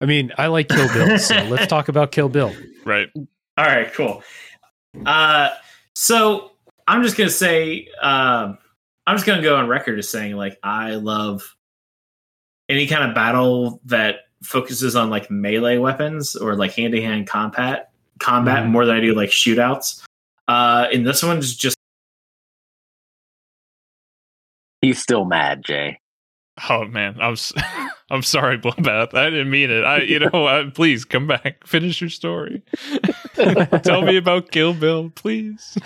I 0.00 0.06
mean, 0.06 0.32
I 0.36 0.48
like 0.48 0.66
Kill 0.66 0.92
Bill, 0.92 1.16
so 1.16 1.34
let's 1.48 1.68
talk 1.68 1.88
about 1.88 2.10
Kill 2.10 2.28
Bill. 2.28 2.52
right. 2.84 3.08
All 3.14 3.64
right, 3.64 3.92
cool. 3.92 4.24
Uh, 5.06 5.50
so 5.94 6.50
I'm 6.88 7.04
just 7.04 7.16
gonna 7.16 7.30
say, 7.30 7.86
um, 8.02 8.58
I'm 9.08 9.16
just 9.16 9.26
gonna 9.26 9.42
go 9.42 9.56
on 9.56 9.68
record 9.68 9.98
as 9.98 10.08
saying, 10.10 10.36
like, 10.36 10.58
I 10.62 10.96
love 10.96 11.56
any 12.68 12.86
kind 12.86 13.08
of 13.08 13.14
battle 13.14 13.80
that 13.86 14.16
focuses 14.42 14.94
on 14.94 15.08
like 15.10 15.30
melee 15.30 15.78
weapons 15.78 16.36
or 16.36 16.54
like 16.54 16.72
hand 16.74 16.92
to 16.92 17.00
hand 17.02 17.26
combat 17.26 17.90
combat 18.20 18.64
Mhm. 18.64 18.68
more 18.68 18.84
than 18.84 18.96
I 18.96 19.00
do 19.00 19.14
like 19.14 19.30
shootouts. 19.30 20.02
Uh, 20.46 20.86
and 20.92 21.06
this 21.06 21.22
one's 21.22 21.56
just 21.56 21.76
He's 24.82 25.00
still 25.02 25.24
mad, 25.24 25.64
Jay. 25.64 26.00
Oh 26.68 26.84
man, 26.84 27.16
I'm 27.20 27.32
s- 27.32 27.52
I'm 28.10 28.22
sorry, 28.22 28.58
Bloodbath. 28.58 29.14
I 29.14 29.30
didn't 29.30 29.50
mean 29.50 29.70
it. 29.70 29.84
I 29.84 30.02
you 30.02 30.18
know, 30.20 30.46
uh, 30.46 30.70
please 30.70 31.04
come 31.04 31.26
back, 31.26 31.66
finish 31.66 32.00
your 32.00 32.10
story. 32.10 32.62
Tell 33.82 34.02
me 34.02 34.16
about 34.16 34.50
Kill 34.50 34.74
Bill, 34.74 35.10
please. 35.10 35.76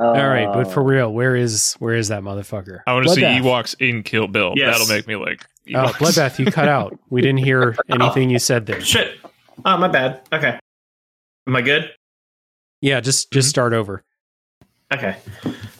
All 0.00 0.12
right, 0.14 0.44
Uh, 0.46 0.52
but 0.54 0.72
for 0.72 0.82
real, 0.82 1.12
where 1.12 1.34
is 1.34 1.74
where 1.80 1.94
is 1.94 2.08
that 2.08 2.22
motherfucker? 2.22 2.80
I 2.86 2.92
want 2.94 3.06
to 3.08 3.14
see 3.14 3.22
Bloodbath. 3.22 3.40
Ewoks 3.42 3.76
in 3.80 4.02
Kill 4.04 4.28
Bill. 4.28 4.52
Yes. 4.56 4.78
That'll 4.78 4.94
make 4.94 5.06
me 5.08 5.16
like 5.16 5.44
Oh, 5.74 5.88
Bloodbath, 5.98 6.38
you 6.38 6.46
cut 6.50 6.68
out. 6.68 6.98
We 7.10 7.20
didn't 7.20 7.38
hear 7.44 7.76
anything 7.90 8.30
you 8.30 8.38
said 8.38 8.66
there. 8.66 8.80
shit. 8.80 9.18
Oh, 9.64 9.76
my 9.76 9.88
bad. 9.88 10.20
Okay. 10.32 10.58
Am 11.46 11.56
I 11.56 11.62
good? 11.62 11.90
Yeah, 12.80 13.00
just 13.00 13.32
just 13.32 13.48
start 13.48 13.72
over. 13.72 14.04
Okay. 14.94 15.16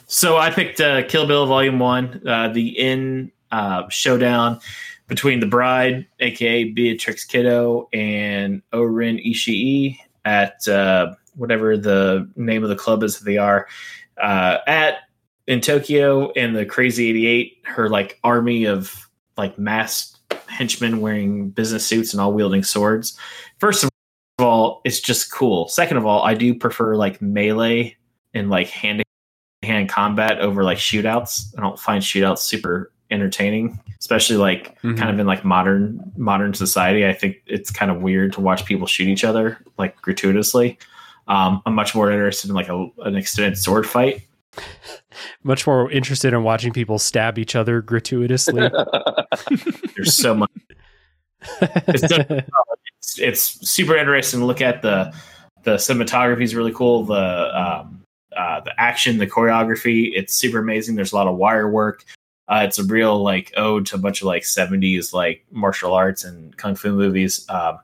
So 0.07 0.37
I 0.37 0.49
picked 0.51 0.81
uh, 0.81 1.03
Kill 1.07 1.25
Bill 1.27 1.45
Volume 1.47 1.79
1, 1.79 2.27
uh, 2.27 2.49
the 2.49 2.67
in 2.77 3.31
uh, 3.51 3.87
showdown 3.89 4.59
between 5.07 5.39
the 5.39 5.45
bride, 5.47 6.05
aka 6.19 6.65
Beatrix 6.65 7.23
Kiddo, 7.25 7.87
and 7.93 8.61
O-Ren 8.73 9.17
Ishii 9.17 9.97
at 10.25 10.67
uh, 10.67 11.13
whatever 11.35 11.77
the 11.77 12.29
name 12.35 12.63
of 12.63 12.69
the 12.69 12.75
club 12.75 13.01
is 13.03 13.17
that 13.17 13.25
they 13.25 13.37
are 13.37 13.67
uh, 14.21 14.59
at 14.67 14.99
in 15.47 15.61
Tokyo, 15.61 16.31
and 16.33 16.55
the 16.55 16.65
Crazy 16.65 17.09
88, 17.09 17.57
her 17.65 17.89
like 17.89 18.19
army 18.23 18.65
of 18.65 19.09
like 19.37 19.57
masked 19.57 20.17
henchmen 20.47 21.01
wearing 21.01 21.49
business 21.49 21.85
suits 21.85 22.13
and 22.13 22.21
all 22.21 22.33
wielding 22.33 22.63
swords. 22.63 23.17
First 23.57 23.83
of 23.83 23.89
all, 24.39 24.81
it's 24.85 24.99
just 24.99 25.31
cool. 25.31 25.67
Second 25.67 25.97
of 25.97 26.05
all, 26.05 26.23
I 26.23 26.33
do 26.35 26.53
prefer 26.53 26.95
like 26.95 27.21
melee 27.21 27.95
and 28.33 28.49
like 28.49 28.67
hand 28.67 28.99
to 28.99 29.67
hand 29.67 29.89
combat 29.89 30.39
over 30.39 30.63
like 30.63 30.77
shootouts. 30.77 31.53
I 31.57 31.61
don't 31.61 31.79
find 31.79 32.03
shootouts 32.03 32.39
super 32.39 32.91
entertaining, 33.11 33.79
especially 33.99 34.37
like 34.37 34.79
Mhm. 34.81 34.97
kind 34.97 35.09
of 35.09 35.17
in 35.19 35.25
like 35.25 35.43
modern 35.43 35.99
modern 36.15 36.53
society. 36.53 37.07
I 37.07 37.13
think 37.13 37.37
it's 37.47 37.71
kind 37.71 37.89
of 37.89 38.01
weird 38.03 38.33
to 38.33 38.41
watch 38.41 38.65
people 38.65 38.85
shoot 38.85 39.07
each 39.07 39.23
other 39.23 39.57
like 39.79 39.99
gratuitously. 40.01 40.77
Um, 41.29 41.61
I'm 41.65 41.75
much 41.75 41.93
more 41.93 42.11
interested 42.11 42.49
in 42.49 42.55
like 42.55 42.69
a, 42.69 42.87
an 43.05 43.15
extended 43.15 43.57
sword 43.57 43.87
fight. 43.87 44.23
Much 45.43 45.67
more 45.67 45.89
interested 45.91 46.33
in 46.33 46.43
watching 46.43 46.73
people 46.73 46.97
stab 46.97 47.37
each 47.37 47.55
other 47.55 47.81
gratuitously. 47.81 48.69
There's 49.95 50.15
so 50.15 50.33
much. 50.33 50.51
It's 51.61 52.03
it's, 52.99 53.19
it's 53.19 53.69
super 53.69 53.95
interesting 53.95 54.39
to 54.41 54.45
look 54.45 54.61
at 54.61 54.81
the 54.81 55.13
the 55.63 55.75
cinematography 55.75 56.43
is 56.43 56.55
really 56.55 56.73
cool 56.73 57.05
the 57.05 57.15
um, 57.15 58.03
uh, 58.35 58.61
the 58.61 58.73
action 58.79 59.17
the 59.17 59.27
choreography 59.27 60.11
it's 60.13 60.33
super 60.33 60.59
amazing 60.59 60.95
there's 60.95 61.11
a 61.11 61.15
lot 61.15 61.27
of 61.27 61.35
wire 61.35 61.69
work 61.69 62.05
uh, 62.47 62.61
it's 62.65 62.79
a 62.79 62.83
real 62.83 63.21
like 63.21 63.53
ode 63.57 63.85
to 63.85 63.95
a 63.95 63.99
bunch 63.99 64.21
of 64.21 64.27
like 64.27 64.43
70s 64.43 65.13
like 65.13 65.45
martial 65.51 65.93
arts 65.93 66.23
and 66.23 66.55
kung 66.57 66.75
fu 66.75 66.91
movies 66.91 67.45
um, 67.49 67.79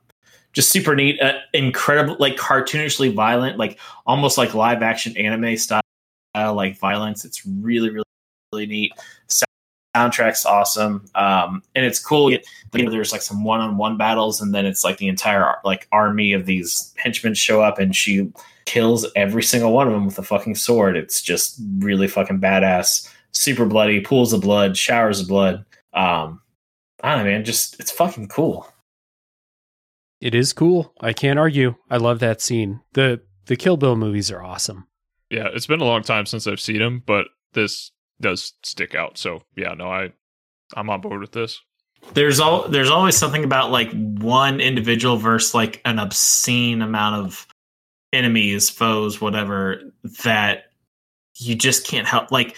just 0.56 0.72
super 0.72 0.96
neat 0.96 1.22
uh, 1.22 1.34
incredible 1.54 2.16
like 2.18 2.38
cartoonishly 2.38 3.14
violent 3.14 3.58
like 3.58 3.78
almost 4.08 4.38
like 4.38 4.54
live 4.56 4.82
action 4.82 5.16
anime 5.18 5.56
style 5.58 5.82
like 6.36 6.78
violence. 6.80 7.26
It's 7.26 7.46
really 7.46 7.90
really 7.90 8.06
really 8.52 8.66
neat. 8.66 8.92
Soundtrack's 9.96 10.46
awesome 10.46 11.06
um, 11.16 11.62
and 11.76 11.86
it's 11.86 12.00
cool 12.00 12.30
know, 12.32 12.92
there's 12.92 13.14
like 13.14 13.22
some 13.22 13.44
one-on-one 13.44 13.98
battles 13.98 14.42
and 14.42 14.54
then 14.54 14.66
it's 14.66 14.84
like 14.84 14.98
the 14.98 15.08
entire 15.08 15.56
like 15.64 15.88
army 15.92 16.34
of 16.34 16.46
these 16.46 16.94
henchmen 16.98 17.34
show 17.34 17.62
up 17.62 17.80
and 17.80 17.96
she 17.96 18.32
kills 18.66 19.06
every 19.16 19.44
single 19.44 19.72
one 19.72 19.88
of 19.88 19.94
them 19.94 20.06
with 20.06 20.20
a 20.20 20.24
fucking 20.24 20.56
sword. 20.56 20.98
It's 20.98 21.22
just 21.22 21.62
really 21.78 22.08
fucking 22.08 22.42
badass. 22.42 23.10
Super 23.32 23.66
bloody 23.66 24.02
pools 24.02 24.34
of 24.34 24.42
blood 24.42 24.76
showers 24.76 25.22
of 25.22 25.28
blood. 25.28 25.66
Um 25.94 26.42
i 27.04 27.10
don't 27.10 27.20
know 27.20 27.30
man 27.30 27.44
just 27.44 27.80
it's 27.80 27.92
fucking 27.92 28.28
cool 28.30 28.68
it 30.26 30.34
is 30.34 30.54
cool. 30.54 30.92
I 31.00 31.14
can't 31.14 31.38
argue. 31.38 31.76
I 31.88 31.98
love 31.98 32.18
that 32.20 32.42
scene. 32.42 32.82
The 32.94 33.22
the 33.46 33.56
Kill 33.56 33.78
Bill 33.78 33.96
movies 33.96 34.32
are 34.32 34.44
awesome. 34.44 34.88
Yeah, 35.30 35.50
it's 35.54 35.68
been 35.68 35.82
a 35.82 35.86
long 35.86 36.02
time 36.02 36.26
since 36.26 36.48
I've 36.48 36.60
seen 36.60 36.80
them, 36.80 37.04
but 37.06 37.28
this 37.54 37.92
does 38.20 38.54
stick 38.64 38.96
out. 38.96 39.20
So 39.20 39.44
yeah, 39.56 39.76
no, 39.76 39.86
I 39.86 40.12
I'm 40.76 40.90
on 40.90 41.02
board 41.02 41.22
with 41.22 41.32
this. 41.32 41.62
there's 42.16 42.40
all 42.40 42.68
there's 42.68 42.90
always 42.90 43.16
something 43.16 43.44
about 43.44 43.70
like 43.70 43.92
one 43.92 44.60
individual 44.60 45.18
versus 45.18 45.54
like 45.54 45.80
an 45.86 46.00
obscene 46.00 46.82
amount 46.82 47.24
of 47.24 47.46
enemies, 48.12 48.68
foes, 48.68 49.22
whatever 49.22 49.94
that 50.24 50.72
you 51.38 51.54
just 51.54 51.86
can't 51.86 52.08
help. 52.08 52.32
Like 52.32 52.58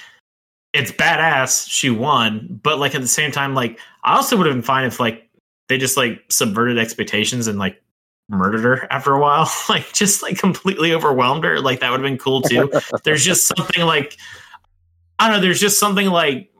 it's 0.71 0.93
badass 0.93 1.67
she 1.69 1.89
won, 1.89 2.61
but 2.63 2.79
like 2.79 2.95
at 2.95 3.01
the 3.01 3.07
same 3.07 3.33
time, 3.33 3.55
like 3.55 3.77
I 4.05 4.15
also 4.15 4.37
would 4.37 4.45
have 4.45 4.55
been 4.55 4.61
fine 4.61 4.85
if 4.85 5.01
like 5.01 5.26
they 5.69 5.77
just 5.77 5.97
like 5.97 6.23
subverted 6.29 6.77
expectations 6.77 7.47
and 7.47 7.59
like 7.59 7.81
murdered 8.29 8.63
her 8.63 8.91
after 8.91 9.13
a 9.13 9.19
while, 9.19 9.49
like 9.69 9.91
just 9.93 10.21
like 10.21 10.37
completely 10.37 10.93
overwhelmed 10.93 11.43
her. 11.43 11.59
Like 11.59 11.79
that 11.79 11.91
would 11.91 11.99
have 11.99 12.07
been 12.07 12.17
cool 12.17 12.41
too. 12.41 12.71
there's 13.03 13.23
just 13.23 13.47
something 13.47 13.83
like 13.83 14.17
I 15.19 15.27
don't 15.27 15.37
know. 15.37 15.41
There's 15.41 15.59
just 15.59 15.79
something 15.79 16.07
like 16.07 16.51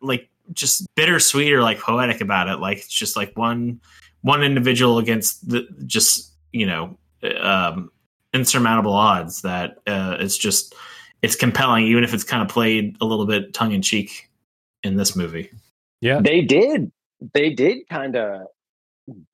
like 0.00 0.28
just 0.52 0.86
bittersweet 0.94 1.52
or 1.52 1.62
like 1.62 1.78
poetic 1.78 2.20
about 2.20 2.48
it. 2.48 2.56
Like 2.56 2.78
it's 2.78 2.88
just 2.88 3.16
like 3.16 3.36
one 3.36 3.80
one 4.22 4.42
individual 4.42 4.98
against 4.98 5.48
the 5.48 5.66
just 5.86 6.32
you 6.52 6.66
know 6.66 6.98
um, 7.40 7.90
insurmountable 8.32 8.92
odds 8.92 9.42
that 9.42 9.78
uh, 9.86 10.16
it's 10.20 10.36
just 10.36 10.74
it's 11.22 11.36
compelling, 11.36 11.84
even 11.86 12.04
if 12.04 12.14
it's 12.14 12.24
kind 12.24 12.42
of 12.42 12.48
played 12.48 12.96
a 13.00 13.04
little 13.04 13.26
bit 13.26 13.54
tongue 13.54 13.72
in 13.72 13.82
cheek 13.82 14.30
in 14.82 14.96
this 14.96 15.16
movie. 15.16 15.50
Yeah. 16.00 16.20
They 16.20 16.42
did. 16.42 16.92
They 17.32 17.50
did 17.50 17.88
kind 17.88 18.14
of 18.16 18.46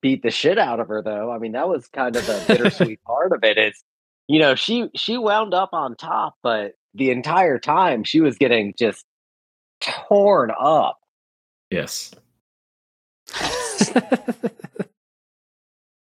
beat 0.01 0.23
the 0.23 0.31
shit 0.31 0.57
out 0.57 0.79
of 0.79 0.87
her, 0.87 1.01
though. 1.01 1.31
I 1.31 1.39
mean, 1.39 1.53
that 1.53 1.67
was 1.67 1.87
kind 1.87 2.15
of 2.15 2.25
the 2.25 2.43
bittersweet 2.47 3.03
part 3.05 3.31
of 3.31 3.43
it. 3.43 3.57
Is 3.57 3.83
you 4.27 4.39
know 4.39 4.55
she 4.55 4.89
she 4.95 5.17
wound 5.17 5.53
up 5.53 5.69
on 5.73 5.95
top, 5.95 6.35
but 6.43 6.73
the 6.93 7.11
entire 7.11 7.59
time 7.59 8.03
she 8.03 8.21
was 8.21 8.37
getting 8.37 8.73
just 8.77 9.05
torn 9.81 10.51
up. 10.57 10.97
Yes. 11.69 12.13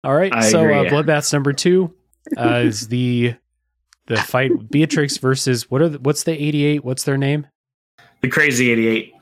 All 0.05 0.15
right. 0.15 0.35
I 0.35 0.51
so 0.51 0.61
agree, 0.61 0.75
uh, 0.75 0.83
yeah. 0.83 0.91
Bloodbath's 0.91 1.33
number 1.33 1.53
two 1.53 1.95
uh, 2.37 2.63
is 2.65 2.89
the 2.89 3.35
the 4.07 4.17
fight 4.17 4.71
Beatrix 4.71 5.17
versus 5.19 5.71
what 5.71 5.81
are 5.81 5.89
the, 5.89 5.99
what's 6.01 6.25
the 6.25 6.33
88? 6.33 6.85
What's 6.85 7.05
their 7.05 7.17
name? 7.17 7.47
The 8.21 8.29
Crazy 8.29 8.73
88. 8.73 9.13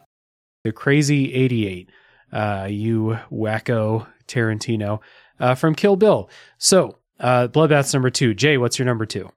The 0.65 0.73
Crazy 0.73 1.33
88. 1.35 1.91
Uh, 2.33 2.69
you 2.71 3.19
wacko 3.31 4.07
Tarantino 4.31 5.01
uh, 5.39 5.55
from 5.55 5.75
Kill 5.75 5.97
Bill. 5.97 6.31
So 6.59 6.99
uh, 7.19 7.49
Bloodbath's 7.49 7.93
number 7.93 8.11
two. 8.11 8.35
Jay, 8.35 8.57
what's 8.57 8.79
your 8.79 8.87
number 8.87 9.07
two? 9.07 9.31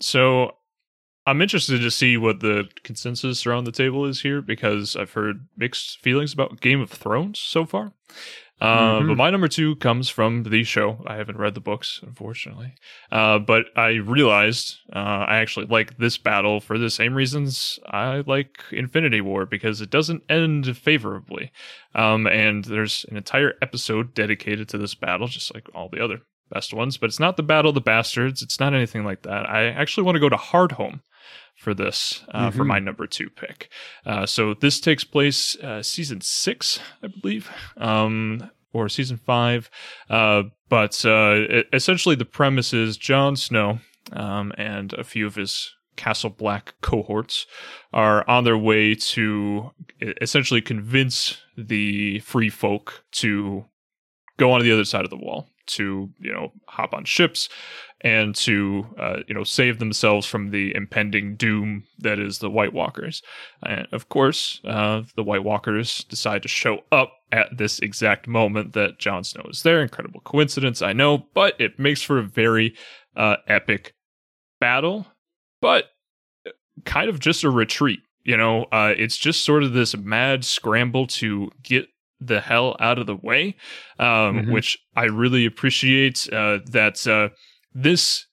So 0.00 0.52
I'm 1.26 1.42
interested 1.42 1.80
to 1.80 1.90
see 1.90 2.16
what 2.16 2.40
the 2.40 2.68
consensus 2.84 3.46
around 3.46 3.64
the 3.64 3.72
table 3.72 4.04
is 4.04 4.20
here 4.20 4.42
because 4.42 4.96
I've 4.96 5.12
heard 5.12 5.48
mixed 5.56 6.00
feelings 6.00 6.32
about 6.32 6.60
Game 6.60 6.80
of 6.80 6.90
Thrones 6.90 7.38
so 7.38 7.64
far. 7.64 7.92
Uh, 8.60 9.00
Mhm. 9.00 9.08
But 9.08 9.16
my 9.18 9.30
number 9.30 9.48
two 9.48 9.76
comes 9.76 10.08
from 10.08 10.44
the 10.44 10.64
show. 10.64 11.02
I 11.06 11.16
haven't 11.16 11.36
read 11.36 11.54
the 11.54 11.60
books, 11.60 12.00
unfortunately. 12.02 12.72
Uh, 13.12 13.38
but 13.38 13.66
I 13.76 13.96
realized 13.96 14.78
uh, 14.94 14.98
I 15.28 15.36
actually 15.38 15.66
like 15.66 15.98
this 15.98 16.16
battle 16.16 16.60
for 16.60 16.78
the 16.78 16.88
same 16.88 17.14
reasons 17.14 17.78
I 17.86 18.22
like 18.26 18.58
Infinity 18.72 19.20
War 19.20 19.44
because 19.44 19.80
it 19.82 19.90
doesn't 19.90 20.22
end 20.30 20.74
favorably. 20.76 21.52
Um, 21.94 22.26
and 22.26 22.64
there's 22.64 23.04
an 23.10 23.16
entire 23.18 23.54
episode 23.60 24.14
dedicated 24.14 24.68
to 24.70 24.78
this 24.78 24.94
battle, 24.94 25.26
just 25.28 25.52
like 25.54 25.68
all 25.74 25.90
the 25.90 26.02
other 26.02 26.20
best 26.50 26.72
ones. 26.72 26.96
But 26.96 27.08
it's 27.08 27.20
not 27.20 27.36
the 27.36 27.42
Battle 27.42 27.70
of 27.70 27.74
the 27.74 27.80
Bastards. 27.82 28.40
It's 28.40 28.58
not 28.60 28.72
anything 28.72 29.04
like 29.04 29.22
that. 29.22 29.48
I 29.50 29.66
actually 29.66 30.04
want 30.04 30.16
to 30.16 30.20
go 30.20 30.28
to 30.30 30.36
Hardhome 30.36 31.00
for 31.56 31.74
this 31.74 32.24
uh, 32.32 32.50
for 32.50 32.64
Mhm. 32.64 32.66
my 32.68 32.78
number 32.78 33.06
two 33.06 33.30
pick. 33.30 33.68
Uh, 34.04 34.26
so 34.26 34.54
this 34.54 34.78
takes 34.80 35.04
place 35.04 35.56
uh, 35.56 35.82
season 35.82 36.20
six, 36.20 36.78
I 37.02 37.08
believe, 37.08 37.50
um, 37.76 38.50
or 38.72 38.88
season 38.88 39.16
five. 39.16 39.70
Uh, 40.10 40.44
but 40.68 41.04
uh, 41.04 41.36
e- 41.50 41.64
essentially, 41.72 42.14
the 42.14 42.24
premise 42.24 42.72
is 42.74 42.96
Jon 42.96 43.36
Snow 43.36 43.80
um, 44.12 44.52
and 44.58 44.92
a 44.94 45.04
few 45.04 45.26
of 45.26 45.34
his 45.36 45.72
Castle 45.96 46.28
Black 46.30 46.74
cohorts 46.82 47.46
are 47.92 48.28
on 48.28 48.44
their 48.44 48.58
way 48.58 48.94
to 48.94 49.70
essentially 50.20 50.60
convince 50.60 51.38
the 51.56 52.18
free 52.20 52.50
folk 52.50 53.02
to 53.12 53.64
go 54.36 54.52
on 54.52 54.58
to 54.60 54.64
the 54.64 54.72
other 54.72 54.84
side 54.84 55.04
of 55.04 55.10
the 55.10 55.16
wall 55.16 55.48
to 55.68 56.10
you 56.20 56.32
know 56.32 56.52
hop 56.68 56.92
on 56.94 57.04
ships 57.04 57.48
and 58.06 58.34
to 58.36 58.86
uh, 58.98 59.16
you 59.26 59.34
know 59.34 59.42
save 59.44 59.78
themselves 59.78 60.26
from 60.26 60.50
the 60.50 60.72
impending 60.74 61.34
doom 61.36 61.82
that 61.98 62.18
is 62.20 62.38
the 62.38 62.48
White 62.50 62.72
Walkers. 62.72 63.22
And 63.64 63.88
of 63.92 64.08
course, 64.08 64.60
uh, 64.64 65.02
the 65.16 65.24
White 65.24 65.42
Walkers 65.44 66.04
decide 66.04 66.42
to 66.42 66.48
show 66.48 66.84
up 66.92 67.12
at 67.32 67.48
this 67.58 67.80
exact 67.80 68.28
moment 68.28 68.72
that 68.74 68.98
Jon 68.98 69.24
Snow 69.24 69.44
is 69.50 69.62
there. 69.62 69.82
Incredible 69.82 70.20
coincidence, 70.20 70.82
I 70.82 70.92
know, 70.92 71.26
but 71.34 71.60
it 71.60 71.78
makes 71.78 72.02
for 72.02 72.18
a 72.18 72.22
very 72.22 72.74
uh, 73.16 73.36
epic 73.48 73.94
battle, 74.60 75.06
but 75.60 75.86
kind 76.84 77.08
of 77.08 77.18
just 77.18 77.42
a 77.44 77.50
retreat. 77.50 78.00
You 78.24 78.36
know, 78.36 78.64
uh, 78.72 78.94
it's 78.96 79.16
just 79.16 79.44
sort 79.44 79.62
of 79.64 79.72
this 79.72 79.96
mad 79.96 80.44
scramble 80.44 81.06
to 81.08 81.50
get 81.62 81.86
the 82.20 82.40
hell 82.40 82.76
out 82.80 82.98
of 82.98 83.06
the 83.06 83.16
way, 83.16 83.56
um, 83.98 84.06
Mhm. 84.46 84.52
which 84.52 84.78
I 84.96 85.04
really 85.04 85.44
appreciate. 85.46 86.28
Uh, 86.32 86.58
that 86.70 87.06
uh, 87.06 87.28
this 87.76 88.26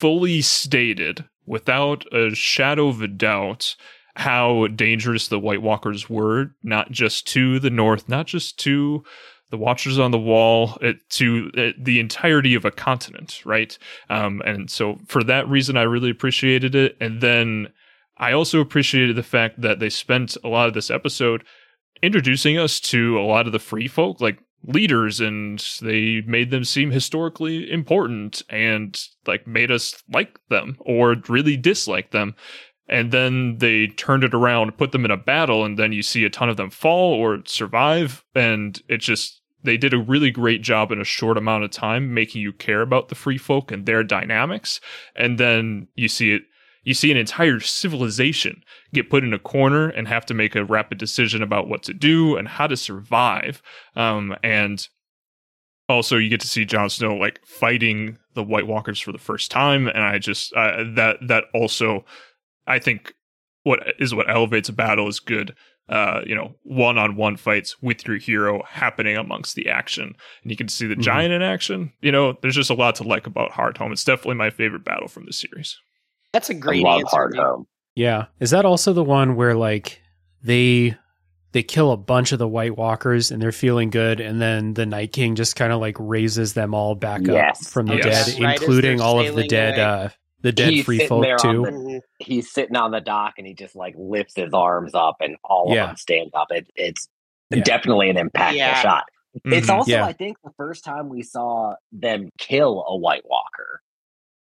fully 0.00 0.40
stated 0.40 1.24
without 1.46 2.04
a 2.12 2.34
shadow 2.34 2.88
of 2.88 3.02
a 3.02 3.08
doubt 3.08 3.76
how 4.16 4.66
dangerous 4.68 5.28
the 5.28 5.38
White 5.38 5.62
Walkers 5.62 6.08
were, 6.08 6.54
not 6.62 6.90
just 6.90 7.26
to 7.28 7.58
the 7.58 7.70
north, 7.70 8.08
not 8.08 8.26
just 8.26 8.58
to 8.60 9.04
the 9.50 9.58
Watchers 9.58 9.98
on 9.98 10.10
the 10.10 10.18
Wall, 10.18 10.78
it, 10.80 10.96
to 11.10 11.50
uh, 11.56 11.78
the 11.78 12.00
entirety 12.00 12.54
of 12.54 12.64
a 12.64 12.70
continent, 12.70 13.42
right? 13.44 13.76
Um, 14.08 14.40
and 14.46 14.70
so 14.70 14.98
for 15.06 15.22
that 15.24 15.46
reason, 15.48 15.76
I 15.76 15.82
really 15.82 16.10
appreciated 16.10 16.74
it. 16.74 16.96
And 17.00 17.20
then 17.20 17.68
I 18.16 18.32
also 18.32 18.60
appreciated 18.60 19.16
the 19.16 19.22
fact 19.22 19.60
that 19.60 19.80
they 19.80 19.90
spent 19.90 20.36
a 20.42 20.48
lot 20.48 20.68
of 20.68 20.74
this 20.74 20.90
episode 20.90 21.44
introducing 22.02 22.56
us 22.56 22.80
to 22.80 23.18
a 23.18 23.22
lot 23.22 23.46
of 23.46 23.52
the 23.52 23.58
free 23.58 23.88
folk, 23.88 24.20
like 24.20 24.38
leaders, 24.64 25.20
and 25.20 25.64
they 25.80 26.22
made 26.26 26.50
them 26.50 26.64
seem 26.64 26.90
historically 26.90 27.70
important 27.70 28.42
and 28.48 28.98
like 29.26 29.46
made 29.46 29.70
us 29.70 30.02
like 30.12 30.38
them 30.48 30.76
or 30.80 31.16
really 31.28 31.56
dislike 31.56 32.10
them. 32.10 32.34
And 32.88 33.10
then 33.10 33.58
they 33.58 33.86
turned 33.86 34.24
it 34.24 34.34
around, 34.34 34.76
put 34.76 34.92
them 34.92 35.04
in 35.04 35.10
a 35.10 35.16
battle, 35.16 35.64
and 35.64 35.78
then 35.78 35.92
you 35.92 36.02
see 36.02 36.24
a 36.24 36.30
ton 36.30 36.48
of 36.48 36.56
them 36.56 36.70
fall 36.70 37.14
or 37.14 37.38
survive. 37.46 38.24
And 38.34 38.80
it 38.88 38.98
just, 38.98 39.40
they 39.62 39.76
did 39.76 39.94
a 39.94 39.98
really 39.98 40.30
great 40.30 40.62
job 40.62 40.92
in 40.92 41.00
a 41.00 41.04
short 41.04 41.38
amount 41.38 41.64
of 41.64 41.70
time 41.70 42.12
making 42.12 42.42
you 42.42 42.52
care 42.52 42.82
about 42.82 43.08
the 43.08 43.14
free 43.14 43.38
folk 43.38 43.70
and 43.70 43.86
their 43.86 44.04
dynamics. 44.04 44.80
And 45.16 45.38
then 45.38 45.88
you 45.94 46.08
see 46.08 46.32
it, 46.32 46.42
you 46.84 46.94
see 46.94 47.10
an 47.10 47.16
entire 47.16 47.60
civilization 47.60 48.62
get 48.92 49.08
put 49.10 49.24
in 49.24 49.32
a 49.32 49.38
corner 49.38 49.88
and 49.88 50.08
have 50.08 50.26
to 50.26 50.34
make 50.34 50.54
a 50.54 50.64
rapid 50.64 50.98
decision 50.98 51.42
about 51.42 51.68
what 51.68 51.82
to 51.84 51.94
do 51.94 52.36
and 52.36 52.48
how 52.48 52.66
to 52.66 52.76
survive. 52.76 53.62
Um, 53.94 54.34
and 54.42 54.86
also, 55.88 56.16
you 56.16 56.28
get 56.28 56.40
to 56.40 56.46
see 56.48 56.64
Jon 56.64 56.88
Snow 56.88 57.14
like 57.14 57.40
fighting 57.44 58.16
the 58.34 58.42
White 58.42 58.66
Walkers 58.66 59.00
for 59.00 59.12
the 59.12 59.18
first 59.18 59.50
time, 59.50 59.88
and 59.88 59.98
I 59.98 60.18
just 60.18 60.52
uh, 60.54 60.84
that 60.94 61.18
that 61.26 61.44
also, 61.52 62.04
I 62.66 62.78
think, 62.78 63.14
what 63.64 63.80
is 63.98 64.14
what 64.14 64.30
elevates 64.30 64.68
a 64.68 64.72
battle 64.72 65.08
is 65.08 65.20
good. 65.20 65.54
Uh, 65.88 66.22
you 66.24 66.34
know, 66.34 66.54
one-on-one 66.62 67.36
fights 67.36 67.76
with 67.82 68.06
your 68.06 68.16
hero 68.16 68.62
happening 68.66 69.16
amongst 69.16 69.56
the 69.56 69.68
action, 69.68 70.14
and 70.42 70.50
you 70.50 70.56
can 70.56 70.68
see 70.68 70.86
the 70.86 70.94
Mhm. 70.94 71.02
giant 71.02 71.32
in 71.34 71.42
action. 71.42 71.92
You 72.00 72.12
know, 72.12 72.38
there's 72.40 72.54
just 72.54 72.70
a 72.70 72.74
lot 72.74 72.94
to 72.94 73.02
like 73.02 73.26
about 73.26 73.50
Hardhome. 73.50 73.92
It's 73.92 74.04
definitely 74.04 74.36
my 74.36 74.48
favorite 74.50 74.84
battle 74.84 75.08
from 75.08 75.26
the 75.26 75.32
series. 75.32 75.78
That's 76.32 76.50
a 76.50 76.54
great 76.54 76.82
love 76.82 77.00
answer. 77.00 77.08
Hard 77.10 77.32
dude. 77.32 77.40
Home. 77.42 77.66
Yeah. 77.94 78.26
Is 78.40 78.50
that 78.50 78.64
also 78.64 78.92
the 78.92 79.04
one 79.04 79.36
where 79.36 79.54
like 79.54 80.00
they 80.42 80.96
they 81.52 81.62
kill 81.62 81.92
a 81.92 81.96
bunch 81.98 82.32
of 82.32 82.38
the 82.38 82.48
White 82.48 82.76
Walkers 82.78 83.30
and 83.30 83.40
they're 83.42 83.52
feeling 83.52 83.90
good, 83.90 84.20
and 84.20 84.40
then 84.40 84.72
the 84.72 84.86
Night 84.86 85.12
King 85.12 85.34
just 85.34 85.54
kind 85.54 85.70
of 85.72 85.80
like 85.80 85.96
raises 85.98 86.54
them 86.54 86.74
all 86.74 86.94
back 86.94 87.20
Yes. 87.24 87.66
up 87.66 87.72
from 87.72 87.86
the 87.86 87.96
Yes. 87.96 88.32
dead, 88.34 88.42
Right 88.42 88.58
including 88.58 89.00
all 89.02 89.20
of 89.20 89.34
the 89.36 89.46
dead 89.46 89.74
away. 89.74 89.82
uh 89.84 90.08
the 90.40 90.50
dead 90.52 90.70
He's 90.72 90.84
free 90.86 91.06
folk 91.06 91.24
too. 91.40 91.62
the-. 91.62 92.00
He's 92.18 92.50
sitting 92.50 92.74
on 92.74 92.90
the 92.90 93.00
dock 93.00 93.34
and 93.38 93.46
he 93.46 93.54
just 93.54 93.76
like 93.76 93.94
lifts 93.96 94.34
his 94.34 94.52
arms 94.54 94.92
up 94.94 95.16
and 95.20 95.36
all 95.44 95.66
Yeah. 95.72 95.82
of 95.84 95.88
them 95.90 95.96
stand 95.96 96.30
up. 96.34 96.48
It, 96.50 96.66
it's 96.74 97.08
Yeah. 97.50 97.62
definitely 97.62 98.08
an 98.10 98.16
impactful 98.16 98.56
Yeah. 98.56 98.80
shot. 98.80 99.04
It's 99.44 99.68
Mhm. 99.68 99.74
also, 99.74 99.90
Yeah. 99.92 100.04
I 100.04 100.12
think, 100.12 100.38
the 100.42 100.50
first 100.56 100.84
time 100.84 101.08
we 101.08 101.22
saw 101.22 101.74
them 101.92 102.28
kill 102.38 102.84
a 102.88 102.96
White 102.96 103.22
Walker, 103.24 103.82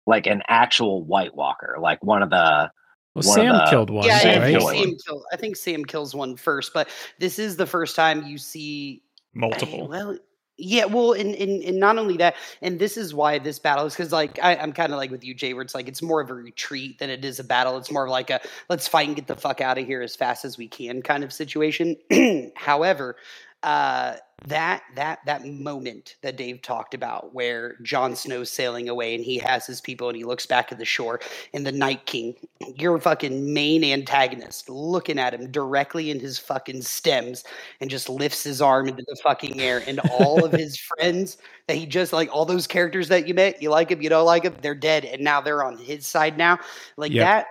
like 0.07 0.27
an 0.27 0.43
actual 0.49 1.03
White 1.05 1.35
Walker, 1.35 1.77
like 1.81 2.03
one 2.05 2.23
of 2.23 2.31
the. 2.31 2.71
Well, 3.15 3.25
one 3.27 3.35
Sam 3.35 3.53
the- 3.57 3.67
killed 3.71 3.91
one, 3.91 4.07
Yeah, 4.07 4.17
I 4.17 4.19
Sam 4.21 4.41
right? 4.41 4.47
think 4.47 4.61
killed 4.61 4.77
Sam 4.77 4.97
kill, 5.07 5.25
I 5.33 5.37
think 5.37 5.57
Sam 5.57 5.85
kills 5.85 6.15
one 6.15 6.37
first, 6.37 6.73
but 6.73 6.89
this 7.19 7.39
is 7.41 7.57
the 7.57 7.67
first 7.67 7.97
time 7.97 8.25
you 8.27 8.39
see 8.39 9.03
multiple. 9.35 9.89
Well, 9.89 10.17
yeah, 10.57 10.85
well, 10.85 11.13
and, 11.15 11.35
and 11.35 11.63
and 11.63 11.81
not 11.81 11.99
only 11.99 12.19
that, 12.19 12.37
and 12.63 12.79
this 12.79 12.97
is 12.97 13.13
why 13.15 13.39
this 13.39 13.59
battle 13.59 13.87
is 13.87 13.95
because 13.95 14.13
like 14.13 14.39
I, 14.43 14.55
I'm 14.57 14.73
kind 14.73 14.93
of 14.93 14.99
like 14.99 15.11
with 15.11 15.25
you, 15.25 15.35
Jay, 15.35 15.55
where 15.55 15.63
it's 15.63 15.75
like 15.75 15.89
it's 15.89 16.03
more 16.03 16.21
of 16.21 16.31
a 16.31 16.35
retreat 16.35 16.99
than 16.99 17.09
it 17.11 17.25
is 17.25 17.41
a 17.41 17.45
battle. 17.45 17.79
It's 17.79 17.91
more 17.91 18.05
of 18.05 18.11
like 18.11 18.31
a 18.31 18.41
let's 18.69 18.87
fight 18.87 19.07
and 19.09 19.17
get 19.17 19.27
the 19.27 19.37
fuck 19.37 19.61
out 19.61 19.79
of 19.79 19.87
here 19.87 20.03
as 20.03 20.15
fast 20.15 20.45
as 20.45 20.57
we 20.59 20.69
can 20.69 21.03
kind 21.03 21.25
of 21.25 21.33
situation. 21.33 21.97
However, 22.57 23.17
uh, 23.63 24.17
that 24.47 24.83
that 24.95 25.21
that 25.27 25.47
moment 25.47 26.17
that 26.23 26.37
Dave 26.37 26.63
talked 26.63 26.95
about, 26.95 27.35
where 27.35 27.77
Jon 27.83 28.17
Snow's 28.17 28.51
sailing 28.51 28.89
away 28.89 29.15
and 29.15 29.23
he 29.25 29.39
has 29.39 29.67
his 29.67 29.81
people 29.81 30.09
and 30.09 30.17
he 30.17 30.25
looks 30.25 30.47
back 30.47 30.73
at 30.73 30.79
the 30.79 30.85
shore 30.85 31.21
and 31.53 31.67
the 31.67 31.73
Night 31.73 32.07
King, 32.07 32.35
your 32.77 32.99
fucking 32.99 33.53
main 33.53 33.85
antagonist, 33.85 34.69
looking 34.71 35.19
at 35.19 35.35
him 35.35 35.51
directly 35.51 36.11
in 36.11 36.19
his 36.21 36.39
fucking 36.39 36.83
stems 36.83 37.45
and 37.81 37.91
just 37.91 38.09
lifts 38.09 38.43
his 38.43 38.63
arm 38.63 38.89
into 38.89 39.05
the 39.07 39.17
fucking 39.23 39.61
air 39.61 39.83
and 39.87 40.01
all 40.11 40.45
of 40.45 40.53
his 40.53 40.77
friends 40.99 41.37
that 41.67 41.77
he 41.77 41.85
just 41.87 42.13
like 42.13 42.29
all 42.35 42.45
those 42.47 42.67
characters 42.67 43.09
that 43.09 43.29
you 43.29 43.35
met, 43.35 43.61
you 43.63 43.71
like 43.71 43.91
him, 43.91 44.01
you 44.01 44.09
don't 44.09 44.27
like 44.27 44.45
him, 44.45 44.55
they're 44.63 44.75
dead 44.75 45.05
and 45.05 45.23
now 45.23 45.41
they're 45.41 45.65
on 45.65 45.77
his 45.77 46.07
side 46.07 46.39
now. 46.39 46.59
Like 46.97 47.13
Yep. 47.13 47.25
that 47.25 47.47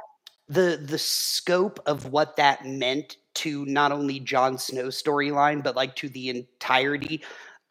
the 0.49 0.83
the 0.83 0.97
scope 0.97 1.79
of 1.85 2.11
what 2.11 2.35
that 2.37 2.65
meant 2.65 3.17
to 3.39 3.65
not 3.65 3.91
only 3.91 4.19
Jon 4.19 4.57
Snow's 4.57 5.01
storyline 5.01 5.63
but 5.63 5.75
like 5.75 5.95
to 5.97 6.09
the 6.09 6.29
entirety 6.29 7.21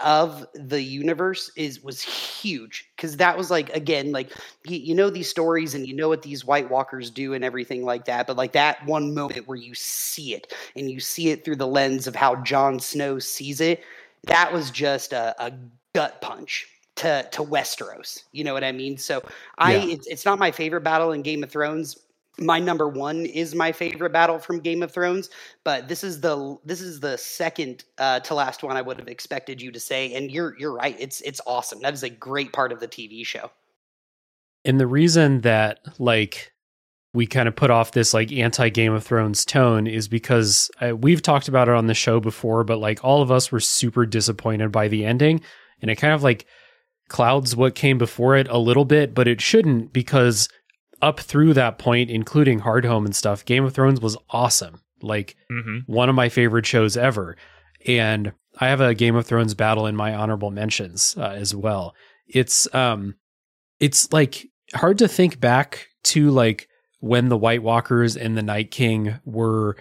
of 0.01 0.47
the 0.55 0.81
universe 0.81 1.51
is 1.57 1.83
was 1.83 2.03
huge 2.03 2.89
because 2.95 3.17
that 3.17 3.37
was 3.37 3.51
like 3.51 3.69
again 3.71 4.13
like 4.13 4.31
you, 4.65 4.79
you 4.79 4.95
know 4.95 5.11
these 5.11 5.29
stories 5.29 5.75
and 5.75 5.89
you 5.89 5.95
know 5.95 6.09
what 6.09 6.23
these 6.23 6.45
white 6.45 6.71
walkers 6.71 7.11
do 7.11 7.35
and 7.35 7.45
everything 7.45 7.85
like 7.85 8.05
that 8.05 8.27
but 8.27 8.37
like 8.37 8.53
that 8.53 8.85
one 8.87 9.13
moment 9.13 9.49
where 9.49 9.57
you 9.57 9.75
see 9.75 10.35
it 10.35 10.53
and 10.77 10.89
you 10.89 11.01
see 11.01 11.31
it 11.31 11.45
through 11.45 11.57
the 11.57 11.67
lens 11.67 12.07
of 12.07 12.15
how 12.15 12.37
Jon 12.45 12.79
Snow 12.79 13.19
sees 13.19 13.61
it 13.61 13.83
that 14.27 14.53
was 14.53 14.71
just 14.71 15.13
a, 15.13 15.35
a 15.45 15.53
gut 15.95 16.21
punch 16.21 16.69
to 16.95 17.29
to 17.33 17.43
Westeros 17.43 18.23
you 18.31 18.45
know 18.45 18.55
what 18.55 18.63
I 18.63 18.71
mean 18.71 18.99
so 18.99 19.21
I 19.59 19.75
Yeah. 19.75 19.85
it's, 19.95 20.07
it's 20.07 20.25
not 20.25 20.39
my 20.39 20.53
favorite 20.53 20.83
battle 20.85 21.11
in 21.11 21.23
Game 21.23 21.43
of 21.43 21.51
Thrones 21.51 21.97
my 22.39 22.59
number 22.59 22.89
one 22.89 23.27
is 23.27 23.55
my 23.55 23.73
favorite 23.73 24.13
battle 24.13 24.39
from 24.39 24.61
Game 24.61 24.83
of 24.83 24.93
Thrones, 24.93 25.29
but 25.65 25.89
this 25.89 26.05
is 26.05 26.21
the 26.21 26.57
this 26.65 26.81
is 26.81 27.01
the 27.01 27.17
second 27.19 27.85
uh, 27.99 28.21
to 28.21 28.35
last 28.35 28.63
one 28.63 28.77
I 28.77 28.83
would 28.83 28.99
have 28.99 29.09
expected 29.09 29.61
you 29.61 29.73
to 29.73 29.81
say, 29.81 30.15
and 30.15 30.31
you're 30.31 30.55
you're 30.59 30.73
right. 30.73 30.97
It's 30.99 31.21
it's 31.23 31.41
awesome. 31.47 31.81
That 31.81 31.95
is 31.95 32.03
a 32.03 32.11
great 32.11 32.53
part 32.53 32.73
of 32.73 32.81
the 32.81 32.89
TV 32.89 33.27
show. 33.27 33.51
And 34.65 34.79
the 34.79 34.87
reason 34.87 35.41
that 35.43 35.81
like 35.99 36.53
we 37.15 37.27
kind 37.27 37.49
of 37.49 37.57
put 37.57 37.71
off 37.71 37.93
this 37.93 38.15
like 38.15 38.31
anti 38.33 38.69
Game 38.69 38.93
of 38.93 39.05
Thrones 39.05 39.45
tone 39.45 39.87
is 39.87 40.09
because 40.09 40.71
uh, 40.81 40.95
we've 40.97 41.23
talked 41.23 41.49
about 41.49 41.69
it 41.69 41.75
on 41.75 41.87
the 41.87 41.95
show 41.95 42.21
before, 42.21 42.65
but 42.65 42.79
like 42.79 43.03
all 43.03 43.23
of 43.23 43.31
us 43.31 43.51
were 43.51 43.61
super 43.61 44.07
disappointed 44.07 44.71
by 44.71 44.89
the 44.89 45.05
ending, 45.05 45.41
and 45.83 45.91
it 45.91 45.97
kind 45.97 46.15
of 46.15 46.23
like 46.23 46.47
clouds 47.09 47.57
what 47.57 47.75
came 47.75 47.99
before 47.99 48.37
it 48.37 48.49
a 48.49 48.59
little 48.59 48.85
bit, 48.85 49.15
but 49.15 49.27
it 49.27 49.41
shouldn't 49.41 49.93
because 49.93 50.49
up 51.01 51.21
through 51.21 51.55
that 51.55 51.79
point, 51.79 52.11
including 52.11 52.61
Hardhome 52.61 53.05
and 53.05 53.15
stuff, 53.15 53.45
Game 53.45 53.65
of 53.65 53.75
Thrones 53.75 54.01
was 54.01 54.17
awesome. 54.31 54.83
Like 55.03 55.37
hmm 55.49 55.79
one 55.87 56.09
of 56.09 56.15
my 56.15 56.29
favorite 56.29 56.67
shows 56.67 56.97
ever. 56.97 57.37
And 57.87 58.33
I 58.61 58.69
have 58.69 58.81
a 58.81 58.95
Game 58.95 59.15
of 59.15 59.27
Thrones 59.27 59.55
battle 59.55 59.87
in 59.87 59.95
my 59.95 60.15
honorable 60.15 60.51
mentions 60.51 61.17
uh, 61.17 61.31
as 61.31 61.55
well. 61.55 61.95
It's 62.27 62.73
um 62.75 63.15
it's 63.81 64.13
like 64.13 64.47
hard 64.75 64.99
to 64.99 65.09
think 65.09 65.41
back 65.41 65.89
to 66.05 66.31
like 66.31 66.69
when 67.01 67.29
the 67.29 67.39
White 67.39 67.63
Walkers 67.63 68.17
and 68.17 68.37
the 68.37 68.43
Night 68.43 68.71
King 68.71 69.21
were 69.25 69.77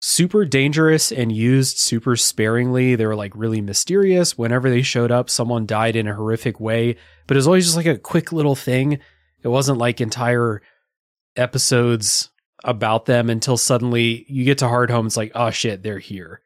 super 0.00 0.44
dangerous 0.44 1.12
and 1.12 1.32
used 1.32 1.78
super 1.78 2.16
sparingly. 2.16 2.94
They 2.94 3.06
were 3.06 3.16
like 3.16 3.32
really 3.34 3.60
mysterious. 3.60 4.36
Whenever 4.36 4.68
they 4.70 4.82
showed 4.82 5.10
up, 5.10 5.28
someone 5.30 5.66
died 5.66 5.96
in 5.96 6.06
a 6.06 6.14
horrific 6.14 6.60
way, 6.60 6.96
but 7.26 7.36
it 7.36 7.38
was 7.38 7.46
always 7.46 7.64
just 7.64 7.76
like 7.76 7.86
a 7.86 7.98
quick 7.98 8.32
little 8.32 8.54
thing. 8.54 8.98
It 9.44 9.48
wasn't 9.48 9.78
like 9.78 10.00
entire 10.00 10.62
episodes 11.36 12.30
about 12.64 13.06
them 13.06 13.28
until 13.30 13.56
suddenly 13.56 14.24
you 14.28 14.44
get 14.44 14.58
to 14.58 14.64
Hardhome. 14.66 15.06
It's 15.06 15.16
like, 15.16 15.32
oh 15.34 15.50
shit, 15.50 15.82
they're 15.82 15.98
here. 15.98 16.40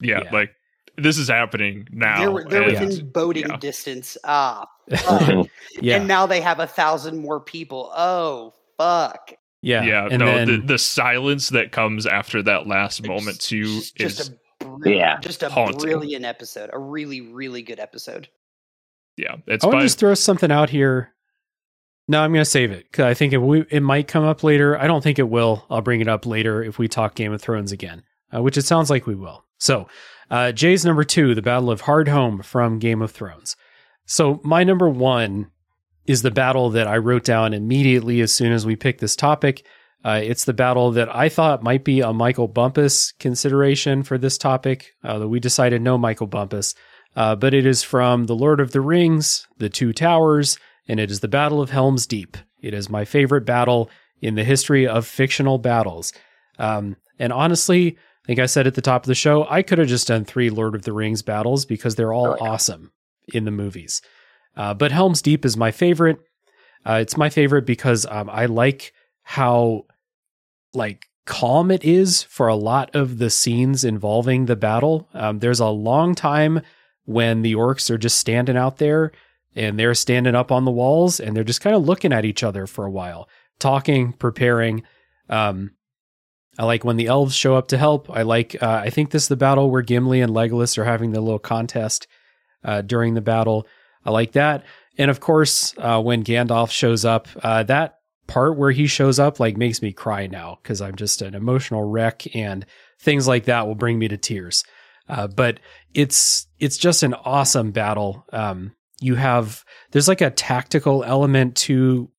Yeah, 0.00 0.22
Yeah. 0.24 0.30
like 0.32 0.50
this 0.96 1.16
is 1.18 1.28
happening 1.28 1.86
now. 1.92 2.18
they're 2.34 2.44
they're 2.48 2.62
and- 2.76 2.88
within 2.88 3.10
boating 3.10 3.48
yeah. 3.48 3.56
distance. 3.58 4.16
Ah, 4.24 4.66
fuck. 4.96 5.46
yeah, 5.80 5.96
and 5.96 6.08
now 6.08 6.26
they 6.26 6.40
have 6.40 6.58
a 6.60 6.66
thousand 6.66 7.18
more 7.18 7.40
people. 7.40 7.90
Oh 7.94 8.52
fuck! 8.78 9.32
yeah, 9.62 9.82
yeah, 9.84 10.08
And 10.10 10.18
no, 10.20 10.26
then, 10.26 10.48
the, 10.48 10.66
the 10.66 10.78
silence 10.78 11.50
that 11.50 11.70
comes 11.70 12.06
after 12.06 12.42
that 12.42 12.66
last 12.66 13.06
moment 13.06 13.36
It's 13.36 13.48
too 13.48 13.64
just- 13.64 14.00
is 14.00 14.16
just 14.16 14.32
a 14.60 14.64
br- 14.64 14.88
Yeah. 14.88 15.20
just 15.20 15.42
a 15.42 15.48
haunting. 15.50 15.78
brilliant 15.80 16.24
episode. 16.24 16.70
A 16.72 16.78
really 16.78 17.20
really 17.20 17.62
good 17.62 17.78
episode. 17.78 18.28
yeah, 19.16 19.36
it's 19.46 19.62
I 19.64 19.68
want 19.68 19.80
to 19.80 19.84
just 19.84 19.98
throw 20.00 20.14
something 20.14 20.50
out 20.50 20.70
here. 20.70 21.12
No, 22.10 22.22
I'm 22.22 22.32
going 22.32 22.42
to 22.42 22.50
save 22.50 22.72
it 22.72 22.90
because 22.90 23.04
I 23.04 23.14
think 23.14 23.32
it, 23.32 23.38
we, 23.38 23.64
it 23.70 23.84
might 23.84 24.08
come 24.08 24.24
up 24.24 24.42
later. 24.42 24.76
I 24.76 24.88
don't 24.88 25.00
think 25.00 25.20
it 25.20 25.28
will. 25.28 25.64
I'll 25.70 25.80
bring 25.80 26.00
it 26.00 26.08
up 26.08 26.26
later 26.26 26.60
if 26.60 26.76
we 26.76 26.88
talk 26.88 27.14
Game 27.14 27.32
of 27.32 27.40
Thrones 27.40 27.70
again, 27.70 28.02
uh, 28.34 28.42
which 28.42 28.58
it 28.58 28.64
sounds 28.64 28.90
like 28.90 29.06
we 29.06 29.14
will. 29.14 29.44
So, 29.58 29.86
uh, 30.28 30.50
Jay's 30.50 30.84
number 30.84 31.04
two, 31.04 31.36
the 31.36 31.40
Battle 31.40 31.70
of 31.70 31.82
Hardhome 31.82 32.44
from 32.44 32.80
Game 32.80 33.00
of 33.00 33.12
Thrones. 33.12 33.54
So, 34.06 34.40
my 34.42 34.64
number 34.64 34.88
one 34.88 35.52
is 36.04 36.22
the 36.22 36.32
battle 36.32 36.70
that 36.70 36.88
I 36.88 36.96
wrote 36.96 37.22
down 37.22 37.54
immediately 37.54 38.20
as 38.22 38.34
soon 38.34 38.50
as 38.50 38.66
we 38.66 38.74
picked 38.74 39.00
this 39.00 39.14
topic. 39.14 39.64
Uh, 40.04 40.20
it's 40.20 40.46
the 40.46 40.52
battle 40.52 40.90
that 40.90 41.14
I 41.14 41.28
thought 41.28 41.62
might 41.62 41.84
be 41.84 42.00
a 42.00 42.12
Michael 42.12 42.48
Bumpus 42.48 43.12
consideration 43.20 44.02
for 44.02 44.18
this 44.18 44.36
topic, 44.36 44.94
uh, 45.04 45.20
though 45.20 45.28
we 45.28 45.38
decided 45.38 45.80
no 45.80 45.96
Michael 45.96 46.26
Bumpus. 46.26 46.74
Uh, 47.14 47.36
but 47.36 47.54
it 47.54 47.66
is 47.66 47.84
from 47.84 48.24
The 48.24 48.34
Lord 48.34 48.58
of 48.58 48.72
the 48.72 48.80
Rings, 48.80 49.46
The 49.58 49.68
Two 49.68 49.92
Towers, 49.92 50.58
and 50.90 50.98
it 50.98 51.08
is 51.08 51.20
the 51.20 51.28
Battle 51.28 51.62
of 51.62 51.70
Helm's 51.70 52.04
Deep. 52.04 52.36
It 52.60 52.74
is 52.74 52.90
my 52.90 53.04
favorite 53.04 53.46
battle 53.46 53.88
in 54.20 54.34
the 54.34 54.42
history 54.42 54.88
of 54.88 55.06
fictional 55.06 55.56
battles. 55.56 56.12
Um, 56.58 56.96
and 57.16 57.32
honestly, 57.32 57.96
I 58.24 58.26
think 58.26 58.40
I 58.40 58.46
said 58.46 58.66
at 58.66 58.74
the 58.74 58.82
top 58.82 59.04
of 59.04 59.06
the 59.06 59.14
show, 59.14 59.46
I 59.48 59.62
could 59.62 59.78
have 59.78 59.86
just 59.86 60.08
done 60.08 60.24
three 60.24 60.50
Lord 60.50 60.74
of 60.74 60.82
the 60.82 60.92
Rings 60.92 61.22
battles 61.22 61.64
because 61.64 61.94
they're 61.94 62.12
all 62.12 62.30
Oh, 62.32 62.36
yeah. 62.44 62.50
awesome 62.50 62.90
in 63.32 63.44
the 63.44 63.52
movies. 63.52 64.02
Uh, 64.56 64.74
but 64.74 64.90
Helm's 64.90 65.22
Deep 65.22 65.44
is 65.44 65.56
my 65.56 65.70
favorite. 65.70 66.18
Uh, 66.84 66.94
it's 66.94 67.16
my 67.16 67.30
favorite 67.30 67.66
because 67.66 68.04
um, 68.06 68.28
I 68.28 68.46
like 68.46 68.92
how 69.22 69.84
like 70.74 71.06
calm 71.24 71.70
it 71.70 71.84
is 71.84 72.24
for 72.24 72.48
a 72.48 72.56
lot 72.56 72.92
of 72.96 73.18
the 73.18 73.30
scenes 73.30 73.84
involving 73.84 74.46
the 74.46 74.56
battle. 74.56 75.08
Um, 75.14 75.38
there's 75.38 75.60
a 75.60 75.68
long 75.68 76.16
time 76.16 76.62
when 77.04 77.42
the 77.42 77.54
orcs 77.54 77.90
are 77.90 77.98
just 77.98 78.18
standing 78.18 78.56
out 78.56 78.78
there 78.78 79.12
and 79.54 79.78
they're 79.78 79.94
standing 79.94 80.34
up 80.34 80.52
on 80.52 80.64
the 80.64 80.70
walls 80.70 81.20
and 81.20 81.36
they're 81.36 81.44
just 81.44 81.60
kind 81.60 81.76
of 81.76 81.84
looking 81.84 82.12
at 82.12 82.24
each 82.24 82.42
other 82.42 82.66
for 82.66 82.84
a 82.84 82.90
while, 82.90 83.28
talking, 83.58 84.12
preparing. 84.12 84.82
Um, 85.28 85.72
I 86.58 86.64
like 86.64 86.84
when 86.84 86.96
the 86.96 87.06
elves 87.06 87.34
show 87.34 87.56
up 87.56 87.68
to 87.68 87.78
help. 87.78 88.10
I 88.10 88.22
like. 88.22 88.60
Uh, 88.60 88.82
I 88.84 88.90
think 88.90 89.10
this 89.10 89.24
is 89.24 89.28
the 89.28 89.36
battle 89.36 89.70
where 89.70 89.82
Gimli 89.82 90.20
and 90.20 90.32
Legolas 90.32 90.76
are 90.78 90.84
having 90.84 91.12
the 91.12 91.20
little 91.20 91.38
contest 91.38 92.06
uh, 92.64 92.82
during 92.82 93.14
the 93.14 93.20
battle. 93.20 93.66
I 94.04 94.10
like 94.10 94.32
that, 94.32 94.64
and 94.98 95.10
of 95.10 95.20
course, 95.20 95.74
uh, 95.78 96.02
when 96.02 96.24
Gandalf 96.24 96.70
shows 96.70 97.04
up, 97.04 97.28
uh, 97.42 97.62
that 97.64 97.96
part 98.26 98.56
where 98.56 98.70
he 98.70 98.86
shows 98.86 99.18
up 99.18 99.40
like 99.40 99.56
makes 99.56 99.80
me 99.82 99.92
cry 99.92 100.26
now 100.26 100.58
because 100.62 100.80
I'm 100.80 100.96
just 100.96 101.22
an 101.22 101.34
emotional 101.34 101.84
wreck, 101.84 102.34
and 102.34 102.66
things 103.00 103.28
like 103.28 103.44
that 103.44 103.66
will 103.66 103.74
bring 103.74 103.98
me 103.98 104.08
to 104.08 104.16
tears. 104.16 104.64
Uh, 105.08 105.28
but 105.28 105.60
it's 105.94 106.46
it's 106.58 106.76
just 106.76 107.02
an 107.02 107.14
awesome 107.14 107.70
battle. 107.70 108.26
Um, 108.32 108.72
you 109.00 109.16
have 109.16 109.64
there's 109.90 110.08
like 110.08 110.20
a 110.20 110.30
tactical 110.30 111.02
element 111.04 111.56
to 111.56 112.10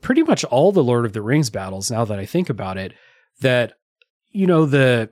pretty 0.00 0.22
much 0.22 0.44
all 0.44 0.72
the 0.72 0.84
Lord 0.84 1.06
of 1.06 1.12
the 1.12 1.22
Rings 1.22 1.50
battles. 1.50 1.90
Now 1.90 2.04
that 2.04 2.18
I 2.18 2.26
think 2.26 2.50
about 2.50 2.76
it, 2.76 2.92
that 3.40 3.74
you 4.32 4.46
know 4.46 4.66
the 4.66 5.10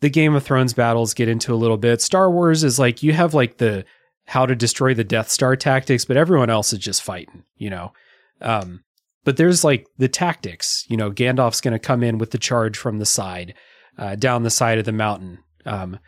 the 0.00 0.10
Game 0.10 0.34
of 0.34 0.42
Thrones 0.42 0.72
battles 0.72 1.14
get 1.14 1.28
into 1.28 1.54
a 1.54 1.56
little 1.56 1.76
bit. 1.76 2.00
Star 2.00 2.30
Wars 2.30 2.64
is 2.64 2.78
like 2.78 3.02
you 3.02 3.12
have 3.12 3.34
like 3.34 3.58
the 3.58 3.84
how 4.26 4.46
to 4.46 4.54
destroy 4.54 4.94
the 4.94 5.04
Death 5.04 5.28
Star 5.28 5.56
tactics, 5.56 6.04
but 6.04 6.16
everyone 6.16 6.50
else 6.50 6.72
is 6.72 6.78
just 6.78 7.02
fighting, 7.02 7.44
you 7.56 7.68
know. 7.68 7.92
Um, 8.40 8.84
but 9.24 9.36
there's 9.36 9.64
like 9.64 9.86
the 9.98 10.08
tactics, 10.08 10.86
you 10.88 10.96
know. 10.96 11.10
Gandalf's 11.10 11.60
going 11.60 11.72
to 11.72 11.78
come 11.78 12.02
in 12.02 12.18
with 12.18 12.30
the 12.30 12.38
charge 12.38 12.78
from 12.78 12.98
the 12.98 13.06
side, 13.06 13.54
uh, 13.98 14.16
down 14.16 14.42
the 14.42 14.50
side 14.50 14.78
of 14.78 14.84
the 14.86 14.92
mountain. 14.92 15.40
Um, 15.66 15.98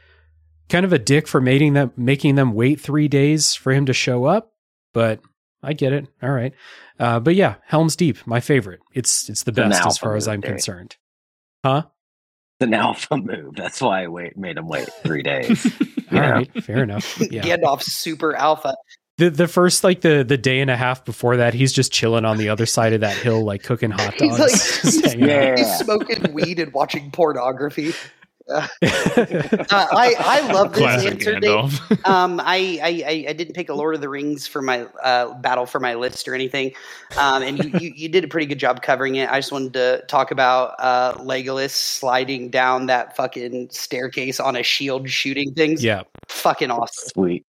kind 0.69 0.85
of 0.85 0.93
a 0.93 0.99
dick 0.99 1.27
for 1.29 1.41
making 1.41 1.75
them 1.75 1.93
making 1.97 2.35
them 2.37 2.55
wait 2.55 2.81
three 2.81 3.09
days 3.09 3.55
for 3.55 3.73
him 3.73 3.87
to 3.87 3.93
show 3.93 4.25
up, 4.25 4.53
but 4.95 5.21
I 5.63 5.73
get 5.75 5.93
it. 5.93 6.07
All 6.23 6.31
right, 6.31 6.53
uh, 6.99 7.21
but 7.21 7.35
yeah, 7.35 7.57
Helm's 7.67 7.97
Deep, 7.97 8.19
my 8.27 8.41
favorite. 8.41 8.81
It's 8.95 9.29
it's 9.29 9.43
the 9.45 9.51
It's 9.51 9.59
an 9.59 9.71
best 9.71 9.87
as 9.87 9.99
far 9.99 10.17
as 10.17 10.27
I'm 10.29 10.41
Derek. 10.41 10.57
concerned. 10.57 10.97
Huh? 11.65 11.83
It's 12.61 12.67
an 12.69 12.75
alpha 12.75 13.17
move. 13.17 13.55
That's 13.57 13.81
why 13.81 14.05
I 14.05 14.09
wait, 14.09 14.37
made 14.37 14.57
him 14.57 14.69
wait 14.69 14.89
three 15.03 15.23
days. 15.25 15.65
All 16.11 16.19
Yeah. 16.19 16.31
right, 16.31 16.65
fair 16.65 16.83
enough. 16.83 17.21
Yeah. 17.31 17.43
Gandalf's 17.43 17.93
super 17.93 18.35
alpha. 18.35 18.75
The 19.19 19.31
the 19.31 19.47
first 19.47 19.85
like 19.85 20.01
the 20.01 20.25
the 20.25 20.39
day 20.39 20.61
and 20.61 20.71
a 20.71 20.77
half 20.77 21.05
before 21.05 21.37
that, 21.37 21.55
he's 21.55 21.73
just 21.73 21.93
chilling 21.93 22.25
on 22.25 22.39
the 22.39 22.49
other 22.49 22.67
side 22.67 22.93
of 22.95 23.03
that 23.03 23.15
hill, 23.17 23.45
like 23.45 23.63
cooking 23.63 23.91
hot 23.91 24.15
He's 24.19 24.31
dogs. 24.37 24.41
like- 24.41 24.51
just. 25.03 25.17
Yeah. 25.17 25.57
He's 25.57 25.77
smoking 25.79 26.33
weed 26.33 26.59
and 26.59 26.73
watching 26.73 27.11
pornography. 27.11 27.93
Uh, 29.73 29.87
I 29.93 30.15
I 30.19 30.53
love 30.53 30.73
this 30.73 30.79
Classic 30.83 31.13
answer, 31.13 31.41
Dave. 31.41 31.81
Um, 32.05 32.41
I, 32.41 32.79
I 32.83 33.05
I- 33.07 33.25
I 33.29 33.33
didn't 33.33 33.55
pick 33.55 33.69
a 33.69 33.75
Lord 33.75 33.95
of 33.95 34.01
the 34.01 34.09
Rings 34.09 34.47
for 34.47 34.61
my 34.63 34.83
uh, 35.03 35.35
battle 35.35 35.67
for 35.67 35.81
my 35.81 35.95
list 35.95 36.27
or 36.29 36.35
anything, 36.35 36.73
um, 37.17 37.43
and 37.43 37.59
you, 37.63 37.79
you 37.79 37.93
you 37.97 38.09
did 38.09 38.25
a 38.25 38.29
pretty 38.29 38.47
good 38.47 38.59
job 38.59 38.83
covering 38.83 39.17
it. 39.17 39.31
I 39.31 39.39
just 39.39 39.53
wanted 39.53 39.73
to 39.75 40.05
talk 40.09 40.31
about 40.31 40.75
uh, 40.79 41.15
Legolas 41.19 41.71
sliding 41.71 42.51
down 42.51 42.87
that 42.87 43.17
fucking 43.17 43.71
staircase 43.71 44.41
on 44.41 44.57
a 44.57 44.63
shield, 44.63 45.09
shooting 45.09 45.53
things. 45.55 45.83
yeah. 45.85 46.03
fucking 46.29 46.71
awesome. 46.71 47.09
Sweet. 47.15 47.45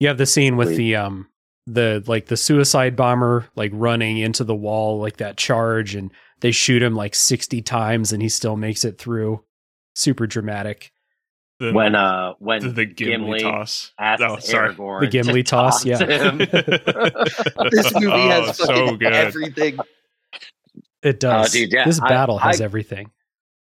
You 0.00 0.08
have 0.08 0.18
the 0.18 0.26
scene 0.26 0.56
with 0.56 0.68
Sweet. 0.68 0.76
the 0.76 0.96
um 0.96 1.28
the 1.66 2.02
like 2.06 2.26
the 2.26 2.36
suicide 2.36 2.96
bomber 2.96 3.46
like 3.54 3.70
running 3.74 4.18
into 4.18 4.42
the 4.42 4.54
wall 4.54 4.98
like 4.98 5.18
that 5.18 5.36
charge 5.36 5.94
and 5.94 6.10
they 6.40 6.50
shoot 6.50 6.82
him 6.82 6.96
like 6.96 7.14
60 7.14 7.62
times 7.62 8.12
and 8.12 8.20
he 8.20 8.28
still 8.28 8.56
makes 8.56 8.84
it 8.84 8.98
through. 8.98 9.44
Super 9.94 10.26
dramatic. 10.26 10.92
The, 11.60 11.72
When 11.72 11.94
uh 11.94 12.32
when 12.38 12.60
the, 12.62 12.68
the 12.70 12.86
Gimli, 12.86 13.38
Gimli 13.38 13.40
toss. 13.42 13.92
asks 13.98 14.22
Oh, 14.26 14.38
sorry. 14.38 14.74
Aragorn 14.74 15.00
The 15.02 15.06
Gimli 15.08 15.42
to 15.44 15.50
toss, 15.50 15.84
toss 15.84 15.86
yeah. 15.86 15.98
him. 15.98 16.38
This 17.70 17.94
movie 17.94 18.06
oh, 18.08 18.28
has 18.46 18.56
so 18.56 18.96
good. 18.96 19.12
everything. 19.12 19.78
It 21.02 21.20
does. 21.20 21.48
Oh, 21.50 21.52
dude, 21.52 21.72
yeah, 21.72 21.84
this 21.84 22.00
I- 22.00 22.08
battle 22.08 22.38
has 22.38 22.60
I- 22.60 22.64
everything. 22.64 23.10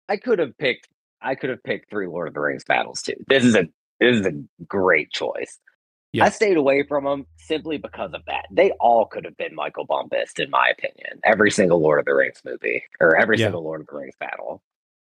I 0.08 0.16
could 0.16 0.38
have 0.38 0.56
picked 0.58 0.88
I 1.20 1.34
could 1.34 1.50
have 1.50 1.62
picked 1.62 1.90
three 1.90 2.06
Lord 2.06 2.28
of 2.28 2.34
the 2.34 2.40
Rings 2.40 2.64
battles 2.64 3.02
too. 3.02 3.14
This 3.28 3.44
is 3.44 3.54
a 3.54 3.68
this 4.00 4.16
is 4.20 4.26
a 4.26 4.32
great 4.66 5.10
choice. 5.10 5.58
Yeah. 6.12 6.24
I 6.24 6.30
stayed 6.30 6.56
away 6.56 6.84
from 6.86 7.04
them 7.04 7.26
simply 7.36 7.76
because 7.76 8.12
of 8.14 8.22
that. 8.26 8.46
They 8.50 8.70
all 8.80 9.04
could 9.06 9.24
have 9.26 9.36
been 9.36 9.54
Michael 9.54 9.84
Bumpus, 9.84 10.32
in 10.38 10.48
my 10.50 10.70
opinion. 10.70 11.20
Every 11.24 11.50
single 11.50 11.80
Lord 11.82 11.98
of 11.98 12.06
the 12.06 12.14
Rings 12.14 12.40
movie 12.44 12.82
or 13.00 13.14
every 13.16 13.36
Yeah. 13.38 13.46
single 13.46 13.62
Lord 13.64 13.82
of 13.82 13.86
the 13.88 13.96
Rings 13.96 14.14
battle. 14.18 14.62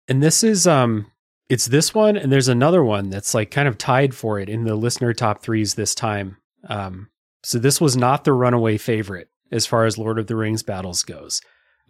And 0.09 0.23
this 0.23 0.43
is 0.43 0.67
um 0.67 1.07
it's 1.49 1.67
this 1.67 1.95
one 1.95 2.17
and 2.17 2.33
there's 2.33 2.49
another 2.49 2.83
one 2.83 3.11
that's 3.11 3.35
like 3.35 3.51
kind 3.51 3.69
of 3.69 3.79
tied 3.79 4.15
for 4.15 4.39
it 4.39 4.49
in 4.49 4.65
the 4.65 4.75
listener 4.75 5.13
top 5.13 5.43
3s 5.43 5.75
this 5.75 5.95
time. 5.95 6.39
Um 6.69 7.09
so 7.43 7.59
this 7.59 7.81
was 7.81 7.97
not 7.97 8.25
the 8.25 8.33
runaway 8.33 8.79
favorite 8.79 9.29
as 9.51 9.67
far 9.67 9.85
as 9.85 9.99
Lord 9.99 10.19
of 10.19 10.27
the 10.27 10.37
Rings 10.37 10.63
battles 10.63 11.03
goes. 11.03 11.41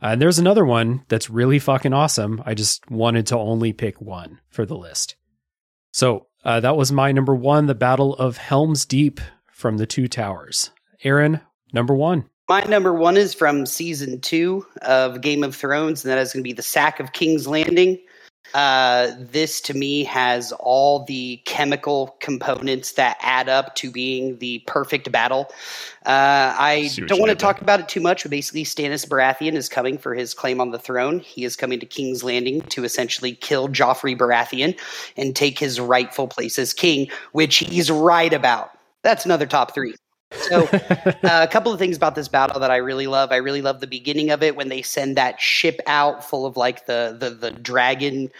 Uh, 0.03 0.09
and 0.09 0.23
there's 0.23 0.39
another 0.39 0.65
one 0.65 1.05
that's 1.09 1.31
really 1.31 1.59
fucking 1.59 1.93
awesome. 1.93 2.43
I 2.45 2.55
just 2.55 2.91
wanted 2.91 3.27
to 3.29 3.39
only 3.39 3.73
pick 3.73 4.01
one 4.01 4.41
for 4.51 4.67
the 4.67 4.77
list. 4.77 5.15
So, 5.93 6.27
uh, 6.45 6.59
that 6.61 6.77
was 6.77 6.91
my 6.91 7.13
number 7.13 7.37
1, 7.37 7.67
the 7.67 7.75
Battle 7.75 8.17
of 8.17 8.37
Helm's 8.37 8.85
Deep 8.85 9.21
from 9.53 9.77
the 9.77 9.87
Two 9.87 10.09
Towers. 10.09 10.71
Aaron, 11.05 11.41
number 11.73 11.95
1. 11.95 12.29
My 12.53 12.63
number 12.65 12.93
one 12.93 13.17
is 13.17 13.33
from 13.33 13.65
season 13.65 14.21
two 14.21 14.67
of 14.83 15.23
Game 15.23 15.43
of 15.43 15.57
Thrones, 15.57 16.05
and 16.05 16.13
that 16.13 16.19
is 16.19 16.35
going 16.35 16.43
to 16.43 16.47
be 16.47 16.53
the 16.53 16.61
Sack 16.61 17.01
of 17.01 17.15
King's 17.15 17.49
Landing. 17.49 17.99
Uh, 18.53 19.13
this 19.19 19.59
to 19.63 19.73
me 19.73 20.05
has 20.05 20.53
all 20.61 21.03
the 21.07 21.41
chemical 21.47 22.15
components 22.21 22.93
that 22.93 23.17
add 23.23 23.49
up 23.49 23.75
to 23.77 23.91
being 23.91 24.37
the 24.37 24.59
perfect 24.67 25.11
battle. 25.11 25.47
Uh, 26.05 26.53
I 26.59 26.91
don't 27.07 27.19
want 27.19 27.31
to 27.31 27.37
talk 27.37 27.63
about 27.63 27.81
it 27.81 27.89
too 27.89 28.03
much, 28.03 28.23
but 28.23 28.31
basically, 28.31 28.65
Stannis 28.65 29.09
Baratheon 29.09 29.55
is 29.55 29.71
coming 29.71 29.97
for 29.97 30.15
his 30.15 30.35
claim 30.35 30.61
on 30.61 30.73
the 30.73 30.79
throne. 30.79 31.21
He 31.21 31.47
is 31.47 31.57
coming 31.57 31.81
to 31.81 31.87
King's 31.87 32.23
Landing 32.23 32.61
to 32.69 32.85
essentially 32.85 33.35
kill 33.35 33.69
Joffrey 33.69 34.15
Baratheon 34.15 34.79
and 35.17 35.35
take 35.35 35.59
his 35.59 35.81
rightful 35.81 36.29
place 36.29 36.59
as 36.59 36.75
king, 36.75 37.09
which 37.33 37.57
he's 37.57 37.91
right 37.91 38.35
about. 38.35 38.77
That's 39.01 39.25
another 39.25 39.47
top 39.47 39.73
three. 39.73 39.95
So, 40.49 40.65
uh, 40.67 41.15
a 41.23 41.47
couple 41.49 41.73
of 41.73 41.79
things 41.79 41.97
about 41.97 42.15
this 42.15 42.29
battle 42.29 42.61
that 42.61 42.71
I 42.71 42.77
really 42.77 43.07
love. 43.07 43.33
I 43.33 43.37
really 43.37 43.63
love 43.63 43.81
the 43.81 43.87
beginning 43.87 44.31
of 44.31 44.43
it 44.43 44.57
when 44.57 44.69
they 44.69 44.83
send 44.83 45.17
that 45.17 45.41
ship 45.41 45.81
out 45.87 46.25
full 46.25 46.47
of 46.47 46.57
like 46.57 46.87
the 46.87 47.17
the, 47.19 47.31
the 47.31 47.51
dragon 47.53 48.31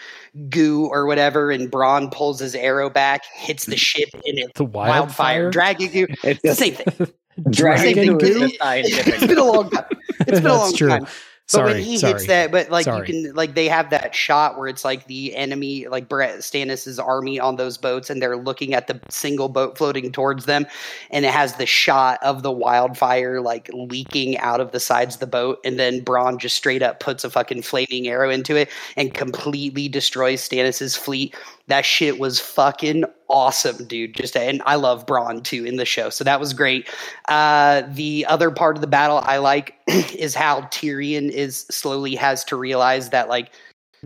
goo 0.49 0.87
or 0.87 1.05
whatever, 1.05 1.51
and 1.51 1.71
Bronn 1.71 2.11
pulls 2.11 2.39
his 2.39 2.55
arrow 2.55 2.89
back, 2.89 3.23
hits 3.35 3.65
the 3.65 3.77
ship, 3.77 4.09
and 4.13 4.39
it's 4.39 4.51
The 4.55 4.65
wildfire, 4.65 5.43
wildfire. 5.43 5.51
dragon 5.51 5.87
goo. 5.91 6.07
It's 6.23 6.23
It's 6.23 6.41
the 6.41 6.55
same 6.55 6.73
thing. 6.75 7.07
Dragon 7.49 7.95
Same 7.95 8.17
Goo 8.19 8.29
thing. 8.29 8.43
is 8.43 8.51
It- 8.53 8.57
scientific 8.59 9.13
It's 9.15 9.25
been 9.25 9.37
a 9.39 9.43
long 9.43 9.69
time. 9.71 9.85
It's 10.19 10.39
been 10.39 10.45
a 10.51 10.53
long 10.55 10.75
true. 10.75 10.89
time. 10.89 11.07
But 11.51 11.57
Sorry, 11.57 11.73
when 11.73 11.83
he 11.83 11.97
sorry. 11.97 12.13
hits 12.13 12.27
that, 12.27 12.51
but 12.51 12.69
like 12.69 12.85
Sorry. 12.85 12.99
you 12.99 13.25
can, 13.25 13.35
like 13.35 13.53
they 13.53 13.67
have 13.67 13.89
that 13.89 14.15
shot 14.15 14.57
where 14.57 14.67
it's 14.67 14.85
like 14.85 15.07
the 15.07 15.35
enemy, 15.35 15.87
like 15.87 16.07
Brett 16.07 16.39
Stannis's 16.39 16.97
army 16.99 17.37
on 17.39 17.57
those 17.57 17.77
boats, 17.77 18.09
and 18.09 18.21
they're 18.21 18.37
looking 18.37 18.73
at 18.73 18.87
the 18.87 18.99
single 19.09 19.49
boat 19.49 19.77
floating 19.77 20.11
towards 20.11 20.45
them, 20.45 20.65
and 21.11 21.25
it 21.25 21.31
has 21.31 21.55
the 21.55 21.65
shot 21.65 22.17
of 22.23 22.43
the 22.43 22.51
wildfire 22.51 23.41
like 23.41 23.69
leaking 23.73 24.37
out 24.37 24.61
of 24.61 24.71
the 24.71 24.79
sides 24.79 25.15
of 25.15 25.19
the 25.19 25.27
boat, 25.27 25.59
and 25.65 25.77
then 25.77 26.01
Bronn 26.03 26.39
just 26.39 26.55
straight 26.55 26.81
up 26.81 27.01
puts 27.01 27.25
a 27.25 27.29
fucking 27.29 27.61
flaming 27.63 28.07
arrow 28.07 28.29
into 28.29 28.55
it 28.55 28.69
and 28.95 29.13
completely 29.13 29.89
destroys 29.89 30.41
Stannis's 30.41 30.95
fleet. 30.95 31.35
That 31.67 31.85
shit 31.85 32.19
was 32.19 32.39
fucking 32.41 33.05
awesome, 33.29 33.85
dude. 33.87 34.15
Just 34.15 34.35
and 34.35 34.61
I 34.65 34.75
love 34.75 35.05
Bronn 35.05 35.43
too 35.43 35.65
in 35.65 35.77
the 35.77 35.85
show, 35.85 36.09
so 36.09 36.23
that 36.25 36.39
was 36.39 36.53
great. 36.53 36.89
Uh, 37.29 37.83
the 37.89 38.25
other 38.27 38.51
part 38.51 38.75
of 38.75 38.81
the 38.81 38.87
battle 38.87 39.21
I 39.23 39.37
like 39.37 39.75
is 39.87 40.35
how 40.35 40.61
Tyrion 40.63 41.29
is 41.29 41.65
slowly 41.71 42.15
has 42.15 42.43
to 42.45 42.57
realize 42.57 43.11
that 43.11 43.29
like 43.29 43.51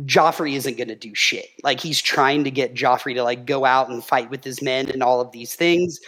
Joffrey 0.01 0.53
isn't 0.53 0.77
going 0.77 0.89
to 0.89 0.95
do 0.95 1.15
shit. 1.15 1.47
Like 1.63 1.79
he's 1.79 1.99
trying 1.99 2.43
to 2.43 2.51
get 2.51 2.75
Joffrey 2.75 3.15
to 3.15 3.23
like 3.23 3.47
go 3.47 3.65
out 3.65 3.89
and 3.89 4.03
fight 4.03 4.29
with 4.29 4.43
his 4.43 4.61
men 4.61 4.91
and 4.91 5.01
all 5.01 5.19
of 5.19 5.31
these 5.31 5.55
things. 5.55 5.99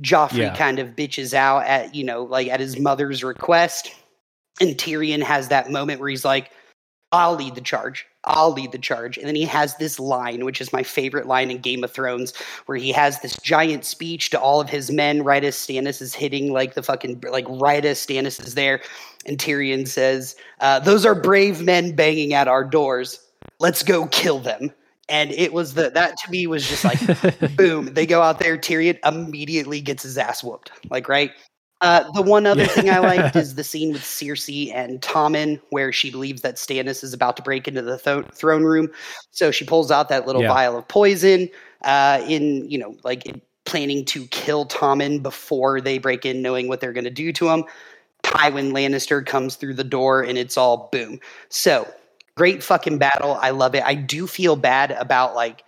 Joffrey 0.00 0.38
Yeah. 0.38 0.56
kind 0.56 0.78
of 0.78 0.96
bitches 0.96 1.34
out 1.34 1.66
at 1.66 1.94
you 1.94 2.02
know 2.04 2.22
like 2.24 2.48
at 2.48 2.60
his 2.60 2.78
mother's 2.78 3.22
request, 3.22 3.92
and 4.58 4.70
Tyrion 4.70 5.22
has 5.22 5.48
that 5.48 5.70
moment 5.70 6.00
where 6.00 6.08
he's 6.08 6.24
like, 6.24 6.50
"I'll 7.14 7.34
lead 7.34 7.54
the 7.54 7.60
charge. 7.60 8.06
I'll 8.24 8.52
lead 8.52 8.72
the 8.72 8.78
charge." 8.78 9.18
And 9.18 9.26
then 9.26 9.36
he 9.36 9.44
has 9.44 9.76
this 9.76 9.98
line, 9.98 10.44
which 10.44 10.60
is 10.60 10.72
my 10.72 10.82
favorite 10.82 11.26
line 11.26 11.50
in 11.50 11.58
Game 11.58 11.84
of 11.84 11.90
Thrones, 11.90 12.32
where 12.66 12.76
he 12.78 12.92
has 12.92 13.20
this 13.20 13.36
giant 13.42 13.84
speech 13.84 14.30
to 14.30 14.40
all 14.40 14.60
of 14.60 14.68
his 14.68 14.90
men 14.90 15.22
right 15.22 15.44
as 15.44 15.56
Stannis 15.56 16.02
is 16.02 16.14
hitting 16.14 16.52
like 16.52 16.74
the 16.74 16.82
fucking 16.82 17.22
like 17.30 17.46
right 17.48 17.84
as 17.84 17.98
Stannis 17.98 18.44
is 18.44 18.54
there, 18.54 18.80
and 19.26 19.38
Tyrion 19.38 19.86
says, 19.86 20.36
uh, 20.60 20.80
"Those 20.80 21.06
are 21.06 21.14
brave 21.14 21.62
men 21.62 21.94
banging 21.94 22.34
at 22.34 22.48
our 22.48 22.64
doors. 22.64 23.20
Let's 23.60 23.82
go 23.82 24.06
kill 24.06 24.40
them." 24.40 24.72
And 25.08 25.32
it 25.32 25.52
was 25.52 25.74
the 25.74 25.90
that 25.90 26.16
to 26.24 26.30
me 26.30 26.46
was 26.46 26.68
just 26.68 26.84
like 26.84 27.56
boom. 27.56 27.92
They 27.92 28.06
go 28.06 28.22
out 28.22 28.38
there. 28.38 28.56
Tyrion 28.56 28.98
immediately 29.04 29.80
gets 29.80 30.02
his 30.02 30.16
ass 30.18 30.42
whooped. 30.42 30.72
Like 30.90 31.08
right. 31.08 31.30
Uh, 31.84 32.10
the 32.12 32.22
one 32.22 32.46
other 32.46 32.64
thing 32.64 32.88
I 32.88 32.98
liked 32.98 33.36
is 33.36 33.56
the 33.56 33.62
scene 33.62 33.92
with 33.92 34.00
Cersei 34.02 34.74
and 34.74 35.02
Tommen, 35.02 35.60
where 35.68 35.92
she 35.92 36.10
believes 36.10 36.40
that 36.40 36.56
Stannis 36.56 37.04
is 37.04 37.12
about 37.12 37.36
to 37.36 37.42
break 37.42 37.68
into 37.68 37.82
the 37.82 37.98
tho- 37.98 38.22
throne 38.32 38.62
room. 38.64 38.88
So 39.32 39.50
she 39.50 39.66
pulls 39.66 39.90
out 39.90 40.08
that 40.08 40.26
little 40.26 40.40
Yeah. 40.40 40.48
vial 40.48 40.78
of 40.78 40.88
poison, 40.88 41.50
uh, 41.82 42.24
in 42.26 42.70
you 42.70 42.78
know, 42.78 42.96
like 43.04 43.42
planning 43.66 44.06
to 44.06 44.26
kill 44.28 44.64
Tommen 44.64 45.22
before 45.22 45.80
they 45.82 45.98
break 45.98 46.24
in, 46.24 46.40
knowing 46.40 46.68
what 46.68 46.80
they're 46.80 46.94
going 46.94 47.04
to 47.04 47.10
do 47.10 47.32
to 47.34 47.50
him. 47.50 47.64
Tywin 48.22 48.72
Lannister 48.72 49.24
comes 49.24 49.56
through 49.56 49.74
the 49.74 49.84
door, 49.84 50.22
and 50.22 50.38
it's 50.38 50.56
all 50.56 50.88
boom. 50.90 51.20
So 51.50 51.86
great 52.34 52.62
fucking 52.62 52.96
battle. 52.96 53.34
I 53.42 53.50
love 53.50 53.74
it. 53.74 53.84
I 53.84 53.94
do 53.94 54.26
feel 54.26 54.56
bad 54.56 54.92
about 54.92 55.34
like 55.34 55.64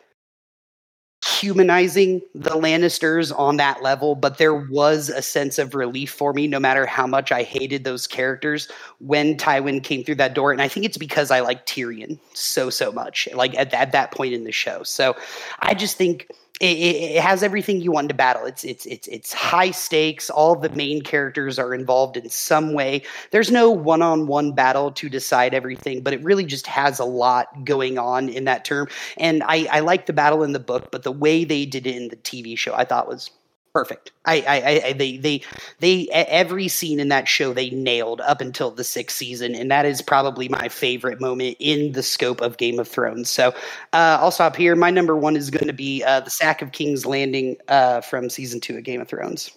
humanizing 1.24 2.20
the 2.34 2.50
Lannisters 2.50 3.36
on 3.36 3.56
that 3.56 3.82
level, 3.82 4.14
but 4.14 4.38
there 4.38 4.54
was 4.54 5.08
a 5.08 5.22
sense 5.22 5.58
of 5.58 5.74
relief 5.74 6.10
for 6.10 6.32
me 6.32 6.46
no 6.46 6.60
matter 6.60 6.86
how 6.86 7.06
much 7.06 7.32
I 7.32 7.42
hated 7.42 7.84
those 7.84 8.06
characters 8.06 8.68
when 8.98 9.36
Tywin 9.36 9.82
came 9.82 10.04
through 10.04 10.16
that 10.16 10.34
door. 10.34 10.52
And 10.52 10.62
I 10.62 10.68
think 10.68 10.86
it's 10.86 10.98
because 10.98 11.30
I 11.30 11.40
like 11.40 11.66
Tyrion 11.66 12.18
so, 12.34 12.70
so 12.70 12.92
much, 12.92 13.28
like 13.34 13.56
at, 13.56 13.72
at 13.74 13.92
that 13.92 14.12
point 14.12 14.34
in 14.34 14.44
the 14.44 14.52
show. 14.52 14.82
So 14.82 15.16
I 15.60 15.74
just 15.74 15.96
think 15.96 16.30
it, 16.60 16.64
it, 16.64 17.20
has 17.20 17.42
everything 17.42 17.80
you 17.80 17.92
want 17.92 18.08
to 18.08 18.14
battle. 18.14 18.46
It's 18.46 18.64
it's 18.64 18.86
it's 18.86 19.06
it's 19.08 19.32
high 19.32 19.70
stakes. 19.70 20.30
All 20.30 20.56
the 20.56 20.70
main 20.70 21.02
characters 21.02 21.58
are 21.58 21.74
involved 21.74 22.16
in 22.16 22.28
some 22.30 22.72
way. 22.72 23.02
There's 23.30 23.50
no 23.50 23.70
one-on-one 23.70 24.52
battle 24.52 24.90
to 24.92 25.08
decide 25.08 25.52
everything, 25.52 26.02
but 26.02 26.14
it 26.14 26.22
really 26.22 26.44
just 26.44 26.66
has 26.66 26.98
a 26.98 27.04
lot 27.04 27.64
going 27.64 27.98
on 27.98 28.28
in 28.28 28.44
that 28.44 28.64
term. 28.64 28.88
And 29.18 29.42
I, 29.44 29.68
I 29.70 29.80
like 29.80 30.06
the 30.06 30.12
battle 30.12 30.42
in 30.42 30.52
the 30.52 30.60
book, 30.60 30.90
but 30.90 31.02
the 31.02 31.12
way 31.12 31.44
they 31.44 31.66
did 31.66 31.86
it 31.86 31.94
in 31.94 32.08
the 32.08 32.16
TV 32.16 32.56
show, 32.56 32.74
I 32.74 32.84
thought 32.84 33.08
was 33.08 33.30
perfect. 33.76 34.12
I, 34.24 34.40
I, 34.40 34.56
I- 34.56 34.82
I 34.86 34.92
they 34.94 35.16
they 35.18 35.42
they 35.80 36.08
every 36.12 36.68
scene 36.68 36.98
in 37.00 37.08
that 37.08 37.28
show 37.28 37.52
they 37.52 37.70
nailed 37.70 38.20
up 38.22 38.40
until 38.40 38.70
the 38.70 38.84
sixth 38.84 39.16
season, 39.16 39.54
and 39.54 39.70
that 39.70 39.84
is 39.84 40.00
probably 40.02 40.48
my 40.48 40.68
favorite 40.68 41.20
moment 41.20 41.56
in 41.60 41.92
the 41.92 42.02
scope 42.02 42.40
of 42.40 42.56
Game 42.56 42.78
of 42.78 42.88
Thrones. 42.88 43.30
So 43.30 43.48
uh, 43.92 44.18
I'll 44.20 44.30
stop 44.30 44.56
here. 44.56 44.74
My 44.76 44.90
number 44.90 45.16
one 45.16 45.36
is 45.36 45.50
going 45.50 45.66
to 45.66 45.72
be 45.72 46.02
uh, 46.04 46.20
the 46.20 46.30
sack 46.30 46.62
of 46.62 46.72
King's 46.72 47.04
Landing 47.06 47.56
uh, 47.68 48.00
from 48.00 48.30
season 48.30 48.60
two 48.60 48.76
of 48.78 48.84
Game 48.84 49.00
of 49.00 49.08
Thrones. 49.08 49.50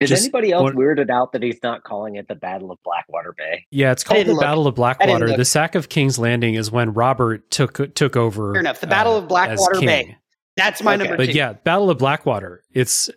Is 0.00 0.08
Just 0.10 0.22
anybody 0.24 0.50
else 0.50 0.64
one- 0.64 0.74
weirded 0.74 1.10
out 1.10 1.30
that 1.32 1.44
he's 1.44 1.62
not 1.62 1.84
calling 1.84 2.16
it 2.16 2.26
the 2.26 2.34
Battle 2.34 2.72
of 2.72 2.82
Blackwater 2.82 3.32
Bay? 3.38 3.66
Yeah, 3.70 3.92
it's 3.92 4.02
called 4.02 4.26
the 4.26 4.32
look. 4.32 4.40
Battle 4.40 4.66
of 4.66 4.74
Blackwater. 4.74 5.36
The 5.36 5.44
sack 5.44 5.76
of 5.76 5.88
King's 5.88 6.18
Landing 6.18 6.54
is 6.54 6.72
when 6.72 6.92
Robert 6.92 7.48
took 7.52 7.94
took 7.94 8.16
over. 8.16 8.52
Fair 8.52 8.60
enough. 8.60 8.80
The 8.80 8.88
Battle 8.88 9.14
uh, 9.14 9.18
of 9.18 9.28
Blackwater. 9.28 9.80
Bay. 9.80 10.16
That's 10.56 10.82
my 10.82 10.94
Okay. 10.94 11.02
number 11.04 11.16
But 11.16 11.26
two. 11.26 11.32
yeah, 11.38 11.54
Battle 11.54 11.90
of 11.90 11.98
Blackwater. 11.98 12.62
It's 12.72 13.10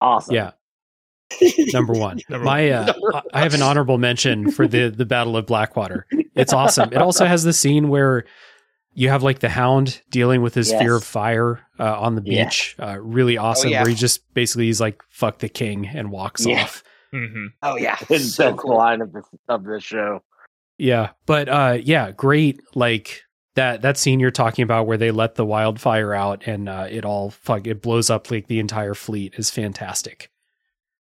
Awesome. 0.00 0.34
yeah, 0.34 0.50
number 1.72 1.92
one. 1.94 2.20
Number 2.28 2.44
My 2.44 2.70
uh, 2.70 2.84
Number 2.86 3.22
I 3.32 3.40
have 3.42 3.54
an 3.54 3.62
honorable 3.62 3.98
mention 3.98 4.50
for 4.50 4.66
the 4.68 4.88
the 4.90 5.06
Battle 5.06 5.36
of 5.36 5.46
Blackwater. 5.46 6.06
It's 6.34 6.52
awesome. 6.52 6.92
It 6.92 6.98
also 6.98 7.26
has 7.26 7.42
the 7.44 7.52
scene 7.52 7.88
where 7.88 8.24
you 8.92 9.08
have 9.08 9.22
like 9.22 9.38
the 9.40 9.48
Hound 9.48 10.02
dealing 10.10 10.42
with 10.42 10.54
his 10.54 10.70
fear 10.72 10.96
of 10.96 11.04
fire 11.04 11.60
uh, 11.80 11.98
on 12.00 12.14
the 12.16 12.22
Yeah. 12.24 12.44
beach. 12.44 12.76
Uh, 12.78 12.98
really 13.00 13.36
awesome. 13.38 13.70
yeah. 13.70 13.80
Where 13.82 13.88
he 13.88 13.94
just 13.96 14.32
basically 14.34 14.66
he's 14.66 14.80
like 14.80 15.02
"fuck 15.08 15.38
the 15.38 15.48
king" 15.48 15.86
and 15.86 16.10
walks 16.10 16.44
Yeah. 16.46 16.62
off. 16.64 16.82
hmm 17.12 17.46
oh 17.62 17.76
yeah, 17.76 17.96
It's 18.10 18.34
so 18.34 18.50
the 18.50 18.56
cool. 18.56 18.76
line 18.76 19.00
of 19.00 19.12
the 19.12 19.22
of 19.48 19.64
the 19.64 19.80
show. 19.80 20.22
Yeah, 20.78 21.10
but 21.26 21.48
uh 21.48 21.78
yeah, 21.82 22.10
great 22.10 22.60
like 22.74 23.22
that 23.54 23.82
that 23.82 23.96
scene 23.96 24.20
you're 24.20 24.30
talking 24.30 24.62
about 24.62 24.86
where 24.86 24.96
they 24.96 25.10
let 25.10 25.36
the 25.36 25.44
wildfire 25.44 26.14
out 26.14 26.46
and 26.46 26.68
uh 26.68 26.86
it 26.90 27.04
all 27.04 27.30
fuck 27.30 27.66
it 27.66 27.82
blows 27.82 28.10
up 28.10 28.30
like 28.30 28.46
the 28.46 28.58
entire 28.58 28.94
fleet 28.94 29.34
is 29.36 29.50
fantastic. 29.50 30.30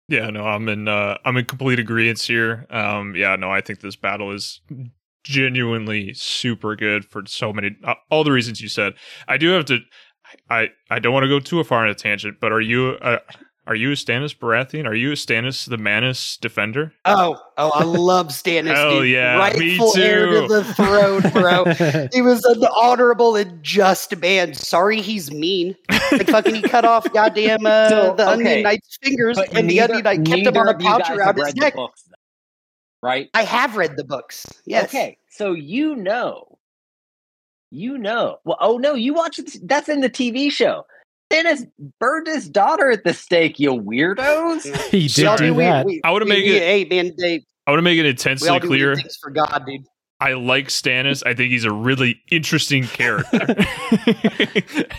Yeah, 0.08 0.30
no, 0.30 0.46
I'm 0.46 0.68
in 0.70 0.88
uh 0.88 1.18
I'm 1.26 1.38
in 1.38 1.46
complete 1.46 1.80
agreement 1.80 2.22
here. 2.22 2.66
Um 2.70 3.16
yeah, 3.16 3.36
no, 3.36 3.52
I 3.52 3.62
think 3.62 3.82
this 3.82 3.96
battle 3.96 4.32
is 4.32 4.62
genuinely 5.24 6.14
super 6.14 6.76
good 6.76 7.06
for 7.06 7.24
so 7.26 7.52
many 7.52 7.76
uh, 7.84 7.96
all 8.10 8.24
the 8.24 8.32
reasons 8.32 8.62
you 8.62 8.70
said. 8.70 8.94
I 9.28 9.38
do 9.38 9.50
have 9.50 9.66
to 9.66 9.80
I 10.50 10.70
I 10.90 11.00
don't 11.00 11.14
want 11.14 11.24
to 11.24 11.30
go 11.30 11.40
too 11.40 11.64
far 11.64 11.84
on 11.84 11.90
a 11.90 11.96
tangent, 11.96 12.38
but 12.40 12.52
are 12.52 12.62
you 12.62 12.98
uh, 13.02 13.20
are 13.70 13.76
you 13.76 13.90
a 13.92 13.94
Stannis 13.94 14.36
Baratheon? 14.36 14.86
Are 14.88 14.96
you 14.96 15.12
a 15.12 15.16
Stannis 15.16 15.70
the 15.70 15.78
Manus 15.78 16.38
defender? 16.38 16.92
Oh, 17.06 17.40
oh, 17.58 17.70
I 17.74 17.84
love 17.84 18.30
Stannis. 18.30 18.74
Hell 18.76 18.90
dude. 19.02 19.10
yeah, 19.12 19.36
me 19.58 19.78
rightful 19.78 19.96
heir 19.98 20.26
to 20.26 20.42
too. 20.42 20.48
the 20.48 20.64
throne, 20.74 21.22
bro. 21.32 21.66
he 22.12 22.22
was 22.24 22.44
an 22.46 22.66
honorable 22.76 23.36
and 23.36 23.62
just 23.64 24.18
man. 24.18 24.54
Sorry, 24.56 25.02
he's 25.02 25.32
mean. 25.32 25.76
Like 26.12 26.28
fucking, 26.28 26.56
he 26.56 26.62
cut 26.64 26.84
off 26.84 27.12
goddamn 27.14 27.64
uh, 27.66 27.90
So, 27.90 28.16
the 28.18 28.24
okay. 28.24 28.32
Onion 28.34 28.64
Knight's 28.64 28.98
fingers, 29.04 29.38
But 29.38 29.50
and 29.56 29.70
the 29.70 29.76
neither- 29.76 29.94
Onion 29.94 30.04
Knight 30.04 30.26
kept 30.26 30.48
him 30.48 30.58
on 30.58 30.68
a 30.68 30.74
pouch 30.78 31.10
around 31.12 31.38
his 31.38 31.56
neck. 31.56 31.76
books, 31.76 32.04
though, 32.10 33.08
right? 33.08 33.30
I 33.36 33.44
have 33.44 33.78
read 33.78 33.96
the 33.98 34.04
books. 34.04 34.48
Yes. 34.66 34.86
Okay, 34.86 35.20
so 35.30 35.54
you 35.54 35.96
know, 35.96 36.58
you 37.70 38.00
know. 38.00 38.40
Well, 38.46 38.58
oh 38.60 38.78
no, 38.80 38.96
you 38.96 39.14
watch 39.14 39.38
it. 39.38 39.56
That's 39.62 39.90
in 39.90 40.02
the 40.02 40.10
TV 40.10 40.52
show. 40.52 40.88
Stannis 41.32 41.70
burned 42.00 42.28
his 42.28 42.50
daughter 42.50 42.90
at 42.92 43.04
the 43.04 43.14
stake. 43.14 43.60
You 43.60 43.72
weirdos. 43.74 44.66
he 44.90 45.08
did 45.08 45.26
all 45.26 45.38
do 45.38 45.54
we- 45.54 45.64
that. 45.64 45.86
we- 45.86 46.02
I 46.04 46.12
wanna 46.12 46.26
we- 46.26 46.30
make 46.32 46.46
it- 46.46 46.62
Hey, 46.62 46.86
man, 46.90 47.14
they, 47.18 47.44
I 47.68 47.72
want 47.72 47.80
to 47.80 47.84
make 47.84 48.00
it 48.00 48.06
intensely 48.06 48.60
clear. 48.60 48.96
weird 48.96 49.04
for 49.22 49.30
God, 49.30 49.64
dude. 49.68 49.82
I 50.22 50.34
like 50.34 50.68
Stannis. 50.68 51.24
I 51.26 51.34
think 51.34 51.52
he's 51.52 51.64
a 51.64 51.72
really 51.72 52.20
interesting 52.30 52.84
character. 52.84 53.38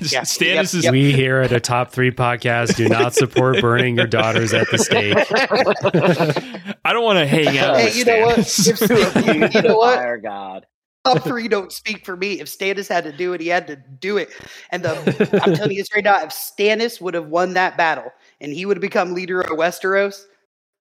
Yeah, 0.02 0.22
Stannis 0.22 0.74
is 0.74 0.84
yep. 0.84 0.92
We 0.92 1.12
here 1.12 1.40
at 1.40 1.52
a 1.52 1.60
top 1.60 1.90
three 1.92 2.10
podcast 2.10 2.76
do 2.76 2.88
not 2.88 3.12
support 3.14 3.60
burning 3.60 3.96
your 3.96 4.06
daughters 4.06 4.54
at 4.54 4.66
the 4.70 4.78
stake. 4.78 5.14
I 6.84 6.92
don't 6.94 7.04
want 7.04 7.18
to 7.18 7.26
hang 7.26 7.58
out 7.58 7.76
Hey, 7.76 7.84
with 7.84 7.96
you 7.96 8.04
know 8.06 8.20
what? 8.26 8.38
Stannis. 8.38 9.16
If- 9.46 9.54
you 9.54 9.62
know 9.68 9.76
what? 9.76 9.96
Fire 9.98 10.16
God. 10.18 10.64
Top 11.04 11.22
three 11.24 11.48
don't 11.48 11.72
speak 11.72 12.04
for 12.04 12.16
me. 12.16 12.40
If 12.40 12.46
Stannis 12.46 12.88
had 12.88 13.04
to 13.04 13.12
do 13.12 13.32
it, 13.32 13.40
he 13.40 13.48
had 13.48 13.66
to 13.66 13.76
do 13.76 14.16
it. 14.16 14.30
And 14.70 14.82
the 14.82 15.40
I'm 15.44 15.54
telling 15.54 15.72
you 15.72 15.78
this 15.78 15.94
right 15.94 16.04
now, 16.04 16.22
if 16.22 16.30
Stannis 16.30 17.00
would 17.00 17.14
have 17.14 17.26
won 17.28 17.54
that 17.54 17.76
battle 17.76 18.10
and 18.40 18.52
he 18.52 18.66
would 18.66 18.76
have 18.76 18.82
become 18.82 19.14
leader 19.14 19.40
of 19.40 19.50
Westeros, 19.50 20.24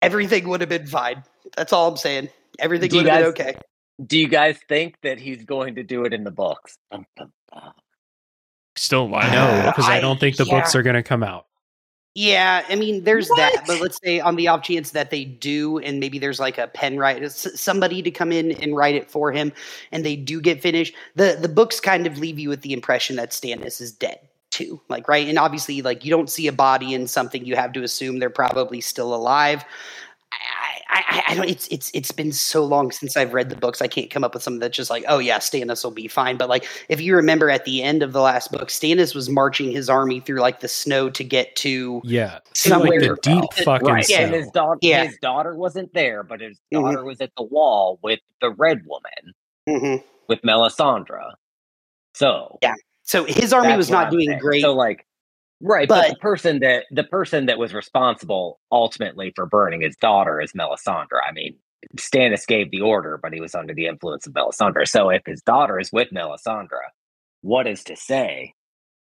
everything 0.01 0.47
would 0.49 0.61
have 0.61 0.69
been 0.69 0.87
fine. 0.87 1.23
That's 1.55 1.73
all 1.73 1.87
I'm 1.89 1.97
saying. 1.97 2.29
Everything 2.59 2.89
Do 2.89 2.97
would 2.97 3.07
have 3.07 3.35
been 3.35 3.45
okay. 3.47 3.55
Do 4.05 4.17
you 4.17 4.27
guys 4.27 4.57
think 4.69 4.95
that 5.03 5.19
he's 5.19 5.43
going 5.43 5.75
to 5.75 5.83
do 5.83 6.05
it 6.05 6.13
in 6.13 6.23
the 6.23 6.31
books? 6.31 6.77
Still 8.75 9.09
lying. 9.09 9.33
No, 9.33 9.63
because 9.65 9.89
I, 9.89 9.97
I- 9.97 10.01
don't 10.01 10.19
think 10.19 10.37
the 10.37 10.45
yeah. 10.45 10.59
books 10.59 10.75
are 10.75 10.83
going 10.83 10.95
to 10.95 11.03
come 11.03 11.23
out. 11.23 11.47
Yeah, 12.15 12.65
I 12.67 12.75
mean, 12.75 13.03
there's 13.03 13.27
that, 13.29 13.63
but 13.67 13.79
let's 13.79 13.99
say 14.03 14.19
on 14.19 14.35
the 14.35 14.47
off 14.47 14.63
chance 14.63 14.91
that 14.91 15.11
they 15.11 15.23
do, 15.23 15.77
and 15.77 15.99
maybe 15.99 16.17
there's 16.17 16.39
like 16.39 16.57
a 16.57 16.67
pen 16.67 16.97
writer, 16.97 17.29
somebody 17.29 18.01
to 18.01 18.11
come 18.11 18.31
in 18.31 18.51
and 18.51 18.75
write 18.75 18.95
it 18.95 19.09
for 19.09 19.31
him, 19.31 19.53
and 19.91 20.03
they 20.03 20.15
do 20.15 20.41
get 20.41 20.61
finished. 20.61 20.95
the 21.15 21.37
The 21.39 21.47
books 21.47 21.79
kind 21.79 22.07
of 22.07 22.17
leave 22.17 22.39
you 22.39 22.49
with 22.49 22.61
the 22.61 22.73
impression 22.73 23.15
that 23.17 23.29
Stannis 23.29 23.79
is 23.79 23.91
dead 23.91 24.19
too, 24.49 24.81
like 24.89 25.07
right, 25.07 25.27
and 25.27 25.37
obviously, 25.37 25.81
like 25.83 26.03
you 26.03 26.09
don't 26.09 26.29
see 26.29 26.47
a 26.47 26.51
body 26.51 26.95
in 26.95 27.07
something, 27.07 27.45
you 27.45 27.55
have 27.55 27.73
to 27.73 27.83
assume 27.83 28.17
they're 28.17 28.31
probably 28.31 28.81
still 28.81 29.13
alive. 29.13 29.63
I, 30.89 31.03
I, 31.07 31.17
I- 31.17 31.23
I 31.29 31.35
don't. 31.35 31.47
It's 31.47 31.67
it's 31.67 31.91
it's 31.93 32.11
been 32.11 32.31
so 32.31 32.65
long 32.65 32.91
since 32.91 33.15
I've 33.15 33.33
read 33.35 33.49
the 33.49 33.55
books. 33.55 33.83
I 33.83 33.87
can't 33.87 34.09
come 34.09 34.23
up 34.23 34.33
with 34.33 34.41
something 34.41 34.59
that's 34.59 34.75
just 34.75 34.89
like, 34.89 35.03
oh 35.07 35.19
yeah, 35.19 35.37
Stannis 35.37 35.83
will 35.83 35.91
be 35.91 36.07
fine. 36.07 36.37
But 36.37 36.49
like, 36.49 36.65
if 36.89 36.99
you 36.99 37.15
remember 37.15 37.51
at 37.51 37.65
the 37.65 37.83
end 37.83 38.01
of 38.01 38.13
the 38.13 38.21
last 38.21 38.51
book, 38.51 38.69
Stannis 38.69 39.13
was 39.13 39.29
marching 39.29 39.71
his 39.71 39.89
army 39.91 40.21
through 40.21 40.39
like 40.39 40.61
the 40.61 40.67
snow 40.67 41.07
to 41.11 41.23
get 41.23 41.55
to 41.57 42.01
Yeah. 42.03 42.39
Somewhere 42.55 42.99
like 42.99 43.09
the 43.11 43.17
deep 43.21 43.43
else. 43.43 43.59
fucking 43.63 43.87
right, 43.87 44.05
snow. 44.05 44.17
and 44.17 44.33
his 44.33 44.49
daughter, 44.49 44.79
Yeah. 44.81 45.05
his 45.05 45.17
daughter 45.21 45.55
wasn't 45.55 45.93
there, 45.93 46.23
but 46.23 46.41
his 46.41 46.57
Mhm. 46.73 46.81
daughter 46.81 47.05
was 47.05 47.21
at 47.21 47.29
the 47.37 47.43
wall 47.43 47.99
with 48.01 48.19
the 48.41 48.49
red 48.49 48.81
woman, 48.87 49.33
Mhm. 49.69 50.03
with 50.27 50.41
Melisandre. 50.41 51.33
So 52.15 52.57
Yeah. 52.63 52.73
So 53.03 53.25
his 53.25 53.53
army 53.53 53.75
was 53.77 53.89
not 53.91 54.07
I'm 54.07 54.11
doing 54.13 54.27
saying. 54.29 54.39
great. 54.39 54.61
So 54.63 54.73
like, 54.73 55.05
right, 55.61 55.87
but, 55.87 56.01
But- 56.01 56.09
the 56.09 56.19
person 56.19 56.59
that 56.59 56.85
the 56.91 57.03
person 57.03 57.45
that 57.47 57.57
was 57.57 57.73
responsible 57.73 58.59
ultimately 58.71 59.31
for 59.35 59.45
burning 59.45 59.81
his 59.81 59.95
daughter 59.95 60.41
is 60.41 60.53
Melisandre. 60.53 61.21
I 61.27 61.31
mean, 61.31 61.55
Stannis 61.97 62.45
gave 62.45 62.71
the 62.71 62.81
order, 62.81 63.19
but 63.21 63.33
he 63.33 63.41
was 63.41 63.55
under 63.55 63.73
the 63.73 63.87
influence 63.87 64.27
of 64.27 64.33
Melisandre. 64.33 64.87
So 64.87 65.09
if 65.09 65.21
his 65.25 65.41
daughter 65.41 65.79
is 65.79 65.91
with 65.91 66.09
Melisandre, 66.09 66.89
what 67.41 67.67
is 67.67 67.83
to 67.85 67.95
say 67.95 68.53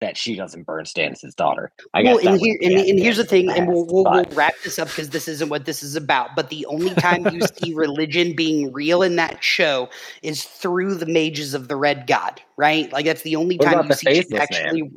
that 0.00 0.16
she 0.16 0.34
doesn't 0.34 0.64
burn 0.64 0.84
Stannis' 0.84 1.34
daughter? 1.34 1.72
I 1.92 2.02
well, 2.02 2.18
guess 2.18 2.26
and, 2.26 2.40
here, 2.40 2.56
and, 2.62 2.72
and 2.72 2.98
here's 2.98 3.18
the 3.18 3.24
thing, 3.24 3.50
and 3.50 3.68
we'll, 3.68 3.86
we'll, 3.86 4.04
we'll 4.04 4.24
wrap 4.32 4.54
this 4.64 4.78
up 4.78 4.88
because 4.88 5.10
this 5.10 5.28
isn't 5.28 5.50
what 5.50 5.66
this 5.66 5.82
is 5.82 5.96
about. 5.96 6.30
But 6.36 6.48
the 6.48 6.64
only 6.66 6.94
time 6.94 7.26
you 7.34 7.42
see 7.62 7.74
religion 7.74 8.34
being 8.34 8.72
real 8.72 9.02
in 9.02 9.16
that 9.16 9.42
show 9.44 9.90
is 10.22 10.44
through 10.44 10.94
the 10.94 11.06
mages 11.06 11.54
of 11.54 11.68
the 11.68 11.76
Red 11.76 12.06
God, 12.06 12.40
right? 12.56 12.90
Like 12.92 13.04
that's 13.04 13.22
the 13.22 13.36
only 13.36 13.56
What 13.56 13.66
time 13.66 13.86
you 13.86 13.92
see 13.94 14.06
faceless 14.06 14.40
actually. 14.40 14.90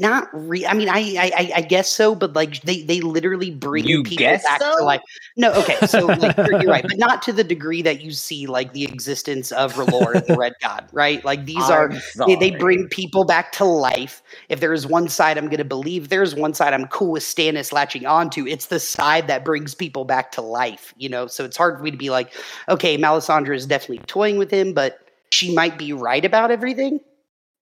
Not 0.00 0.28
re- 0.32 0.64
I 0.64 0.74
mean, 0.74 0.88
I, 0.88 1.16
I 1.18 1.52
I- 1.56 1.60
guess 1.62 1.90
so, 1.90 2.14
but 2.14 2.32
like 2.34 2.62
they 2.62 2.82
they 2.82 3.00
literally 3.00 3.50
bring 3.50 3.84
You 3.84 4.04
people 4.04 4.26
back 4.44 4.60
so? 4.60 4.76
to 4.78 4.84
life. 4.84 5.00
No, 5.36 5.52
okay, 5.54 5.76
so 5.88 6.06
like 6.06 6.36
you're, 6.36 6.62
you're 6.62 6.70
right, 6.70 6.82
but 6.88 6.98
not 6.98 7.20
to 7.22 7.32
the 7.32 7.42
degree 7.42 7.82
that 7.82 8.00
you 8.00 8.12
see 8.12 8.46
like 8.46 8.72
the 8.74 8.84
existence 8.84 9.50
of 9.50 9.74
R'hllor 9.74 10.14
and 10.14 10.24
the 10.26 10.36
Red 10.36 10.52
God, 10.62 10.88
right? 10.92 11.24
Like 11.24 11.46
these 11.46 11.68
are 11.68 11.90
I'm 11.90 12.00
they, 12.28 12.36
they 12.36 12.50
bring 12.52 12.86
people 12.88 13.24
back 13.24 13.50
to 13.52 13.64
life. 13.64 14.22
If 14.48 14.60
there 14.60 14.72
is 14.72 14.86
one 14.86 15.08
side 15.08 15.36
I'm 15.36 15.46
going 15.46 15.58
to 15.58 15.64
believe, 15.64 16.10
there's 16.10 16.32
one 16.34 16.54
side 16.54 16.74
I'm 16.74 16.86
cool 16.86 17.10
with 17.10 17.24
Stannis 17.24 17.72
latching 17.72 18.06
onto. 18.06 18.46
It's 18.46 18.66
the 18.66 18.78
side 18.78 19.26
that 19.26 19.44
brings 19.44 19.74
people 19.74 20.04
back 20.04 20.30
to 20.32 20.42
life, 20.42 20.94
you 20.96 21.08
know. 21.08 21.26
So 21.26 21.44
it's 21.44 21.56
hard 21.56 21.76
for 21.76 21.82
me 21.82 21.90
to 21.90 21.96
be 21.96 22.10
like, 22.10 22.32
okay, 22.68 22.96
Melisandre 22.96 23.56
is 23.56 23.66
definitely 23.66 24.04
toying 24.06 24.38
with 24.38 24.52
him, 24.52 24.74
but 24.74 25.00
she 25.30 25.52
might 25.54 25.76
be 25.76 25.92
right 25.92 26.24
about 26.24 26.52
everything. 26.52 27.00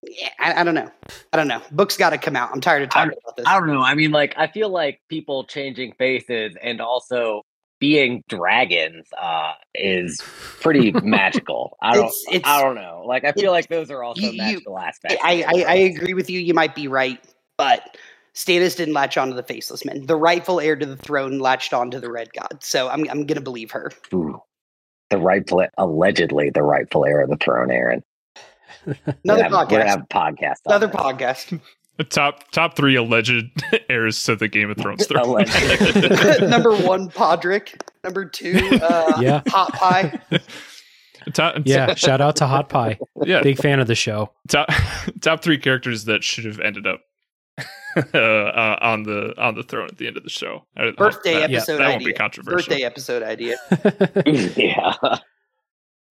Yeah, 0.08 0.28
I, 0.38 0.60
I 0.60 0.64
don't 0.64 0.74
know. 0.74 0.90
I 1.32 1.36
don't 1.36 1.48
know. 1.48 1.60
Book's 1.72 1.96
got 1.96 2.10
to 2.10 2.18
come 2.18 2.36
out. 2.36 2.50
I'm 2.52 2.60
tired 2.60 2.82
of 2.82 2.90
talking 2.90 3.12
about 3.24 3.36
this. 3.36 3.46
I 3.46 3.58
don't 3.58 3.68
know. 3.68 3.82
I 3.82 3.94
mean, 3.94 4.12
like, 4.12 4.34
I 4.36 4.46
feel 4.46 4.68
like 4.68 5.00
people 5.08 5.44
changing 5.44 5.92
faces 5.98 6.54
and 6.62 6.80
also 6.80 7.42
being 7.80 8.22
dragons 8.28 9.08
uh, 9.20 9.52
is 9.74 10.22
pretty 10.60 10.92
magical. 11.02 11.76
I 11.82 11.94
don't. 11.94 12.04
It's- 12.06 12.24
it's- 12.30 12.42
I 12.50 12.62
don't 12.62 12.76
know. 12.76 13.02
Like, 13.06 13.24
I 13.24 13.32
feel 13.32 13.50
like 13.52 13.68
those 13.68 13.90
are 13.90 14.02
also 14.02 14.22
you- 14.22 14.38
magical 14.38 14.78
aspects. 14.78 15.18
I, 15.22 15.44
I, 15.46 15.64
I 15.68 15.74
agree 15.74 16.14
with 16.14 16.30
you. 16.30 16.40
You 16.40 16.54
might 16.54 16.74
be 16.74 16.88
right, 16.88 17.22
but 17.58 17.96
Stannis 18.34 18.76
didn't 18.76 18.94
latch 18.94 19.16
onto 19.18 19.34
the 19.34 19.42
faceless 19.42 19.84
men. 19.84 20.06
The 20.06 20.16
rightful 20.16 20.60
heir 20.60 20.76
to 20.76 20.86
the 20.86 20.96
throne 20.96 21.38
latched 21.38 21.74
onto 21.74 21.98
the 21.98 22.10
Red 22.10 22.32
God. 22.32 22.58
So 22.62 22.88
I'm, 22.88 23.00
I'm 23.10 23.26
going 23.26 23.34
to 23.36 23.40
believe 23.40 23.70
her. 23.72 23.90
Ooh. 24.14 24.40
the 25.10 25.18
rightful, 25.18 25.66
allegedly 25.78 26.50
the 26.50 26.62
rightful 26.62 27.04
heir 27.04 27.22
of 27.22 27.30
the 27.30 27.36
throne, 27.36 27.70
Aaron. 27.70 28.02
Another 28.84 28.94
we're 29.24 29.24
gonna 29.24 29.44
have, 29.44 29.50
We're 29.50 29.66
podcast. 29.66 29.86
have 29.86 30.00
a 30.00 30.06
podcast. 30.06 30.54
Another 30.66 30.86
this. 30.88 30.96
podcast. 30.96 31.60
The 31.98 32.04
top 32.04 32.50
top 32.50 32.76
three 32.76 32.94
alleged 32.96 33.46
heirs 33.88 34.22
to 34.24 34.36
the 34.36 34.48
Game 34.48 34.70
of 34.70 34.76
Thrones 34.76 35.06
throne. 35.08 35.24
Alleged. 35.24 36.40
Number 36.42 36.74
one, 36.76 37.08
Podrick. 37.10 37.80
Number 38.04 38.26
two, 38.26 38.58
uh, 38.82 39.18
Yeah. 39.20 39.42
Hot 39.48 39.72
Pie. 39.72 40.20
top, 41.32 41.56
Yeah, 41.64 41.94
shout 41.94 42.20
out 42.20 42.36
to 42.36 42.46
Hot 42.46 42.68
Pie. 42.68 42.98
yeah. 43.24 43.42
Big 43.42 43.56
fan 43.58 43.80
of 43.80 43.86
the 43.86 43.94
show. 43.94 44.30
top 44.48 44.68
top 45.22 45.42
three 45.42 45.56
characters 45.58 46.04
that 46.04 46.22
should 46.22 46.44
have 46.44 46.60
ended 46.60 46.86
up 46.86 47.00
uh, 48.12 48.18
uh, 48.18 48.78
on 48.82 49.04
the 49.04 49.32
on 49.38 49.54
the 49.54 49.62
throne 49.62 49.88
at 49.90 49.96
the 49.96 50.06
end 50.06 50.18
of 50.18 50.22
the 50.22 50.28
show. 50.28 50.66
Birthday 50.98 51.32
that, 51.40 51.50
episode 51.50 51.78
that 51.78 51.82
idea. 51.86 51.92
won't 51.94 52.04
be 52.04 52.12
controversial. 52.12 52.56
Birthday 52.68 52.82
episode 52.84 53.22
idea. 53.22 53.56
yeah. 54.54 54.92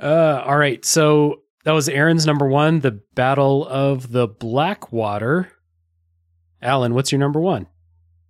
Uh, 0.02 0.44
all 0.46 0.58
right. 0.58 0.84
So 0.84 1.42
that 1.66 1.72
was 1.72 1.90
Aaron's 1.90 2.26
number 2.26 2.48
one, 2.48 2.80
the 2.80 3.02
Battle 3.16 3.68
of 3.68 4.12
the 4.12 4.28
Blackwater. 4.28 5.52
Alan, 6.62 6.94
what's 6.94 7.12
your 7.12 7.20
number 7.20 7.40
one? 7.40 7.68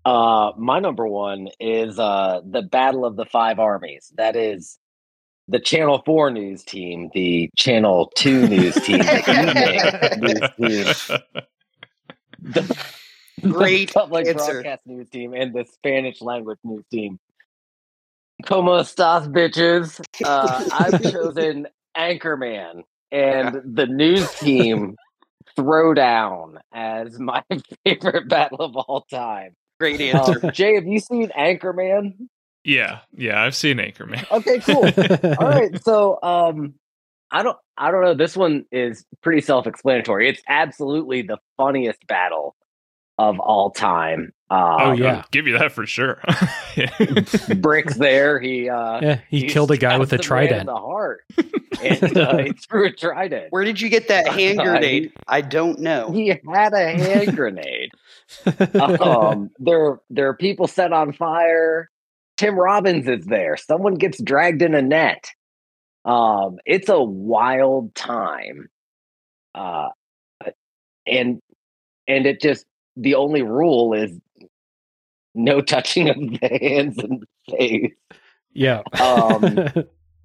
Uh, 0.05 0.51
my 0.57 0.79
number 0.79 1.05
one 1.07 1.49
is 1.59 1.99
uh, 1.99 2.39
the 2.49 2.61
Battle 2.61 3.05
of 3.05 3.17
the 3.17 3.25
Five 3.25 3.59
Armies. 3.59 4.11
That 4.15 4.35
is 4.35 4.79
the 5.47 5.59
Channel 5.59 6.01
Four 6.05 6.31
news 6.31 6.63
team, 6.63 7.09
the 7.13 7.49
Channel 7.57 8.11
Two 8.15 8.47
news 8.47 8.75
team, 8.75 8.99
the 8.99 10.55
news 10.57 11.07
team, 11.07 11.17
the, 12.39 12.77
Great 13.41 13.89
the 13.89 13.93
public 13.93 14.27
answer. 14.27 14.53
broadcast 14.53 14.81
news 14.85 15.09
team, 15.09 15.33
and 15.33 15.53
the 15.53 15.65
Spanish 15.65 16.21
language 16.21 16.59
news 16.63 16.85
team. 16.91 17.19
Como 18.45 18.79
estas, 18.79 19.27
bitches? 19.27 19.99
Uh, 20.23 20.69
I've 20.71 21.01
chosen 21.11 21.67
Anchorman 21.97 22.83
and 23.15 23.61
the 23.75 23.85
news 23.85 24.31
team 24.35 24.95
Throwdown 25.57 26.57
as 26.73 27.17
my 27.17 27.41
favorite 27.85 28.27
battle 28.27 28.61
of 28.61 28.75
all 28.75 29.05
time. 29.09 29.55
Great 29.79 30.01
answer. 30.01 30.45
Um, 30.45 30.51
Jay, 30.51 30.75
have 30.75 30.85
you 30.85 30.99
seen 30.99 31.29
Anchorman? 31.29 32.27
yeah, 32.63 32.99
yeah, 33.13 33.41
I've 33.41 33.55
seen 33.55 33.77
Anchorman. 33.77 34.29
Okay, 34.31 34.59
cool. 34.59 34.85
All 35.39 35.49
right, 35.49 35.81
so 35.83 36.17
um, 36.23 36.73
I 37.29 37.43
don't, 37.43 37.57
I 37.77 37.91
don't 37.91 38.01
know. 38.01 38.15
This 38.15 38.35
one 38.35 38.65
is 38.71 39.05
pretty 39.21 39.41
self-explanatory. 39.41 40.29
It's 40.29 40.41
absolutely 40.47 41.21
the 41.21 41.37
funniest 41.57 42.05
battle 42.07 42.55
of 43.17 43.39
all 43.39 43.71
time. 43.71 44.31
Uh, 44.49 44.77
Oh, 44.79 44.91
yeah. 44.91 45.17
I'll 45.17 45.25
give 45.31 45.47
you 45.47 45.57
that 45.57 45.71
for 45.71 45.85
sure. 45.85 46.21
Yeah. 46.75 46.89
Bricks 47.55 47.95
there. 47.95 48.37
He 48.37 48.69
uh, 48.69 48.99
Yeah, 49.01 49.19
he 49.29 49.47
killed 49.47 49.71
a 49.71 49.77
guy 49.77 49.97
with 49.97 50.11
a 50.11 50.17
stabbed 50.17 50.23
the 50.23 50.27
trident. 50.27 50.65
the 50.65 50.75
heart, 50.75 51.21
and 51.81 52.17
uh, 52.17 52.37
he 52.39 52.51
threw 52.51 52.87
a 52.87 52.91
trident. 52.91 53.45
Where 53.51 53.63
did 53.63 53.79
you 53.79 53.87
get 53.87 54.09
that 54.09 54.27
hand 54.33 54.57
grenade? 54.59 55.13
I 55.25 55.39
don't 55.39 55.79
know. 55.79 56.11
He 56.11 56.27
had 56.27 56.73
a 56.73 56.97
hand 56.97 57.33
grenade. 57.37 57.91
um, 58.99 59.51
there, 59.59 59.99
there 60.09 60.27
are 60.27 60.35
people 60.35 60.67
set 60.67 60.91
on 60.91 61.13
fire. 61.13 61.89
Tim 62.35 62.55
Robbins 62.59 63.07
is 63.07 63.25
there. 63.25 63.55
Someone 63.55 63.95
gets 63.95 64.21
dragged 64.21 64.61
in 64.61 64.75
a 64.75 64.81
net. 64.81 65.29
Um, 66.03 66.57
it's 66.65 66.89
a 66.89 67.01
wild 67.01 67.95
time. 67.95 68.67
Uh, 69.53 69.87
and 71.07 71.39
and 72.07 72.25
it 72.25 72.41
just 72.41 72.65
the 72.95 73.15
only 73.15 73.41
rule 73.41 73.93
is 73.93 74.11
no 75.33 75.61
touching 75.73 76.09
of 76.09 76.15
the 76.15 76.59
hands 76.61 76.97
and 76.97 77.23
face. 77.49 77.91
yeah. 78.53 78.81
Um, 78.99 79.67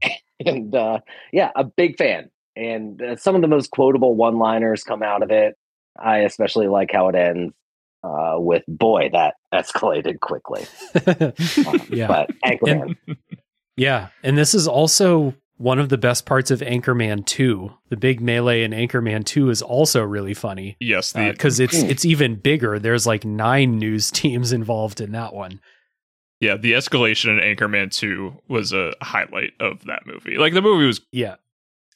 and 0.47 0.75
uh, 0.75 1.01
yeah, 1.33 1.51
a 1.57 1.65
big 1.65 1.97
fan. 1.97 2.31
And 2.57 3.01
uh, 3.01 3.17
some 3.17 3.35
of 3.35 3.43
the 3.43 3.49
most 3.49 3.71
quotable 3.71 4.15
one-liners 4.17 4.83
come 4.83 5.03
out 5.03 5.23
of 5.23 5.31
it. 5.31 5.57
I 5.99 6.19
especially 6.19 6.69
like 6.69 6.91
how 6.93 7.09
it 7.09 7.15
ends 7.15 7.55
uh, 8.03 8.37
with 8.37 8.63
"Boy, 8.69 9.11
that 9.13 9.35
escalated 9.53 10.21
quickly." 10.21 10.67
Um, 11.67 11.81
yeah. 11.91 12.07
but 12.07 12.31
Anchorman, 12.45 12.97
And, 13.07 13.17
yeah. 13.77 14.09
And 14.23 14.37
this 14.37 14.55
is 14.55 14.67
also 14.67 15.35
one 15.61 15.79
of 15.79 15.91
the 15.91 15.99
best 15.99 16.25
parts 16.25 16.51
of 16.51 16.61
Anchorman 16.61 17.27
2. 17.27 17.71
The 17.91 17.97
big 17.97 18.21
melee 18.21 18.63
in 18.63 18.71
Anchorman 18.73 19.25
2 19.25 19.51
is 19.51 19.61
also 19.61 20.03
really 20.03 20.33
funny 20.35 20.77
yes, 20.81 21.13
the 21.13 21.31
because 21.31 21.61
it's 21.61 21.81
Hmm. 21.83 21.89
it's 21.91 22.05
even 22.05 22.37
bigger. 22.37 22.79
There's 22.79 23.07
like 23.07 23.25
nine 23.25 23.79
news 23.79 24.11
teams 24.21 24.53
involved 24.53 25.01
in 25.01 25.13
that 25.13 25.35
one. 25.35 25.61
yeah 26.41 26.57
the 26.57 26.73
escalation 26.73 27.39
in 27.39 27.57
Anchorman 27.57 27.91
two 27.93 28.41
was 28.49 28.73
a 28.73 28.93
highlight 29.03 29.53
of 29.61 29.85
that 29.85 30.07
movie. 30.07 30.39
Like 30.39 30.55
the 30.55 30.63
movie 30.63 30.87
was 30.87 31.01
Yeah. 31.13 31.37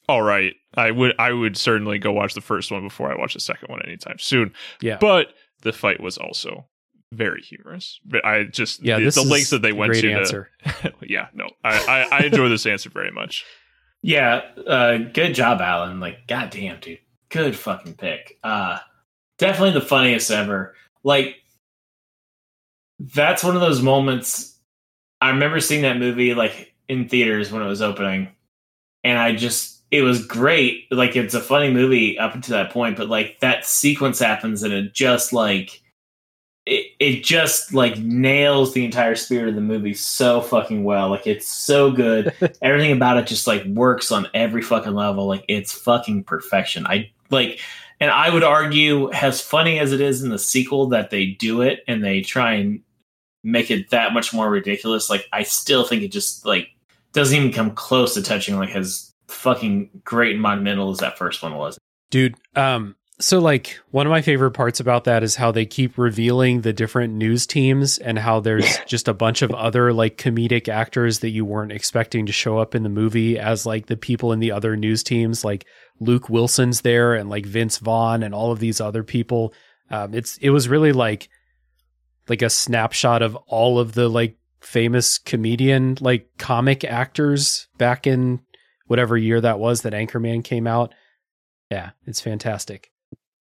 all 0.07 0.21
right. 0.21 0.53
I 0.77 0.91
would 0.91 1.15
I 1.17 1.31
would 1.31 1.57
certainly 1.57 1.97
go 1.97 2.11
watch 2.11 2.33
the 2.35 2.41
first 2.41 2.71
one 2.71 2.83
before 2.83 3.11
I 3.11 3.17
watch 3.17 3.33
the 3.33 3.39
second 3.39 3.69
one 3.69 3.81
anytime 3.83 4.17
soon. 4.19 4.53
Yeah. 4.81 4.97
But 5.01 5.33
the 5.63 5.73
fight 5.73 5.99
was 5.99 6.17
also 6.19 6.67
very 7.15 7.41
humorous. 7.41 7.99
But 8.05 8.25
I 8.25 8.43
just 8.43 8.83
Yeah, 8.83 8.97
the, 8.99 9.05
this 9.05 9.15
the 9.15 9.21
is 9.21 9.29
lengths 9.31 9.49
that 9.51 9.61
they 9.61 9.71
went 9.73 9.91
great 9.93 10.01
to. 10.01 10.25
to- 10.25 10.93
yeah, 11.01 11.27
no, 11.33 11.49
I, 11.63 12.07
I, 12.11 12.17
I 12.19 12.25
enjoy 12.25 12.49
this 12.49 12.65
answer 12.65 12.89
very 12.89 13.11
much. 13.11 13.45
Yeah, 14.01 14.41
uh, 14.67 14.97
good 14.97 15.33
job, 15.33 15.61
Alan. 15.61 15.99
Like, 15.99 16.27
goddamn, 16.27 16.79
dude, 16.79 16.99
good 17.29 17.55
fucking 17.55 17.95
pick. 17.95 18.37
Uh, 18.43 18.77
definitely 19.39 19.71
the 19.71 19.81
funniest 19.85 20.29
ever. 20.29 20.75
Like, 21.03 21.37
that's 22.99 23.43
one 23.43 23.55
of 23.55 23.61
those 23.61 23.81
moments. 23.81 24.57
I 25.21 25.29
remember 25.29 25.59
seeing 25.59 25.81
that 25.83 25.97
movie 25.97 26.33
like 26.35 26.73
in 26.87 27.09
theaters 27.09 27.51
when 27.51 27.61
it 27.61 27.67
was 27.67 27.81
opening, 27.81 28.29
and 29.03 29.17
I 29.17 29.35
just 29.35 29.81
it 29.91 30.01
was 30.01 30.25
great. 30.25 30.85
Like, 30.91 31.15
it's 31.15 31.33
a 31.33 31.41
funny 31.41 31.71
movie 31.71 32.19
up 32.19 32.35
until 32.35 32.57
that 32.57 32.71
point, 32.71 32.97
but 32.97 33.09
like 33.09 33.39
that 33.39 33.65
sequence 33.65 34.19
happens, 34.19 34.61
and 34.63 34.73
it 34.73 34.93
just 34.93 35.33
like 35.33 35.81
it, 36.99 37.23
just 37.23 37.73
like 37.73 37.97
nails 37.97 38.73
the 38.73 38.85
entire 38.85 39.15
spirit 39.15 39.49
of 39.49 39.55
the 39.55 39.61
movie 39.61 39.93
so 39.93 40.41
fucking 40.41 40.83
well. 40.83 41.09
Like, 41.09 41.27
it's 41.27 41.47
so 41.47 41.91
good. 41.91 42.33
Everything 42.61 42.91
about 42.91 43.17
it 43.17 43.27
just 43.27 43.47
like 43.47 43.63
works 43.65 44.11
on 44.11 44.27
every 44.33 44.61
fucking 44.61 44.93
level. 44.93 45.27
Like 45.27 45.45
it's 45.47 45.71
fucking 45.73 46.23
perfection. 46.23 46.85
I 46.87 47.11
like 47.29 47.59
and 47.99 48.11
i 48.11 48.29
would 48.29 48.43
argue 48.43 49.09
as 49.13 49.39
funny 49.39 49.79
as 49.79 49.93
it 49.93 50.01
is 50.01 50.21
in 50.21 50.29
the 50.29 50.37
sequel 50.37 50.87
that 50.87 51.09
they 51.09 51.27
do 51.27 51.61
it 51.61 51.81
and 51.87 52.03
they 52.03 52.21
try 52.21 52.53
and 52.53 52.81
make 53.43 53.71
it 53.71 53.89
that 53.89 54.13
much 54.13 54.33
more 54.33 54.49
ridiculous 54.49 55.09
like 55.09 55.25
i 55.31 55.41
still 55.41 55.85
think 55.85 56.03
it 56.03 56.11
just 56.11 56.45
like 56.45 56.67
doesn't 57.13 57.37
even 57.37 57.51
come 57.51 57.71
close 57.71 58.13
to 58.13 58.21
touching 58.21 58.57
like 58.57 58.75
as 58.75 59.13
fucking 59.29 59.89
great 60.03 60.33
and 60.33 60.41
monumental 60.41 60.91
as 60.91 60.99
that 60.99 61.17
first 61.17 61.41
one 61.41 61.55
was. 61.55 61.77
Dude, 62.11 62.35
um 62.55 62.95
So, 63.17 63.39
like, 63.39 63.79
one 63.91 64.05
of 64.05 64.11
my 64.11 64.21
favorite 64.21 64.51
parts 64.51 64.81
about 64.81 65.05
that 65.05 65.23
is 65.23 65.37
how 65.37 65.49
they 65.51 65.65
keep 65.65 65.97
revealing 65.97 66.61
the 66.61 66.73
different 66.73 67.13
news 67.13 67.47
teams 67.47 67.97
and 67.97 68.19
how 68.19 68.41
there's 68.41 68.77
just 68.87 69.07
a 69.07 69.13
bunch 69.13 69.41
of 69.41 69.51
other, 69.51 69.93
like, 69.93 70.17
comedic 70.17 70.67
actors 70.67 71.19
that 71.19 71.29
you 71.29 71.45
weren't 71.45 71.71
expecting 71.71 72.25
to 72.25 72.33
show 72.33 72.57
up 72.57 72.75
in 72.75 72.83
the 72.83 72.89
movie 72.89 73.39
as, 73.39 73.65
like, 73.65 73.85
the 73.85 73.95
people 73.95 74.33
in 74.33 74.39
the 74.39 74.51
other 74.51 74.75
news 74.75 75.01
teams. 75.01 75.45
Like, 75.45 75.65
Luke 76.01 76.29
Wilson's 76.29 76.81
there 76.81 77.13
and, 77.13 77.29
like, 77.29 77.45
Vince 77.45 77.77
Vaughn 77.77 78.21
and 78.21 78.35
all 78.35 78.51
of 78.51 78.59
these 78.59 78.81
other 78.81 79.01
people. 79.01 79.53
Um, 79.89 80.13
it's, 80.13 80.37
it 80.39 80.49
was 80.49 80.67
really 80.67 80.91
like, 80.91 81.29
like 82.27 82.41
a 82.41 82.49
snapshot 82.49 83.21
of 83.21 83.35
all 83.47 83.79
of 83.79 83.93
the, 83.93 84.09
like, 84.09 84.37
famous 84.59 85.19
comedian, 85.19 85.97
like, 86.01 86.27
comic 86.37 86.83
actors 86.83 87.69
back 87.77 88.07
in 88.07 88.41
whatever 88.87 89.17
year 89.17 89.39
that 89.39 89.57
was 89.57 89.83
that 89.83 89.93
Anchorman 89.93 90.43
came 90.43 90.67
out. 90.67 90.93
Yeah, 91.71 91.91
it's 92.05 92.19
fantastic. 92.19 92.91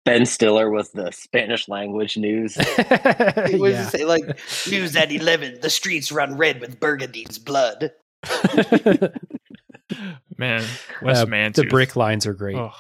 Ben 0.05 0.26
Stiller 0.26 0.70
was 0.70 0.90
the 0.90 1.10
Spanish 1.12 1.68
language 1.68 2.16
news. 2.16 2.56
It 2.78 3.59
was 3.60 3.72
Yeah. 3.72 3.89
say, 3.89 4.05
like 4.05 4.24
news 4.70 4.94
at 4.97 5.10
eleven. 5.12 5.59
The 5.60 5.70
streets 5.70 6.12
run 6.12 6.36
red 6.36 6.60
with 6.60 6.78
Burgundy's 6.81 7.39
blood. 7.39 7.90
Man, 10.39 10.64
Wes 11.02 11.18
Uh, 11.18 11.26
Mantooth. 11.26 11.55
the 11.55 11.64
brick 11.66 11.94
lines 11.97 12.26
are 12.26 12.35
great. 12.35 12.56
Oh. 12.56 12.72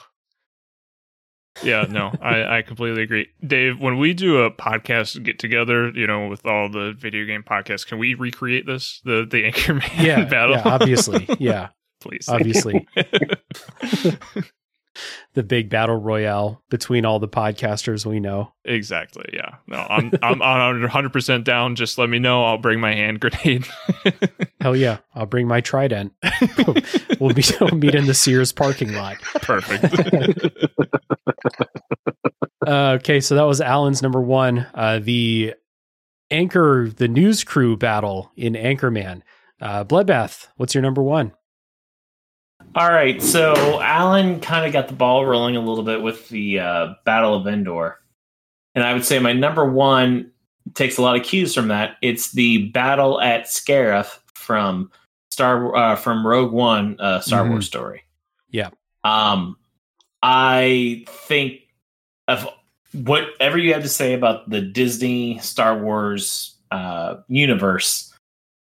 Yeah, 1.62 1.82
no, 1.88 2.12
I, 2.20 2.58
I 2.58 2.62
completely 2.62 3.04
agree. 3.04 3.28
Dave, 3.46 3.78
when 3.78 3.98
we 3.98 4.12
do 4.12 4.38
a 4.38 4.50
podcast 4.50 5.22
get 5.22 5.38
together, 5.38 5.90
you 5.90 6.04
know, 6.06 6.26
with 6.26 6.44
all 6.44 6.68
the 6.68 6.92
video 6.98 7.24
game 7.26 7.44
podcasts, 7.44 7.86
can 7.86 7.98
we 7.98 8.14
recreate 8.14 8.66
this? 8.66 9.00
The 9.04 9.24
the 9.30 9.44
Anchorman 9.50 9.88
yeah, 10.04 10.24
battle? 10.24 10.56
yeah, 10.56 10.62
obviously, 10.64 11.28
yeah, 11.38 11.68
Please. 12.00 12.28
obviously. 12.28 12.86
The 15.34 15.42
big 15.42 15.68
battle 15.68 15.96
royale 15.96 16.62
between 16.70 17.04
all 17.04 17.18
the 17.18 17.28
podcasters 17.28 18.06
we 18.06 18.20
know. 18.20 18.52
exactly. 18.64 19.28
Yeah. 19.32 19.56
No, 19.66 19.78
I'm 19.88 20.12
I'm 20.22 20.42
I'm 20.42 20.88
100% 20.88 21.44
down. 21.44 21.76
Just 21.76 21.98
let 21.98 22.08
me 22.08 22.18
know. 22.18 22.44
I'll 22.44 22.58
bring 22.58 22.80
my 22.80 22.94
hand 22.94 23.20
grenade. 23.20 23.66
Hell 24.60 24.76
yeah, 24.76 24.98
I'll 25.14 25.26
bring 25.26 25.46
my 25.48 25.60
trident. 25.60 26.12
we'll, 27.18 27.34
meet, 27.34 27.60
we'll 27.60 27.70
meet 27.70 27.94
in 27.94 28.06
the 28.06 28.14
Sears 28.14 28.52
parking 28.52 28.92
lot. 28.92 29.18
Perfect. 29.36 29.84
Uh, 32.66 32.96
okay, 32.98 33.20
so 33.20 33.34
that 33.34 33.42
was 33.42 33.60
Alan's 33.60 34.02
number 34.02 34.20
one. 34.20 34.66
Uh, 34.74 34.98
the 34.98 35.54
anchor, 36.30 36.88
the 36.96 37.08
news 37.08 37.44
crew 37.44 37.76
battle 37.76 38.32
in 38.36 38.54
Anchorman. 38.54 39.22
Uh, 39.60 39.84
Bloodbath, 39.84 40.48
what's 40.56 40.74
your 40.74 40.82
number 40.82 41.02
one? 41.02 41.32
All 42.76 42.90
right, 42.90 43.22
so 43.22 43.80
Alan 43.80 44.40
kind 44.40 44.66
of 44.66 44.72
got 44.72 44.88
the 44.88 44.94
ball 44.94 45.24
rolling 45.24 45.56
a 45.56 45.60
little 45.60 45.84
bit 45.84 46.02
with 46.02 46.28
the 46.28 46.58
uh, 46.58 46.94
Battle 47.04 47.34
of 47.36 47.46
Endor, 47.46 48.00
and 48.74 48.82
I 48.84 48.92
would 48.94 49.04
say 49.04 49.18
my 49.20 49.32
number 49.32 49.64
one 49.64 50.32
takes 50.74 50.98
a 50.98 51.02
lot 51.02 51.14
of 51.16 51.22
cues 51.22 51.54
from 51.54 51.68
that. 51.68 51.96
It's 52.02 52.32
the 52.32 52.68
battle 52.68 53.20
at 53.20 53.44
Scarif 53.44 54.18
from 54.34 54.90
Star 55.30 55.74
uh, 55.76 55.96
from 55.96 56.26
Rogue 56.26 56.52
One, 56.52 56.96
uh, 56.98 57.20
Star 57.20 57.44
Mhm. 57.44 57.50
Wars 57.50 57.66
story. 57.66 58.02
Yeah. 58.50 58.70
Um, 59.04 59.56
I 60.22 61.04
think 61.08 61.60
of 62.26 62.48
whatever 62.92 63.58
you 63.58 63.72
have 63.74 63.82
to 63.82 63.88
say 63.88 64.14
about 64.14 64.48
the 64.50 64.60
Disney 64.62 65.38
Star 65.38 65.78
Wars 65.78 66.56
uh, 66.70 67.16
universe. 67.28 68.12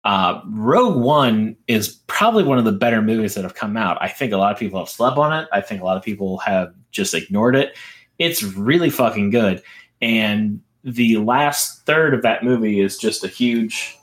Uh, 0.08 0.40
Rogue 0.46 0.96
One 0.96 1.54
is 1.66 2.00
probably 2.06 2.42
one 2.42 2.56
of 2.56 2.64
the 2.64 2.72
better 2.72 3.02
movies 3.02 3.34
that 3.34 3.44
have 3.44 3.54
come 3.54 3.76
out. 3.76 3.98
I 4.00 4.08
think 4.08 4.32
a 4.32 4.38
lot 4.38 4.50
of 4.50 4.58
people 4.58 4.78
have 4.78 4.88
slept 4.88 5.18
on 5.18 5.38
it. 5.38 5.46
I 5.52 5.60
think 5.60 5.82
a 5.82 5.84
lot 5.84 5.98
of 5.98 6.02
people 6.02 6.38
have 6.38 6.72
just 6.90 7.12
ignored 7.12 7.54
it. 7.54 7.76
It's 8.18 8.42
really 8.42 8.88
fucking 8.88 9.28
good. 9.28 9.62
And 10.00 10.62
the 10.82 11.18
last 11.18 11.84
third 11.84 12.14
of 12.14 12.22
that 12.22 12.42
movie 12.42 12.80
is 12.80 12.96
just 12.96 13.22
a 13.22 13.28
huge 13.28 13.98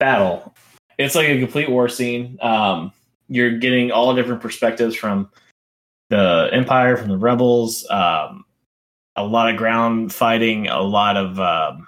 battle. 0.00 0.52
It's 0.98 1.14
like 1.14 1.28
a 1.28 1.38
complete 1.38 1.70
war 1.70 1.88
scene. 1.88 2.38
Um, 2.42 2.90
you're 3.28 3.56
getting 3.56 3.92
all 3.92 4.16
different 4.16 4.40
perspectives 4.40 4.96
from 4.96 5.30
the 6.10 6.48
Empire, 6.50 6.96
from 6.96 7.06
the 7.06 7.18
Rebels, 7.18 7.86
um, 7.88 8.44
a 9.14 9.22
lot 9.22 9.48
of 9.48 9.56
ground 9.56 10.12
fighting, 10.12 10.66
a 10.66 10.82
lot 10.82 11.16
of 11.16 11.38
um, 11.38 11.86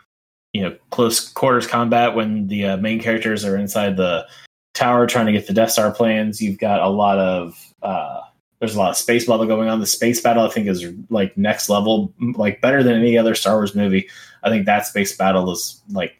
you 0.52 0.62
know 0.62 0.76
close 0.90 1.28
quarters 1.32 1.66
combat 1.66 2.14
when 2.14 2.46
the 2.48 2.64
uh, 2.64 2.76
main 2.78 3.00
characters 3.00 3.44
are 3.44 3.56
inside 3.56 3.96
the 3.96 4.26
tower 4.74 5.06
trying 5.06 5.26
to 5.26 5.32
get 5.32 5.46
the 5.46 5.52
Death 5.52 5.72
Star 5.72 5.92
plans. 5.92 6.40
You've 6.40 6.58
got 6.58 6.80
a 6.80 6.88
lot 6.88 7.18
of 7.18 7.56
uh, 7.82 8.20
there's 8.60 8.74
a 8.74 8.78
lot 8.78 8.90
of 8.90 8.96
space 8.96 9.26
battle 9.26 9.46
going 9.46 9.68
on. 9.68 9.80
The 9.80 9.86
space 9.86 10.20
battle 10.20 10.44
I 10.44 10.50
think 10.50 10.66
is 10.66 10.84
like 11.10 11.36
next 11.36 11.68
level, 11.68 12.12
like 12.34 12.60
better 12.60 12.82
than 12.82 12.94
any 12.94 13.16
other 13.16 13.34
Star 13.34 13.56
Wars 13.56 13.74
movie. 13.74 14.08
I 14.42 14.50
think 14.50 14.66
that 14.66 14.86
space 14.86 15.16
battle 15.16 15.50
is 15.50 15.82
like 15.90 16.14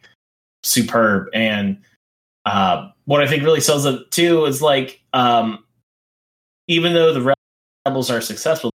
superb. 0.63 1.29
And 1.33 1.79
uh, 2.45 2.91
what 3.05 3.23
I 3.23 3.27
think 3.27 3.43
really 3.43 3.61
sells 3.61 3.85
it 3.87 4.11
too 4.11 4.45
is 4.45 4.63
like 4.63 5.01
um, 5.13 5.65
even 6.69 6.95
though 6.95 7.13
the 7.13 7.35
rebels 7.87 8.11
are 8.11 8.21
successful, 8.21 8.71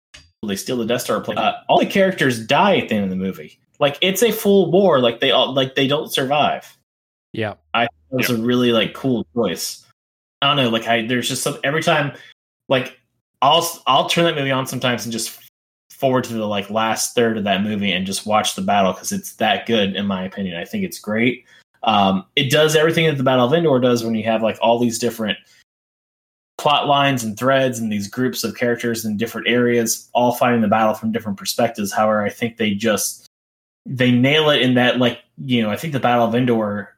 they 0.45 0.55
steal 0.55 0.77
the 0.77 0.85
Death 0.85 1.01
Star 1.01 1.21
plane. 1.21 1.37
Uh, 1.37 1.53
all 1.69 1.79
the 1.79 1.85
characters 1.85 2.45
die 2.45 2.77
at 2.77 2.89
the 2.89 2.95
end 2.95 3.03
of 3.03 3.09
the 3.09 3.15
movie. 3.15 3.59
Like 3.81 3.97
it's 3.99 4.21
a 4.21 4.31
full 4.31 4.71
war. 4.71 4.99
Like 4.99 5.19
they 5.19 5.31
all 5.31 5.53
like 5.53 5.75
they 5.75 5.87
don't 5.87 6.13
survive. 6.13 6.77
Yeah. 7.33 7.55
I 7.73 7.81
think 7.81 7.91
it 8.11 8.15
was 8.15 8.29
a 8.29 8.41
really 8.41 8.71
like 8.71 8.93
cool 8.93 9.25
choice. 9.35 9.83
I 10.41 10.47
don't 10.47 10.55
know. 10.55 10.69
Like 10.69 10.87
I 10.87 11.05
there's 11.05 11.27
just 11.27 11.41
some 11.41 11.57
every 11.63 11.81
time 11.81 12.13
like 12.69 12.99
I'll 13.41 13.67
I'll 13.87 14.07
turn 14.07 14.25
that 14.25 14.35
movie 14.35 14.51
on 14.51 14.67
sometimes 14.67 15.03
and 15.03 15.11
just 15.11 15.37
forward 15.89 16.23
to 16.25 16.33
the 16.33 16.45
like 16.45 16.69
last 16.69 17.15
third 17.15 17.37
of 17.37 17.43
that 17.45 17.63
movie 17.63 17.91
and 17.91 18.05
just 18.05 18.25
watch 18.25 18.55
the 18.55 18.61
battle 18.61 18.93
because 18.93 19.11
it's 19.11 19.35
that 19.37 19.65
good 19.65 19.95
in 19.95 20.05
my 20.05 20.23
opinion. 20.23 20.57
I 20.57 20.65
think 20.65 20.83
it's 20.83 20.99
great. 20.99 21.45
Um, 21.83 22.25
it 22.35 22.51
does 22.51 22.75
everything 22.75 23.07
that 23.07 23.17
the 23.17 23.23
Battle 23.23 23.47
of 23.47 23.53
Endor 23.53 23.79
does 23.79 24.03
when 24.03 24.13
you 24.13 24.23
have 24.25 24.43
like 24.43 24.59
all 24.61 24.77
these 24.77 24.99
different 24.99 25.39
plot 26.59 26.85
lines 26.85 27.23
and 27.23 27.35
threads 27.37 27.79
and 27.79 27.91
these 27.91 28.07
groups 28.07 28.43
of 28.43 28.55
characters 28.55 29.03
in 29.03 29.17
different 29.17 29.47
areas 29.47 30.07
all 30.13 30.33
fighting 30.33 30.61
the 30.61 30.67
battle 30.67 30.93
from 30.93 31.11
different 31.11 31.39
perspectives. 31.39 31.91
However, 31.91 32.21
I 32.21 32.29
think 32.29 32.57
they 32.57 32.75
just 32.75 33.27
they 33.85 34.11
nail 34.11 34.49
it 34.49 34.61
in 34.61 34.75
that 34.75 34.99
like 34.99 35.19
you 35.37 35.61
know 35.61 35.69
I 35.69 35.75
think 35.75 35.93
the 35.93 35.99
Battle 35.99 36.25
of 36.25 36.35
Endor 36.35 36.95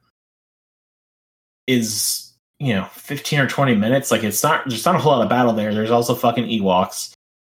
is 1.68 2.34
you 2.60 2.74
know 2.74 2.86
15 2.94 3.40
or 3.40 3.48
20 3.48 3.76
minutes. 3.76 4.12
Like 4.12 4.24
it's 4.24 4.44
not 4.44 4.68
there's 4.68 4.86
not 4.86 4.96
a 4.96 5.00
whole 5.00 5.14
lot 5.14 5.22
of 5.22 5.30
battle 5.30 5.54
there. 5.54 5.74
There's 5.74 5.92
also 5.92 6.16
fucking 6.16 6.46
ewoks. 6.46 7.14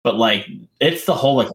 But 0.04 0.16
like 0.16 0.48
it's 0.80 1.06
the 1.06 1.16
whole 1.16 1.36
like 1.36 1.50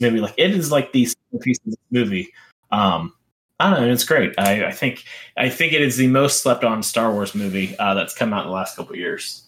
movie. 0.00 0.20
Like 0.20 0.34
it 0.36 0.50
is 0.50 0.72
like 0.72 0.92
the 0.92 1.08
piece 1.40 1.58
of 1.58 1.70
this 1.70 1.76
movie. 1.90 2.32
Um 2.70 3.12
i 3.60 3.70
don't 3.70 3.80
know. 3.80 3.92
It's 3.92 4.04
great. 4.04 4.34
I 4.38 4.66
i 4.66 4.72
think 4.72 5.04
i 5.36 5.48
think 5.48 5.72
it 5.72 5.82
is 5.82 5.96
the 5.96 6.08
most 6.08 6.42
slept 6.42 6.64
on 6.64 6.82
star 6.82 7.12
wars 7.12 7.34
movie 7.34 7.76
uh 7.78 7.94
that's 7.94 8.14
come 8.14 8.32
out 8.32 8.42
in 8.42 8.48
the 8.48 8.54
last 8.54 8.76
couple 8.76 8.96
years. 8.96 9.46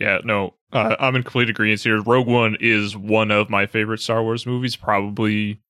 Yeah, 0.00 0.18
no, 0.24 0.54
uh, 0.72 0.96
I'm 0.98 1.16
in 1.16 1.22
complete 1.22 1.50
agreement 1.50 1.82
here. 1.82 2.00
Rogue 2.00 2.26
One 2.26 2.56
is 2.60 2.96
one 2.96 3.30
of 3.30 3.50
my 3.50 3.66
favorite 3.66 4.00
Star 4.00 4.22
Wars 4.22 4.46
movies, 4.46 4.74
probably, 4.74 5.60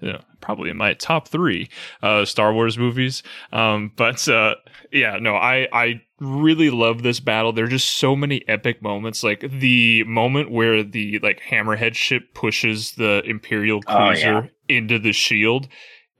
you 0.00 0.12
know, 0.12 0.22
probably 0.40 0.70
in 0.70 0.76
my 0.76 0.94
top 0.94 1.28
three 1.28 1.68
uh, 2.02 2.24
Star 2.24 2.52
Wars 2.52 2.78
movies. 2.78 3.22
Um, 3.52 3.92
but 3.96 4.26
uh, 4.28 4.54
yeah, 4.92 5.18
no, 5.20 5.36
I 5.36 5.68
I 5.72 6.02
really 6.20 6.70
love 6.70 7.02
this 7.02 7.20
battle. 7.20 7.52
There 7.52 7.64
are 7.64 7.68
just 7.68 7.98
so 7.98 8.14
many 8.16 8.46
epic 8.48 8.82
moments, 8.82 9.22
like 9.22 9.40
the 9.50 10.04
moment 10.04 10.50
where 10.50 10.82
the 10.82 11.18
like 11.20 11.40
Hammerhead 11.50 11.94
ship 11.94 12.34
pushes 12.34 12.92
the 12.92 13.22
Imperial 13.24 13.80
Oh, 13.86 13.96
cruiser 13.96 14.50
into 14.68 14.98
the 14.98 15.12
shield. 15.12 15.68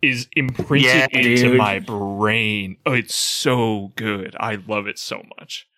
Is 0.02 0.28
imprinted 0.34 0.86
Yeah, 0.86 1.06
into 1.12 1.50
dude. 1.50 1.58
my 1.58 1.78
brain. 1.78 2.78
Oh, 2.86 2.92
it's 2.94 3.14
so 3.14 3.92
good. 3.96 4.34
I 4.40 4.54
love 4.54 4.86
it 4.86 4.98
so 4.98 5.22
much. 5.38 5.68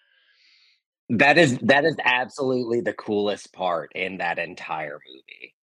That 1.10 1.36
is 1.38 1.58
that 1.58 1.84
is 1.84 1.96
absolutely 2.02 2.80
the 2.80 2.94
coolest 2.94 3.52
part 3.52 3.92
in 3.94 4.18
that 4.18 4.38
entire 4.38 4.98
movie. 5.06 5.54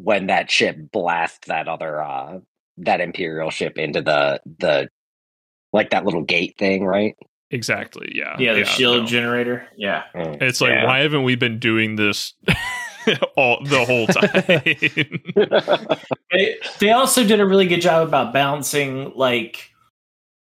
When 0.00 0.28
that 0.28 0.48
ship 0.50 0.76
blasts 0.92 1.48
that 1.48 1.66
other 1.66 2.00
uh 2.02 2.38
that 2.78 3.00
Imperial 3.00 3.50
ship 3.50 3.76
into 3.76 4.00
the 4.00 4.40
the 4.58 4.88
like 5.72 5.90
that 5.90 6.04
little 6.04 6.22
gate 6.22 6.56
thing, 6.56 6.84
right? 6.84 7.16
Exactly. 7.50 8.12
Yeah. 8.14 8.36
yeah 8.38 8.52
the 8.54 8.64
shield 8.64 9.02
no. 9.02 9.06
generator 9.06 9.66
yeah 9.76 10.04
Mm, 10.14 10.40
It's 10.42 10.60
like, 10.60 10.70
yeah. 10.70 10.84
why 10.86 10.98
haven't 11.00 11.22
we 11.22 11.34
been 11.34 11.58
doing 11.58 11.96
this 11.96 12.34
all 13.36 13.58
the 13.64 13.84
whole 13.86 14.06
time? 14.06 15.98
they, 16.30 16.56
they 16.78 16.90
also 16.92 17.24
did 17.24 17.40
a 17.40 17.46
really 17.46 17.66
good 17.66 17.80
job 17.80 18.06
about 18.06 18.32
balancing 18.34 19.12
like 19.16 19.70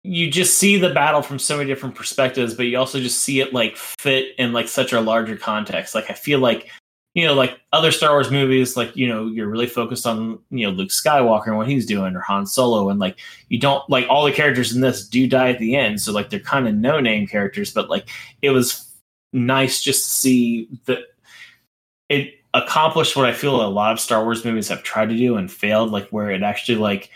you 0.04 0.30
just 0.30 0.58
see 0.58 0.76
the 0.78 0.92
battle 0.92 1.22
from 1.22 1.38
so 1.38 1.56
many 1.56 1.66
different 1.68 1.94
perspectives 1.94 2.54
but 2.54 2.66
you 2.66 2.76
also 2.78 3.00
just 3.00 3.20
see 3.20 3.40
it 3.40 3.54
like 3.54 3.76
fit 3.76 4.34
in 4.38 4.52
like 4.52 4.68
such 4.68 4.92
a 4.92 5.00
larger 5.00 5.36
context 5.36 5.94
like 5.94 6.10
i 6.10 6.14
feel 6.14 6.40
like 6.40 6.68
you 7.14 7.26
know 7.26 7.34
like 7.34 7.60
other 7.72 7.92
star 7.92 8.12
wars 8.12 8.30
movies 8.30 8.76
like 8.76 8.94
you 8.96 9.06
know 9.06 9.26
you're 9.26 9.48
really 9.48 9.66
focused 9.66 10.06
on 10.06 10.38
you 10.50 10.66
know 10.66 10.72
luke 10.72 10.90
skywalker 10.90 11.48
and 11.48 11.56
what 11.56 11.68
he's 11.68 11.86
doing 11.86 12.16
or 12.16 12.20
han 12.20 12.46
solo 12.46 12.88
and 12.88 12.98
like 12.98 13.18
you 13.48 13.58
don't 13.58 13.88
like 13.90 14.06
all 14.08 14.24
the 14.24 14.32
characters 14.32 14.74
in 14.74 14.80
this 14.80 15.06
do 15.06 15.26
die 15.26 15.50
at 15.50 15.58
the 15.58 15.76
end 15.76 16.00
so 16.00 16.12
like 16.12 16.30
they're 16.30 16.40
kind 16.40 16.66
of 16.66 16.74
no 16.74 17.00
name 17.00 17.26
characters 17.26 17.72
but 17.72 17.90
like 17.90 18.08
it 18.40 18.50
was 18.50 18.92
nice 19.32 19.82
just 19.82 20.04
to 20.04 20.10
see 20.10 20.68
that 20.86 21.00
it 22.08 22.34
accomplished 22.54 23.16
what 23.16 23.26
I 23.26 23.32
feel 23.32 23.64
a 23.64 23.66
lot 23.66 23.92
of 23.92 24.00
Star 24.00 24.24
Wars 24.24 24.44
movies 24.44 24.68
have 24.68 24.82
tried 24.82 25.08
to 25.08 25.16
do 25.16 25.36
and 25.36 25.50
failed, 25.50 25.90
like 25.90 26.08
where 26.10 26.30
it 26.30 26.42
actually 26.42 26.78
like 26.78 27.10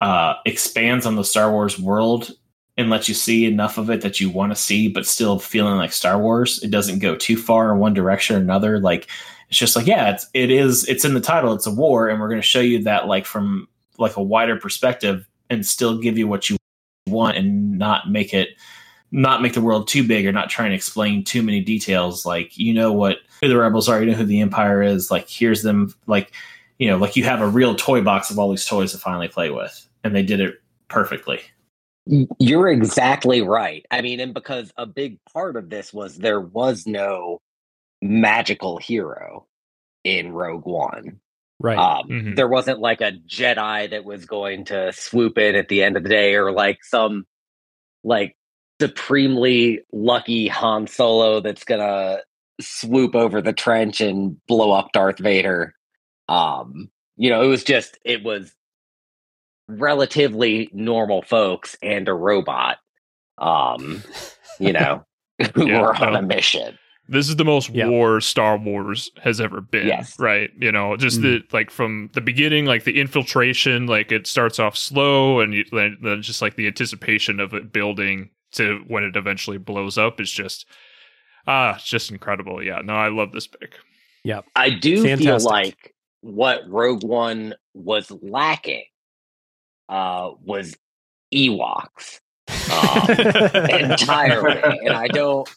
uh, 0.00 0.34
expands 0.46 1.06
on 1.06 1.16
the 1.16 1.24
Star 1.24 1.50
Wars 1.50 1.78
world 1.78 2.30
and 2.80 2.90
lets 2.90 3.08
you 3.08 3.14
see 3.14 3.46
enough 3.46 3.78
of 3.78 3.90
it 3.90 4.00
that 4.00 4.20
you 4.20 4.30
want 4.30 4.52
to 4.52 4.56
see, 4.56 4.88
but 4.88 5.06
still 5.06 5.38
feeling 5.38 5.76
like 5.76 5.92
Star 5.92 6.18
Wars. 6.18 6.62
It 6.62 6.70
doesn't 6.70 6.98
go 6.98 7.14
too 7.14 7.36
far 7.36 7.72
in 7.72 7.78
one 7.78 7.94
direction 7.94 8.36
or 8.36 8.40
another. 8.40 8.80
Like 8.80 9.08
it's 9.48 9.58
just 9.58 9.76
like 9.76 9.86
yeah, 9.86 10.10
it's 10.10 10.26
it 10.34 10.50
is 10.50 10.88
it's 10.88 11.04
in 11.04 11.14
the 11.14 11.20
title. 11.20 11.52
It's 11.52 11.66
a 11.66 11.74
war, 11.74 12.08
and 12.08 12.20
we're 12.20 12.28
going 12.28 12.40
to 12.40 12.46
show 12.46 12.60
you 12.60 12.82
that 12.84 13.06
like 13.06 13.26
from 13.26 13.68
like 13.98 14.16
a 14.16 14.22
wider 14.22 14.56
perspective 14.56 15.28
and 15.50 15.66
still 15.66 15.98
give 15.98 16.16
you 16.16 16.26
what 16.26 16.48
you 16.48 16.56
want 17.06 17.36
and 17.36 17.78
not 17.78 18.10
make 18.10 18.32
it 18.32 18.50
not 19.12 19.42
make 19.42 19.54
the 19.54 19.60
world 19.60 19.88
too 19.88 20.06
big 20.06 20.24
or 20.24 20.32
not 20.32 20.48
try 20.48 20.64
and 20.64 20.74
explain 20.74 21.24
too 21.24 21.42
many 21.42 21.60
details 21.60 22.24
like 22.24 22.56
you 22.56 22.72
know 22.72 22.92
what 22.92 23.18
who 23.40 23.48
the 23.48 23.56
rebels 23.56 23.88
are 23.88 24.00
you 24.00 24.08
know 24.08 24.16
who 24.16 24.24
the 24.24 24.40
empire 24.40 24.82
is 24.82 25.10
like 25.10 25.28
here's 25.28 25.62
them 25.62 25.92
like 26.06 26.32
you 26.78 26.88
know 26.88 26.96
like 26.96 27.16
you 27.16 27.24
have 27.24 27.40
a 27.40 27.48
real 27.48 27.74
toy 27.74 28.00
box 28.00 28.30
of 28.30 28.38
all 28.38 28.48
these 28.48 28.64
toys 28.64 28.92
to 28.92 28.98
finally 28.98 29.26
play 29.26 29.50
with 29.50 29.88
and 30.04 30.14
they 30.14 30.22
did 30.22 30.40
it 30.40 30.62
perfectly 30.88 31.40
You're 32.06 32.68
exactly 32.68 33.42
right. 33.42 33.84
I 33.90 34.00
mean, 34.00 34.20
and 34.20 34.34
because 34.34 34.72
a 34.76 34.86
big 34.86 35.18
part 35.32 35.56
of 35.56 35.70
this 35.70 35.92
was 35.92 36.16
there 36.16 36.40
was 36.40 36.86
no 36.86 37.40
magical 38.02 38.78
hero 38.78 39.46
in 40.04 40.32
Rogue 40.32 40.66
One. 40.66 41.20
Right. 41.60 41.78
Um, 41.78 42.08
Mhm. 42.08 42.36
There 42.36 42.48
wasn't 42.48 42.80
like 42.80 43.00
a 43.02 43.12
Jedi 43.28 43.90
that 43.90 44.04
was 44.04 44.24
going 44.24 44.64
to 44.66 44.92
swoop 44.92 45.36
in 45.38 45.54
at 45.54 45.68
the 45.68 45.82
end 45.82 45.96
of 45.96 46.02
the 46.02 46.08
day, 46.08 46.34
or 46.34 46.52
like 46.52 46.82
some 46.82 47.26
like 48.02 48.34
supremely 48.80 49.80
lucky 49.92 50.48
Han 50.48 50.86
Solo 50.86 51.40
that's 51.40 51.64
gonna 51.64 52.20
swoop 52.62 53.14
over 53.14 53.42
the 53.42 53.52
trench 53.52 54.00
and 54.00 54.36
blow 54.46 54.72
up 54.72 54.92
Darth 54.92 55.18
Vader. 55.18 55.74
Um, 56.28 56.90
you 57.16 57.28
know, 57.28 57.42
it 57.42 57.46
was 57.48 57.62
just 57.62 57.98
it 58.06 58.22
was 58.24 58.54
relatively 59.78 60.68
normal 60.72 61.22
folks 61.22 61.76
and 61.82 62.08
a 62.08 62.14
robot. 62.14 62.78
Um, 63.38 64.02
you 64.58 64.72
know, 64.72 65.04
who 65.54 65.66
Yeah, 65.68 65.80
were 65.80 65.94
on 65.96 66.12
no. 66.12 66.18
a 66.18 66.22
mission. 66.22 66.78
This 67.08 67.28
is 67.28 67.36
the 67.36 67.44
most 67.44 67.70
Yeah. 67.70 67.88
war 67.88 68.20
Star 68.20 68.56
Wars 68.56 69.10
has 69.22 69.40
ever 69.40 69.60
been. 69.60 69.86
Yes. 69.88 70.16
Right. 70.18 70.50
You 70.60 70.70
know, 70.70 70.96
just 70.96 71.18
Mhm. 71.20 71.22
the 71.22 71.42
like 71.52 71.70
from 71.70 72.10
the 72.12 72.20
beginning, 72.20 72.66
like 72.66 72.84
the 72.84 73.00
infiltration, 73.00 73.86
like 73.86 74.12
it 74.12 74.26
starts 74.26 74.58
off 74.60 74.76
slow 74.76 75.40
and 75.40 75.52
you, 75.54 75.64
then, 75.72 75.98
then 76.02 76.22
just 76.22 76.40
like 76.42 76.54
the 76.56 76.66
anticipation 76.68 77.40
of 77.40 77.52
it 77.54 77.72
building 77.72 78.30
to 78.52 78.84
when 78.86 79.02
it 79.02 79.16
eventually 79.16 79.58
blows 79.58 79.96
up 79.98 80.20
is 80.20 80.30
just 80.30 80.66
ah, 81.48 81.74
it's 81.74 81.84
just 81.88 82.10
incredible. 82.12 82.62
Yeah. 82.62 82.80
No, 82.84 82.94
I 82.94 83.08
love 83.08 83.32
this 83.32 83.46
pick. 83.46 83.74
Yeah, 84.22 84.42
I 84.54 84.70
do 84.70 85.16
feel 85.16 85.40
like 85.40 85.94
what 86.20 86.60
Rogue 86.68 87.02
One 87.02 87.54
was 87.74 88.10
lacking 88.22 88.84
uh, 89.90 90.30
was 90.42 90.74
Ewoks 91.34 92.20
um, 92.48 93.10
entirely, 93.70 94.78
and 94.84 94.94
I 94.94 95.08
don't, 95.08 95.48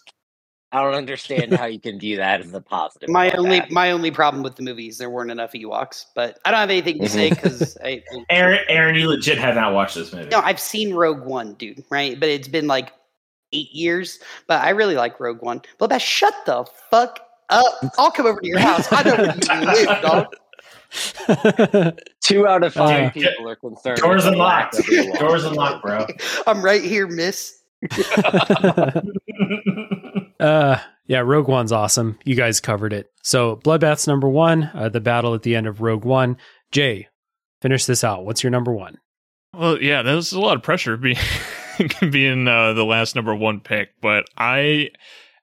I 0.74 0.82
don't 0.82 0.96
understand 0.96 1.54
how 1.54 1.66
you 1.66 1.80
can 1.80 2.00
view 2.00 2.18
that 2.18 2.42
as 2.42 2.54
a 2.54 2.60
positive. 2.60 3.10
My 3.10 3.32
only 3.32 3.60
that. 3.60 3.72
my 3.72 3.92
only 3.92 4.12
problem 4.12 4.44
with 4.44 4.56
the 4.56 4.64
movie 4.64 4.88
is 4.88 4.98
there 4.98 5.10
weren't 5.10 5.32
enough 5.32 5.54
Ewoks, 5.54 6.06
but 6.16 6.40
I 6.44 6.52
don't 6.52 6.60
have 6.60 6.70
anything 6.70 7.00
to 7.00 7.08
say 7.08 7.30
because 7.30 7.78
I, 7.84 8.04
I 8.12 8.26
aaron 8.30 8.60
aaron 8.68 8.96
you 8.96 9.08
legit 9.08 9.38
have 9.38 9.56
not 9.56 9.74
watched 9.74 9.96
this 9.96 10.12
movie 10.12 10.30
no 10.30 10.40
I've 10.40 10.60
seen 10.60 10.94
Rogue 10.94 11.24
One, 11.24 11.54
dude, 11.54 11.84
right? 11.90 12.20
But 12.20 12.30
it's 12.30 12.48
been 12.48 12.68
like 12.68 12.92
eight 13.54 13.72
years. 13.72 14.20
But 14.48 14.64
I 14.64 14.72
really 14.72 14.96
like 14.96 15.20
Rogue 15.20 15.42
One. 15.42 15.62
But 15.78 15.90
Beth, 15.92 16.02
shut 16.02 16.34
the 16.46 16.66
fuck 16.90 17.20
up! 17.50 17.74
I'll 17.98 18.12
come 18.12 18.26
over 18.26 18.42
to 18.42 18.48
your 18.48 18.60
house. 18.60 18.88
I 18.92 19.04
know 19.04 19.16
where 19.16 19.36
you 19.36 19.86
live, 19.86 20.02
dog. 20.02 20.36
two 22.22 22.48
out 22.48 22.64
of 22.64 22.74
five 22.74 23.08
Uh, 23.08 23.12
people 23.12 23.50
are 23.50 23.56
concerned. 23.56 23.98
doors 23.98 24.26
with 24.26 24.34
the 24.34 24.40
lack 24.40 24.74
unlocked 24.74 24.90
of 25.16 25.20
doors 25.20 25.44
unlocked 25.44 25.82
bro 25.84 26.06
I'm 26.48 26.64
right 26.64 26.84
here, 26.84 27.08
Miss. 27.08 27.60
uh, 30.40 30.78
yeah, 31.08 31.20
Rogue 31.20 31.48
One's 31.48 31.72
awesome. 31.72 32.18
You 32.24 32.36
guys 32.36 32.60
covered 32.60 32.94
it. 32.94 33.12
So, 33.22 33.58
Bloodbath's 33.58 34.08
number 34.08 34.28
one, 34.28 34.70
uh, 34.74 34.90
the 34.90 35.02
battle 35.02 35.34
at 35.34 35.44
the 35.44 35.56
end 35.56 35.68
of 35.68 35.82
Rogue 35.82 36.06
One. 36.06 36.38
Jay, 36.72 37.08
finish 37.62 37.86
this 37.86 38.04
out. 38.04 38.26
What's 38.26 38.44
your 38.44 38.52
number 38.52 38.72
one? 38.74 38.98
Well, 39.54 39.82
yeah, 39.82 40.02
that 40.02 40.14
was 40.14 40.32
a 40.32 40.40
lot 40.40 40.56
of 40.56 40.64
pressure 40.64 40.98
being 40.98 41.18
being 42.10 42.48
uh, 42.48 42.74
the 42.74 42.86
last 42.86 43.16
number 43.16 43.36
one 43.36 43.60
pick, 43.60 43.90
but 44.02 44.26
I 44.38 44.90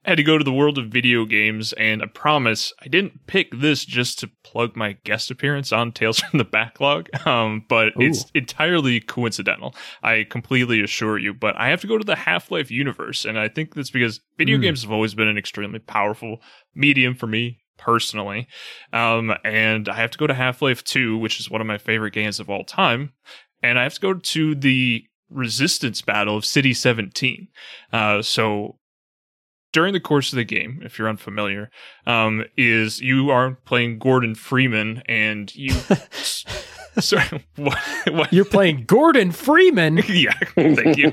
had 0.05 0.17
to 0.17 0.23
go 0.23 0.39
to 0.39 0.45
the 0.45 0.53
world 0.53 0.79
of 0.79 0.87
video 0.87 1.25
games, 1.27 1.73
and 1.75 2.03
I 2.03 2.07
promise 2.07 2.73
I 2.83 2.89
didn't 2.89 3.27
pick 3.27 3.53
this 3.53 3.85
just 3.85 4.19
to 4.21 4.31
plug 4.45 4.75
my 4.77 4.93
guest 5.05 5.31
appearance 5.31 5.73
on 5.73 5.93
Tales 5.93 6.21
from 6.21 6.39
the 6.39 6.45
Backlog, 6.45 7.09
um, 7.27 7.65
but 7.69 7.93
it's 7.97 8.25
entirely 8.35 9.01
coincidental. 9.01 9.75
I 10.03 10.25
completely 10.29 10.81
assure 10.83 11.19
you. 11.19 11.35
But 11.35 11.57
I 11.57 11.69
have 11.69 11.83
to 11.83 11.87
go 11.87 11.99
to 11.99 12.05
the 12.05 12.17
Half 12.17 12.51
Life 12.51 12.71
universe, 12.71 13.25
and 13.25 13.39
I 13.39 13.49
think 13.49 13.75
that's 13.75 13.91
because 13.91 14.21
video 14.39 14.57
Hmm. 14.57 14.63
games 14.63 14.83
have 14.83 14.93
always 14.93 15.15
been 15.15 15.29
an 15.29 15.39
extremely 15.39 15.79
powerful 15.81 16.41
medium 16.75 17.15
for 17.15 17.27
me 17.27 17.61
personally. 17.77 18.47
Um, 18.93 19.35
and 19.45 19.89
I 19.89 19.95
have 19.95 20.11
to 20.11 20.19
go 20.19 20.27
to 20.27 20.35
Half 20.35 20.63
Life 20.63 20.83
2, 20.85 21.17
which 21.19 21.41
is 21.41 21.51
one 21.51 21.61
of 21.61 21.67
my 21.67 21.79
favorite 21.79 22.13
games 22.13 22.41
of 22.41 22.51
all 22.51 22.65
time. 22.65 23.13
And 23.63 23.79
I 23.79 23.83
have 23.85 23.95
to 23.95 24.01
go 24.01 24.15
to 24.15 24.55
the 24.55 25.05
resistance 25.31 26.03
battle 26.03 26.37
of 26.37 26.45
City 26.45 26.75
17. 26.75 27.49
Uh, 27.93 28.21
so 28.21 28.80
during 29.73 29.93
the 29.93 30.01
course 30.01 30.33
of 30.33 30.37
the 30.37 30.45
game, 30.45 30.81
if 30.85 30.99
you're 30.99 31.09
unfamiliar, 31.09 31.71
um, 32.07 32.45
is 32.57 33.01
you 33.01 33.31
are 33.31 33.53
playing 33.65 33.99
Gordon 33.99 34.35
Freeman 34.35 35.03
and 35.07 35.55
you. 35.55 35.75
Sorry, 37.01 37.45
what, 37.57 37.79
what? 38.11 38.33
You're 38.33 38.45
playing 38.45 38.85
Gordon 38.85 39.31
Freeman. 39.31 39.99
yeah, 40.09 40.39
thank 40.55 40.97
you. 40.97 41.13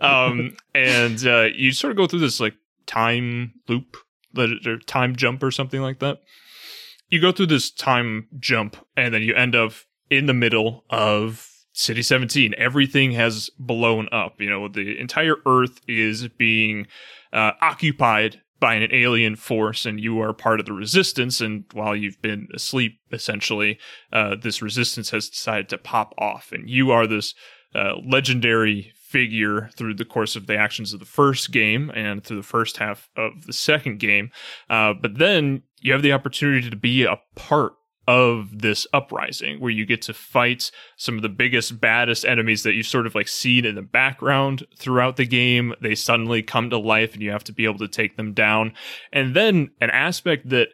um, 0.00 0.56
and 0.74 1.26
uh, 1.26 1.48
you 1.54 1.72
sort 1.72 1.90
of 1.90 1.96
go 1.96 2.06
through 2.06 2.20
this 2.20 2.40
like 2.40 2.54
time 2.86 3.52
loop, 3.68 3.96
or 4.36 4.78
time 4.86 5.14
jump, 5.16 5.42
or 5.42 5.50
something 5.50 5.80
like 5.80 5.98
that. 5.98 6.18
You 7.08 7.20
go 7.20 7.32
through 7.32 7.46
this 7.46 7.70
time 7.70 8.28
jump, 8.38 8.76
and 8.96 9.12
then 9.12 9.22
you 9.22 9.34
end 9.34 9.54
up 9.54 9.72
in 10.10 10.26
the 10.26 10.34
middle 10.34 10.84
of 10.88 11.50
City 11.76 12.02
17. 12.02 12.54
Everything 12.56 13.12
has 13.12 13.50
blown 13.58 14.08
up. 14.10 14.40
You 14.40 14.48
know, 14.48 14.66
the 14.66 14.98
entire 14.98 15.36
Earth 15.44 15.78
is 15.86 16.26
being 16.28 16.86
uh, 17.34 17.52
occupied 17.60 18.40
by 18.58 18.76
an 18.76 18.88
alien 18.94 19.36
force, 19.36 19.84
and 19.84 20.00
you 20.00 20.18
are 20.20 20.32
part 20.32 20.58
of 20.58 20.64
the 20.64 20.72
resistance. 20.72 21.42
And 21.42 21.64
while 21.74 21.94
you've 21.94 22.22
been 22.22 22.48
asleep, 22.54 22.98
essentially, 23.12 23.78
uh, 24.10 24.36
this 24.42 24.62
resistance 24.62 25.10
has 25.10 25.28
decided 25.28 25.68
to 25.68 25.76
pop 25.76 26.14
off, 26.16 26.50
and 26.50 26.68
you 26.68 26.92
are 26.92 27.06
this 27.06 27.34
uh, 27.74 27.96
legendary 28.02 28.94
figure 28.94 29.68
through 29.76 29.94
the 29.94 30.06
course 30.06 30.34
of 30.34 30.46
the 30.46 30.56
actions 30.56 30.94
of 30.94 31.00
the 31.00 31.04
first 31.04 31.52
game 31.52 31.90
and 31.94 32.24
through 32.24 32.38
the 32.38 32.42
first 32.42 32.78
half 32.78 33.10
of 33.16 33.44
the 33.46 33.52
second 33.52 33.98
game. 33.98 34.30
Uh, 34.70 34.94
but 34.94 35.18
then 35.18 35.62
you 35.80 35.92
have 35.92 36.02
the 36.02 36.12
opportunity 36.12 36.70
to 36.70 36.76
be 36.76 37.04
a 37.04 37.20
part 37.34 37.74
of 38.08 38.60
this 38.60 38.86
uprising 38.92 39.58
where 39.60 39.70
you 39.70 39.84
get 39.84 40.02
to 40.02 40.14
fight 40.14 40.70
some 40.96 41.16
of 41.16 41.22
the 41.22 41.28
biggest 41.28 41.80
baddest 41.80 42.24
enemies 42.24 42.62
that 42.62 42.74
you've 42.74 42.86
sort 42.86 43.06
of 43.06 43.14
like 43.14 43.28
seen 43.28 43.64
in 43.64 43.74
the 43.74 43.82
background 43.82 44.64
throughout 44.78 45.16
the 45.16 45.26
game 45.26 45.74
they 45.80 45.94
suddenly 45.94 46.42
come 46.42 46.70
to 46.70 46.78
life 46.78 47.14
and 47.14 47.22
you 47.22 47.30
have 47.30 47.44
to 47.44 47.52
be 47.52 47.64
able 47.64 47.78
to 47.78 47.88
take 47.88 48.16
them 48.16 48.32
down 48.32 48.72
and 49.12 49.34
then 49.34 49.70
an 49.80 49.90
aspect 49.90 50.48
that 50.48 50.68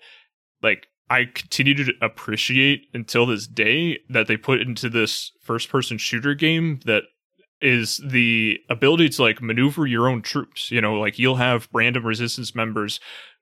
like 0.63 0.87
I 1.11 1.27
continue 1.27 1.75
to 1.75 1.93
appreciate 2.01 2.87
until 2.95 3.27
this 3.27 3.47
day 3.47 3.99
that 4.09 4.29
they 4.29 4.37
put 4.39 4.63
into 4.63 4.89
this 4.89 5.33
first 5.43 5.69
person 5.69 5.99
shooter 5.99 6.35
game 6.35 6.81
that 6.87 7.03
is 7.61 8.01
the 8.05 8.59
ability 8.69 9.09
to 9.11 9.23
like 9.23 9.41
maneuver 9.43 9.87
your 9.87 10.09
own 10.09 10.23
troops. 10.23 10.71
You 10.71 10.81
know, 10.81 10.95
like 10.95 11.19
you'll 11.19 11.37
have 11.37 11.69
random 11.73 12.05
resistance 12.05 12.55
members 12.55 12.99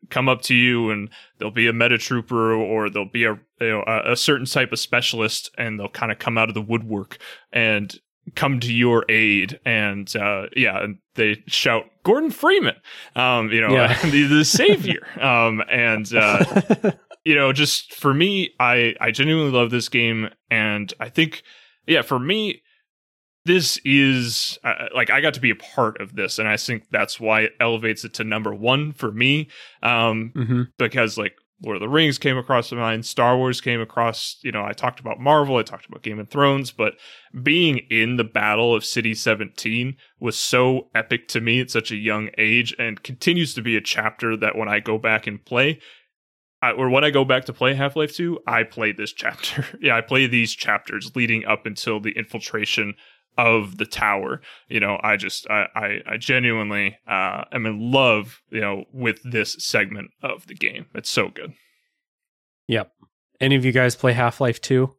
come 0.08 0.28
up 0.28 0.42
to 0.42 0.54
you 0.54 0.90
and 0.90 1.10
there'll 1.38 1.52
be 1.52 1.68
a 1.68 1.72
meta 1.72 1.98
trooper 1.98 2.52
or 2.52 2.88
there'll 2.88 3.08
be 3.08 3.24
a 3.24 3.38
you 3.60 3.68
know 3.68 3.84
a, 3.86 4.16
certain 4.16 4.46
type 4.46 4.72
of 4.72 4.78
specialist 4.78 5.50
and 5.58 5.78
they'll 5.78 5.88
kind 5.88 6.10
of 6.10 6.18
come 6.18 6.38
out 6.38 6.48
of 6.48 6.54
the 6.54 6.62
woodwork 6.62 7.18
and 7.52 8.00
come 8.34 8.60
to 8.60 8.72
your 8.72 9.04
aid 9.08 9.58
and 9.64 10.14
uh 10.16 10.46
yeah 10.54 10.82
and 10.82 10.98
they 11.14 11.42
shout 11.46 11.84
gordon 12.04 12.30
freeman 12.30 12.76
um 13.16 13.50
you 13.50 13.60
know 13.60 13.72
Yeah. 13.72 14.00
the, 14.10 14.26
the 14.26 14.44
savior 14.44 15.06
um 15.20 15.62
and 15.68 16.12
uh 16.14 16.92
you 17.24 17.34
know, 17.34 17.52
just 17.52 17.94
for 17.94 18.14
me, 18.14 18.54
I 18.58 18.94
I 19.00 19.10
genuinely 19.10 19.52
love 19.52 19.70
this 19.70 19.88
game, 19.88 20.30
and 20.50 20.92
I 21.00 21.08
think, 21.08 21.42
yeah, 21.86 22.02
for 22.02 22.18
me, 22.18 22.62
this 23.50 23.80
is 23.84 24.60
uh, 24.62 24.86
like 24.94 25.10
I 25.10 25.20
got 25.20 25.34
to 25.34 25.40
be 25.40 25.50
a 25.50 25.56
part 25.56 26.00
of 26.00 26.14
this, 26.14 26.38
and 26.38 26.48
I 26.48 26.56
think 26.56 26.84
that's 26.90 27.18
why 27.18 27.42
it 27.42 27.52
elevates 27.58 28.04
it 28.04 28.14
to 28.14 28.24
number 28.24 28.54
one 28.54 28.92
for 28.92 29.10
me, 29.10 29.48
um, 29.82 30.32
hmm 30.34 30.62
because 30.78 31.18
like 31.18 31.34
Lord 31.62 31.76
of 31.76 31.80
the 31.80 31.88
Rings 31.88 32.16
came 32.16 32.38
across 32.38 32.70
my 32.70 32.78
mind, 32.78 33.04
Star 33.04 33.36
Wars 33.36 33.60
came 33.60 33.80
across, 33.80 34.38
you 34.42 34.52
know, 34.52 34.64
I 34.64 34.72
talked 34.72 35.00
about 35.00 35.18
Marvel, 35.18 35.56
I 35.56 35.62
talked 35.62 35.86
about 35.86 36.02
Game 36.02 36.20
of 36.20 36.30
Thrones, 36.30 36.70
but 36.70 36.94
being 37.42 37.78
in 37.90 38.16
the 38.16 38.24
Battle 38.24 38.74
of 38.74 38.84
City 38.84 39.14
17 39.14 39.96
was 40.20 40.38
so 40.38 40.88
epic 40.94 41.28
to 41.28 41.40
me 41.40 41.60
at 41.60 41.70
such 41.70 41.90
a 41.90 41.96
young 41.96 42.30
age, 42.38 42.74
and 42.78 43.02
continues 43.02 43.52
to 43.54 43.62
be 43.62 43.76
a 43.76 43.80
chapter 43.80 44.36
that 44.36 44.56
when 44.56 44.68
I 44.68 44.78
go 44.78 44.96
back 44.96 45.26
and 45.26 45.44
play 45.44 45.80
I, 46.62 46.72
or 46.72 46.90
when 46.90 47.04
I 47.04 47.10
go 47.10 47.24
back 47.24 47.46
to 47.46 47.52
play 47.52 47.74
Half 47.74 47.96
Life 47.96 48.14
Two, 48.14 48.38
I 48.46 48.64
play 48.64 48.92
this 48.92 49.12
chapter. 49.16 49.64
yeah, 49.80 49.96
I 49.96 50.00
play 50.00 50.26
these 50.26 50.52
chapters 50.52 51.12
leading 51.14 51.44
up 51.46 51.66
until 51.66 52.00
the 52.00 52.12
infiltration 52.12 52.94
of 53.38 53.78
the 53.78 53.86
tower. 53.86 54.40
You 54.68 54.80
know, 54.80 54.98
I 55.02 55.16
just 55.16 55.48
I 55.50 55.66
I, 55.74 56.00
I 56.06 56.16
genuinely 56.16 56.98
uh, 57.06 57.44
am 57.52 57.66
in 57.66 57.92
love. 57.92 58.42
You 58.50 58.60
know, 58.60 58.84
with 58.92 59.20
this 59.24 59.56
segment 59.58 60.10
of 60.22 60.46
the 60.46 60.54
game. 60.54 60.86
It's 60.94 61.10
so 61.10 61.28
good. 61.28 61.54
Yep. 62.68 62.92
Any 63.40 63.56
of 63.56 63.64
you 63.64 63.72
guys 63.72 63.96
play 63.96 64.12
Half 64.12 64.40
Life 64.40 64.60
2? 64.60 64.94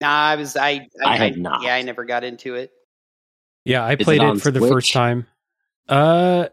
Nah, 0.00 0.08
I 0.08 0.36
was 0.36 0.56
I 0.56 0.86
I 1.04 1.16
had 1.16 1.36
not. 1.36 1.62
Yeah, 1.62 1.74
I 1.74 1.82
never 1.82 2.04
got 2.04 2.24
into 2.24 2.54
it. 2.54 2.70
Yeah, 3.64 3.84
I 3.84 3.92
it 3.92 4.00
played 4.00 4.22
it, 4.22 4.24
on 4.24 4.38
for 4.38 4.50
the 4.50 4.60
first 4.60 4.92
time. 4.92 5.26
Uh 5.88 6.46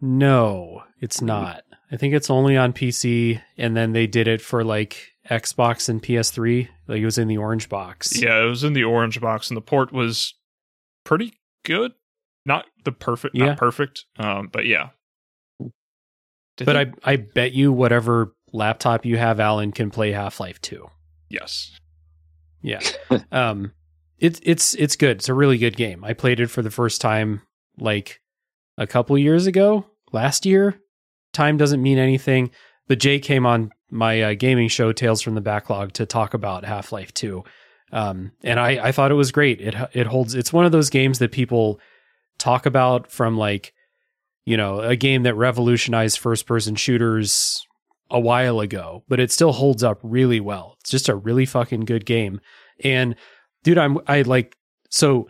no, 0.00 0.84
it's 1.00 1.20
not. 1.20 1.64
I 1.92 1.98
think 1.98 2.14
it's 2.14 2.30
only 2.30 2.56
on 2.56 2.72
PC 2.72 3.42
and 3.58 3.76
then 3.76 3.92
they 3.92 4.06
did 4.06 4.26
it 4.26 4.40
for 4.40 4.64
like 4.64 5.12
Xbox 5.30 5.88
and 5.88 6.02
PS3. 6.02 6.68
Like 6.86 7.00
it 7.00 7.04
was 7.04 7.18
in 7.18 7.28
the 7.28 7.36
orange 7.38 7.68
box. 7.68 8.20
Yeah, 8.20 8.42
it 8.42 8.46
was 8.46 8.64
in 8.64 8.72
the 8.72 8.84
orange 8.84 9.20
box, 9.20 9.48
and 9.50 9.56
the 9.56 9.60
port 9.62 9.92
was 9.92 10.34
pretty 11.04 11.34
good. 11.64 11.92
Not 12.46 12.64
the 12.84 12.92
perfect, 12.92 13.34
Yeah. 13.36 13.46
not 13.46 13.58
perfect, 13.58 14.04
um, 14.18 14.48
but 14.50 14.64
yeah. 14.66 14.90
Did 16.56 16.64
But 16.64 16.72
they- 16.72 17.10
I 17.10 17.12
I 17.12 17.16
bet 17.16 17.52
you 17.52 17.72
whatever 17.72 18.34
laptop 18.52 19.04
you 19.04 19.16
have, 19.18 19.38
Alan, 19.40 19.72
can 19.72 19.90
play 19.90 20.12
Half 20.12 20.40
Life 20.40 20.60
2. 20.60 20.88
yes, 21.28 21.78
Yeah. 22.62 22.80
um 23.32 23.72
it's 24.18 24.40
it's 24.42 24.74
it's 24.74 24.96
good. 24.96 25.18
It's 25.18 25.28
a 25.28 25.34
really 25.34 25.58
good 25.58 25.76
game. 25.76 26.02
I 26.04 26.12
played 26.14 26.40
it 26.40 26.48
for 26.48 26.62
the 26.62 26.70
first 26.70 27.00
time 27.00 27.42
like 27.78 28.20
a 28.76 28.86
couple 28.86 29.16
years 29.18 29.46
ago, 29.46 29.86
last 30.12 30.44
year. 30.46 30.80
Time 31.32 31.56
doesn't 31.56 31.82
mean 31.82 31.98
anything, 31.98 32.50
but 32.88 32.98
Jay 32.98 33.20
came 33.20 33.44
on 33.46 33.70
my 33.90 34.22
uh, 34.22 34.34
gaming 34.34 34.68
show 34.68 34.92
Tales 34.92 35.22
from 35.22 35.34
the 35.34 35.40
Backlog 35.40 35.92
to 35.94 36.06
talk 36.06 36.34
about 36.34 36.64
Half-Life 36.64 37.12
2. 37.14 37.44
Um 37.90 38.32
and 38.42 38.60
I 38.60 38.88
I 38.88 38.92
thought 38.92 39.10
it 39.10 39.14
was 39.14 39.32
great. 39.32 39.60
It 39.62 39.74
it 39.94 40.06
holds 40.06 40.34
it's 40.34 40.52
one 40.52 40.66
of 40.66 40.72
those 40.72 40.90
games 40.90 41.20
that 41.20 41.32
people 41.32 41.80
talk 42.38 42.66
about 42.66 43.10
from 43.10 43.38
like 43.38 43.72
you 44.44 44.56
know, 44.56 44.80
a 44.80 44.96
game 44.96 45.24
that 45.24 45.34
revolutionized 45.34 46.18
first-person 46.18 46.74
shooters 46.74 47.66
a 48.10 48.18
while 48.18 48.60
ago, 48.60 49.04
but 49.06 49.20
it 49.20 49.30
still 49.30 49.52
holds 49.52 49.82
up 49.82 49.98
really 50.02 50.40
well. 50.40 50.76
It's 50.80 50.90
just 50.90 51.10
a 51.10 51.14
really 51.14 51.44
fucking 51.44 51.84
good 51.84 52.06
game. 52.06 52.40
And 52.82 53.14
dude, 53.62 53.78
I'm 53.78 53.98
I 54.06 54.22
like 54.22 54.56
so 54.90 55.28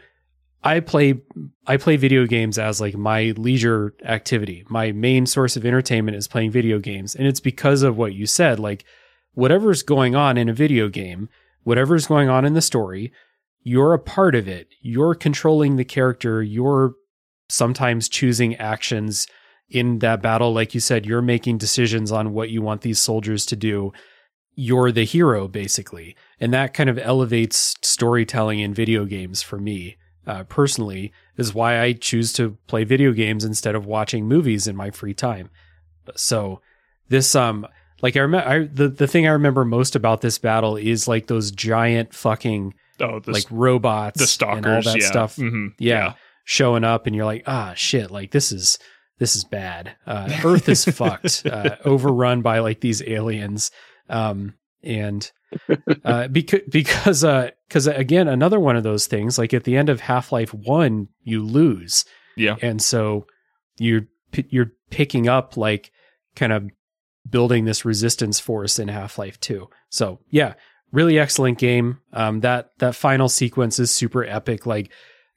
I 0.62 0.80
play 0.80 1.20
I 1.66 1.76
play 1.76 1.96
video 1.96 2.26
games 2.26 2.58
as 2.58 2.80
like 2.80 2.96
my 2.96 3.32
leisure 3.36 3.94
activity. 4.04 4.64
My 4.68 4.92
main 4.92 5.26
source 5.26 5.56
of 5.56 5.64
entertainment 5.64 6.16
is 6.16 6.28
playing 6.28 6.50
video 6.50 6.78
games, 6.78 7.14
and 7.14 7.26
it's 7.26 7.40
because 7.40 7.82
of 7.82 7.96
what 7.96 8.14
you 8.14 8.26
said. 8.26 8.58
Like 8.58 8.84
whatever's 9.34 9.82
going 9.82 10.16
on 10.16 10.36
in 10.36 10.48
a 10.48 10.54
video 10.54 10.88
game, 10.88 11.28
whatever's 11.62 12.06
going 12.06 12.28
on 12.28 12.44
in 12.44 12.54
the 12.54 12.62
story, 12.62 13.12
you're 13.62 13.94
a 13.94 13.98
part 13.98 14.34
of 14.34 14.48
it. 14.48 14.68
You're 14.80 15.14
controlling 15.14 15.76
the 15.76 15.84
character. 15.84 16.42
You're 16.42 16.94
sometimes 17.48 18.08
choosing 18.08 18.56
actions 18.56 19.28
in 19.68 20.00
that 20.00 20.22
battle. 20.22 20.52
Like 20.52 20.74
you 20.74 20.80
said, 20.80 21.06
you're 21.06 21.22
making 21.22 21.58
decisions 21.58 22.10
on 22.10 22.32
what 22.32 22.50
you 22.50 22.62
want 22.62 22.80
these 22.80 22.98
soldiers 22.98 23.46
to 23.46 23.56
do. 23.56 23.92
You're 24.54 24.90
the 24.90 25.04
hero, 25.04 25.46
basically. 25.46 26.16
And 26.40 26.52
that 26.52 26.74
kind 26.74 26.90
of 26.90 26.98
elevates 26.98 27.76
storytelling 27.82 28.58
in 28.58 28.74
video 28.74 29.04
games 29.04 29.40
for 29.40 29.58
me 29.58 29.96
uh, 30.28 30.44
personally, 30.44 31.12
is 31.36 31.54
why 31.54 31.80
I 31.80 31.94
choose 31.94 32.32
to 32.34 32.56
play 32.68 32.84
video 32.84 33.12
games 33.12 33.44
instead 33.44 33.74
of 33.74 33.86
watching 33.86 34.26
movies 34.28 34.68
in 34.68 34.76
my 34.76 34.90
free 34.90 35.14
time. 35.14 35.50
So 36.14 36.60
this, 37.08 37.34
um, 37.34 37.66
like 38.02 38.16
I 38.16 38.20
remember, 38.20 38.48
I, 38.48 38.58
the 38.66 38.88
the 38.88 39.06
thing 39.08 39.26
I 39.26 39.30
remember 39.32 39.64
most 39.64 39.96
about 39.96 40.20
this 40.20 40.38
battle 40.38 40.76
is 40.76 41.08
like 41.08 41.26
those 41.26 41.50
giant 41.50 42.14
fucking 42.14 42.74
oh, 43.00 43.18
the, 43.20 43.32
like 43.32 43.46
robots, 43.50 44.20
the 44.20 44.26
stalkers, 44.26 44.56
and 44.58 44.66
all 44.66 44.82
that 44.82 45.00
yeah. 45.00 45.06
stuff 45.06 45.36
Mhm. 45.36 45.74
yeah, 45.78 46.14
showing 46.44 46.84
up 46.84 47.06
and 47.06 47.16
you're 47.16 47.24
like 47.24 47.42
ah 47.46 47.72
shit 47.74 48.10
like 48.10 48.30
this 48.30 48.52
is 48.52 48.78
this 49.18 49.34
is 49.34 49.44
bad 49.44 49.96
uh 50.06 50.30
earth 50.44 50.68
is 50.68 50.84
fucked 50.98 51.44
uh 51.44 51.76
overrun 51.84 52.40
by 52.40 52.60
like 52.60 52.80
these 52.80 53.02
aliens 53.02 53.70
um 54.08 54.54
and 54.82 55.30
uh 56.04 56.28
because 56.28 56.60
because 56.68 57.24
uh 57.24 57.50
because 57.66 57.86
again 57.86 58.28
another 58.28 58.60
one 58.60 58.76
of 58.76 58.82
those 58.82 59.06
things 59.06 59.38
like 59.38 59.54
at 59.54 59.64
the 59.64 59.76
end 59.76 59.88
of 59.88 60.00
half-life 60.00 60.52
1 60.52 61.08
you 61.24 61.42
lose 61.42 62.04
yeah, 62.38 62.56
and 62.62 62.80
so 62.80 63.26
you're 63.78 64.06
you're 64.48 64.72
picking 64.90 65.28
up 65.28 65.56
like 65.56 65.90
kind 66.36 66.52
of 66.52 66.70
building 67.28 67.64
this 67.64 67.84
resistance 67.84 68.40
force 68.40 68.78
in 68.78 68.88
Half-Life 68.88 69.38
2. 69.40 69.68
So, 69.90 70.20
yeah, 70.30 70.54
really 70.92 71.18
excellent 71.18 71.58
game. 71.58 71.98
Um 72.12 72.40
that 72.40 72.70
that 72.78 72.94
final 72.94 73.28
sequence 73.28 73.78
is 73.78 73.90
super 73.90 74.24
epic 74.24 74.66
like 74.66 74.90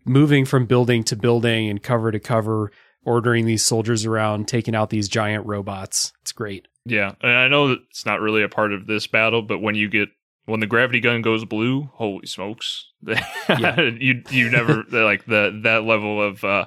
moving 0.05 0.45
from 0.45 0.65
building 0.65 1.03
to 1.05 1.15
building 1.15 1.69
and 1.69 1.81
cover 1.81 2.11
to 2.11 2.19
cover, 2.19 2.71
ordering 3.03 3.45
these 3.45 3.65
soldiers 3.65 4.05
around, 4.05 4.47
taking 4.47 4.75
out 4.75 4.89
these 4.89 5.09
giant 5.09 5.45
robots. 5.45 6.13
It's 6.21 6.31
great. 6.31 6.67
Yeah. 6.85 7.13
And 7.21 7.31
I 7.31 7.47
know 7.47 7.69
that 7.69 7.79
it's 7.89 8.05
not 8.05 8.21
really 8.21 8.43
a 8.43 8.49
part 8.49 8.73
of 8.73 8.87
this 8.87 9.07
battle, 9.07 9.41
but 9.41 9.59
when 9.59 9.75
you 9.75 9.89
get 9.89 10.09
when 10.45 10.59
the 10.59 10.67
gravity 10.67 10.99
gun 10.99 11.21
goes 11.21 11.45
blue, 11.45 11.89
holy 11.93 12.25
smokes! 12.27 12.87
Yeah. 13.49 13.81
you 13.81 14.23
you 14.29 14.49
never 14.49 14.83
like 14.91 15.25
the 15.25 15.59
that 15.63 15.83
level 15.83 16.21
of 16.21 16.43
uh, 16.43 16.65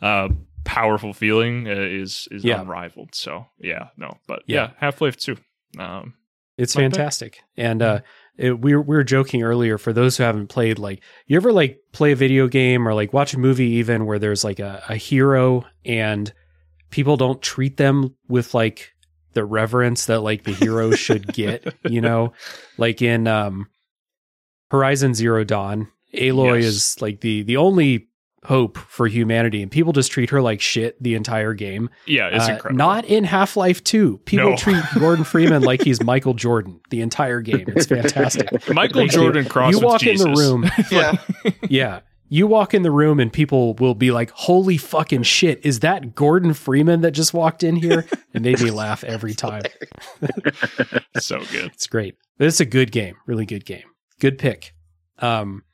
uh, 0.00 0.28
powerful 0.64 1.12
feeling 1.12 1.68
uh, 1.68 1.72
is 1.72 2.28
is 2.30 2.44
Yeah. 2.44 2.60
unrivaled. 2.60 3.14
So 3.14 3.46
yeah, 3.58 3.88
no, 3.96 4.18
but 4.26 4.42
Yeah. 4.46 4.68
yeah, 4.68 4.70
Half 4.78 5.00
Life 5.00 5.16
Two. 5.16 5.36
Um, 5.78 6.14
It's 6.58 6.76
My 6.76 6.82
pick. 6.82 6.92
fantastic. 6.94 7.40
And 7.56 7.82
uh 7.82 8.00
it, 8.38 8.58
we 8.60 8.74
were, 8.74 8.80
we 8.80 8.96
were 8.96 9.04
joking 9.04 9.42
earlier 9.42 9.76
for 9.76 9.92
those 9.92 10.16
who 10.16 10.22
haven't 10.22 10.46
played 10.48 10.78
like 10.78 11.02
you 11.26 11.36
ever 11.36 11.52
like 11.52 11.80
play 11.92 12.12
a 12.12 12.16
video 12.16 12.48
game 12.48 12.88
or 12.88 12.94
like 12.94 13.12
watch 13.12 13.34
a 13.34 13.38
movie 13.38 13.66
even 13.72 14.06
where 14.06 14.18
there's 14.18 14.42
like 14.42 14.58
a, 14.58 14.82
a 14.88 14.96
hero 14.96 15.64
and 15.84 16.32
people 16.90 17.18
don't 17.18 17.42
treat 17.42 17.76
them 17.76 18.14
with 18.28 18.54
like 18.54 18.94
the 19.34 19.44
reverence 19.44 20.06
that 20.06 20.20
like 20.20 20.44
the 20.44 20.52
hero 20.52 20.92
should 20.92 21.26
get, 21.34 21.74
you 21.84 22.00
know? 22.00 22.32
Like 22.78 23.02
in 23.02 23.26
um 23.26 23.68
Horizon 24.70 25.14
Zero 25.14 25.44
Dawn, 25.44 25.88
Aloy 26.14 26.56
Yes. 26.62 26.64
is 26.64 26.96
like 27.02 27.20
the 27.20 27.42
the 27.42 27.56
only 27.56 28.08
hope 28.44 28.76
for 28.76 29.06
humanity 29.06 29.62
and 29.62 29.70
people 29.70 29.92
just 29.92 30.10
treat 30.10 30.30
her 30.30 30.42
like 30.42 30.60
shit 30.60 31.00
the 31.00 31.14
entire 31.14 31.54
game. 31.54 31.88
yeah, 32.06 32.26
it's 32.32 32.48
Uh, 32.48 32.52
incredible. 32.54 32.76
Not 32.76 33.04
in 33.04 33.22
Half 33.22 33.56
Life 33.56 33.84
2. 33.84 34.18
People 34.24 34.50
No. 34.50 34.56
treat 34.56 34.82
Gordon 34.98 35.24
Freeman 35.24 35.62
like 35.62 35.80
he's 35.84 36.02
Michael 36.04 36.34
Jordan 36.34 36.80
the 36.90 37.02
entire 37.02 37.40
game. 37.40 37.64
It's 37.68 37.86
fantastic. 37.86 38.50
Michael 38.74 39.02
Like, 39.02 39.12
Jordan 39.12 39.44
crossed 39.44 39.70
you 39.74 39.78
with 39.78 39.84
walk 39.84 40.02
in 40.04 40.16
the 40.16 40.30
room. 40.30 40.68
Yeah. 40.90 41.12
Yeah. 41.68 42.00
You 42.32 42.46
walk 42.46 42.72
in 42.72 42.80
the 42.80 42.90
room 42.90 43.20
and 43.20 43.30
people 43.30 43.74
will 43.74 43.94
be 43.94 44.10
like, 44.10 44.30
holy 44.30 44.78
fucking 44.78 45.24
shit, 45.24 45.66
is 45.66 45.80
that 45.80 46.14
Gordon 46.14 46.54
Freeman 46.54 47.02
that 47.02 47.10
just 47.10 47.34
walked 47.34 47.62
in 47.62 47.76
here? 47.76 48.06
And 48.32 48.42
made 48.42 48.58
me 48.58 48.70
laugh 48.70 49.04
every 49.06 49.34
time. 49.34 49.64
so 51.18 51.40
good. 51.52 51.72
It's 51.74 51.86
great. 51.86 52.16
It's 52.38 52.58
a 52.58 52.64
good 52.64 52.90
game. 52.90 53.16
Really 53.26 53.44
good 53.44 53.66
game. 53.66 53.84
Good 54.18 54.38
pick. 54.38 54.72
Um, 55.18 55.64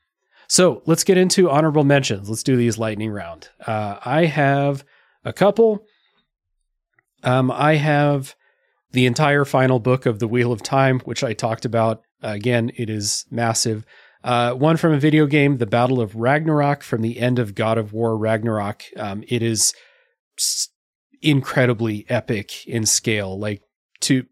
so 0.49 0.83
let's 0.85 1.05
get 1.05 1.17
into 1.17 1.49
honorable 1.49 1.85
mentions. 1.85 2.29
Let's 2.29 2.43
do 2.43 2.57
these 2.57 2.77
lightning 2.77 3.11
round. 3.11 3.47
Uh, 3.65 3.97
I 4.03 4.25
have 4.25 4.83
a 5.23 5.31
couple. 5.31 5.85
Um, 7.23 7.51
I 7.51 7.75
have 7.75 8.35
the 8.91 9.05
entire 9.05 9.45
final 9.45 9.79
book 9.79 10.05
of 10.05 10.19
the 10.19 10.27
Wheel 10.27 10.51
of 10.51 10.61
Time, 10.61 10.99
which 11.05 11.23
I 11.23 11.31
talked 11.31 11.63
about. 11.63 12.01
Uh, 12.21 12.31
again, 12.31 12.69
it 12.75 12.89
is 12.89 13.25
massive. 13.31 13.85
Uh, 14.23 14.53
one 14.53 14.77
from 14.77 14.93
a 14.93 14.99
video 14.99 15.25
game, 15.25 15.57
The 15.57 15.65
Battle 15.65 16.01
of 16.01 16.15
Ragnarok, 16.15 16.83
from 16.83 17.01
the 17.01 17.19
end 17.19 17.39
of 17.39 17.55
God 17.55 17.77
of 17.77 17.93
War 17.93 18.17
Ragnarok. 18.17 18.83
Um, 18.97 19.23
it 19.27 19.41
is 19.41 19.73
incredibly 21.21 22.05
epic 22.09 22.67
in 22.67 22.85
scale. 22.85 23.39
Like 23.39 23.61
to 24.01 24.25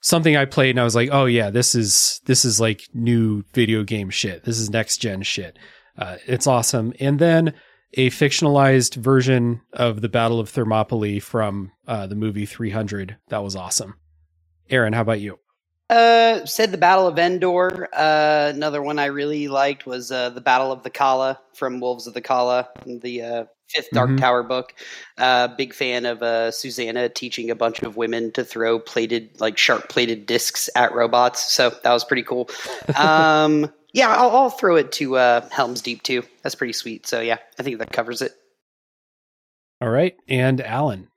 something 0.00 0.36
I 0.36 0.44
played 0.44 0.70
and 0.70 0.80
I 0.80 0.84
was 0.84 0.94
like, 0.94 1.10
oh 1.12 1.26
yeah, 1.26 1.50
this 1.50 1.74
is 1.74 2.20
this 2.26 2.44
is 2.44 2.60
like 2.60 2.88
new 2.92 3.44
video 3.54 3.84
game 3.84 4.10
shit. 4.10 4.44
This 4.44 4.58
is 4.58 4.70
next 4.70 4.98
gen 4.98 5.22
shit. 5.22 5.58
Uh, 5.96 6.16
it's 6.26 6.46
awesome. 6.46 6.92
And 7.00 7.18
then 7.18 7.54
a 7.94 8.10
fictionalized 8.10 8.96
version 8.96 9.60
of 9.72 10.00
the 10.00 10.08
Battle 10.08 10.40
of 10.40 10.48
Thermopylae 10.48 11.20
from 11.20 11.72
uh, 11.86 12.06
the 12.06 12.14
movie 12.14 12.46
300. 12.46 13.18
That 13.28 13.42
was 13.42 13.54
awesome. 13.54 13.94
Aaron, 14.70 14.94
how 14.94 15.02
about 15.02 15.20
you? 15.20 15.38
Uh, 15.92 16.46
said 16.46 16.72
the 16.72 16.78
Battle 16.78 17.06
of 17.06 17.18
Endor. 17.18 17.86
Uh, 17.92 18.50
another 18.54 18.80
one 18.80 18.98
I 18.98 19.06
really 19.06 19.48
liked 19.48 19.84
was 19.84 20.10
uh, 20.10 20.30
the 20.30 20.40
Battle 20.40 20.72
of 20.72 20.82
the 20.84 20.88
Calla 20.90 21.38
from 21.52 21.80
Wolves 21.80 22.06
of 22.06 22.14
the 22.14 22.22
Calla, 22.22 22.66
the 22.86 23.20
uh, 23.22 23.44
fifth 23.68 23.90
Dark 23.92 24.08
Mhm. 24.08 24.18
Tower 24.18 24.42
book. 24.42 24.72
Uh, 25.18 25.48
big 25.48 25.74
fan 25.74 26.06
of 26.06 26.22
uh, 26.22 26.50
Susannah 26.50 27.10
teaching 27.10 27.50
a 27.50 27.54
bunch 27.54 27.82
of 27.82 27.98
women 27.98 28.32
to 28.32 28.42
throw 28.42 28.78
plated, 28.78 29.38
like 29.38 29.58
sharp 29.58 29.90
plated 29.90 30.24
discs 30.24 30.70
at 30.74 30.94
robots. 30.94 31.52
So 31.52 31.68
that 31.68 31.92
was 31.92 32.04
pretty 32.06 32.22
cool. 32.22 32.48
Um, 32.96 33.70
yeah, 33.92 34.16
I'll, 34.16 34.30
I'll 34.30 34.50
throw 34.50 34.76
it 34.76 34.92
to 34.92 35.16
uh, 35.18 35.46
Helm's 35.50 35.82
Deep 35.82 36.02
too. 36.02 36.22
That's 36.42 36.54
pretty 36.54 36.72
sweet. 36.72 37.06
So 37.06 37.20
yeah, 37.20 37.36
I 37.58 37.62
think 37.62 37.78
that 37.80 37.92
covers 37.92 38.22
it. 38.22 38.32
All 39.82 39.90
right, 39.90 40.16
and 40.26 40.62
Alan. 40.62 41.08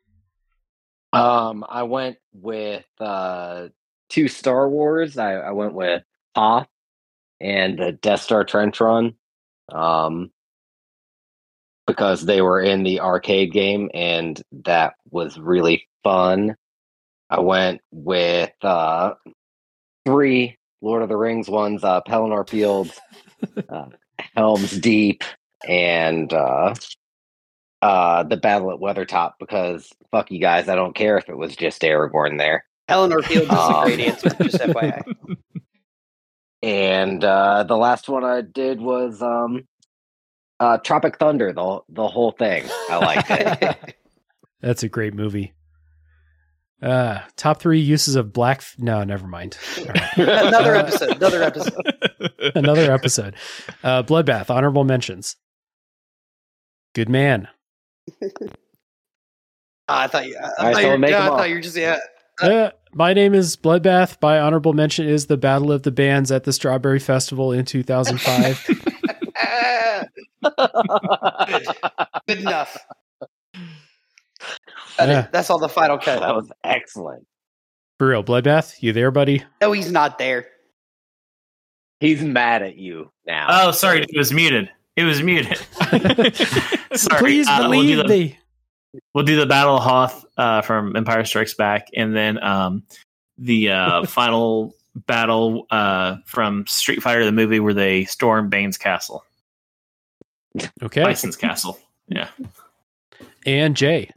Um, 1.14 1.64
I 1.70 1.84
went 1.84 2.18
with 2.34 2.84
uh, 3.00 3.70
two 4.10 4.28
Star 4.28 4.70
Wars. 4.70 5.18
I, 5.18 5.34
I 5.34 5.52
went 5.52 5.74
with 5.74 6.04
Hoth 6.36 6.68
and 7.40 7.78
the 7.78 7.92
Death 7.92 8.22
Star 8.22 8.44
Trench 8.44 8.80
Run, 8.80 9.16
um, 9.72 10.32
because 11.88 12.26
they 12.26 12.42
were 12.42 12.62
in 12.62 12.84
the 12.84 13.00
arcade 13.00 13.52
game, 13.52 13.90
and 13.94 14.42
that 14.64 14.94
was 15.10 15.38
really 15.38 15.88
fun. 16.04 16.56
I 17.30 17.40
went 17.40 17.82
with 17.92 18.52
uh, 18.62 19.14
three 20.06 20.58
Lord 20.82 21.04
of 21.04 21.10
the 21.10 21.18
Rings 21.18 21.50
ones: 21.50 21.84
uh, 21.84 22.02
Pelennor 22.02 22.48
Fields, 22.50 23.00
uh, 23.70 23.88
Helm's 24.36 24.80
Deep, 24.80 25.24
and 25.68 26.32
uh, 26.34 26.74
uh, 27.82 28.24
the 28.24 28.38
Battle 28.38 28.72
at 28.72 28.80
Weathertop. 28.80 29.34
Because 29.40 29.90
fuck 30.12 30.32
you 30.32 30.40
guys, 30.40 30.70
I 30.70 30.76
don't 30.76 30.96
care 30.96 31.18
if 31.18 31.30
it 31.30 31.38
was 31.38 31.56
just 31.56 31.82
Aragorn 31.82 32.38
there. 32.38 32.66
Eleanor 32.88 33.22
Fields 33.22 33.48
is 33.52 33.52
a 33.52 33.82
great 33.84 34.00
answer. 34.00 34.30
Just 34.30 34.58
FYI. 34.58 35.02
And 36.64 37.24
uh, 37.24 37.64
the 37.64 37.78
last 37.78 38.10
one 38.10 38.24
I 38.24 38.42
did 38.42 38.82
was 38.82 39.22
um, 39.22 39.68
uh, 40.60 40.80
Tropic 40.80 41.20
Thunder. 41.20 41.54
The 41.54 41.82
the 41.90 42.08
whole 42.08 42.32
thing. 42.32 42.64
I 42.90 42.98
liked 42.98 43.30
it. 43.30 43.96
That's 44.62 44.82
a 44.82 44.90
great 44.90 45.14
movie. 45.14 45.54
Uh, 46.82 47.20
top 47.36 47.60
three 47.60 47.82
uses 47.82 48.16
of 48.16 48.34
black. 48.34 48.60
F- 48.60 48.76
no, 48.80 49.04
never 49.04 49.28
mind. 49.28 49.60
All 49.78 49.86
right. 49.86 50.18
another 50.18 50.74
episode. 50.74 51.18
Another 51.18 51.44
episode. 51.44 51.94
Another 52.56 52.92
episode. 52.92 53.36
Uh, 53.84 54.02
Bloodbath, 54.02 54.50
honorable 54.50 54.86
mentions. 54.86 55.36
Good 56.96 57.10
man. 57.10 57.48
I 59.88 60.08
thought 60.08 60.26
you. 60.26 60.36
I, 60.36 60.42
All 60.42 60.50
right, 60.66 60.74
thought 60.74 60.82
you, 60.82 60.88
we'll 60.88 60.98
make 60.98 61.12
yeah, 61.12 61.26
I 61.26 61.28
thought 61.28 61.50
you 61.50 61.56
were 61.56 61.62
just 61.62 61.78
yeah. 61.78 62.00
Uh, 62.42 62.70
my 62.94 63.14
name 63.14 63.34
is 63.34 63.56
Bloodbath. 63.56 64.18
My 64.22 64.40
honorable 64.40 64.74
mention 64.74 65.08
is 65.08 65.28
the 65.28 65.38
Battle 65.38 65.72
of 65.72 65.84
the 65.84 65.92
Bands 65.92 66.32
at 66.32 66.44
the 66.44 66.54
Strawberry 66.54 67.00
Festival 67.00 67.52
in 67.52 67.66
2005. 67.66 68.70
Ah, 69.38 70.04
good 72.28 72.40
enough. 72.40 72.78
That 74.98 75.10
is- 75.10 75.16
Yeah. 75.16 75.28
that's 75.32 75.50
all 75.50 75.60
the 75.60 75.70
final 75.70 75.98
cut. 75.98 76.20
that 76.20 76.36
was 76.36 76.52
excellent. 76.64 77.26
For 78.00 78.08
real, 78.10 78.24
Bloodbath, 78.24 78.76
you 78.82 78.92
there, 78.92 79.12
buddy? 79.12 79.44
No, 79.62 79.72
he's 79.72 79.92
not 79.92 80.18
there. 80.18 80.48
He's 82.02 82.22
mad 82.22 82.62
at 82.62 82.76
you 82.78 83.10
now. 83.26 83.48
Oh, 83.50 83.72
sorry, 83.72 84.02
it 84.02 84.10
was 84.18 84.34
muted. 84.34 84.70
It 84.98 85.04
was 85.04 85.24
muted. 85.24 85.58
sorry. 86.94 87.20
Please 87.20 87.48
uh, 87.48 87.68
we'll, 87.70 87.72
do 87.72 87.78
believe 87.78 87.98
the, 88.00 88.04
me. 88.08 88.40
We'll 89.14 89.24
do 89.26 89.36
the 89.38 89.46
Battle 89.46 89.78
of 89.78 89.84
Hoth 89.84 90.26
uh, 90.38 90.62
from 90.62 90.96
Empire 90.96 91.26
Strikes 91.26 91.54
Back, 91.54 91.88
and 91.96 92.16
then 92.16 92.42
um, 92.44 92.84
the 93.38 93.70
uh, 93.72 94.06
final 94.08 94.74
battle 95.08 95.68
uh, 95.72 96.18
from 96.26 96.66
Street 96.68 97.02
Fighter, 97.04 97.26
the 97.26 97.32
movie 97.32 97.60
where 97.60 97.74
they 97.74 98.06
storm 98.06 98.50
Bane's 98.50 98.78
castle, 98.78 99.24
Okay. 100.82 101.04
Bison's 101.04 101.36
castle. 101.36 101.80
Yeah. 102.08 102.30
And 103.46 103.76
Jay. 103.76 104.10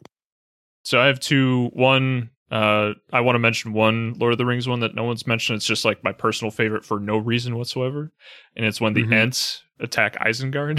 So 0.84 1.00
I 1.00 1.06
have 1.06 1.20
two. 1.20 1.70
One, 1.74 2.30
uh, 2.50 2.92
I 3.12 3.20
want 3.20 3.34
to 3.34 3.40
mention 3.40 3.72
one 3.72 4.14
Lord 4.18 4.32
of 4.32 4.38
the 4.38 4.46
Rings 4.46 4.66
one 4.68 4.80
that 4.80 4.94
no 4.94 5.04
one's 5.04 5.26
mentioned. 5.26 5.56
It's 5.56 5.66
just 5.66 5.84
like 5.84 6.02
my 6.04 6.12
personal 6.12 6.50
favorite 6.50 6.84
for 6.84 6.98
no 7.00 7.18
reason 7.18 7.56
whatsoever, 7.56 8.10
and 8.56 8.64
it's 8.64 8.80
when 8.80 8.94
the 8.94 9.02
Mhm. 9.04 9.12
Ents 9.12 9.62
attack 9.80 10.16
Isengard. 10.18 10.78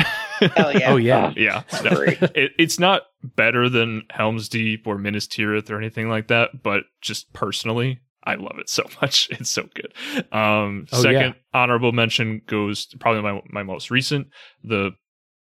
Hell 0.55 0.77
yeah. 0.77 0.91
Oh, 0.91 0.95
yeah. 0.97 1.34
yeah. 1.38 1.63
No, 1.84 2.01
it, 2.01 2.51
it's 2.57 2.80
not 2.80 3.03
better 3.23 3.69
than 3.69 4.03
Helm's 4.09 4.49
Deep 4.49 4.88
or 4.88 4.97
Minas 4.97 5.27
Tirith 5.27 5.69
or 5.69 5.77
anything 5.77 6.09
like 6.09 6.27
that, 6.27 6.63
but 6.63 6.84
just 7.01 7.31
personally, 7.34 7.99
I 8.23 8.35
love 8.35 8.57
it 8.59 8.69
so 8.69 8.84
much. 9.01 9.30
It's 9.31 9.49
so 9.49 9.67
good. 9.73 9.93
Um, 10.34 10.88
Oh, 10.91 11.01
second 11.01 11.35
honorable 11.53 11.91
mention 11.91 12.41
goes 12.47 12.85
probably 12.99 13.21
my 13.21 13.41
my 13.49 13.63
most 13.63 13.91
recent. 13.91 14.27
The 14.63 14.91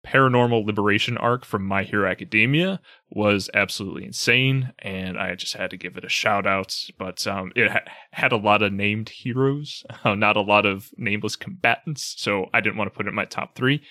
paranormal 0.06 0.66
liberation 0.66 1.18
arc 1.18 1.44
from 1.44 1.66
My 1.66 1.84
Hero 1.84 2.10
Academia 2.10 2.80
was 3.10 3.50
absolutely 3.54 4.06
insane, 4.06 4.74
and 4.80 5.18
I 5.18 5.36
just 5.36 5.56
had 5.56 5.70
to 5.72 5.78
give 5.78 5.98
it 5.98 6.06
a 6.06 6.10
shout 6.10 6.48
out. 6.48 6.76
But 6.98 7.26
um, 7.28 7.52
it 7.56 7.72
ha- 7.72 7.92
had 8.12 8.32
a 8.32 8.38
lot 8.38 8.62
of 8.62 8.74
named 8.74 9.10
heroes, 9.10 9.84
uh, 10.04 10.16
not 10.16 10.38
a 10.38 10.42
lot 10.42 10.66
of 10.66 10.92
nameless 10.98 11.36
combatants, 11.36 12.16
so 12.18 12.50
I 12.54 12.62
didn't 12.62 12.78
want 12.78 12.92
to 12.92 12.96
put 12.96 13.06
it 13.06 13.10
in 13.10 13.16
my 13.16 13.26
top 13.26 13.56
three. 13.56 13.82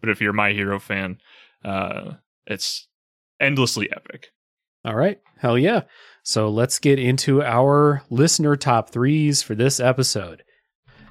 But 0.00 0.10
if 0.10 0.20
you're 0.20 0.32
My 0.32 0.52
Hero 0.52 0.80
fan, 0.80 1.18
uh, 1.64 2.12
it's 2.46 2.88
endlessly 3.38 3.90
epic. 3.92 4.28
All 4.84 4.94
right. 4.94 5.20
Hell 5.38 5.58
yeah. 5.58 5.82
So 6.22 6.48
let's 6.48 6.78
get 6.78 6.98
into 6.98 7.42
our 7.42 8.02
listener 8.10 8.56
top 8.56 8.90
threes 8.90 9.42
for 9.42 9.54
this 9.54 9.78
episode. 9.78 10.42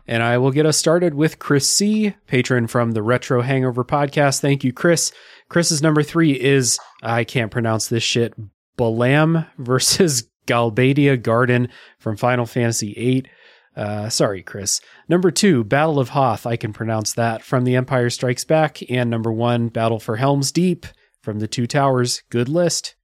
And 0.10 0.24
I 0.24 0.40
will 0.40 0.50
get 0.50 0.66
us 0.66 0.76
started 0.76 1.14
with 1.14 1.38
Chris 1.38 1.72
C., 1.72 2.16
patron 2.26 2.66
from 2.66 2.94
the 2.94 3.04
Retro 3.04 3.44
Hangover 3.44 3.86
podcast. 3.86 4.40
Thank 4.40 4.64
you, 4.64 4.74
Chris. 4.74 5.12
Chris's 5.50 5.84
number 5.84 6.02
three 6.02 6.32
is, 6.32 6.80
I 7.04 7.24
can't 7.24 7.52
pronounce 7.52 7.90
this 7.90 8.02
shit, 8.02 8.34
Balamb 8.76 9.46
versus 9.60 10.28
Galbadia 10.48 11.22
Garden 11.22 11.70
from 12.00 12.18
Final 12.18 12.48
Fantasy 12.48 12.96
VIII. 12.96 13.26
Uh, 13.76 14.10
sorry, 14.10 14.42
Chris. 14.42 14.82
Number 15.08 15.30
two, 15.30 15.64
Battle 15.64 16.00
of 16.00 16.10
Hoth. 16.10 16.48
I 16.48 16.56
can 16.56 16.74
pronounce 16.74 17.14
that 17.14 17.44
from 17.44 17.64
The 17.64 17.76
Empire 17.76 18.10
Strikes 18.10 18.46
Back. 18.46 18.80
And 18.90 19.12
number 19.12 19.32
one, 19.32 19.68
Battle 19.68 20.00
for 20.00 20.16
Helm's 20.16 20.52
Deep 20.52 20.88
from 21.22 21.38
The 21.38 21.48
Two 21.48 21.68
Towers. 21.68 22.24
Good 22.32 22.50
list. 22.50 22.96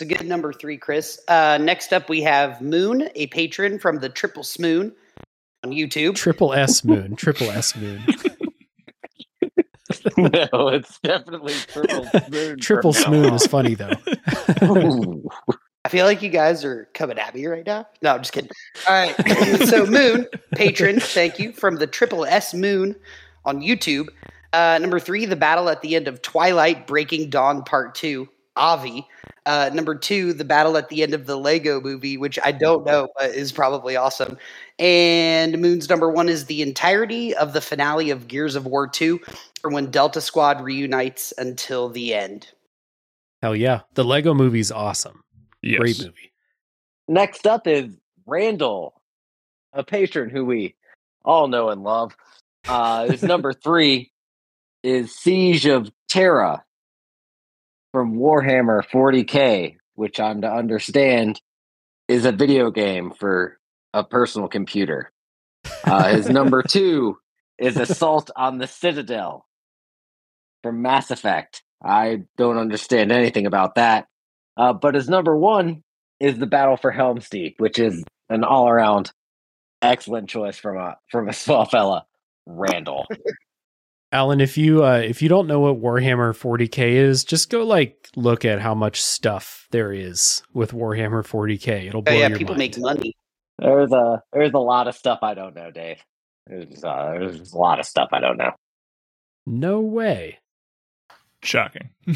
It's 0.00 0.10
a 0.10 0.14
good 0.14 0.26
number 0.26 0.54
three, 0.54 0.78
Chris. 0.78 1.20
Uh, 1.28 1.58
next 1.60 1.92
up, 1.92 2.08
we 2.08 2.22
have 2.22 2.62
Moon, 2.62 3.10
a 3.14 3.26
patron 3.26 3.78
from 3.78 3.98
the 3.98 4.08
Triple 4.08 4.42
Smoon 4.42 4.94
on 5.66 5.72
YouTube. 5.72 6.14
Triple 6.14 6.52
S 6.54 6.84
Moon. 6.84 7.16
Triple 7.16 7.50
S 7.50 7.76
Moon. 7.76 8.02
no, 10.16 10.68
it's 10.68 10.98
definitely 11.00 11.54
triple 11.68 12.04
spoon. 12.26 12.58
Triple 12.58 12.92
from 12.92 13.02
Smoon 13.14 13.34
is 13.34 13.46
funny 13.46 13.74
though. 13.74 13.92
I 15.84 15.88
feel 15.88 16.06
like 16.06 16.20
you 16.22 16.30
guys 16.30 16.64
are 16.64 16.88
coming 16.94 17.18
at 17.18 17.34
me 17.34 17.46
right 17.46 17.64
now. 17.64 17.86
No, 18.02 18.14
I'm 18.14 18.20
just 18.20 18.32
kidding. 18.32 18.50
All 18.88 18.94
right. 18.94 19.14
so, 19.68 19.86
Moon, 19.86 20.26
patron, 20.56 20.98
thank 20.98 21.38
you, 21.38 21.52
from 21.52 21.76
the 21.76 21.86
Triple 21.86 22.24
S 22.24 22.52
Moon 22.54 22.96
on 23.44 23.60
YouTube. 23.60 24.08
Uh, 24.52 24.78
number 24.80 24.98
three, 24.98 25.26
the 25.26 25.36
battle 25.36 25.68
at 25.68 25.82
the 25.82 25.94
end 25.94 26.08
of 26.08 26.22
Twilight 26.22 26.88
Breaking 26.88 27.30
Dawn 27.30 27.62
Part 27.62 27.94
Two, 27.94 28.28
Avi. 28.56 29.06
Uh, 29.46 29.70
number 29.72 29.94
two, 29.94 30.32
the 30.32 30.44
battle 30.44 30.76
at 30.76 30.88
the 30.88 31.04
end 31.04 31.14
of 31.14 31.26
the 31.26 31.38
Lego 31.38 31.80
movie, 31.80 32.16
which 32.16 32.36
I 32.44 32.50
don't 32.50 32.84
know, 32.84 33.08
but 33.16 33.30
is 33.30 33.52
probably 33.52 33.94
awesome. 33.94 34.36
And 34.80 35.58
Moon's 35.60 35.88
number 35.88 36.10
one 36.10 36.28
is 36.28 36.46
the 36.46 36.62
entirety 36.62 37.34
of 37.36 37.52
the 37.52 37.60
finale 37.60 38.10
of 38.10 38.26
Gears 38.26 38.56
of 38.56 38.66
War 38.66 38.88
2 38.88 39.20
from 39.62 39.72
when 39.72 39.90
Delta 39.90 40.20
Squad 40.20 40.60
reunites 40.60 41.32
until 41.38 41.88
the 41.88 42.12
end. 42.12 42.48
Hell 43.40 43.54
yeah. 43.54 43.82
The 43.94 44.04
Lego 44.04 44.34
movie's 44.34 44.72
awesome. 44.72 45.22
Yes. 45.62 45.78
Great 45.78 46.00
movie. 46.00 46.32
Next 47.06 47.46
up 47.46 47.68
is 47.68 47.94
Randall, 48.26 49.00
a 49.72 49.84
patron 49.84 50.28
who 50.28 50.44
we 50.44 50.74
all 51.24 51.46
know 51.46 51.68
and 51.68 51.84
love. 51.84 52.16
Uh, 52.66 53.06
his 53.06 53.22
number 53.22 53.52
three 53.64 54.10
is 54.82 55.14
Siege 55.14 55.66
of 55.66 55.90
Terra 56.08 56.64
from 57.96 58.18
Warhammer 58.18 58.82
40k, 58.92 59.78
which 59.94 60.20
I'm 60.20 60.42
to 60.42 60.52
understand 60.52 61.40
is 62.08 62.26
a 62.26 62.30
video 62.30 62.70
game 62.70 63.10
for 63.10 63.58
a 63.94 64.04
personal 64.04 64.48
computer. 64.48 65.10
Uh, 65.82 66.08
his 66.08 66.28
number 66.28 66.62
two 66.68 67.16
is 67.56 67.78
Assault 67.78 68.30
on 68.36 68.58
the 68.58 68.66
Citadel 68.66 69.46
from 70.62 70.82
Mass 70.82 71.10
Effect. 71.10 71.62
I 71.82 72.24
don't 72.36 72.58
understand 72.58 73.12
anything 73.12 73.46
about 73.46 73.76
that. 73.76 74.08
Uh, 74.58 74.74
but 74.74 74.94
his 74.94 75.08
number 75.08 75.34
one 75.34 75.82
is 76.20 76.36
the 76.36 76.46
Battle 76.46 76.76
for 76.76 76.90
Helm's 76.90 77.30
Deep, 77.30 77.54
which 77.56 77.78
is 77.78 78.04
an 78.28 78.44
all 78.44 78.68
around 78.68 79.10
excellent 79.80 80.28
choice 80.28 80.58
from 80.58 80.76
a 80.76 80.98
from 81.10 81.30
a 81.30 81.32
small 81.42 81.64
fella, 81.64 82.04
Randall. 82.44 83.06
Alan, 84.12 84.40
if 84.40 84.56
you 84.56 84.84
uh, 84.84 84.98
if 84.98 85.20
you 85.20 85.28
don't 85.28 85.46
know 85.46 85.60
what 85.60 85.80
Warhammer 85.80 86.32
40k 86.32 86.92
is, 86.92 87.24
just 87.24 87.50
go 87.50 87.64
like 87.64 88.08
look 88.14 88.44
at 88.44 88.60
how 88.60 88.74
much 88.74 89.02
stuff 89.02 89.66
there 89.72 89.92
is 89.92 90.42
with 90.54 90.72
Warhammer 90.72 91.26
40k. 91.26 91.86
It'll 91.88 92.02
Oh, 92.06 92.12
yeah, 92.12 92.28
your 92.28 92.38
people 92.38 92.54
mind. 92.54 92.58
make 92.58 92.78
money. 92.78 93.14
There's 93.58 93.92
a 93.92 94.22
there's 94.32 94.52
a 94.54 94.58
lot 94.58 94.86
of 94.88 94.94
stuff 94.94 95.18
I 95.22 95.34
don't 95.34 95.54
know, 95.56 95.70
Dave. 95.70 96.02
There's, 96.46 96.84
uh, 96.84 97.16
there's 97.18 97.52
a 97.52 97.58
lot 97.58 97.80
of 97.80 97.86
stuff 97.86 98.10
I 98.12 98.20
don't 98.20 98.36
know. 98.36 98.52
No 99.46 99.80
way. 99.80 100.38
Shocking. 101.42 101.90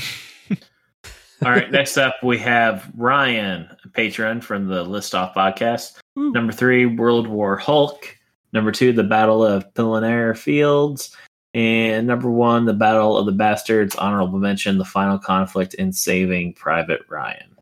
All 1.43 1.51
right. 1.51 1.71
Next 1.71 1.97
up, 1.97 2.17
we 2.23 2.39
have 2.39 2.91
Ryan, 2.97 3.69
a 3.85 3.89
patron 3.89 4.41
from 4.41 4.67
the 4.67 4.83
List 4.85 5.15
Off 5.15 5.35
podcast. 5.35 5.99
Woo. 6.15 6.33
Number 6.33 6.53
three, 6.53 6.87
World 6.87 7.27
War 7.27 7.57
Hulk. 7.57 8.17
Number 8.53 8.71
two, 8.73 8.93
the 8.93 9.05
Battle 9.05 9.45
of 9.45 9.73
Pelennor 9.75 10.37
Fields. 10.37 11.17
And 11.53 12.07
number 12.07 12.31
one, 12.31 12.65
the 12.67 12.73
Battle 12.73 13.17
of 13.19 13.27
the 13.27 13.33
Bastards. 13.33 13.97
Honorable 13.97 14.39
mention, 14.39 14.79
the 14.79 14.85
final 14.85 15.19
conflict 15.19 15.75
in 15.75 15.93
Saving 15.93 16.53
Private 16.55 17.01
Ryan. 17.09 17.57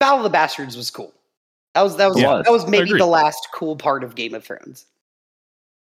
Battle 0.00 0.18
of 0.18 0.24
the 0.24 0.30
Bastards 0.30 0.76
was 0.76 0.90
cool. 0.90 1.12
That 1.74 1.82
was 1.82 1.96
that 1.98 2.08
was 2.08 2.18
Yeah. 2.20 2.40
that 2.42 2.50
was 2.50 2.66
maybe 2.66 2.92
the 2.96 3.04
last 3.06 3.48
cool 3.52 3.76
part 3.76 4.02
of 4.04 4.14
Game 4.14 4.34
of 4.34 4.44
Thrones. 4.44 4.86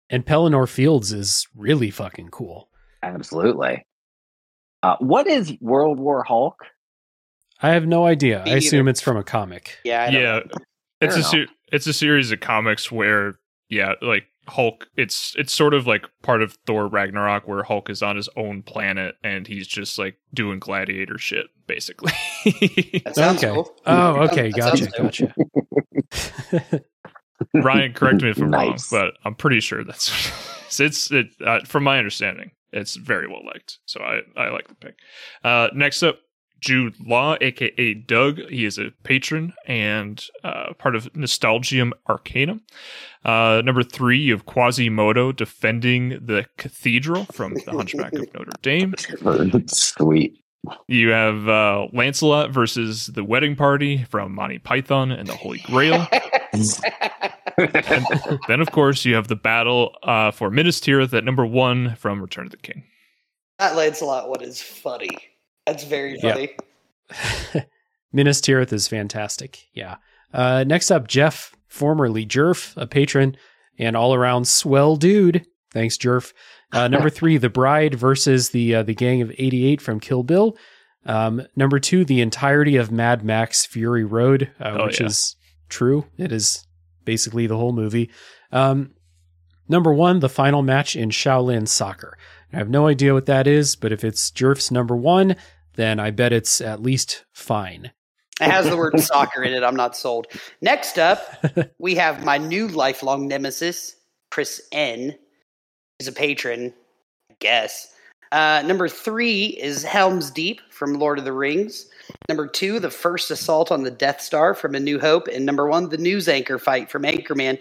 And 0.09 0.25
Pelennor 0.25 0.67
Fields 0.67 1.13
is 1.13 1.47
really 1.55 1.91
fucking 1.91 2.29
cool. 2.29 2.69
Absolutely. 3.03 3.85
Uh, 4.81 4.95
what 4.99 5.27
is 5.27 5.53
World 5.61 5.99
War 5.99 6.23
Hulk? 6.23 6.65
I 7.61 7.69
have 7.69 7.85
no 7.87 8.05
idea. 8.05 8.43
Me 8.45 8.53
I 8.53 8.55
assume 8.57 8.81
either. 8.87 8.89
it's 8.91 9.01
from 9.01 9.17
a 9.17 9.23
comic. 9.23 9.77
Yeah, 9.83 10.03
I 10.03 10.11
don't 10.11 10.21
yeah, 10.21 10.31
know. 10.39 10.43
it's 11.01 11.13
Fair 11.15 11.21
a 11.21 11.23
ser- 11.23 11.53
it's 11.71 11.87
a 11.87 11.93
series 11.93 12.31
of 12.31 12.39
comics 12.39 12.91
where 12.91 13.35
yeah, 13.69 13.93
like 14.01 14.25
Hulk. 14.47 14.87
It's 14.97 15.33
it's 15.37 15.53
sort 15.53 15.73
of 15.73 15.87
like 15.87 16.05
part 16.21 16.41
of 16.41 16.53
Thor 16.65 16.87
Ragnarok, 16.87 17.47
where 17.47 17.63
Hulk 17.63 17.89
is 17.89 18.01
on 18.03 18.15
his 18.15 18.29
own 18.35 18.61
planet 18.63 19.15
and 19.23 19.47
he's 19.47 19.67
just 19.67 19.97
like 19.97 20.17
doing 20.33 20.59
gladiator 20.59 21.17
shit, 21.17 21.47
basically. 21.67 22.11
that 23.05 23.13
sounds 23.15 23.43
okay. 23.43 23.53
cool. 23.53 23.73
Oh, 23.85 24.21
okay. 24.23 24.51
Gotcha. 24.51 24.87
Gotcha. 24.97 25.33
Ryan, 27.53 27.93
correct 27.93 28.21
me 28.21 28.29
if 28.29 28.37
I'm 28.39 28.49
Nice. 28.49 28.91
wrong, 28.91 29.01
but 29.03 29.13
I'm 29.25 29.35
pretty 29.35 29.59
sure 29.59 29.83
that's 29.83 30.31
it's 30.79 31.11
it. 31.11 31.27
Uh, 31.45 31.59
from 31.65 31.83
my 31.83 31.97
understanding, 31.97 32.51
it's 32.71 32.95
very 32.95 33.27
well 33.27 33.45
liked, 33.45 33.79
so 33.85 34.01
I 34.01 34.21
I 34.39 34.49
like 34.49 34.67
the 34.67 34.75
pick. 34.75 34.95
Uh, 35.43 35.67
next 35.73 36.03
up, 36.03 36.19
Jude 36.63 36.95
Law, 37.05 37.35
aka 37.41 37.93
Doug. 37.93 38.39
He 38.49 38.63
is 38.63 38.77
a 38.77 38.91
patron 39.03 39.53
and 39.67 40.25
uh, 40.45 40.71
part 40.79 40.95
of 40.95 41.13
Nostalgium 41.13 41.93
Arcanum. 42.07 42.61
Uh, 43.25 43.61
number 43.65 43.83
three, 43.83 44.17
you 44.17 44.31
have 44.31 44.45
Quasimodo 44.45 45.33
defending 45.33 46.25
the 46.25 46.45
cathedral 46.57 47.25
from 47.25 47.53
the 47.65 47.71
Hunchback 47.71 48.13
of 48.13 48.33
Notre 48.33 48.51
Dame. 48.61 48.95
Sweet. 49.67 50.39
You 50.87 51.09
have 51.09 51.49
uh, 51.49 51.87
Lancelot 51.91 52.51
versus 52.51 53.07
the 53.07 53.25
Wedding 53.25 53.57
Party 53.57 54.05
from 54.05 54.33
Monty 54.33 54.59
Python 54.59 55.11
and 55.11 55.27
the 55.27 55.35
Holy 55.35 55.59
Grail. 55.65 56.07
then, 58.47 58.61
of 58.61 58.71
course, 58.71 59.03
you 59.03 59.15
have 59.15 59.27
the 59.27 59.35
battle 59.35 59.97
uh, 60.03 60.31
for 60.31 60.49
Minas 60.49 60.79
Tirith 60.79 61.13
at 61.13 61.25
number 61.25 61.45
one 61.45 61.95
from 61.95 62.21
Return 62.21 62.45
of 62.45 62.51
the 62.51 62.57
King. 62.57 62.85
that 63.59 63.75
Lancelot 63.75 64.29
one 64.29 64.41
is 64.41 64.61
funny. 64.61 65.09
That's 65.65 65.83
very 65.83 66.19
Yeah. 66.21 66.33
funny. 66.33 67.65
Minas 68.11 68.41
Tirith 68.41 68.71
is 68.73 68.87
fantastic. 68.87 69.59
Yeah. 69.73 69.95
Uh, 70.33 70.63
next 70.65 70.91
up, 70.91 71.07
Jeff, 71.07 71.55
formerly 71.67 72.25
Jerf, 72.25 72.75
a 72.77 72.85
patron 72.87 73.35
and 73.79 73.95
all 73.95 74.13
around 74.13 74.47
swell 74.47 74.95
dude. 74.95 75.45
Thanks, 75.71 75.97
Jerf. 75.97 76.33
Uh, 76.71 76.87
number 76.89 77.09
three, 77.09 77.37
The 77.37 77.49
Bride 77.49 77.95
versus 77.95 78.49
the 78.49 78.75
uh, 78.75 78.83
the 78.83 78.93
Gang 78.95 79.21
of 79.21 79.31
'88 79.31 79.81
from 79.81 79.99
Kill 79.99 80.23
Bill. 80.23 80.55
Um, 81.05 81.41
number 81.55 81.79
two, 81.79 82.05
the 82.05 82.21
entirety 82.21 82.77
of 82.77 82.91
Mad 82.91 83.23
Max 83.25 83.65
Fury 83.65 84.05
Road, 84.05 84.51
uh, 84.59 84.77
Oh, 84.79 84.85
which 84.85 84.99
yeah. 85.01 85.07
is 85.07 85.35
true. 85.69 86.05
It 86.17 86.31
is 86.31 86.65
basically 87.03 87.45
the 87.47 87.57
whole 87.57 87.73
movie. 87.73 88.09
Um, 88.51 88.93
number 89.67 89.93
one, 89.93 90.19
the 90.19 90.29
final 90.29 90.61
match 90.61 90.95
in 90.95 91.09
Shaolin 91.09 91.67
Soccer. 91.67 92.17
I 92.53 92.57
have 92.57 92.69
no 92.69 92.87
idea 92.87 93.13
what 93.13 93.25
that 93.25 93.47
is, 93.47 93.75
but 93.75 93.91
if 93.91 94.03
it's 94.03 94.29
Jerf's 94.31 94.69
number 94.71 94.95
one, 94.95 95.35
then 95.75 95.99
I 95.99 96.11
bet 96.11 96.33
it's 96.33 96.61
at 96.61 96.81
least 96.81 97.25
fine. 97.33 97.91
It 98.41 98.49
has 98.49 98.69
the 98.69 98.77
word 98.77 98.99
soccer 98.99 99.43
in 99.43 99.53
it. 99.53 99.63
I'm 99.63 99.75
not 99.75 99.95
sold. 99.95 100.27
Next 100.61 100.97
up, 100.99 101.19
we 101.79 101.95
have 101.95 102.23
my 102.23 102.37
new 102.37 102.67
lifelong 102.67 103.27
nemesis, 103.27 103.95
Chris 104.31 104.61
N. 104.71 105.15
He's 105.99 106.07
a 106.07 106.11
patron, 106.11 106.73
I 107.31 107.35
guess. 107.39 107.93
Uh, 108.31 108.63
number 108.65 108.87
three 108.87 109.45
is 109.45 109.83
Helm's 109.83 110.31
Deep 110.31 110.59
from 110.71 110.95
Lord 110.95 111.19
of 111.19 111.25
the 111.25 111.31
Rings. 111.33 111.87
Number 112.27 112.47
two, 112.47 112.79
the 112.79 112.89
first 112.89 113.29
assault 113.29 113.71
on 113.71 113.83
the 113.83 113.91
Death 113.91 114.21
Star 114.21 114.55
from 114.55 114.73
A 114.73 114.79
New 114.79 114.99
Hope. 114.99 115.27
And 115.27 115.45
number 115.45 115.67
one, 115.67 115.89
the 115.89 115.97
news 115.97 116.27
anchor 116.27 116.57
fight 116.57 116.89
from 116.89 117.03
Anchorman. 117.03 117.59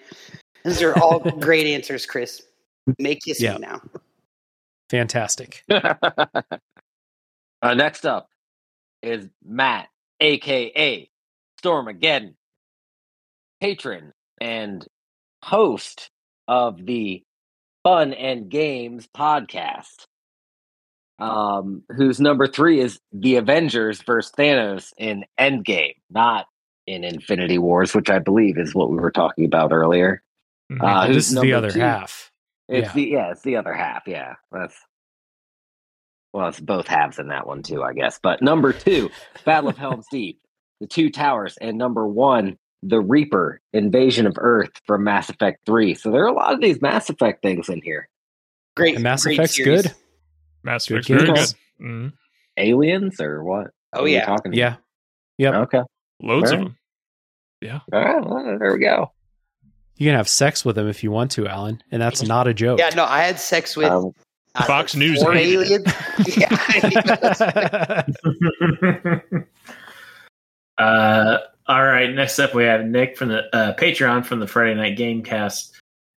Those 0.64 0.82
are 0.82 0.98
all 0.98 1.20
great 1.40 1.66
answers, 1.66 2.06
Chris. 2.06 2.42
Make 2.98 3.26
you 3.26 3.34
see 3.34 3.44
Yeah. 3.44 3.58
now. 3.58 3.82
Fantastic. 4.92 5.64
uh, 5.70 6.04
next 7.62 8.04
up 8.04 8.28
is 9.02 9.26
Matt, 9.42 9.88
aka 10.20 11.08
Stormageddon, 11.64 12.34
patron 13.58 14.12
and 14.38 14.86
host 15.42 16.10
of 16.46 16.84
the 16.84 17.22
Fun 17.84 18.12
and 18.12 18.50
Games 18.50 19.08
podcast. 19.16 20.04
Um, 21.18 21.84
whose 21.96 22.20
number 22.20 22.46
three 22.46 22.80
is 22.80 23.00
the 23.12 23.36
Avengers 23.36 24.02
versus 24.02 24.30
Thanos 24.38 24.92
in 24.98 25.24
Endgame, 25.40 25.94
not 26.10 26.44
in 26.86 27.02
Infinity 27.02 27.56
Wars, 27.56 27.94
which 27.94 28.10
I 28.10 28.18
believe 28.18 28.58
is 28.58 28.74
what 28.74 28.90
we 28.90 28.96
were 28.96 29.10
talking 29.10 29.46
about 29.46 29.72
earlier. 29.72 30.22
Mhm. 30.70 30.82
Uh, 30.82 31.06
this 31.06 31.32
is 31.32 31.40
the 31.40 31.54
other 31.54 31.70
two? 31.70 31.80
half. 31.80 32.31
It's 32.72 32.88
Yeah. 32.88 32.92
the 32.94 33.02
yeah, 33.10 33.30
it's 33.30 33.42
the 33.42 33.56
other 33.56 33.72
half. 33.74 34.02
Yeah, 34.06 34.34
that's 34.50 34.76
well, 36.32 36.48
it's 36.48 36.60
both 36.60 36.86
halves 36.88 37.18
in 37.18 37.28
that 37.28 37.46
one 37.46 37.62
too, 37.62 37.82
I 37.82 37.92
guess. 37.92 38.18
But 38.22 38.40
number 38.42 38.72
two, 38.72 39.10
Battle 39.44 39.70
of 39.70 39.76
Helm's 39.76 40.06
Deep, 40.10 40.40
the 40.80 40.86
Two 40.86 41.10
Towers, 41.10 41.58
and 41.60 41.76
number 41.76 42.06
one, 42.06 42.58
the 42.82 43.00
Reaper 43.00 43.60
Invasion 43.74 44.26
of 44.26 44.34
Earth 44.38 44.70
from 44.86 45.04
Mass 45.04 45.28
Effect 45.28 45.60
Three. 45.66 45.94
So 45.94 46.10
there 46.10 46.24
are 46.24 46.28
a 46.28 46.32
lot 46.32 46.54
of 46.54 46.60
these 46.60 46.80
Mass 46.80 47.10
Effect 47.10 47.42
things 47.42 47.68
in 47.68 47.82
here. 47.82 48.08
Great. 48.76 48.94
And 48.94 49.04
Mass 49.04 49.24
great 49.24 49.34
Effect's 49.38 49.56
series. 49.56 49.82
good. 49.82 49.92
Mass 50.64 50.86
Good 50.86 50.94
Effect's 51.00 51.08
very 51.08 51.26
good. 51.26 51.34
games. 51.36 51.54
Mhm. 51.80 52.12
Aliens 52.56 53.20
or 53.20 53.44
what? 53.44 53.68
Oh, 53.92 54.02
What 54.02 54.10
yeah. 54.10 54.24
talking 54.24 54.52
Yeah. 54.54 54.76
Yep. 55.38 55.54
Okay. 55.54 55.82
Loads 56.22 56.50
of 56.52 56.58
Right. 56.60 56.64
them. 57.62 57.80
All 57.92 58.00
right. 58.04 58.24
Well, 58.24 58.58
there 58.58 58.72
we 58.72 58.78
go. 58.78 59.12
You 60.02 60.08
can 60.08 60.16
have 60.16 60.28
sex 60.28 60.64
with 60.64 60.74
them 60.74 60.88
if 60.88 61.04
you 61.04 61.12
want 61.12 61.30
to, 61.30 61.46
Alan, 61.46 61.80
and 61.92 62.02
that's 62.02 62.24
not 62.24 62.48
a 62.48 62.54
joke. 62.54 62.80
Yeah, 62.80 62.88
no, 62.88 63.04
I 63.04 63.20
had 63.22 63.38
sex 63.38 63.76
with 63.76 63.86
Um, 63.86 64.12
uh, 64.56 64.64
Fox 64.64 64.96
News 64.96 65.22
four 65.22 65.32
hated 65.32 65.60
aliens. 65.60 65.86
yeah. 66.36 68.02
uh, 70.84 71.38
all 71.68 71.84
right. 71.84 72.12
Next 72.12 72.40
up, 72.40 72.52
we 72.52 72.64
have 72.64 72.84
Nick 72.84 73.16
from 73.16 73.28
the 73.28 73.44
uh, 73.54 73.76
Patreon 73.76 74.26
from 74.26 74.40
the 74.40 74.48
Friday 74.48 74.74
Night 74.74 74.98
Gamecast. 74.98 75.70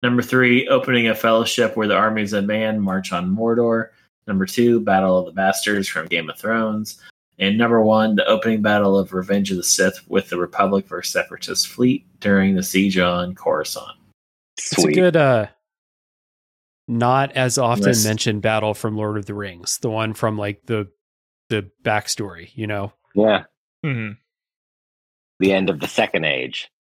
Number 0.05 0.23
three, 0.23 0.69
opening 0.69 1.09
a 1.09 1.15
fellowship 1.17 1.77
where 1.77 1.89
the 1.89 1.97
armies 1.97 2.33
of 2.33 2.45
man 2.45 2.79
march 2.79 3.13
on 3.13 3.37
Mordor. 3.37 3.89
Number 4.29 4.47
two, 4.47 4.79
Battle 4.79 5.19
of 5.19 5.27
the 5.27 5.33
Bastards 5.33 5.89
from 5.89 6.07
Game 6.07 6.31
of 6.31 6.39
Thrones. 6.39 7.01
And 7.39 7.59
number 7.59 7.83
one, 7.83 8.17
the 8.17 8.27
opening 8.27 8.63
battle 8.63 8.99
of 8.99 9.13
Revenge 9.13 9.51
of 9.51 9.57
the 9.57 9.63
Sith 9.63 10.01
with 10.09 10.29
the 10.29 10.39
Republic 10.39 10.87
versus 10.87 11.13
Separatist 11.13 11.69
fleet 11.69 12.07
during 12.21 12.55
the 12.55 12.63
siege 12.63 12.99
on 12.99 13.35
Coruscant. 13.35 13.97
It's 14.57 14.85
a 14.85 14.93
good, 14.93 15.17
uh, 15.17 15.47
not 16.87 17.33
as 17.33 17.59
often 17.59 17.85
List. 17.85 18.07
mentioned 18.07 18.43
battle 18.43 18.75
from 18.75 18.97
Lord 18.97 19.17
of 19.17 19.27
the 19.27 19.35
Rings, 19.35 19.79
the 19.79 19.91
one 19.91 20.15
from 20.15 20.37
like 20.37 20.67
the 20.67 20.89
the 21.49 21.71
backstory. 21.83 22.51
You 22.55 22.67
know, 22.67 22.93
yeah. 23.15 23.45
Mm-hmm. 23.85 24.13
The 25.41 25.53
end 25.53 25.71
of 25.71 25.81
the 25.81 25.89
Second 25.89 26.25
Age. 26.25 26.71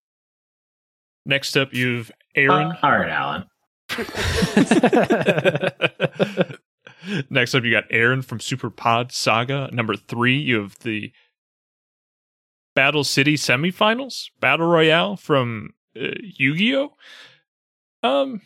Next 1.24 1.56
up, 1.56 1.72
you've 1.72 2.10
Aaron. 2.36 2.72
Uh, 2.72 2.78
all 2.82 2.90
right, 2.90 3.08
Alan. 3.08 3.46
Next 7.30 7.54
up, 7.54 7.64
you 7.64 7.70
got 7.70 7.84
Aaron 7.90 8.22
from 8.22 8.40
Super 8.40 8.70
Pod 8.70 9.12
Saga. 9.12 9.68
Number 9.72 9.96
three, 9.96 10.38
you 10.38 10.60
have 10.60 10.78
the 10.80 11.12
Battle 12.74 13.04
City 13.04 13.34
semifinals 13.34 14.30
battle 14.40 14.66
royale 14.66 15.16
from 15.16 15.70
uh, 15.96 16.08
Yu 16.22 16.56
Gi 16.56 16.76
Oh. 16.76 16.92
Um, 18.02 18.40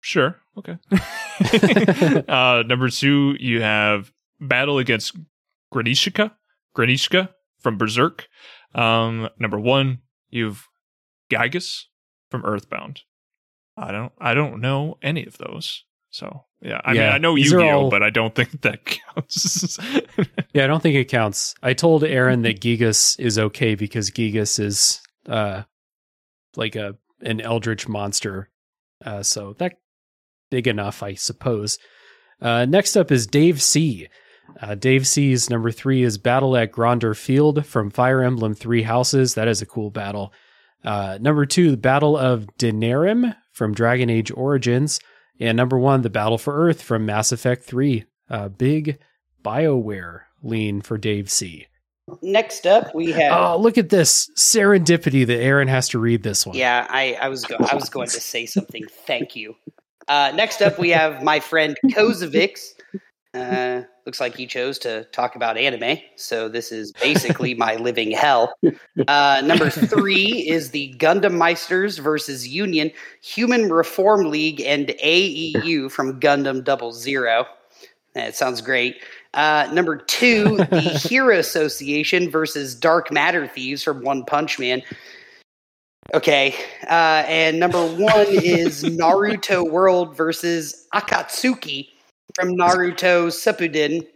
sure, 0.00 0.36
okay. 0.56 0.78
uh, 2.28 2.64
number 2.66 2.88
two, 2.88 3.36
you 3.38 3.60
have 3.60 4.12
Battle 4.40 4.78
against 4.78 5.16
Granishka, 5.72 6.32
Granishka 6.76 7.28
from 7.60 7.78
Berserk. 7.78 8.26
Um, 8.74 9.28
number 9.38 9.58
one, 9.58 10.00
you've 10.30 10.66
Giygas 11.30 11.84
from 12.30 12.44
Earthbound. 12.44 13.02
I 13.76 13.92
don't, 13.92 14.12
I 14.18 14.34
don't 14.34 14.60
know 14.60 14.98
any 15.02 15.24
of 15.24 15.38
those. 15.38 15.84
So 16.10 16.44
yeah, 16.62 16.80
I 16.84 16.92
mean, 16.92 17.02
I 17.02 17.18
know 17.18 17.34
these 17.36 17.52
are 17.52 17.60
Yu-Gi-Oh, 17.60 17.78
all- 17.84 17.90
but 17.90 18.02
I 18.02 18.10
don't 18.10 18.34
think 18.34 18.60
that 18.62 18.84
counts. 19.14 19.78
yeah, 20.52 20.64
I 20.64 20.66
don't 20.66 20.82
think 20.82 20.96
it 20.96 21.06
counts. 21.08 21.54
I 21.62 21.72
told 21.74 22.04
Aaron 22.04 22.42
that 22.42 22.60
Giygas 22.60 23.18
is 23.18 23.38
okay 23.38 23.74
because 23.74 24.10
Giygas 24.10 24.58
is 24.60 25.00
uh 25.28 25.62
like 26.56 26.76
a 26.76 26.96
an 27.22 27.40
eldritch 27.40 27.86
monster, 27.88 28.48
uh, 29.04 29.22
so 29.22 29.54
that 29.58 29.74
big 30.50 30.66
enough, 30.66 31.02
I 31.02 31.14
suppose. 31.14 31.78
Uh, 32.40 32.64
next 32.64 32.96
up 32.96 33.10
is 33.12 33.26
Dave 33.26 33.60
C. 33.62 34.08
Uh, 34.60 34.74
Dave 34.74 35.06
C's 35.06 35.48
number 35.50 35.70
three 35.70 36.02
is 36.02 36.18
Battle 36.18 36.56
at 36.56 36.72
Gronder 36.72 37.16
Field 37.16 37.64
from 37.66 37.90
Fire 37.90 38.22
Emblem 38.22 38.54
Three 38.54 38.82
Houses. 38.82 39.34
That 39.34 39.46
is 39.48 39.62
a 39.62 39.66
cool 39.66 39.90
battle. 39.90 40.32
Uh, 40.82 41.18
number 41.20 41.44
two, 41.46 41.70
the 41.70 41.76
Battle 41.76 42.16
of 42.16 42.46
Denerim 42.58 43.36
from 43.52 43.74
Dragon 43.74 44.08
Age 44.10 44.32
Origins. 44.32 44.98
And 45.40 45.56
number 45.56 45.78
one, 45.78 46.02
the 46.02 46.10
Battle 46.10 46.38
for 46.38 46.54
Earth 46.54 46.82
from 46.82 47.06
Mass 47.06 47.32
Effect 47.32 47.64
3. 47.64 48.04
Uh, 48.28 48.48
big 48.48 48.98
BioWare 49.42 50.20
lean 50.42 50.80
for 50.82 50.98
Dave 50.98 51.30
C. 51.30 51.66
Next 52.22 52.66
up, 52.66 52.94
we 52.94 53.12
have. 53.12 53.32
Oh, 53.32 53.56
look 53.56 53.78
at 53.78 53.88
this 53.88 54.30
serendipity 54.36 55.26
that 55.26 55.40
Aaron 55.40 55.68
has 55.68 55.88
to 55.90 55.98
read 55.98 56.22
this 56.22 56.44
one. 56.46 56.56
Yeah, 56.56 56.86
I, 56.90 57.16
I 57.20 57.28
was 57.28 57.44
go- 57.44 57.56
I 57.58 57.74
was 57.74 57.88
going 57.88 58.08
to 58.08 58.20
say 58.20 58.46
something. 58.46 58.84
Thank 59.06 59.36
you. 59.36 59.54
Uh, 60.08 60.32
next 60.34 60.60
up, 60.60 60.78
we 60.78 60.90
have 60.90 61.22
my 61.22 61.38
friend 61.40 61.76
Kozovix. 61.86 62.60
Uh, 63.32 63.82
looks 64.10 64.18
like 64.18 64.34
he 64.34 64.44
chose 64.44 64.76
to 64.76 65.04
talk 65.12 65.36
about 65.36 65.56
anime, 65.56 65.96
so 66.16 66.48
this 66.48 66.72
is 66.72 66.90
basically 66.90 67.54
my 67.54 67.76
living 67.88 68.10
hell. 68.10 68.52
Uh, 69.06 69.40
number 69.44 69.70
three 69.70 70.48
is 70.48 70.72
the 70.72 70.92
Gundam 70.98 71.36
Meisters 71.36 72.00
versus 72.00 72.48
Union 72.48 72.90
Human 73.22 73.72
Reform 73.72 74.28
League 74.28 74.60
and 74.62 74.88
AEU 74.88 75.92
from 75.92 76.18
Gundam 76.18 76.64
Double 76.64 76.90
Zero. 76.90 77.46
That 78.14 78.34
sounds 78.34 78.60
great. 78.60 78.96
Uh, 79.34 79.70
number 79.72 79.96
two, 79.96 80.56
the 80.56 80.80
Hero 81.08 81.38
Association 81.38 82.32
versus 82.32 82.74
Dark 82.74 83.12
Matter 83.12 83.46
Thieves 83.46 83.84
from 83.84 84.02
One 84.02 84.24
Punch 84.24 84.58
Man. 84.58 84.82
Okay. 86.14 86.56
Uh, 86.88 87.22
and 87.28 87.60
number 87.60 87.86
one 87.86 88.26
is 88.28 88.82
Naruto 88.98 89.70
World 89.70 90.16
versus 90.16 90.88
Akatsuki 90.92 91.90
from 92.34 92.56
Naruto 92.56 93.28
Shippuden. 93.28 94.06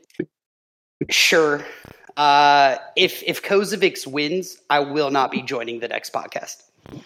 Sure. 1.10 1.64
Uh, 2.16 2.76
if 2.96 3.22
if 3.24 3.42
Kozovix 3.42 4.06
wins, 4.06 4.58
I 4.70 4.80
will 4.80 5.10
not 5.10 5.30
be 5.30 5.42
joining 5.42 5.80
the 5.80 5.88
next 5.88 6.12
podcast. 6.12 6.62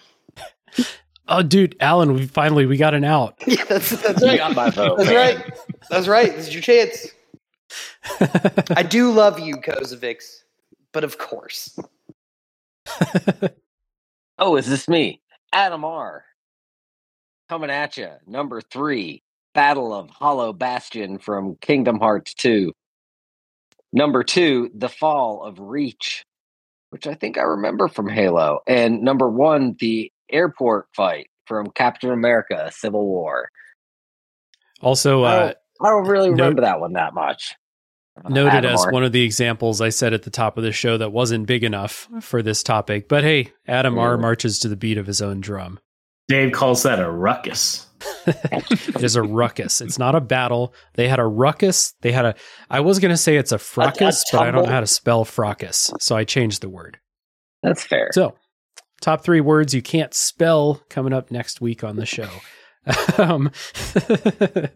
Oh, 1.31 1.43
dude, 1.43 1.77
Alan, 1.81 2.15
we 2.15 2.27
finally 2.27 2.65
we 2.65 2.79
got 2.79 2.95
an 2.95 3.05
out. 3.05 3.35
Yeah, 3.47 3.63
that's, 3.65 3.91
that's 3.91 4.23
You 4.23 4.29
right. 4.29 4.39
got 4.39 4.55
my 4.57 4.71
vote. 4.71 4.97
That's 4.97 5.11
man. 5.11 5.37
right. 5.37 5.59
That's 5.91 6.09
right. 6.09 6.35
This 6.35 6.49
is 6.49 6.55
your 6.55 6.63
chance. 6.63 7.09
I 8.75 8.83
do 8.83 9.11
love 9.13 9.39
you, 9.39 9.57
Kozovix, 9.57 10.25
but 10.95 11.05
of 11.05 11.19
course. 11.19 11.79
Oh, 14.39 14.57
is 14.57 14.67
this 14.69 14.89
me? 14.89 15.21
Adam 15.53 15.85
R. 15.85 16.25
Coming 17.51 17.71
at 17.71 17.97
you. 17.99 18.09
Number 18.27 18.61
three, 18.63 19.23
Battle 19.59 19.93
of 19.93 20.09
Hollow 20.09 20.53
Bastion 20.53 21.19
from 21.19 21.57
Kingdom 21.61 21.99
Hearts 21.99 22.33
2. 22.35 22.71
Number 23.93 24.23
two, 24.23 24.71
The 24.73 24.89
Fall 24.89 25.43
of 25.43 25.59
Reach, 25.59 26.23
which 26.91 27.09
I 27.09 27.15
think 27.15 27.37
I 27.37 27.43
remember 27.43 27.89
from 27.89 28.09
Halo. 28.09 28.61
And 28.69 29.03
number 29.03 29.29
one, 29.29 29.75
the 29.81 30.13
airport 30.31 30.87
fight 30.95 31.27
from 31.49 31.73
Captain 31.73 32.11
America 32.13 32.71
Civil 32.73 33.05
War. 33.05 33.49
Also, 34.81 35.25
I, 35.25 35.33
uh, 35.33 35.41
don't, 35.41 35.57
I 35.81 35.89
don't 35.89 36.07
really 36.07 36.31
note- 36.31 36.37
remember 36.37 36.63
that 36.63 36.79
one 36.79 36.93
that 36.93 37.13
much. 37.13 37.57
Uh, 38.25 38.29
noted 38.29 38.59
Adam 38.59 38.75
as 38.75 38.85
R. 38.85 38.93
one 38.93 39.03
of 39.03 39.11
the 39.11 39.25
examples 39.25 39.81
I 39.81 39.89
said 39.89 40.15
at 40.15 40.23
the 40.23 40.31
top 40.31 40.57
of 40.57 40.63
the 40.63 40.71
show 40.71 40.99
that 40.99 41.11
wasn't 41.11 41.49
big 41.49 41.65
enough 41.65 42.09
for 42.21 42.43
this 42.43 42.63
topic. 42.63 43.09
But 43.09 43.25
hey, 43.25 43.51
Adam 43.67 43.99
R 43.99 44.17
marches 44.19 44.61
to 44.61 44.69
the 44.69 44.77
beat 44.77 44.99
of 44.99 45.09
his 45.09 45.21
own 45.21 45.41
drum. 45.41 45.81
Dave 46.29 46.53
calls 46.53 46.85
that 46.85 47.01
a 47.01 47.11
ruckus. 47.11 47.88
It 48.27 49.03
is 49.03 49.17
a 49.17 49.23
ruckus. 49.23 49.81
It's 49.81 49.99
not 49.99 50.15
a 50.15 50.21
battle. 50.21 50.75
They 50.95 51.09
had 51.09 51.19
a 51.19 51.27
ruckus. 51.27 51.95
They 52.01 52.13
had 52.13 52.25
a. 52.25 52.35
I 52.71 52.81
was 52.81 52.99
going 52.99 53.11
to 53.11 53.17
say 53.17 53.37
it's 53.37 53.53
a 53.53 53.59
fracas, 53.59 54.25
but 54.31 54.41
I 54.41 54.51
don't 54.51 54.65
know 54.65 54.71
how 54.71 54.81
to 54.81 54.87
spell 54.87 55.25
fracas, 55.25 55.93
so 56.01 56.17
I 56.17 56.25
changed 56.25 56.61
the 56.61 56.69
word. 56.69 56.99
That's 57.63 57.83
fair. 57.83 58.11
So, 58.13 58.35
top 59.01 59.23
three 59.23 59.41
words 59.41 59.75
you 59.75 59.83
can't 59.83 60.15
spell 60.15 60.83
coming 60.89 61.13
up 61.13 61.31
next 61.31 61.61
week 61.61 61.85
on 61.85 61.97
the 61.97 62.07
show. 62.07 62.29
um, 63.19 63.51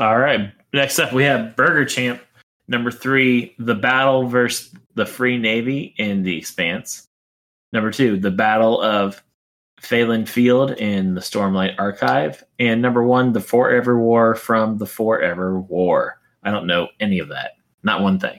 All 0.00 0.18
right. 0.18 0.52
Next 0.72 0.98
up, 0.98 1.12
we 1.12 1.24
have 1.24 1.56
Burger 1.56 1.84
Champ. 1.84 2.20
Number 2.66 2.90
three, 2.90 3.54
the 3.58 3.74
battle 3.74 4.26
versus 4.26 4.74
the 4.94 5.06
Free 5.06 5.38
Navy 5.38 5.94
in 5.98 6.22
the 6.22 6.36
Expanse. 6.36 7.06
Number 7.72 7.90
two, 7.90 8.18
the 8.18 8.30
Battle 8.30 8.80
of 8.80 9.22
Thaylen 9.80 10.28
Field 10.28 10.72
in 10.72 11.14
the 11.14 11.20
Stormlight 11.20 11.74
Archive. 11.78 12.42
And 12.58 12.80
number 12.80 13.02
one, 13.02 13.32
the 13.32 13.40
Forever 13.40 13.98
War 13.98 14.34
from 14.34 14.78
the 14.78 14.86
Forever 14.86 15.60
War. 15.60 16.20
I 16.42 16.50
don't 16.50 16.66
know 16.66 16.88
any 17.00 17.18
of 17.18 17.28
that. 17.28 17.52
Not 17.82 18.02
one 18.02 18.18
thing. 18.18 18.38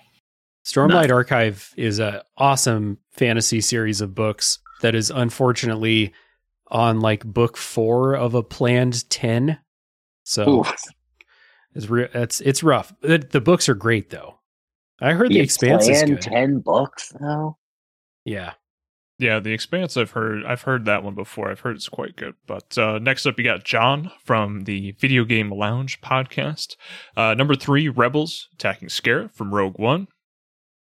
Stormlight 0.66 1.12
Archive 1.12 1.72
is 1.78 2.00
an 2.00 2.22
awesome 2.38 2.98
fantasy 3.12 3.62
series 3.62 4.02
of 4.02 4.16
books 4.16 4.60
that 4.82 4.96
is 4.96 5.12
unfortunately 5.12 6.14
on 6.68 7.00
like 7.00 7.24
book 7.24 7.56
four 7.56 8.16
of 8.16 8.34
a 8.34 8.42
planned 8.42 9.08
ten. 9.12 9.60
So 10.24 10.50
Ooh. 10.50 10.64
it's 11.76 11.88
re- 11.88 12.10
it's 12.14 12.42
it's 12.42 12.64
rough. 12.64 12.94
The, 13.02 13.20
the 13.20 13.42
books 13.42 13.70
are 13.70 13.76
great 13.76 14.10
though. 14.10 14.40
I 15.00 15.14
heard 15.14 15.30
the 15.30 15.36
You 15.36 15.44
Expanse 15.44 15.84
is 15.88 16.02
planned 16.02 16.10
good. 16.10 16.22
Ten 16.22 16.60
books 16.60 17.14
though. 17.20 17.58
Yeah, 18.24 18.54
Yeah, 19.18 19.40
The 19.40 19.54
Expanse. 19.54 19.96
I've 19.96 20.12
heard. 20.12 20.44
I've 20.46 20.64
heard 20.64 20.86
that 20.86 21.04
one 21.04 21.16
before. 21.16 21.50
I've 21.50 21.62
heard 21.62 21.78
it's 21.78 21.88
quite 21.88 22.18
good. 22.18 22.34
But 22.48 22.78
uh, 22.78 23.00
next 23.00 23.26
up, 23.26 23.38
you 23.38 23.46
got 23.46 23.64
John 23.64 24.12
from 24.24 24.66
the 24.66 24.92
Video 25.00 25.24
Game 25.24 25.50
Lounge 25.52 26.02
podcast. 26.02 26.76
Uh, 27.16 27.34
number 27.34 27.56
three, 27.56 27.88
Rebels 27.88 28.50
attacking 28.56 28.90
Scarif 28.90 29.32
from 29.32 29.54
Rogue 29.56 29.80
One. 29.80 30.08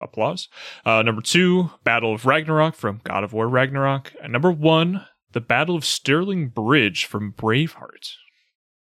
Applause. 0.02 0.48
Uh, 0.86 1.02
number 1.04 1.22
two, 1.22 1.72
Battle 1.84 2.14
of 2.14 2.26
Ragnarok 2.26 2.76
from 2.76 3.02
God 3.04 3.24
of 3.24 3.34
War 3.34 3.48
Ragnarok. 3.48 4.14
And 4.22 4.34
number 4.34 4.52
one, 4.52 5.06
the 5.34 5.42
Battle 5.42 5.76
of 5.76 5.86
Stirling 5.86 6.50
Bridge 6.50 7.06
from 7.06 7.34
Braveheart. 7.34 8.12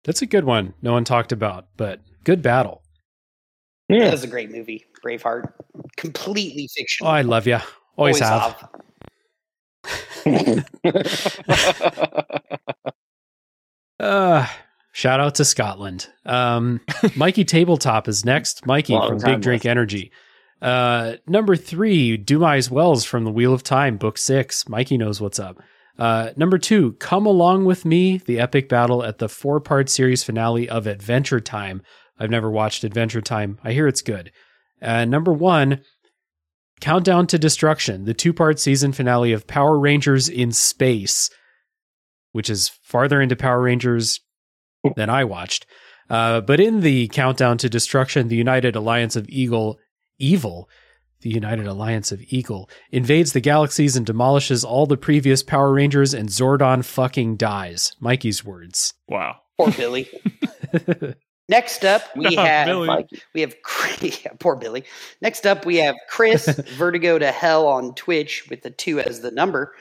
that's 0.03 0.21
a 0.21 0.25
good 0.27 0.43
one. 0.43 0.73
No 0.81 0.91
one 0.93 1.03
talked 1.05 1.31
about, 1.31 1.67
but 1.77 2.01
good 2.23 2.41
battle. 2.41 2.81
Yeah, 3.89 4.05
That 4.05 4.11
was 4.11 4.23
a 4.23 4.27
great 4.27 4.51
movie, 4.51 4.85
Braveheart. 5.05 5.53
Completely 5.97 6.67
Oh, 6.69 6.73
fictional. 6.75 7.11
I 7.11 7.21
love 7.21 7.45
you. 7.47 7.59
Always, 7.95 8.19
have. 8.19 8.69
Uh, 13.99 14.47
shout 14.91 15.19
out 15.19 15.35
to 15.35 15.45
Scotland. 15.45 16.07
Um, 16.25 16.81
Mikey 17.15 17.45
Tabletop 17.45 18.07
is 18.07 18.25
next. 18.25 18.65
Mikey 18.65 18.97
from 18.97 19.19
Big 19.19 19.41
Drink. 19.41 19.65
Energy. 19.65 20.11
Uh, 20.61 21.15
number 21.27 21.55
three, 21.55 22.15
Dumai's 22.15 22.71
Wells 22.71 23.03
from 23.03 23.25
The 23.25 23.31
Wheel 23.31 23.53
of 23.53 23.63
Time, 23.63 23.97
Book 23.97 24.17
Six. 24.17 24.69
Mikey 24.69 24.97
knows 24.97 25.19
what's 25.19 25.39
up. 25.39 25.57
Uh, 25.99 26.31
number 26.37 26.57
two, 26.57 26.93
Come 26.93 27.25
Along 27.25 27.65
With 27.65 27.85
Me, 27.85 28.17
the 28.17 28.39
epic 28.39 28.67
battle 28.69 29.03
at 29.03 29.19
the 29.19 29.29
four 29.29 29.59
part 29.59 29.89
series 29.89 30.23
finale 30.23 30.67
of 30.69 30.87
Adventure 30.87 31.39
Time. 31.41 31.81
I've 32.17 32.29
never 32.29 32.49
watched 32.49 32.83
Adventure 32.83 33.21
Time. 33.21 33.59
I 33.63 33.73
hear 33.73 33.87
it's 33.87 34.01
good. 34.01 34.31
Uh, 34.81 35.05
number 35.05 35.31
one, 35.33 35.81
Countdown 36.83 37.27
to 37.27 37.39
Destruction, 37.39 38.03
the 38.03 38.13
two 38.13 38.33
part 38.33 38.59
season 38.59 38.91
finale 38.91 39.31
of 39.31 39.47
Power 39.47 39.79
Rangers 39.79 40.27
in 40.27 40.51
Space, 40.51 41.29
which 42.33 42.49
is 42.49 42.67
farther 42.67 43.21
into 43.21 43.37
Power 43.37 43.61
Rangers 43.61 44.19
than 44.97 45.09
I 45.09 45.23
watched. 45.23 45.65
Uh, 46.09 46.41
but 46.41 46.59
in 46.59 46.81
the 46.81 47.07
Countdown 47.07 47.57
to 47.59 47.69
Destruction, 47.69 48.27
the 48.27 48.35
United 48.35 48.75
Alliance 48.75 49.15
of 49.15 49.29
Eagle, 49.29 49.79
Evil, 50.19 50.67
the 51.21 51.29
United 51.29 51.67
Alliance 51.67 52.11
of 52.11 52.21
Eagle, 52.27 52.69
invades 52.91 53.31
the 53.31 53.39
galaxies 53.39 53.95
and 53.95 54.05
demolishes 54.05 54.65
all 54.65 54.85
the 54.85 54.97
previous 54.97 55.41
Power 55.41 55.71
Rangers, 55.71 56.13
and 56.13 56.27
Zordon 56.27 56.83
fucking 56.83 57.37
dies. 57.37 57.95
Mikey's 58.01 58.43
words. 58.43 58.93
Wow. 59.07 59.37
Poor 59.57 59.71
Billy. 59.71 60.09
Next 61.49 61.83
up, 61.83 62.03
we 62.15 62.35
No, 62.35 62.43
have 62.43 62.65
Billy. 62.67 63.07
We 63.33 63.41
have 63.41 63.55
poor 64.39 64.55
Billy. 64.55 64.83
Next 65.21 65.45
up, 65.45 65.65
we 65.65 65.77
have 65.77 65.95
Chris 66.09 66.47
Vertigo 66.77 67.19
to 67.19 67.31
Hell 67.31 67.67
on 67.67 67.93
Twitch 67.95 68.47
with 68.49 68.61
the 68.61 68.71
two 68.71 68.99
as 68.99 69.21
the 69.21 69.31
number. 69.31 69.75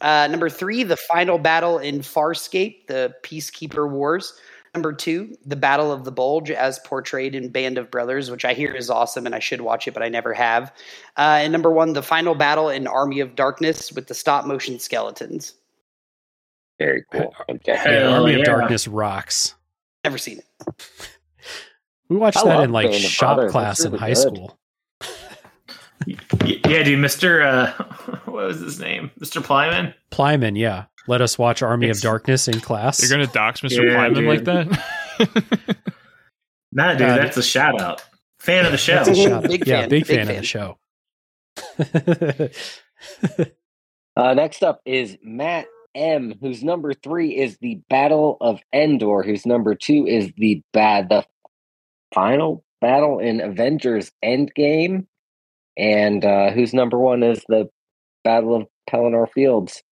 Uh, 0.00 0.28
number 0.30 0.48
three, 0.48 0.84
the 0.84 0.96
final 0.96 1.38
battle 1.38 1.78
in 1.78 2.00
Farscape, 2.00 2.86
the 2.86 3.14
Peacekeeper 3.24 3.90
Wars. 3.90 4.34
Number 4.74 4.92
two, 4.92 5.34
the 5.46 5.56
Battle 5.56 5.90
of 5.90 6.04
the 6.04 6.12
Bulge, 6.12 6.50
as 6.50 6.78
portrayed 6.80 7.34
in 7.34 7.48
Band 7.48 7.78
of 7.78 7.90
Brothers, 7.90 8.30
which 8.30 8.44
I 8.44 8.52
hear 8.52 8.72
is 8.72 8.90
awesome 8.90 9.24
and 9.26 9.34
I 9.34 9.38
should 9.38 9.62
watch 9.62 9.88
it, 9.88 9.94
but 9.94 10.02
I 10.02 10.08
never 10.08 10.34
have. 10.34 10.70
Uh, 11.16 11.38
and 11.40 11.52
number 11.52 11.70
one, 11.70 11.94
the 11.94 12.02
final 12.02 12.34
battle 12.34 12.68
in 12.68 12.86
Army 12.86 13.20
of 13.20 13.34
Darkness 13.34 13.90
with 13.92 14.06
the 14.06 14.14
stop 14.14 14.44
motion 14.44 14.78
skeletons. 14.78 15.54
Very 16.78 17.02
cool. 17.10 17.34
Okay. 17.48 17.76
Hell 17.76 18.22
Army 18.22 18.34
of. 18.34 18.44
Darkness 18.44 18.86
rocks. 18.86 19.54
Never 20.04 20.18
seen 20.18 20.38
it. 20.38 20.44
We 22.08 22.16
watched 22.16 22.38
I 22.38 22.44
that 22.44 22.64
in 22.64 22.72
like 22.72 22.90
Band 22.90 23.02
shop 23.02 23.36
Brothers. 23.36 23.52
class 23.52 23.78
That's 23.78 23.92
in 23.92 23.98
high 23.98 24.08
good. 24.08 24.16
school. 24.16 24.58
Yeah, 26.06 26.82
dude, 26.84 26.98
Mr. 27.00 27.44
Uh, 27.44 27.72
what 28.24 28.46
was 28.46 28.60
his 28.60 28.78
name? 28.80 29.10
Mr. 29.20 29.42
Plyman? 29.42 29.92
Plyman, 30.10 30.56
yeah. 30.58 30.84
Let 31.06 31.20
us 31.20 31.38
watch 31.38 31.62
Army 31.62 31.86
It's- 31.86 31.98
of 31.98 32.02
Darkness 32.02 32.48
in 32.48 32.60
class. 32.60 33.00
You're 33.02 33.10
gonna 33.10 33.30
dox 33.32 33.60
Mr. 33.60 33.84
Yeah, 33.86 34.08
Plyman 34.08 34.26
like 34.26 34.44
that? 34.44 35.76
Nah, 36.70 36.92
dude, 36.92 37.08
Uh, 37.08 37.16
that's 37.16 37.36
a 37.38 37.42
shout 37.42 37.80
out. 37.80 38.04
Fan 38.40 38.66
of 38.66 38.72
the 38.72 38.78
show. 38.78 38.96
That's 38.96 39.08
a 39.08 39.14
shout 39.14 39.32
out. 39.44 39.44
Big 39.44 39.66
yeah, 39.66 39.80
fan, 39.80 39.88
big, 39.88 40.06
big 40.06 40.16
fan, 40.18 40.28
of 40.30 40.36
the 40.36 40.42
show. 40.44 40.78
Uh, 44.16 44.34
next 44.34 44.62
up 44.62 44.80
is 44.84 45.16
Matt 45.22 45.66
M, 45.98 46.34
whose 46.40 46.62
number 46.62 46.94
three 46.94 47.36
is 47.36 47.58
the 47.58 47.80
Battle 47.90 48.36
of 48.40 48.60
Endor, 48.72 49.22
whose 49.22 49.44
number 49.44 49.74
two 49.74 50.06
is 50.06 50.32
the 50.36 50.62
bad 50.72 51.08
the 51.08 51.24
final 52.14 52.64
battle 52.80 53.18
in 53.18 53.40
Avengers 53.40 54.12
Endgame, 54.24 55.06
And 55.76 56.24
uh, 56.24 56.50
whose 56.50 56.72
number 56.72 56.98
one 56.98 57.22
is 57.22 57.44
the 57.48 57.68
Battle 58.24 58.54
of 58.54 58.66
Pelennor 58.88 59.30
Fields? 59.32 59.82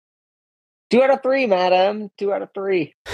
Two 0.90 1.02
out 1.02 1.10
of 1.10 1.22
three, 1.22 1.46
madam. 1.46 2.10
Two 2.16 2.32
out 2.32 2.42
of 2.42 2.50
three. 2.54 2.94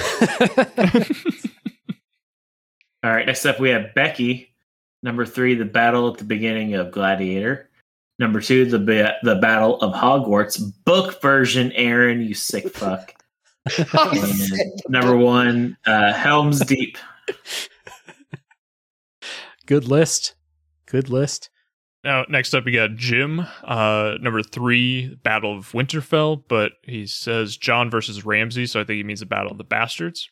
All 3.05 3.10
right. 3.10 3.27
Next 3.27 3.47
up, 3.47 3.59
we 3.59 3.70
have 3.70 3.94
Becky. 3.94 4.55
Number 5.02 5.27
three, 5.27 5.55
the 5.55 5.64
battle 5.64 6.09
at 6.12 6.19
the 6.19 6.24
beginning 6.24 6.74
of 6.74 6.93
Gladiator. 6.93 7.69
Number 8.23 8.40
two, 8.40 8.66
the 8.66 8.78
ba- 8.78 9.16
the 9.24 9.35
battle 9.35 9.81
of 9.81 9.93
Hogwarts 9.93 10.62
book 10.85 11.20
version. 11.20 11.73
Aaron, 11.73 12.20
you 12.20 12.35
sick 12.35 12.69
fuck. 12.69 13.12
Number 14.89 15.16
one, 15.16 15.77
uh, 15.85 16.12
Helm's 16.12 16.61
Deep. 16.61 16.99
Good 19.66 19.89
list. 19.89 20.36
Good 20.86 21.09
list. 21.09 21.51
Now, 22.05 22.24
next 22.29 22.53
up, 22.53 22.65
we 22.65 22.73
got 22.73 22.97
Jim, 22.97 23.47
uh, 23.62 24.15
number 24.20 24.43
three, 24.43 25.15
Battle 25.23 25.57
of 25.57 25.70
Winterfell, 25.70 26.43
but 26.49 26.73
he 26.83 27.07
says 27.07 27.57
Jon 27.57 27.91
versus 27.91 28.24
Ramsay, 28.24 28.66
so 28.66 28.81
I 28.81 28.85
think 28.85 28.97
he 28.97 29.05
means 29.05 29.20
the 29.20 29.27
Battle 29.27 29.53
of 29.53 29.59
the 29.59 29.62
Bastards. 29.65 30.29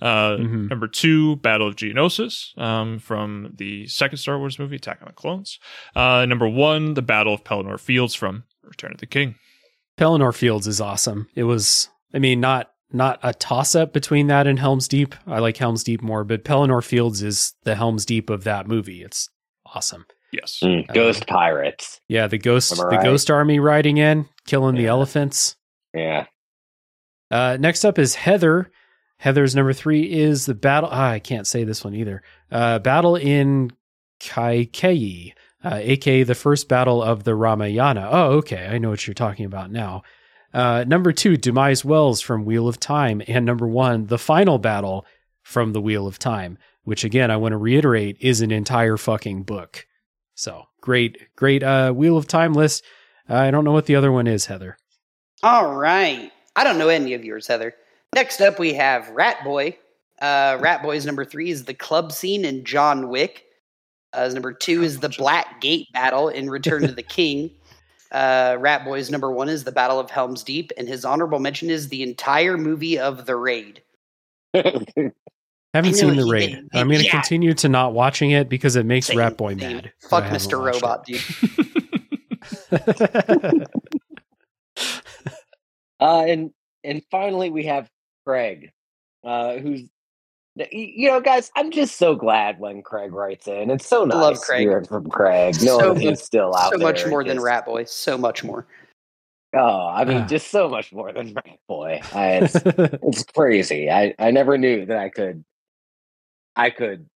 Uh, 0.00 0.36
Mhm. 0.38 0.68
Number 0.68 0.88
two, 0.88 1.36
Battle 1.36 1.68
of 1.68 1.76
Geonosis, 1.76 2.58
um, 2.58 2.98
from 2.98 3.52
the 3.56 3.86
second 3.86 4.18
Star 4.18 4.36
Wars 4.38 4.58
movie, 4.58 4.76
Attack 4.76 4.98
on 5.00 5.06
the 5.08 5.12
Clones. 5.14 5.60
Uh, 5.94 6.26
number 6.26 6.48
one, 6.48 6.94
the 6.94 7.02
Battle 7.02 7.34
of 7.34 7.44
Pelennor 7.44 7.78
Fields 7.78 8.16
from 8.16 8.42
Return 8.64 8.90
of 8.92 8.98
the 8.98 9.06
King. 9.06 9.36
Pelennor 9.96 10.34
Fields 10.34 10.66
is 10.66 10.80
awesome. 10.80 11.28
It 11.36 11.44
was, 11.44 11.88
I 12.12 12.18
mean, 12.18 12.40
not 12.40 12.68
not 12.94 13.18
a 13.22 13.32
toss 13.32 13.74
up 13.74 13.92
between 13.94 14.26
that 14.26 14.46
and 14.46 14.58
Helm's 14.58 14.86
Deep. 14.86 15.14
I 15.26 15.38
like 15.38 15.56
Helm's 15.56 15.82
Deep 15.84 16.02
more, 16.02 16.24
but 16.24 16.44
Pelennor 16.44 16.84
Fields 16.84 17.22
is 17.22 17.54
the 17.62 17.74
Helm's 17.74 18.04
Deep 18.04 18.28
of 18.28 18.44
that 18.44 18.66
movie. 18.66 19.02
It's 19.02 19.30
awesome. 19.74 20.04
Yes. 20.32 20.60
Mm, 20.62 20.88
Uh, 20.88 20.92
Ghost 20.92 21.26
Pirates. 21.26 22.00
Yeah, 22.08 22.26
the 22.26 22.38
ghost, 22.38 22.72
Am 22.78 22.86
I 22.86 22.96
the 22.96 23.02
ghost 23.02 23.30
army 23.30 23.58
riding 23.58 23.98
in, 23.98 24.26
killing 24.46 24.74
the 24.76 24.86
elephants. 24.86 25.56
Yeah. 25.94 26.26
Uh, 27.30 27.56
next 27.60 27.84
up 27.84 27.98
is 27.98 28.14
Heather. 28.14 28.70
Heather's 29.18 29.54
number 29.54 29.72
three 29.72 30.02
is 30.10 30.46
the 30.46 30.54
battle. 30.54 30.88
Ah, 30.90 31.10
I 31.10 31.18
can't 31.18 31.46
say 31.46 31.64
this 31.64 31.84
one 31.84 31.94
either. 31.94 32.22
Uh, 32.50 32.78
battle 32.78 33.14
in 33.16 33.72
Kaikeyi, 34.20 35.32
uh, 35.64 35.78
aka 35.80 36.22
the 36.22 36.34
first 36.34 36.68
battle 36.68 37.02
of 37.02 37.24
the 37.24 37.34
Ramayana. 37.34 38.08
Oh, 38.10 38.30
okay. 38.38 38.66
I 38.70 38.78
know 38.78 38.90
what 38.90 39.06
you're 39.06 39.14
talking 39.14 39.44
about 39.46 39.70
now. 39.70 40.02
Uh, 40.52 40.84
number 40.86 41.12
two, 41.12 41.36
Dumai's 41.36 41.84
Wells 41.84 42.20
from 42.20 42.44
Wheel 42.44 42.68
of 42.68 42.78
Time. 42.80 43.22
And 43.26 43.44
number 43.46 43.66
one, 43.66 44.06
the 44.06 44.18
final 44.18 44.58
battle 44.58 45.06
from 45.42 45.72
the 45.72 45.80
Wheel 45.80 46.06
of 46.06 46.18
Time, 46.18 46.58
which 46.84 47.04
again, 47.04 47.30
I 47.30 47.36
want 47.36 47.52
to 47.52 47.56
reiterate 47.58 48.16
is 48.20 48.40
an 48.40 48.50
entire 48.50 48.96
fucking 48.96 49.44
book. 49.44 49.86
So 50.42 50.66
great, 50.80 51.28
great 51.36 51.62
uh, 51.62 51.92
Wheel 51.92 52.16
of 52.16 52.26
Time 52.26 52.52
list. 52.52 52.82
Uh, 53.30 53.36
I 53.36 53.52
don't 53.52 53.64
know 53.64 53.70
what 53.70 53.86
the 53.86 53.94
other 53.94 54.10
one 54.10 54.26
is, 54.26 54.46
Heather. 54.46 54.76
All 55.44 55.76
right. 55.76 56.32
I 56.56 56.64
don't 56.64 56.78
know 56.78 56.88
any 56.88 57.14
of 57.14 57.24
yours, 57.24 57.46
Heather. 57.46 57.74
Next 58.12 58.40
up, 58.40 58.58
we 58.58 58.74
have 58.74 59.08
Rat 59.10 59.44
Boy. 59.44 59.78
Uh, 60.20 60.58
Rat 60.60 60.82
Boy's 60.82 61.06
number 61.06 61.24
three 61.24 61.50
is 61.50 61.64
the 61.64 61.74
club 61.74 62.10
scene 62.10 62.44
in 62.44 62.64
John 62.64 63.08
Wick. 63.08 63.44
Uh, 64.12 64.28
number 64.32 64.52
two 64.52 64.82
is 64.82 64.98
the 64.98 65.10
Black 65.10 65.60
Gate 65.60 65.86
battle 65.92 66.28
in 66.28 66.50
Return 66.50 66.84
of 66.84 66.96
the 66.96 67.02
King. 67.04 67.52
Uh, 68.10 68.56
Rat 68.58 68.84
Boy's 68.84 69.12
number 69.12 69.30
one 69.30 69.48
is 69.48 69.62
the 69.62 69.70
Battle 69.70 70.00
of 70.00 70.10
Helm's 70.10 70.42
Deep, 70.42 70.72
and 70.76 70.88
his 70.88 71.04
honorable 71.04 71.38
mention 71.38 71.70
is 71.70 71.88
the 71.88 72.02
entire 72.02 72.58
movie 72.58 72.98
of 72.98 73.26
The 73.26 73.36
Raid. 73.36 73.80
Haven't 75.74 75.94
seen 75.94 76.16
the 76.16 76.24
raid. 76.26 76.50
didn't. 76.50 76.68
I'm 76.74 76.86
going 76.88 76.98
to 77.00 77.04
Yeah. 77.06 77.10
continue 77.12 77.54
to 77.54 77.68
not 77.68 77.94
watching 77.94 78.30
it 78.32 78.48
because 78.48 78.76
it 78.76 78.84
makes 78.84 79.06
Same, 79.06 79.18
Rat 79.18 79.36
Boy 79.38 79.56
same. 79.56 79.76
mad. 79.76 79.92
Fuck 80.10 80.24
Mr. 80.24 80.60
watched 80.62 80.82
Robot, 80.82 81.06
dude. 81.06 81.20
Uh, 86.00 86.24
and 86.26 86.50
and 86.82 87.00
finally, 87.12 87.48
we 87.50 87.64
have 87.64 87.88
Craig, 88.26 88.72
uh, 89.24 89.54
who's 89.58 89.82
you 90.72 91.08
know, 91.08 91.20
guys. 91.20 91.50
I'm 91.54 91.70
just 91.70 91.96
so 91.96 92.16
glad 92.16 92.58
when 92.58 92.82
Craig 92.82 93.12
writes 93.12 93.46
in. 93.46 93.70
It's 93.70 93.86
so 93.86 94.04
nice 94.04 94.16
Love 94.16 94.40
Craig. 94.40 94.62
hearing 94.62 94.84
from 94.84 95.08
Craig. 95.08 95.54
No 95.62 95.78
So 95.78 95.92
one 95.92 96.04
much- 96.04 96.18
still 96.18 96.56
out 96.56 96.72
so 96.72 96.78
there. 96.78 96.88
much 96.88 97.06
more 97.06 97.22
than 97.22 97.36
just- 97.36 97.44
Rat 97.44 97.64
Boy. 97.66 97.84
So 97.84 98.18
much 98.18 98.42
more. 98.42 98.66
Oh, 99.54 99.86
I 99.86 100.04
mean, 100.04 100.18
Ah. 100.22 100.26
just 100.26 100.50
so 100.50 100.68
much 100.68 100.92
more 100.92 101.12
than 101.12 101.32
Rat 101.34 101.58
Boy. 101.68 102.00
I, 102.12 102.28
it's 102.42 102.56
it's 102.64 103.22
crazy. 103.24 103.88
I 103.88 104.12
I 104.18 104.32
never 104.32 104.58
knew 104.58 104.84
that 104.86 104.98
I 104.98 105.08
could 105.08 105.44
I 106.56 106.70
could 106.70 107.06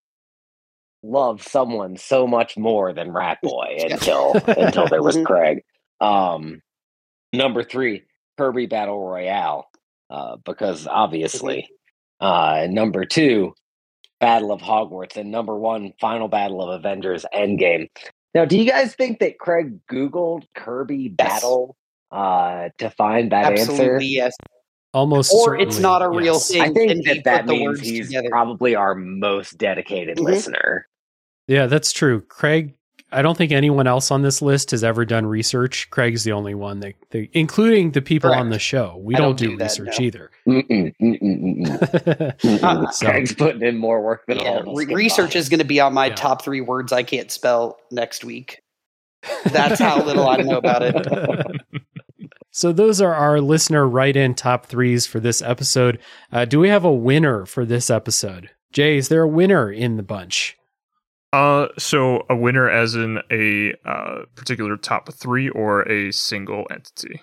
love 1.02 1.42
someone 1.42 1.96
so 1.96 2.26
much 2.26 2.56
more 2.56 2.92
than 2.92 3.12
Rat 3.12 3.38
Boy 3.42 3.76
until 3.90 4.32
until 4.46 4.88
there 4.88 5.02
was 5.02 5.16
Mhm. 5.16 5.24
Craig. 5.26 5.64
Um, 6.00 6.62
number 7.32 7.62
three, 7.62 8.02
Kirby 8.38 8.66
Battle 8.66 8.98
Royale, 9.08 9.68
uh, 10.10 10.36
because 10.44 10.86
obviously. 10.86 11.68
Uh, 12.18 12.66
number 12.70 13.04
two, 13.04 13.52
Battle 14.20 14.50
of 14.50 14.62
Hogwarts, 14.62 15.16
and 15.18 15.30
number 15.30 15.54
one, 15.54 15.92
Final 16.00 16.28
Battle 16.28 16.62
of 16.62 16.70
Avengers 16.80 17.26
Endgame. 17.34 17.88
Now, 18.34 18.46
do 18.46 18.56
you 18.58 18.64
guys 18.70 18.94
think 18.94 19.18
that 19.18 19.38
Craig 19.38 19.78
Googled 19.90 20.44
Kirby 20.54 21.08
Battle 21.08 21.76
uh, 22.10 22.70
to 22.78 22.88
find 22.90 23.32
that 23.32 23.52
Absolutely, 23.52 23.84
answer? 23.86 24.00
yes. 24.02 24.36
Almost 24.96 25.30
Or 25.34 25.54
it's 25.58 25.78
not 25.78 26.00
a 26.00 26.08
real 26.08 26.34
yes. 26.34 26.48
thing. 26.50 26.62
I 26.62 26.70
think 26.70 26.90
and 26.90 27.04
that 27.04 27.24
that 27.24 27.46
the 27.46 27.52
means 27.52 27.66
words 27.66 27.80
he's 27.82 28.06
together. 28.06 28.30
probably 28.30 28.74
our 28.74 28.94
most 28.94 29.58
dedicated 29.58 30.16
Mhm. 30.16 30.22
listener. 30.24 30.88
Yeah, 31.46 31.66
that's 31.66 31.92
true. 31.92 32.22
Craig, 32.22 32.72
I 33.12 33.20
don't 33.20 33.36
think 33.36 33.52
anyone 33.52 33.86
else 33.86 34.10
on 34.10 34.22
this 34.22 34.40
list 34.40 34.70
has 34.70 34.82
ever 34.82 35.04
done 35.04 35.26
research. 35.26 35.88
Craig's 35.90 36.24
the 36.24 36.32
only 36.32 36.54
one 36.54 36.80
that, 36.80 36.94
that 37.10 37.28
including 37.34 37.90
the 37.90 38.00
people 38.00 38.32
on 38.32 38.48
the 38.48 38.58
show. 38.58 38.96
We 38.98 39.14
don't, 39.14 39.22
don't 39.24 39.36
do, 39.38 39.48
do 39.50 39.56
that, 39.58 39.64
research 39.78 40.00
no. 40.00 40.04
either. 40.06 40.30
Mm-mm, 40.48 40.94
mm-mm, 41.00 41.66
mm-mm. 42.40 42.92
So- 42.94 43.06
Craig's 43.06 43.34
putting 43.34 43.62
in 43.62 43.76
more 43.76 44.00
work 44.02 44.24
than 44.26 44.38
all 44.38 44.44
Yeah, 44.44 44.50
of 44.60 44.68
us. 44.68 44.76
re- 44.76 44.84
combined. 44.86 44.96
research 44.96 45.36
is 45.36 45.50
going 45.50 45.58
to 45.60 45.64
be 45.66 45.78
on 45.78 45.92
my 45.92 46.06
Yeah. 46.06 46.14
top 46.14 46.42
three 46.42 46.62
words 46.62 46.90
I 46.92 47.02
can't 47.02 47.30
spell 47.30 47.78
next 47.92 48.24
week. 48.24 48.60
That's 49.52 49.78
how 49.80 50.02
little 50.02 50.26
I 50.28 50.36
know 50.38 50.56
about 50.56 50.82
it. 50.82 51.60
So 52.56 52.72
those 52.72 53.02
are 53.02 53.12
our 53.14 53.38
listener 53.42 53.86
write-in 53.86 54.34
top 54.34 54.64
threes 54.64 55.06
for 55.06 55.20
this 55.20 55.42
episode. 55.42 55.98
Uh, 56.32 56.46
do 56.46 56.58
we 56.58 56.70
have 56.70 56.86
a 56.86 56.92
winner 56.92 57.44
for 57.44 57.66
this 57.66 57.90
episode? 57.90 58.48
Jay, 58.72 58.96
is 58.96 59.08
there 59.10 59.20
a 59.20 59.28
winner 59.28 59.70
in 59.70 59.98
the 59.98 60.02
bunch? 60.02 60.56
Uh, 61.34 61.66
so 61.76 62.24
a 62.30 62.34
winner 62.34 62.66
as 62.70 62.94
in 62.94 63.18
a 63.30 63.74
uh, 63.84 64.22
particular 64.36 64.78
top 64.78 65.12
three 65.12 65.50
or 65.50 65.82
a 65.82 66.10
single 66.12 66.66
entity? 66.70 67.20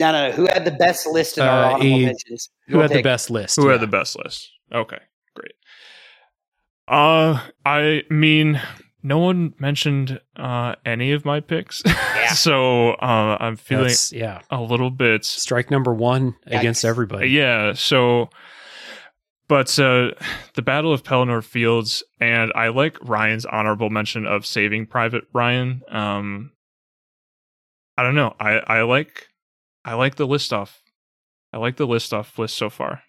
No, 0.00 0.10
no, 0.10 0.30
no. 0.30 0.34
Who 0.34 0.46
had 0.46 0.64
the 0.64 0.72
best 0.72 1.06
list 1.06 1.38
in 1.38 1.44
our 1.44 1.64
Uh, 1.64 1.66
honorable 1.74 1.86
a- 1.86 2.06
mentions? 2.06 2.50
Who 2.66 2.72
Your 2.72 2.82
had 2.82 2.90
the 2.90 3.02
best 3.02 3.30
list? 3.30 3.54
Who 3.54 3.66
Yeah. 3.66 3.72
had 3.74 3.82
the 3.82 3.86
best 3.86 4.18
list? 4.18 4.50
Okay, 4.74 4.98
great. 5.36 5.52
Uh, 6.88 7.38
I 7.64 8.02
mean, 8.10 8.60
no 9.02 9.18
one 9.18 9.54
mentioned 9.58 10.20
uh 10.36 10.74
any 10.86 11.12
of 11.12 11.24
my 11.24 11.40
picks, 11.40 11.82
so 12.34 12.90
uh, 12.92 13.36
I'm 13.40 13.56
feeling 13.56 13.84
That's- 13.84 14.12
yeah. 14.12 14.40
a 14.50 14.60
little 14.60 14.90
bit 14.90 15.24
Strike 15.24 15.70
number 15.70 15.92
one 15.92 16.36
against 16.46 16.84
everybody. 16.84 17.28
Yeah, 17.30 17.72
so 17.74 18.30
but 19.48 19.78
uh 19.78 20.12
the 20.54 20.62
Battle 20.62 20.92
of 20.92 21.02
Pelennor 21.02 21.42
Fields 21.44 22.02
and 22.20 22.52
I 22.54 22.68
like 22.68 22.96
Ryan's 23.02 23.44
honorable 23.46 23.90
mention 23.90 24.26
of 24.26 24.46
Saving 24.46 24.86
Private 24.86 25.24
Ryan. 25.32 25.82
Um 25.88 26.52
I 27.96 28.02
don't 28.02 28.14
know. 28.14 28.34
I 28.40 28.52
I 28.66 28.82
like 28.82 29.28
I 29.84 29.94
like 29.94 30.14
the 30.14 30.26
list 30.26 30.52
off. 30.52 30.80
I 31.52 31.58
like 31.58 31.76
the 31.76 31.86
list 31.86 32.14
off 32.14 32.38
list 32.38 32.56
so 32.56 32.70
far. 32.70 33.02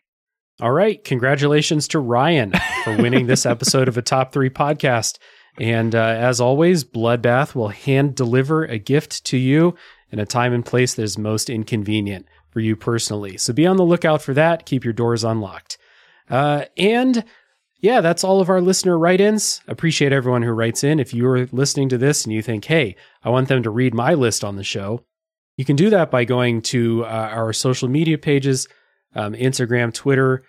All 0.61 0.71
right. 0.71 1.03
Congratulations 1.03 1.87
to 1.89 1.99
Ryan 1.99 2.53
for 2.83 2.95
winning 2.97 3.25
this 3.27 3.45
episode 3.45 3.87
of 3.87 3.97
a 3.97 4.01
top 4.01 4.31
three 4.33 4.49
podcast. 4.49 5.17
And 5.59 5.93
uh, 5.93 5.99
as 5.99 6.41
always, 6.41 6.83
Bloodbath 6.83 7.53
will 7.53 7.69
hand 7.69 8.15
deliver 8.15 8.65
a 8.65 8.79
gift 8.79 9.23
to 9.25 9.37
you 9.37 9.75
in 10.11 10.19
a 10.19 10.25
time 10.25 10.53
and 10.53 10.65
place 10.65 10.95
that 10.95 11.03
is 11.03 11.17
most 11.17 11.49
inconvenient 11.49 12.27
for 12.49 12.59
you 12.59 12.75
personally. 12.75 13.37
So 13.37 13.53
be 13.53 13.65
on 13.65 13.77
the 13.77 13.83
lookout 13.83 14.21
for 14.21 14.33
that. 14.33 14.65
Keep 14.65 14.83
your 14.83 14.93
doors 14.93 15.23
unlocked. 15.23 15.77
Uh, 16.29 16.65
and 16.77 17.23
yeah, 17.81 17.99
that's 17.99 18.23
all 18.23 18.39
of 18.39 18.49
our 18.49 18.61
listener 18.61 18.97
write 18.97 19.19
ins. 19.19 19.61
Appreciate 19.67 20.13
everyone 20.13 20.43
who 20.43 20.51
writes 20.51 20.83
in. 20.83 20.99
If 20.99 21.13
you're 21.13 21.47
listening 21.47 21.89
to 21.89 21.97
this 21.97 22.23
and 22.23 22.33
you 22.33 22.41
think, 22.41 22.65
hey, 22.65 22.95
I 23.23 23.29
want 23.29 23.49
them 23.49 23.61
to 23.63 23.69
read 23.69 23.93
my 23.93 24.13
list 24.13 24.43
on 24.43 24.55
the 24.55 24.63
show, 24.63 25.03
you 25.57 25.65
can 25.65 25.75
do 25.75 25.89
that 25.89 26.09
by 26.09 26.23
going 26.23 26.61
to 26.63 27.03
uh, 27.05 27.07
our 27.07 27.51
social 27.53 27.89
media 27.89 28.17
pages 28.17 28.67
um, 29.15 29.33
Instagram, 29.33 29.93
Twitter, 29.93 30.43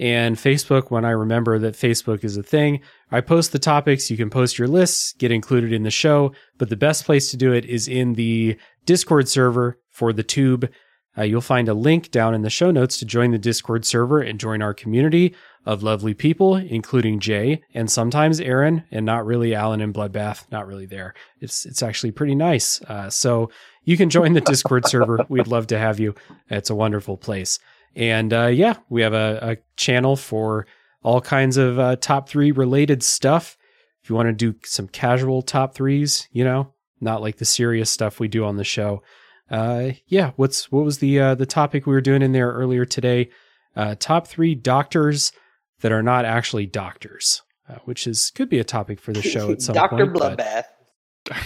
and 0.00 0.36
Facebook 0.36 0.90
when 0.90 1.04
I 1.04 1.10
remember 1.10 1.58
that 1.58 1.74
Facebook 1.74 2.24
is 2.24 2.38
a 2.38 2.42
thing. 2.42 2.80
I 3.12 3.20
post 3.20 3.52
the 3.52 3.58
topics. 3.58 4.10
You 4.10 4.16
can 4.16 4.30
post 4.30 4.58
your 4.58 4.66
lists, 4.66 5.12
get 5.12 5.30
included 5.30 5.74
in 5.74 5.82
the 5.82 5.90
show, 5.90 6.32
but 6.56 6.70
the 6.70 6.76
best 6.76 7.04
place 7.04 7.30
to 7.30 7.36
do 7.36 7.52
it 7.52 7.66
is 7.66 7.86
in 7.86 8.14
the 8.14 8.56
Discord 8.86 9.28
server 9.28 9.78
for 9.90 10.14
the 10.14 10.22
Tube. 10.22 10.70
Uh, 11.18 11.22
you'll 11.22 11.42
find 11.42 11.68
a 11.68 11.74
link 11.74 12.10
down 12.10 12.34
in 12.34 12.40
the 12.40 12.48
show 12.48 12.70
notes 12.70 12.96
to 12.98 13.04
join 13.04 13.30
the 13.30 13.38
Discord 13.38 13.84
server 13.84 14.20
and 14.20 14.40
join 14.40 14.62
our 14.62 14.72
community 14.72 15.34
of 15.66 15.82
lovely 15.82 16.14
people, 16.14 16.56
including 16.56 17.20
Jay 17.20 17.62
and 17.74 17.90
sometimes 17.90 18.40
Aaron, 18.40 18.84
and 18.90 19.04
not 19.04 19.26
really 19.26 19.54
Alan 19.54 19.82
and 19.82 19.92
Bloodbath. 19.92 20.50
Not 20.50 20.66
really 20.66 20.86
there. 20.86 21.12
It's 21.40 21.66
it's 21.66 21.82
actually 21.82 22.12
pretty 22.12 22.34
nice. 22.34 22.80
Uh, 22.82 23.10
so 23.10 23.50
you 23.84 23.98
can 23.98 24.08
join 24.08 24.32
the 24.32 24.40
Discord 24.40 24.86
server. 24.86 25.18
We'd 25.28 25.46
love 25.48 25.66
to 25.66 25.78
have 25.78 26.00
you. 26.00 26.14
It's 26.48 26.70
a 26.70 26.74
wonderful 26.74 27.18
place. 27.18 27.58
And 27.96 28.32
uh, 28.32 28.46
yeah, 28.46 28.74
we 28.88 29.02
have 29.02 29.14
a, 29.14 29.38
a 29.42 29.56
channel 29.76 30.16
for 30.16 30.66
all 31.02 31.20
kinds 31.20 31.56
of 31.56 31.78
uh, 31.78 31.96
top 31.96 32.28
three 32.28 32.52
related 32.52 33.02
stuff. 33.02 33.56
If 34.02 34.08
you 34.08 34.16
want 34.16 34.28
to 34.28 34.32
do 34.32 34.58
some 34.64 34.88
casual 34.88 35.42
top 35.42 35.74
threes, 35.74 36.28
you 36.32 36.44
know, 36.44 36.72
not 37.00 37.20
like 37.20 37.36
the 37.36 37.44
serious 37.44 37.90
stuff 37.90 38.20
we 38.20 38.28
do 38.28 38.44
on 38.44 38.56
the 38.56 38.64
show. 38.64 39.02
Uh, 39.50 39.90
yeah, 40.06 40.30
what's 40.36 40.70
what 40.70 40.84
was 40.84 40.98
the 40.98 41.18
uh, 41.18 41.34
the 41.34 41.46
topic 41.46 41.84
we 41.86 41.92
were 41.92 42.00
doing 42.00 42.22
in 42.22 42.32
there 42.32 42.52
earlier 42.52 42.84
today? 42.84 43.30
Uh, 43.74 43.94
top 43.98 44.26
three 44.26 44.54
doctors 44.54 45.32
that 45.80 45.90
are 45.92 46.02
not 46.02 46.24
actually 46.24 46.66
doctors, 46.66 47.42
uh, 47.68 47.76
which 47.84 48.06
is 48.06 48.30
could 48.34 48.48
be 48.48 48.58
a 48.58 48.64
topic 48.64 49.00
for 49.00 49.12
the 49.12 49.22
show 49.34 49.50
at 49.50 49.60
some 49.62 49.74
Doctor 49.74 50.06
point. 50.06 50.36
but- 50.36 50.38
Bloodbath. 50.38 50.64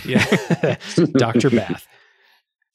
yeah, 0.04 0.76
Doctor 1.16 1.50
Bath. 1.50 1.86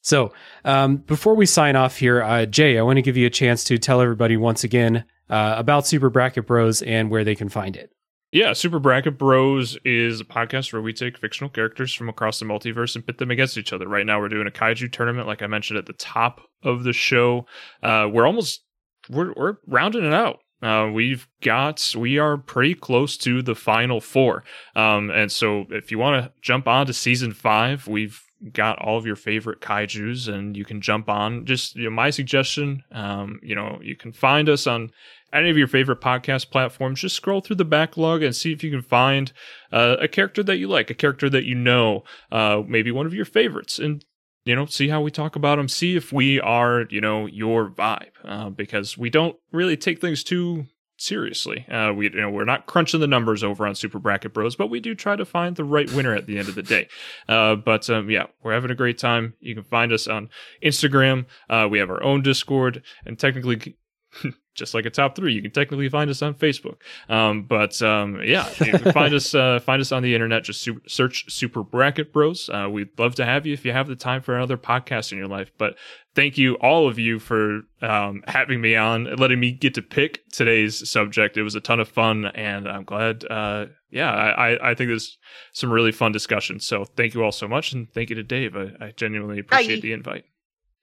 So 0.02 0.34
um, 0.66 0.98
before 0.98 1.36
we 1.36 1.46
sign 1.46 1.76
off 1.76 1.98
here, 1.98 2.24
uh, 2.24 2.46
Jay, 2.46 2.78
I 2.78 2.82
want 2.82 2.98
to 2.98 3.02
give 3.02 3.18
you 3.18 3.28
a 3.28 3.32
chance 3.32 3.64
to 3.66 3.78
tell 3.78 4.02
everybody 4.02 4.38
once 4.38 4.64
again 4.64 5.06
uh, 5.30 5.56
about 5.58 5.86
Super 5.86 6.10
Bracket 6.10 6.48
Bros 6.48 6.82
and 6.82 7.10
where 7.10 7.24
they 7.24 7.36
can 7.36 7.50
find 7.50 7.76
it. 7.76 7.92
Yeah, 8.32 8.54
Super 8.54 8.78
Bracket 8.78 9.18
Bros 9.18 9.76
is 9.84 10.22
a 10.22 10.26
podcast 10.26 10.72
where 10.72 10.84
we 10.84 10.94
take 10.94 11.18
fictional 11.18 11.50
characters 11.50 11.94
from 11.94 12.10
across 12.10 12.38
the 12.38 12.46
multiverse 12.46 12.96
and 12.96 13.06
pit 13.06 13.18
them 13.18 13.32
against 13.32 13.58
each 13.58 13.74
other. 13.74 13.88
Right 13.88 14.06
now, 14.06 14.20
we're 14.20 14.30
doing 14.30 14.48
a 14.48 14.52
kaiju 14.52 14.92
tournament, 14.92 15.28
like 15.28 15.42
I 15.42 15.48
mentioned 15.48 15.80
at 15.80 15.88
the 15.88 15.94
top 15.94 16.42
of 16.62 16.84
the 16.84 16.94
show. 16.94 17.48
Uh, 17.82 18.08
we're 18.12 18.28
almost 18.28 18.64
we're 19.10 19.34
we're 19.36 19.56
rounding 19.66 20.06
it 20.06 20.14
out. 20.14 20.40
Uh, 20.62 20.92
we've 20.94 21.28
got 21.42 21.94
we 21.98 22.20
are 22.20 22.38
pretty 22.38 22.76
close 22.76 23.18
to 23.18 23.42
the 23.42 23.56
final 23.56 24.00
four. 24.00 24.44
Um, 24.76 25.10
and 25.10 25.32
so 25.32 25.66
if 25.72 25.90
you 25.90 25.98
want 25.98 26.24
to 26.24 26.32
jump 26.42 26.68
on 26.68 26.86
to 26.86 26.94
season 26.94 27.34
five, 27.34 27.88
we've 27.88 28.22
got 28.54 28.80
all 28.80 28.98
of 28.98 29.06
your 29.06 29.16
favorite 29.16 29.60
kaiju's 29.60 30.28
and 30.28 30.56
you 30.56 30.66
can 30.66 30.82
jump 30.82 31.10
on. 31.10 31.46
Just 31.46 31.76
you 31.76 31.86
know, 31.86 31.90
my 31.90 32.10
suggestion 32.10 32.84
um, 32.92 33.40
you 33.44 33.56
know 33.56 33.80
you 33.82 33.96
can 33.96 34.12
find 34.12 34.50
us 34.50 34.68
on 34.68 34.92
any 35.34 35.50
of 35.50 35.58
your 35.58 35.68
favorite 35.68 36.02
podcast 36.02 36.50
platforms, 36.50 37.02
just 37.02 37.16
scroll 37.16 37.42
through 37.42 37.58
the 37.58 37.66
backlog 37.66 38.24
and 38.24 38.36
see 38.36 38.52
if 38.52 38.64
you 38.64 38.72
can 38.72 38.82
find 38.82 39.32
uh, 39.72 39.98
a 40.00 40.08
character 40.08 40.42
that 40.44 40.58
you 40.58 40.68
like, 40.68 40.90
a 40.90 40.96
character 40.96 41.30
that 41.30 41.44
you 41.44 41.56
know, 41.56 42.04
uh, 42.32 42.64
maybe 42.68 42.92
one 42.92 43.06
of 43.06 43.14
your 43.14 43.26
favorites, 43.26 43.80
and 43.80 44.04
you 44.46 44.56
know, 44.56 44.66
see 44.66 44.88
how 44.88 45.02
we 45.02 45.12
talk 45.12 45.36
about 45.36 45.58
them. 45.58 45.68
See 45.68 45.96
if 45.96 46.12
we 46.12 46.40
are, 46.40 46.86
you 46.90 47.02
know, 47.02 47.28
your 47.28 47.70
vibe, 47.70 48.12
uh, 48.24 48.50
because 48.50 48.98
we 48.98 49.10
don't 49.10 49.36
really 49.52 49.78
take 49.78 50.02
things 50.02 50.24
too 50.24 50.66
seriously. 51.02 51.66
Uh, 51.70 51.94
we, 51.94 52.06
you 52.06 52.22
know, 52.22 52.30
we're 52.30 52.46
not 52.46 52.66
crunching 52.66 53.00
the 53.00 53.08
numbers 53.08 53.44
over 53.44 53.66
on 53.66 53.76
Super 53.76 54.00
Bracket 54.00 54.34
Bros, 54.34 54.56
but 54.56 54.68
we 54.68 54.80
do 54.80 54.94
try 54.96 55.16
to 55.16 55.26
find 55.26 55.56
the 55.56 55.64
right 55.64 55.92
winner 55.94 56.14
at 56.14 56.28
the 56.28 56.38
end 56.38 56.50
of 56.50 56.56
the 56.56 56.64
day. 56.64 56.88
Uh, 57.28 57.56
but 57.56 57.88
um, 57.92 58.10
yeah, 58.10 58.26
we're 58.42 58.54
having 58.54 58.72
a 58.72 58.76
great 58.76 58.98
time. 58.98 59.34
You 59.40 59.54
can 59.54 59.64
find 59.64 59.92
us 59.94 60.08
on 60.08 60.30
Instagram. 60.64 61.26
Uh, 61.48 61.68
we 61.70 61.78
have 61.78 61.90
our 61.90 62.02
own 62.02 62.24
Discord, 62.24 62.82
and 63.06 63.20
technically 63.20 63.78
just 64.60 64.74
like 64.76 64.86
a 64.86 64.90
top 64.92 65.16
three. 65.16 65.34
You 65.34 65.42
can 65.42 65.52
technically 65.52 65.90
find 65.90 66.10
us 66.10 66.22
on 66.22 66.36
Facebook. 66.36 66.76
Um, 67.10 67.44
but 67.44 67.82
um, 67.82 68.22
yeah, 68.24 68.44
find 68.94 69.14
us 69.14 69.34
uh, 69.34 69.60
find 69.60 69.82
us 69.82 69.92
on 69.92 70.04
the 70.04 70.14
internet. 70.14 70.44
Just 70.44 70.62
su- 70.62 70.82
search 70.88 71.32
Super 71.34 71.64
Bracket 71.64 72.14
Bros. 72.14 72.50
Uh, 72.50 72.68
we'd 72.70 72.90
love 73.00 73.16
to 73.16 73.26
have 73.26 73.46
you 73.48 73.54
if 73.54 73.66
you 73.66 73.72
have 73.72 73.88
the 73.88 73.96
time 73.96 74.22
for 74.22 74.36
another 74.36 74.58
podcast 74.58 75.12
in 75.12 75.18
your 75.18 75.28
life. 75.28 75.52
But 75.58 75.76
thank 76.14 76.38
you 76.38 76.56
all 76.56 76.88
of 76.88 77.00
you 77.00 77.18
for 77.20 77.62
um, 77.82 78.24
having 78.28 78.62
me 78.62 78.76
on, 78.76 79.16
letting 79.16 79.40
me 79.40 79.52
get 79.52 79.74
to 79.76 79.82
pick 79.82 80.28
today's 80.32 80.88
subject. 80.90 81.38
It 81.38 81.44
was 81.44 81.56
a 81.56 81.62
ton 81.62 81.80
of 81.80 81.88
fun, 81.90 82.26
and 82.26 82.68
I'm 82.68 82.84
glad. 82.84 83.26
Uh, 83.30 83.68
yeah, 83.92 84.12
I, 84.12 84.52
I- 84.52 84.70
I 84.72 84.76
think 84.76 84.90
there's 84.90 85.18
some 85.54 85.72
really 85.72 85.92
fun 85.92 86.12
discussion. 86.12 86.60
So 86.60 86.86
thank 86.86 87.14
you 87.16 87.24
all 87.24 87.32
so 87.32 87.48
much, 87.48 87.72
and 87.74 87.92
thank 87.94 88.10
you 88.12 88.16
to 88.18 88.24
Dave. 88.24 88.56
I, 88.56 88.72
I 88.80 88.92
genuinely 88.92 89.40
appreciate 89.40 89.78
Bye. 89.78 89.82
the 89.82 89.94
invite. 89.94 90.26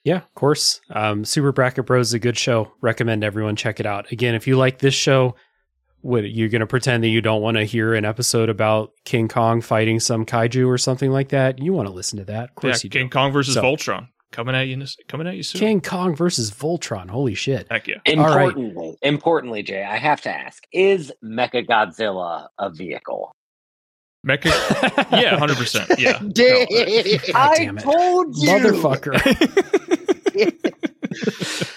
Yeah, 0.06 0.18
of 0.18 0.34
course. 0.36 0.80
Um, 0.90 1.24
Super 1.24 1.50
Bracket 1.50 1.84
Bros 1.84 2.06
is 2.08 2.14
a 2.14 2.20
good 2.20 2.38
show. 2.38 2.70
Recommend 2.80 3.24
everyone 3.24 3.56
check 3.56 3.80
it 3.80 3.86
out. 3.86 4.12
Again, 4.12 4.36
if 4.36 4.46
you 4.46 4.56
like 4.56 4.78
this 4.78 4.94
show, 4.94 5.34
what 6.02 6.30
you're 6.30 6.48
going 6.48 6.60
to 6.60 6.66
pretend 6.66 7.02
that 7.02 7.08
you 7.08 7.20
don't 7.20 7.42
want 7.42 7.56
to 7.56 7.64
hear 7.64 7.92
an 7.92 8.04
episode 8.04 8.48
about 8.48 8.92
King 9.04 9.26
Kong 9.26 9.60
fighting 9.60 9.98
some 9.98 10.24
kaiju 10.24 10.68
or 10.68 10.78
something 10.78 11.10
like 11.10 11.30
that? 11.30 11.58
You 11.58 11.72
want 11.72 11.88
to 11.88 11.92
listen 11.92 12.20
to 12.20 12.24
that? 12.26 12.50
Of 12.50 12.54
course 12.54 12.84
yeah, 12.84 12.86
you 12.86 12.90
King 12.90 13.06
do. 13.06 13.10
Kong 13.10 13.32
versus 13.32 13.54
So- 13.54 13.62
Voltron 13.62 14.06
coming 14.30 14.54
at 14.54 14.68
you. 14.68 14.76
this- 14.78 14.96
Coming 15.08 15.26
at 15.26 15.34
you 15.34 15.42
soon. 15.42 15.58
King 15.58 15.80
Kong 15.80 16.14
versus 16.14 16.52
Voltron. 16.52 17.10
Holy 17.10 17.34
shit! 17.34 17.66
Heck 17.68 17.88
yeah. 17.88 17.96
All 18.16 18.26
right. 18.26 18.46
Importantly, 18.46 18.96
importantly, 19.02 19.62
Jay, 19.64 19.82
I 19.82 19.96
have 19.98 20.20
to 20.20 20.30
ask: 20.30 20.62
Is 20.72 21.10
Mecha 21.24 21.66
Godzilla 21.66 22.46
a 22.60 22.70
vehicle? 22.70 23.32
Mecha. 24.26 24.50
yeah, 25.12 25.36
hundred 25.38 25.56
percent. 25.56 25.88
Yeah. 25.98 26.18
No, 26.22 26.30
Damn. 26.32 26.66
Damn 27.54 27.78
it. 27.78 27.82
told 27.82 28.36
you, 28.36 28.48
Motherfucker. 28.50 29.14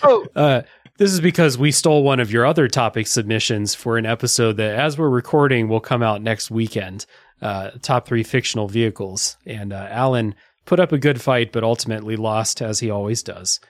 Oh, 0.04 0.26
Uh, 0.36 0.62
this 0.98 1.12
is 1.14 1.22
because 1.22 1.58
we 1.58 1.72
stole 1.72 2.04
one 2.04 2.20
of 2.20 2.32
your 2.32 2.46
other 2.46 2.68
topic 2.68 3.08
submissions 3.08 3.74
for 3.76 3.98
an 3.98 4.06
episode 4.06 4.58
that, 4.58 4.76
as 4.76 4.98
we're 4.98 5.10
recording, 5.10 5.70
will 5.70 5.80
come 5.80 6.04
out 6.04 6.22
next 6.22 6.52
weekend. 6.52 7.06
Uh, 7.42 7.72
top 7.82 8.06
three 8.06 8.24
fictional 8.24 8.68
vehicles, 8.68 9.38
and 9.46 9.72
uh, 9.72 9.88
Alan 9.90 10.36
put 10.66 10.80
up 10.80 10.92
a 10.92 10.98
good 10.98 11.22
fight, 11.22 11.54
but 11.54 11.64
ultimately 11.64 12.18
lost, 12.18 12.62
as 12.62 12.80
he 12.80 12.90
always 12.90 13.24
does. 13.24 13.62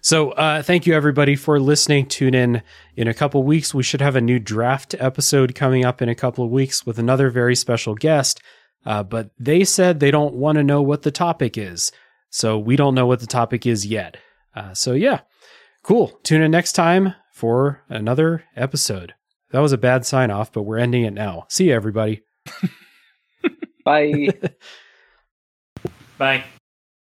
So, 0.00 0.30
uh, 0.32 0.62
thank 0.62 0.86
you 0.86 0.94
everybody 0.94 1.36
for 1.36 1.60
listening. 1.60 2.06
Tune 2.06 2.34
in 2.34 2.62
in 2.96 3.08
a 3.08 3.14
couple 3.14 3.42
weeks. 3.42 3.74
We 3.74 3.82
should 3.82 4.00
have 4.00 4.16
a 4.16 4.20
new 4.20 4.38
draft 4.38 4.94
episode 4.98 5.54
coming 5.54 5.84
up 5.84 6.00
in 6.00 6.08
a 6.08 6.14
couple 6.14 6.44
of 6.44 6.50
weeks 6.50 6.86
with 6.86 6.98
another 6.98 7.30
very 7.30 7.54
special 7.54 7.94
guest. 7.94 8.40
Uh, 8.86 9.02
but 9.02 9.30
they 9.38 9.64
said 9.64 10.00
they 10.00 10.10
don't 10.10 10.34
want 10.34 10.56
to 10.56 10.64
know 10.64 10.80
what 10.80 11.02
the 11.02 11.10
topic 11.10 11.58
is, 11.58 11.92
so 12.30 12.58
we 12.58 12.76
don't 12.76 12.94
know 12.94 13.06
what 13.06 13.20
the 13.20 13.26
topic 13.26 13.66
is 13.66 13.84
yet. 13.84 14.16
Uh, 14.54 14.72
so, 14.72 14.92
yeah, 14.92 15.20
Cool. 15.82 16.08
Tune 16.22 16.42
in 16.42 16.50
next 16.50 16.72
time 16.72 17.14
for 17.32 17.82
another 17.88 18.44
episode. 18.54 19.14
That 19.50 19.60
was 19.60 19.72
a 19.72 19.78
bad 19.78 20.04
sign 20.04 20.30
off, 20.30 20.52
but 20.52 20.62
we're 20.62 20.78
ending 20.78 21.04
it 21.04 21.14
now. 21.14 21.46
See 21.48 21.68
you, 21.68 21.74
everybody. 21.74 22.22
Bye. 23.84 24.28
Bye. 26.18 26.44